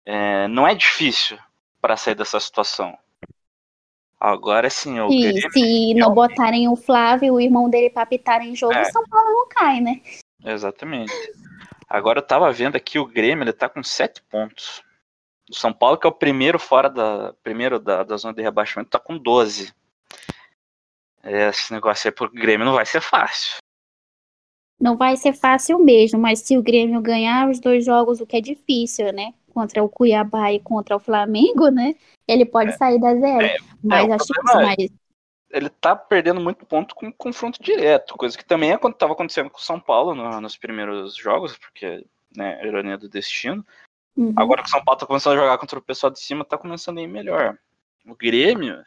é, 0.05 0.47
não 0.47 0.67
é 0.67 0.75
difícil 0.75 1.37
para 1.81 1.97
sair 1.97 2.15
dessa 2.15 2.39
situação. 2.39 2.97
Agora 4.19 4.69
sim, 4.69 4.99
o 4.99 5.09
E 5.11 5.41
se 5.51 5.93
não 5.93 6.13
botarem 6.13 6.67
o 6.69 6.75
Flávio 6.75 7.27
e 7.27 7.31
o 7.31 7.39
irmão 7.39 7.69
dele 7.69 7.89
pra 7.89 8.03
apitar 8.03 8.41
em 8.41 8.55
jogo, 8.55 8.73
É. 8.73 8.81
o 8.81 8.91
São 8.91 9.03
Paulo 9.07 9.29
não 9.29 9.47
cai, 9.49 9.81
né? 9.81 10.01
Exatamente. 10.43 11.13
Agora 11.87 12.19
eu 12.19 12.25
tava 12.25 12.51
vendo 12.51 12.75
aqui 12.75 12.97
o 12.97 13.05
Grêmio, 13.05 13.43
ele 13.43 13.53
tá 13.53 13.67
com 13.69 13.83
7 13.83 14.21
pontos. 14.23 14.81
O 15.49 15.53
São 15.53 15.71
Paulo, 15.71 15.97
que 15.97 16.07
é 16.07 16.09
o 16.09 16.13
primeiro 16.13 16.57
fora 16.57 16.89
da. 16.89 17.33
Primeiro 17.43 17.79
da, 17.79 18.03
da 18.03 18.17
zona 18.17 18.33
de 18.33 18.41
rebaixamento, 18.41 18.89
tá 18.89 18.99
com 18.99 19.17
12. 19.17 19.71
É, 21.21 21.49
Esse 21.49 21.71
negócio 21.71 22.07
aí 22.07 22.11
pro 22.11 22.31
Grêmio 22.31 22.65
não 22.65 22.73
vai 22.73 22.85
ser 22.85 23.01
fácil. 23.01 23.57
Não 24.79 24.97
vai 24.97 25.15
ser 25.17 25.33
fácil 25.33 25.77
mesmo, 25.79 26.19
mas 26.19 26.39
se 26.39 26.57
o 26.57 26.63
Grêmio 26.63 27.01
ganhar 27.01 27.49
os 27.49 27.59
dois 27.59 27.85
jogos, 27.85 28.19
o 28.19 28.25
que 28.25 28.37
é 28.37 28.41
difícil, 28.41 29.13
né? 29.13 29.33
Contra 29.55 29.81
o 29.81 29.87
Cuiabá 29.87 30.51
e 30.51 30.59
contra 30.59 30.97
o 30.97 30.99
Flamengo, 30.99 31.69
né? 31.69 31.95
Ele 32.27 32.45
pode 32.45 32.71
É. 32.71 32.73
sair 32.73 32.99
da 32.99 33.15
zero. 33.15 33.45
É, 33.45 33.57
mas 33.81 34.11
acho 34.11 34.27
problema 34.27 34.73
difícil, 34.73 34.91
mas 34.91 35.05
Ele 35.49 35.69
tá 35.69 35.95
perdendo 35.95 36.41
muito 36.41 36.65
ponto 36.65 36.93
com 36.93 37.09
confronto 37.13 37.63
direto, 37.63 38.17
coisa 38.17 38.37
que 38.37 38.43
também 38.43 38.73
é 38.73 38.77
quando 38.77 38.95
tava 38.95 39.13
acontecendo 39.13 39.49
com 39.49 39.57
o 39.57 39.61
São 39.61 39.79
Paulo 39.79 40.13
no- 40.13 40.41
nos 40.41 40.57
primeiros 40.57 41.15
jogos, 41.15 41.57
porque, 41.57 42.05
né, 42.35 42.59
ironia 42.67 42.97
do 42.97 43.07
destino. 43.07 43.65
uhum. 44.17 44.33
Agora 44.35 44.61
que 44.61 44.67
o 44.67 44.71
São 44.71 44.83
Paulo 44.83 44.99
tá 44.99 45.05
começando 45.05 45.33
a 45.33 45.41
jogar 45.41 45.57
contra 45.57 45.79
o 45.79 45.81
pessoal 45.81 46.11
de 46.11 46.19
cima, 46.19 46.43
tá 46.43 46.57
começando 46.57 46.97
a 46.97 47.01
ir 47.01 47.07
melhor. 47.07 47.57
O 48.05 48.13
Grêmio, 48.13 48.83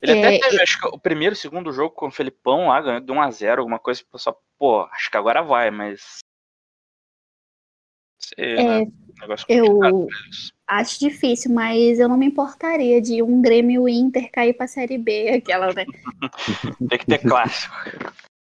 ele 0.00 0.12
até 0.12 0.36
É, 0.36 0.38
teve, 0.38 0.62
acho 0.62 0.80
que 0.80 0.86
o 0.86 0.98
primeiro 0.98 1.34
segundo 1.34 1.72
jogo 1.72 1.92
com 1.92 2.06
o 2.06 2.12
Felipão 2.12 2.68
lá, 2.68 2.80
ganhou 2.80 3.00
de 3.00 3.12
1x0, 3.12 3.58
alguma 3.58 3.80
coisa, 3.80 4.00
que 4.00 4.08
o 4.08 4.12
pessoal, 4.12 4.40
pô, 4.56 4.82
acho 4.92 5.10
que 5.10 5.16
agora 5.16 5.42
vai, 5.42 5.72
mas. 5.72 6.18
Né? 8.38 8.82
É, 8.82 8.86
Negócio 9.20 9.46
complicado 9.46 9.94
eu 9.94 10.08
acho 10.66 11.00
difícil, 11.00 11.52
mas 11.52 11.98
eu 11.98 12.08
não 12.08 12.16
me 12.16 12.26
importaria 12.26 13.00
de 13.00 13.22
um 13.22 13.42
Grêmio 13.42 13.88
Inter 13.88 14.30
cair 14.32 14.54
pra 14.54 14.66
Série 14.66 14.98
B, 14.98 15.28
aquela, 15.44 15.72
né? 15.72 15.84
Tem 16.88 16.98
que 16.98 17.06
ter 17.06 17.18
clássico. 17.18 17.74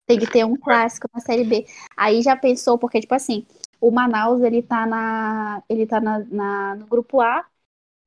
Tem 0.06 0.20
que 0.20 0.28
ter 0.28 0.46
um 0.46 0.56
clássico 0.58 1.08
na 1.14 1.20
Série 1.22 1.44
B. 1.46 1.66
Aí 1.96 2.22
já 2.22 2.36
pensou, 2.36 2.78
porque, 2.78 3.00
tipo 3.00 3.16
assim, 3.16 3.46
o 3.80 3.90
Manaus, 3.92 4.42
ele 4.42 4.62
tá 4.62 4.86
na. 4.86 5.64
Ele 5.70 5.86
tá 5.88 6.02
na, 6.02 6.20
na- 6.20 6.76
no 6.76 6.86
grupo 6.88 7.22
A, 7.22 7.46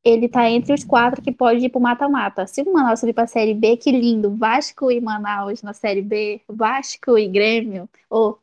ele 0.04 0.28
tá 0.28 0.48
entre 0.50 0.74
os 0.74 0.84
quatro 0.84 1.22
que 1.22 1.32
pode 1.32 1.64
ir 1.66 1.70
pro 1.70 1.80
mata-mata. 1.80 2.46
Se 2.46 2.62
o 2.62 2.72
Manaus 2.72 3.00
subir 3.00 3.14
pra 3.14 3.26
Série 3.26 3.54
B, 3.54 3.76
que 3.76 3.92
lindo. 3.92 4.36
Vasco 4.36 4.90
e 4.90 5.00
Manaus 5.00 5.62
na 5.62 5.72
Série 5.74 6.02
B, 6.02 6.40
Vasco 6.48 7.18
e 7.18 7.28
Grêmio. 7.28 7.88
Ou 8.10 8.40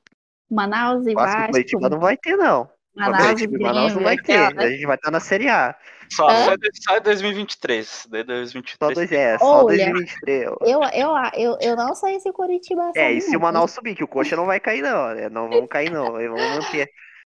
Manaus 0.50 1.08
e 1.08 1.16
Vasco 1.16 1.42
Vasco. 1.54 1.80
Não 1.90 2.00
vai 2.00 2.18
ter, 2.18 2.36
não. 2.38 2.70
Manaus 2.96 3.42
e 3.42 3.48
Manaus 3.48 3.94
não 3.96 4.04
vai 4.04 4.16
aquela, 4.16 4.48
ter. 4.50 4.56
né? 4.56 4.64
A 4.66 4.70
gente 4.72 4.86
vai 4.86 4.96
estar 4.96 5.12
na 5.12 5.20
Série 5.20 5.50
A. 5.50 5.76
Só, 6.10 6.30
só, 6.30 6.52
só 6.74 6.98
em 6.98 7.02
2023. 7.02 8.08
Daí 8.12 8.22
Só 8.22 8.28
2023. 8.28 8.94
dois, 8.96 9.12
é, 9.12 9.38
só 9.40 9.66
Olha, 9.66 9.78
2023. 9.78 10.44
Eu, 10.44 10.58
eu, 10.94 11.12
eu, 11.36 11.58
eu 11.60 11.76
não 11.76 11.96
sei 11.96 12.20
se 12.20 12.30
o 12.30 12.34
Curitiba 12.34 12.92
É, 12.96 13.12
e 13.12 13.20
se 13.22 13.32
não. 13.32 13.40
o 13.40 13.42
Manaus 13.42 13.72
subir, 13.72 13.96
que 13.96 14.04
o 14.04 14.08
Coxa 14.08 14.36
não 14.36 14.46
vai 14.46 14.60
cair, 14.60 14.82
não. 14.84 15.14
né? 15.16 15.28
Não 15.30 15.50
vão 15.50 15.66
cair, 15.66 15.90
não. 15.92 16.20
Eles 16.20 16.30
vão 16.30 16.50
manter. 16.56 16.88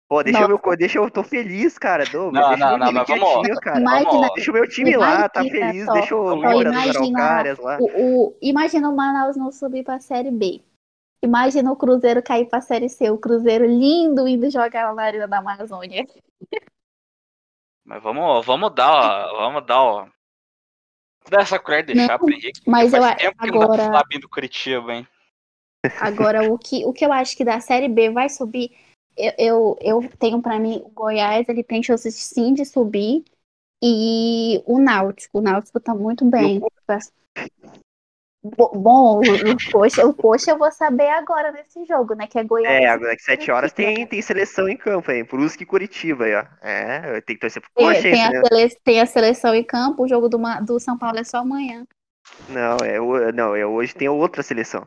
Pô, 0.08 0.22
deixa 0.24 0.40
Nossa. 0.40 0.52
eu, 0.52 0.60
meu, 0.64 0.76
deixa 0.76 0.98
eu, 0.98 1.08
tô 1.10 1.22
feliz, 1.22 1.78
cara, 1.78 2.04
Douglas. 2.04 2.42
Não, 2.42 2.48
deixa 2.48 2.64
não, 2.64 2.70
meu 2.70 2.78
não, 2.92 3.04
time 3.04 3.20
mas 3.20 3.32
vamos- 3.32 3.60
cara. 3.60 3.78
Imagina- 3.80 4.10
Vamos, 4.10 4.30
Deixa 4.34 4.50
o 4.50 4.54
meu 4.54 4.68
time 4.68 4.96
lá, 4.96 5.28
tá 5.28 5.40
Imagina 5.44 5.66
feliz. 5.68 5.84
só, 5.84 5.92
deixa 5.92 6.16
o 6.16 6.28
só 6.28 6.34
Libra 6.34 6.50
dos 6.52 6.62
imagina 6.72 6.98
Araucárias 6.98 7.58
lá. 7.60 7.78
O, 7.80 7.84
o- 8.26 8.36
imagina 8.42 8.88
o 8.88 8.96
Manaus 8.96 9.36
não 9.36 9.52
subir 9.52 9.84
pra 9.84 10.00
Série 10.00 10.30
B. 10.32 10.62
Imagina 11.22 11.70
o 11.70 11.76
Cruzeiro 11.76 12.22
cair 12.22 12.48
pra 12.48 12.60
Série 12.60 12.88
C. 12.88 13.10
O 13.10 13.18
Cruzeiro 13.18 13.66
lindo 13.66 14.26
indo 14.26 14.50
jogar 14.50 14.94
na 14.94 15.02
Arena 15.02 15.28
da 15.28 15.38
Amazônia. 15.38 16.06
Mas 17.84 18.02
vamos, 18.02 18.46
vamos 18.46 18.74
dar, 18.74 18.90
ó, 18.90 19.36
vamos 19.38 19.66
dar, 19.66 19.82
ó. 19.82 20.08
Dar 21.28 21.42
essa 21.42 21.58
colher 21.58 21.84
de 21.84 21.94
Não, 21.94 22.06
chá 22.06 22.18
Henrique. 22.22 22.62
mas 22.66 22.92
eu 22.94 23.04
a- 23.04 23.14
tempo 23.14 23.38
que 23.38 23.50
não 23.50 23.62
agora- 23.62 23.84
falar 23.84 24.04
bem 24.08 24.18
do 24.18 24.28
Curitiba, 24.28 24.94
hein? 24.94 25.06
Agora, 26.00 26.50
o 26.50 26.58
que, 26.58 26.84
o 26.84 26.92
que 26.92 27.04
eu 27.04 27.12
acho 27.12 27.36
que 27.36 27.44
da 27.44 27.60
Série 27.60 27.88
B 27.88 28.10
vai 28.10 28.28
subir, 28.28 28.70
eu, 29.16 29.32
eu, 29.38 29.78
eu 29.80 30.10
tenho 30.18 30.40
pra 30.40 30.58
mim 30.58 30.80
o 30.84 30.88
Goiás, 30.90 31.48
ele 31.48 31.62
tem 31.62 31.82
chances 31.82 32.14
sim 32.14 32.54
de 32.54 32.64
subir. 32.64 33.24
E 33.82 34.62
o 34.66 34.78
Náutico. 34.78 35.38
O 35.38 35.40
Náutico 35.40 35.80
tá 35.80 35.94
muito 35.94 36.24
bem. 36.24 36.60
Bom, 38.42 39.20
o, 39.20 39.60
Coxa, 39.70 40.06
o 40.06 40.14
Coxa 40.14 40.50
eu 40.52 40.58
vou 40.58 40.70
saber 40.72 41.08
agora 41.10 41.52
nesse 41.52 41.84
jogo, 41.84 42.14
né? 42.14 42.26
Que 42.26 42.38
é 42.38 42.44
Goiás. 42.44 42.82
É, 42.82 42.86
agora 42.88 43.16
que 43.16 43.22
7 43.22 43.50
horas 43.50 43.72
tem, 43.72 44.06
tem 44.06 44.20
seleção 44.20 44.68
em 44.68 44.76
campo 44.76 45.10
aí. 45.10 45.22
Brusque 45.24 45.62
e 45.62 45.66
Curitiba 45.66 46.24
aí, 46.24 46.34
ó. 46.34 46.44
É, 46.62 47.20
tem 47.22 47.36
que 47.36 47.40
torcer 47.40 47.62
pro 47.62 47.70
Tem, 47.74 47.86
Coxa, 47.86 48.08
tem, 48.08 48.22
hein, 48.22 48.26
a 48.26 48.32
né? 48.32 48.42
sele- 48.48 48.80
tem 48.84 49.00
a 49.00 49.06
seleção 49.06 49.54
em 49.54 49.64
campo, 49.64 50.04
o 50.04 50.08
jogo 50.08 50.28
do, 50.28 50.38
do 50.64 50.78
São 50.80 50.96
Paulo 50.98 51.18
é 51.18 51.24
só 51.24 51.38
amanhã. 51.38 51.84
Não, 52.46 52.76
é, 52.84 53.32
não, 53.32 53.54
é 53.56 53.64
hoje 53.66 53.94
tem 53.94 54.08
outra 54.08 54.42
seleção. 54.42 54.86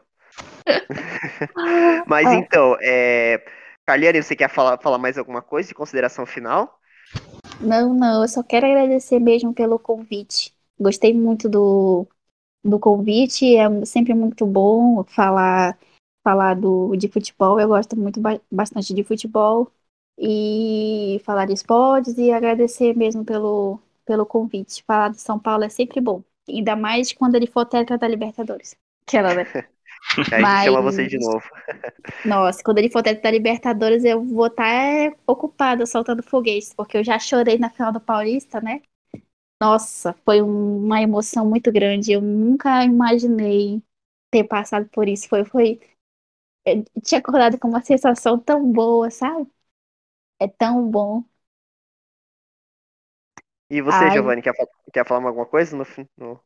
Mas 2.05 2.31
Ah. 2.31 2.33
então, 2.33 2.75
é. 2.81 3.43
Carliane, 3.85 4.23
você 4.23 4.35
quer 4.35 4.49
falar, 4.49 4.79
falar 4.81 4.97
mais 4.97 5.17
alguma 5.17 5.41
coisa 5.41 5.67
de 5.67 5.75
consideração 5.75 6.25
final? 6.25 6.79
Não, 7.59 7.93
não, 7.93 8.21
eu 8.23 8.27
só 8.27 8.43
quero 8.43 8.65
agradecer 8.65 9.19
mesmo 9.19 9.53
pelo 9.53 9.79
convite. 9.79 10.53
Gostei 10.79 11.13
muito 11.13 11.47
do, 11.49 12.07
do 12.64 12.80
convite, 12.80 13.55
é 13.55 13.86
sempre 13.86 14.14
muito 14.14 14.45
bom 14.45 15.03
falar, 15.05 15.78
falar 16.24 16.55
do, 16.55 16.95
de 16.95 17.07
futebol. 17.07 17.59
Eu 17.59 17.68
gosto 17.70 17.95
muito 17.97 18.20
ba- 18.22 18.39
bastante 18.51 18.93
de 18.93 19.03
futebol 19.03 19.72
e 20.18 21.22
falar 21.26 21.45
de 21.45 21.53
esportes 21.53 22.18
e 22.18 22.32
agradecer 22.32 22.95
mesmo 22.95 23.26
pelo, 23.26 23.80
pelo 24.05 24.26
convite. 24.26 24.84
Falar 24.86 25.09
de 25.09 25.20
São 25.22 25.39
Paulo 25.39 25.64
é 25.64 25.70
sempre 25.70 25.99
bom, 26.01 26.24
ainda 26.47 26.76
mais 26.76 27.11
quando 27.14 27.36
ele 27.36 27.47
for 27.47 27.66
tetra 27.66 27.97
da 27.97 28.07
Libertadores. 28.07 28.76
Aquela, 29.07 29.34
né? 29.34 29.45
A 30.32 30.43
gente 30.43 30.45
Mas- 30.45 30.66
chama 30.66 30.82
você 30.82 31.07
de 31.07 31.18
novo. 31.20 31.41
Nossa, 32.24 32.64
quando 32.64 32.78
ele 32.80 32.89
for 32.89 33.03
tetra 33.03 33.22
da 33.24 33.32
Libertadores, 33.32 34.03
eu 34.05 34.24
vou 34.24 34.47
estar 34.47 35.11
ocupada 35.28 35.86
soltando 35.86 36.24
foguetes, 36.24 36.74
porque 36.74 36.97
eu 36.97 37.03
já 37.03 37.20
chorei 37.20 37.57
na 37.57 37.70
final 37.70 37.91
do 37.91 37.99
Paulista, 37.99 38.61
né? 38.61 38.82
Nossa, 39.61 40.13
foi 40.25 40.41
um- 40.41 40.77
uma 40.85 41.01
emoção 41.01 41.49
muito 41.49 41.71
grande. 41.71 42.11
Eu 42.11 42.21
nunca 42.21 42.83
imaginei 42.83 43.81
ter 44.31 44.43
passado 44.43 44.87
por 44.89 45.07
isso. 45.07 45.27
Foi, 45.29 45.45
foi. 45.45 45.79
Eu 46.65 46.85
tinha 47.03 47.19
acordado 47.19 47.59
com 47.59 47.67
uma 47.69 47.83
sensação 47.83 48.39
tão 48.39 48.71
boa, 48.71 49.11
sabe? 49.11 49.47
É 50.39 50.47
tão 50.47 50.89
bom. 50.89 51.23
E 53.69 53.81
você, 53.81 54.09
Ai. 54.09 54.09
Giovanni, 54.09 54.41
quer, 54.41 54.53
quer 54.93 55.05
falar 55.05 55.27
alguma 55.27 55.45
coisa 55.45 55.75
no, 55.75 55.83
fim- 55.83 56.07
no- 56.17 56.41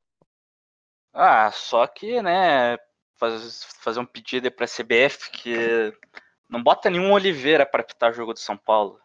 Ah, 1.13 1.51
só 1.51 1.85
que, 1.87 2.21
né, 2.21 2.77
faz- 3.17 3.63
fazer 3.81 3.99
um 3.99 4.05
pedido 4.05 4.45
aí 4.45 4.51
pra 4.51 4.67
CBF 4.67 5.31
que 5.31 5.93
não 6.49 6.63
bota 6.63 6.89
nenhum 6.89 7.11
Oliveira 7.13 7.65
pra 7.65 7.81
apitar 7.81 8.13
jogo 8.13 8.33
do 8.33 8.39
São 8.39 8.57
Paulo. 8.57 8.99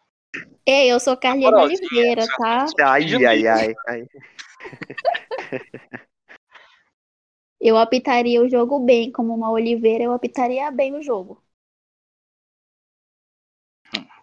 Ei, 0.65 0.93
eu 0.93 1.01
sou 1.01 1.19
Moralzinha, 1.25 1.79
Oliveira, 1.91 2.27
tá? 2.39 2.67
Ai, 2.81 3.25
ai, 3.27 3.47
ai, 3.47 3.75
ai. 3.89 4.07
Eu 7.65 7.79
apitaria 7.79 8.43
o 8.43 8.49
jogo 8.49 8.81
bem, 8.81 9.13
como 9.13 9.33
uma 9.33 9.49
Oliveira, 9.49 10.03
eu 10.03 10.13
apitaria 10.13 10.69
bem 10.73 10.97
o 10.97 11.03
jogo. 11.03 11.41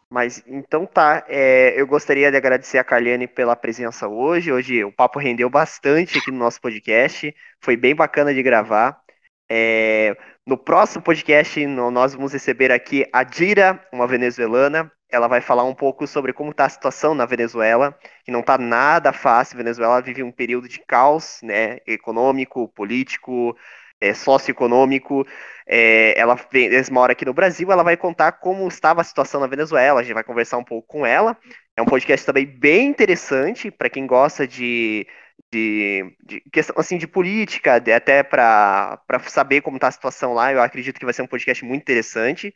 Mas 0.09 0.43
então 0.45 0.85
tá, 0.85 1.23
é, 1.29 1.79
eu 1.79 1.87
gostaria 1.87 2.29
de 2.29 2.35
agradecer 2.35 2.79
a 2.79 2.83
Carliane 2.83 3.27
pela 3.27 3.55
presença 3.55 4.09
hoje. 4.09 4.51
Hoje 4.51 4.83
o 4.83 4.91
papo 4.91 5.19
rendeu 5.19 5.49
bastante 5.49 6.17
aqui 6.17 6.31
no 6.31 6.37
nosso 6.37 6.59
podcast, 6.59 7.33
foi 7.61 7.77
bem 7.77 7.95
bacana 7.95 8.33
de 8.33 8.43
gravar. 8.43 9.01
É, 9.49 10.17
no 10.45 10.57
próximo 10.57 11.01
podcast, 11.03 11.65
nós 11.65 12.13
vamos 12.13 12.33
receber 12.33 12.71
aqui 12.73 13.05
a 13.13 13.23
Dira, 13.23 13.87
uma 13.93 14.05
venezuelana. 14.05 14.91
Ela 15.11 15.27
vai 15.27 15.41
falar 15.41 15.63
um 15.63 15.73
pouco 15.73 16.05
sobre 16.05 16.33
como 16.33 16.51
está 16.51 16.65
a 16.65 16.69
situação 16.69 17.15
na 17.15 17.25
Venezuela, 17.25 17.97
que 18.23 18.31
não 18.31 18.41
está 18.41 18.57
nada 18.57 19.11
fácil. 19.11 19.55
A 19.55 19.63
Venezuela 19.63 20.01
vive 20.01 20.21
um 20.21 20.31
período 20.31 20.67
de 20.67 20.79
caos, 20.79 21.39
né, 21.41 21.79
econômico, 21.87 22.67
político, 22.69 23.57
é, 23.99 24.13
socioeconômico. 24.13 25.25
É, 25.67 26.19
ela 26.19 26.35
vem, 26.51 26.69
mora 26.91 27.13
aqui 27.13 27.25
no 27.25 27.33
Brasil, 27.33 27.71
ela 27.71 27.83
vai 27.83 27.97
contar 27.97 28.33
como 28.33 28.67
estava 28.67 29.01
a 29.01 29.03
situação 29.03 29.41
na 29.41 29.47
Venezuela. 29.47 29.99
A 29.99 30.03
gente 30.03 30.13
vai 30.13 30.23
conversar 30.23 30.57
um 30.57 30.63
pouco 30.63 30.87
com 30.87 31.05
ela. 31.05 31.37
É 31.75 31.81
um 31.81 31.85
podcast 31.85 32.25
também 32.25 32.45
bem 32.45 32.87
interessante 32.87 33.71
para 33.71 33.89
quem 33.89 34.05
gosta 34.05 34.47
de, 34.47 35.07
de, 35.51 36.15
de 36.23 36.41
questão 36.51 36.75
assim 36.77 36.97
de 36.97 37.07
política, 37.07 37.79
de- 37.79 37.91
até 37.91 38.23
para 38.23 39.01
saber 39.27 39.61
como 39.61 39.77
está 39.77 39.87
a 39.87 39.91
situação 39.91 40.33
lá. 40.33 40.51
Eu 40.51 40.61
acredito 40.61 40.99
que 40.99 41.05
vai 41.05 41.13
ser 41.13 41.21
um 41.21 41.27
podcast 41.27 41.63
muito 41.65 41.81
interessante. 41.81 42.53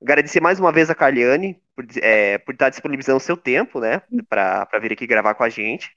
Agradecer 0.00 0.40
mais 0.40 0.60
uma 0.60 0.72
vez 0.72 0.90
a 0.90 0.94
Carliane 0.94 1.60
por, 1.74 1.86
é, 2.02 2.38
por 2.38 2.52
estar 2.52 2.68
disponibilizando 2.68 3.18
o 3.18 3.20
seu 3.20 3.36
tempo, 3.36 3.80
né, 3.80 4.02
para 4.28 4.78
vir 4.80 4.92
aqui 4.92 5.06
gravar 5.06 5.34
com 5.34 5.44
a 5.44 5.48
gente. 5.48 5.96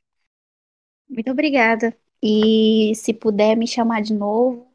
Muito 1.09 1.31
obrigada. 1.31 1.95
E 2.21 2.93
se 2.95 3.13
puder 3.13 3.55
me 3.55 3.67
chamar 3.67 4.01
de 4.01 4.13
novo, 4.13 4.67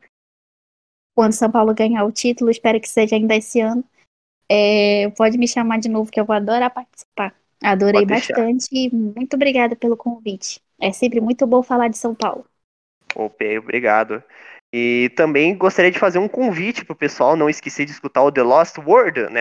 quando 1.15 1.32
São 1.32 1.51
Paulo 1.51 1.74
ganhar 1.74 2.05
o 2.05 2.12
título, 2.12 2.51
espero 2.51 2.81
que 2.81 2.89
seja 2.89 3.16
ainda 3.16 3.36
esse 3.36 3.61
ano, 3.61 3.85
é, 4.51 5.09
pode 5.11 5.39
me 5.39 5.47
chamar 5.47 5.78
de 5.78 5.89
novo, 5.89 6.11
que 6.11 6.19
eu 6.19 6.24
vou 6.24 6.35
adorar 6.35 6.70
participar. 6.70 7.35
Adorei 7.62 8.05
bastante 8.05 8.69
e 8.73 8.95
muito 8.95 9.35
obrigada 9.35 9.74
pelo 9.74 9.97
convite. 9.97 10.61
É 10.85 10.93
sempre 10.93 11.19
muito 11.19 11.47
bom 11.47 11.62
falar 11.62 11.89
de 11.89 11.97
São 11.97 12.15
Paulo. 12.15 12.44
Ok, 13.16 13.59
obrigado. 13.59 14.23
E 14.70 15.11
também 15.16 15.56
gostaria 15.56 15.90
de 15.90 15.98
fazer 15.98 16.19
um 16.19 16.28
convite 16.28 16.85
pro 16.85 16.94
pessoal 16.94 17.35
não 17.35 17.48
esquecer 17.48 17.86
de 17.86 17.93
escutar 17.93 18.23
o 18.23 18.31
The 18.31 18.43
Lost 18.43 18.77
World, 18.77 19.31
né? 19.31 19.39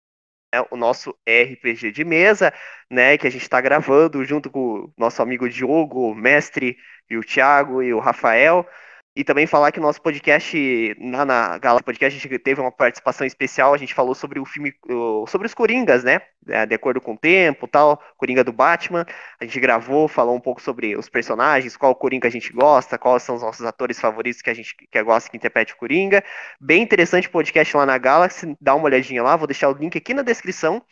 O 0.71 0.77
nosso 0.77 1.13
RPG 1.27 1.91
de 1.91 2.05
mesa, 2.05 2.53
né? 2.89 3.17
Que 3.17 3.27
a 3.27 3.29
gente 3.29 3.41
está 3.41 3.59
gravando 3.59 4.23
junto 4.23 4.49
com 4.49 4.85
o 4.85 4.93
nosso 4.97 5.21
amigo 5.21 5.49
Diogo, 5.49 6.11
o 6.11 6.15
mestre, 6.15 6.77
e 7.09 7.17
o 7.17 7.23
Thiago 7.23 7.83
e 7.83 7.93
o 7.93 7.99
Rafael. 7.99 8.65
E 9.15 9.23
também 9.23 9.45
falar 9.45 9.71
que 9.71 9.79
o 9.79 9.81
nosso 9.81 10.01
podcast, 10.01 10.95
na, 10.99 11.23
na 11.23 11.57
Gala 11.59 11.83
Podcast, 11.83 12.17
a 12.17 12.21
gente 12.21 12.39
teve 12.39 12.59
uma 12.59 12.71
participação 12.71 13.27
especial, 13.27 13.71
a 13.71 13.77
gente 13.77 13.93
falou 13.93 14.15
sobre 14.15 14.39
o 14.39 14.45
filme, 14.45 14.73
sobre 15.27 15.45
os 15.45 15.53
Coringas, 15.53 16.03
né? 16.03 16.19
É, 16.47 16.65
de 16.65 16.73
acordo 16.73 16.99
com 16.99 17.13
o 17.13 17.17
tempo 17.17 17.67
tal, 17.67 18.01
Coringa 18.17 18.43
do 18.43 18.51
Batman. 18.51 19.05
A 19.39 19.45
gente 19.45 19.59
gravou, 19.59 20.07
falou 20.07 20.35
um 20.35 20.39
pouco 20.39 20.59
sobre 20.59 20.97
os 20.97 21.09
personagens, 21.09 21.77
qual 21.77 21.93
Coringa 21.95 22.27
a 22.27 22.31
gente 22.31 22.51
gosta, 22.51 22.97
quais 22.97 23.21
são 23.21 23.35
os 23.35 23.43
nossos 23.43 23.63
atores 23.63 23.99
favoritos 23.99 24.41
que 24.41 24.49
a 24.49 24.53
gente 24.53 24.75
que 24.75 25.03
gosta 25.03 25.29
que 25.29 25.37
interprete 25.37 25.73
o 25.73 25.77
Coringa. 25.77 26.23
Bem 26.59 26.81
interessante 26.81 27.27
o 27.27 27.31
podcast 27.31 27.77
lá 27.77 27.85
na 27.85 27.99
Galaxy, 27.99 28.57
dá 28.59 28.73
uma 28.73 28.85
olhadinha 28.85 29.21
lá, 29.21 29.35
vou 29.35 29.45
deixar 29.45 29.69
o 29.69 29.73
link 29.73 29.95
aqui 29.95 30.15
na 30.15 30.23
descrição. 30.23 30.83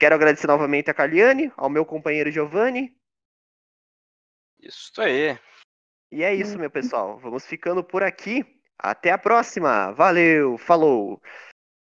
Quero 0.00 0.16
agradecer 0.16 0.48
novamente 0.48 0.90
a 0.90 0.94
Carliane, 0.94 1.52
ao 1.56 1.70
meu 1.70 1.84
companheiro 1.86 2.32
Giovanni. 2.32 2.92
Isso 4.60 5.00
aí. 5.00 5.38
E 6.14 6.22
é 6.22 6.32
isso, 6.32 6.56
meu 6.56 6.70
pessoal. 6.70 7.18
Vamos 7.18 7.44
ficando 7.44 7.82
por 7.82 8.00
aqui. 8.04 8.46
Até 8.78 9.10
a 9.10 9.18
próxima. 9.18 9.90
Valeu, 9.90 10.56
falou. 10.56 11.20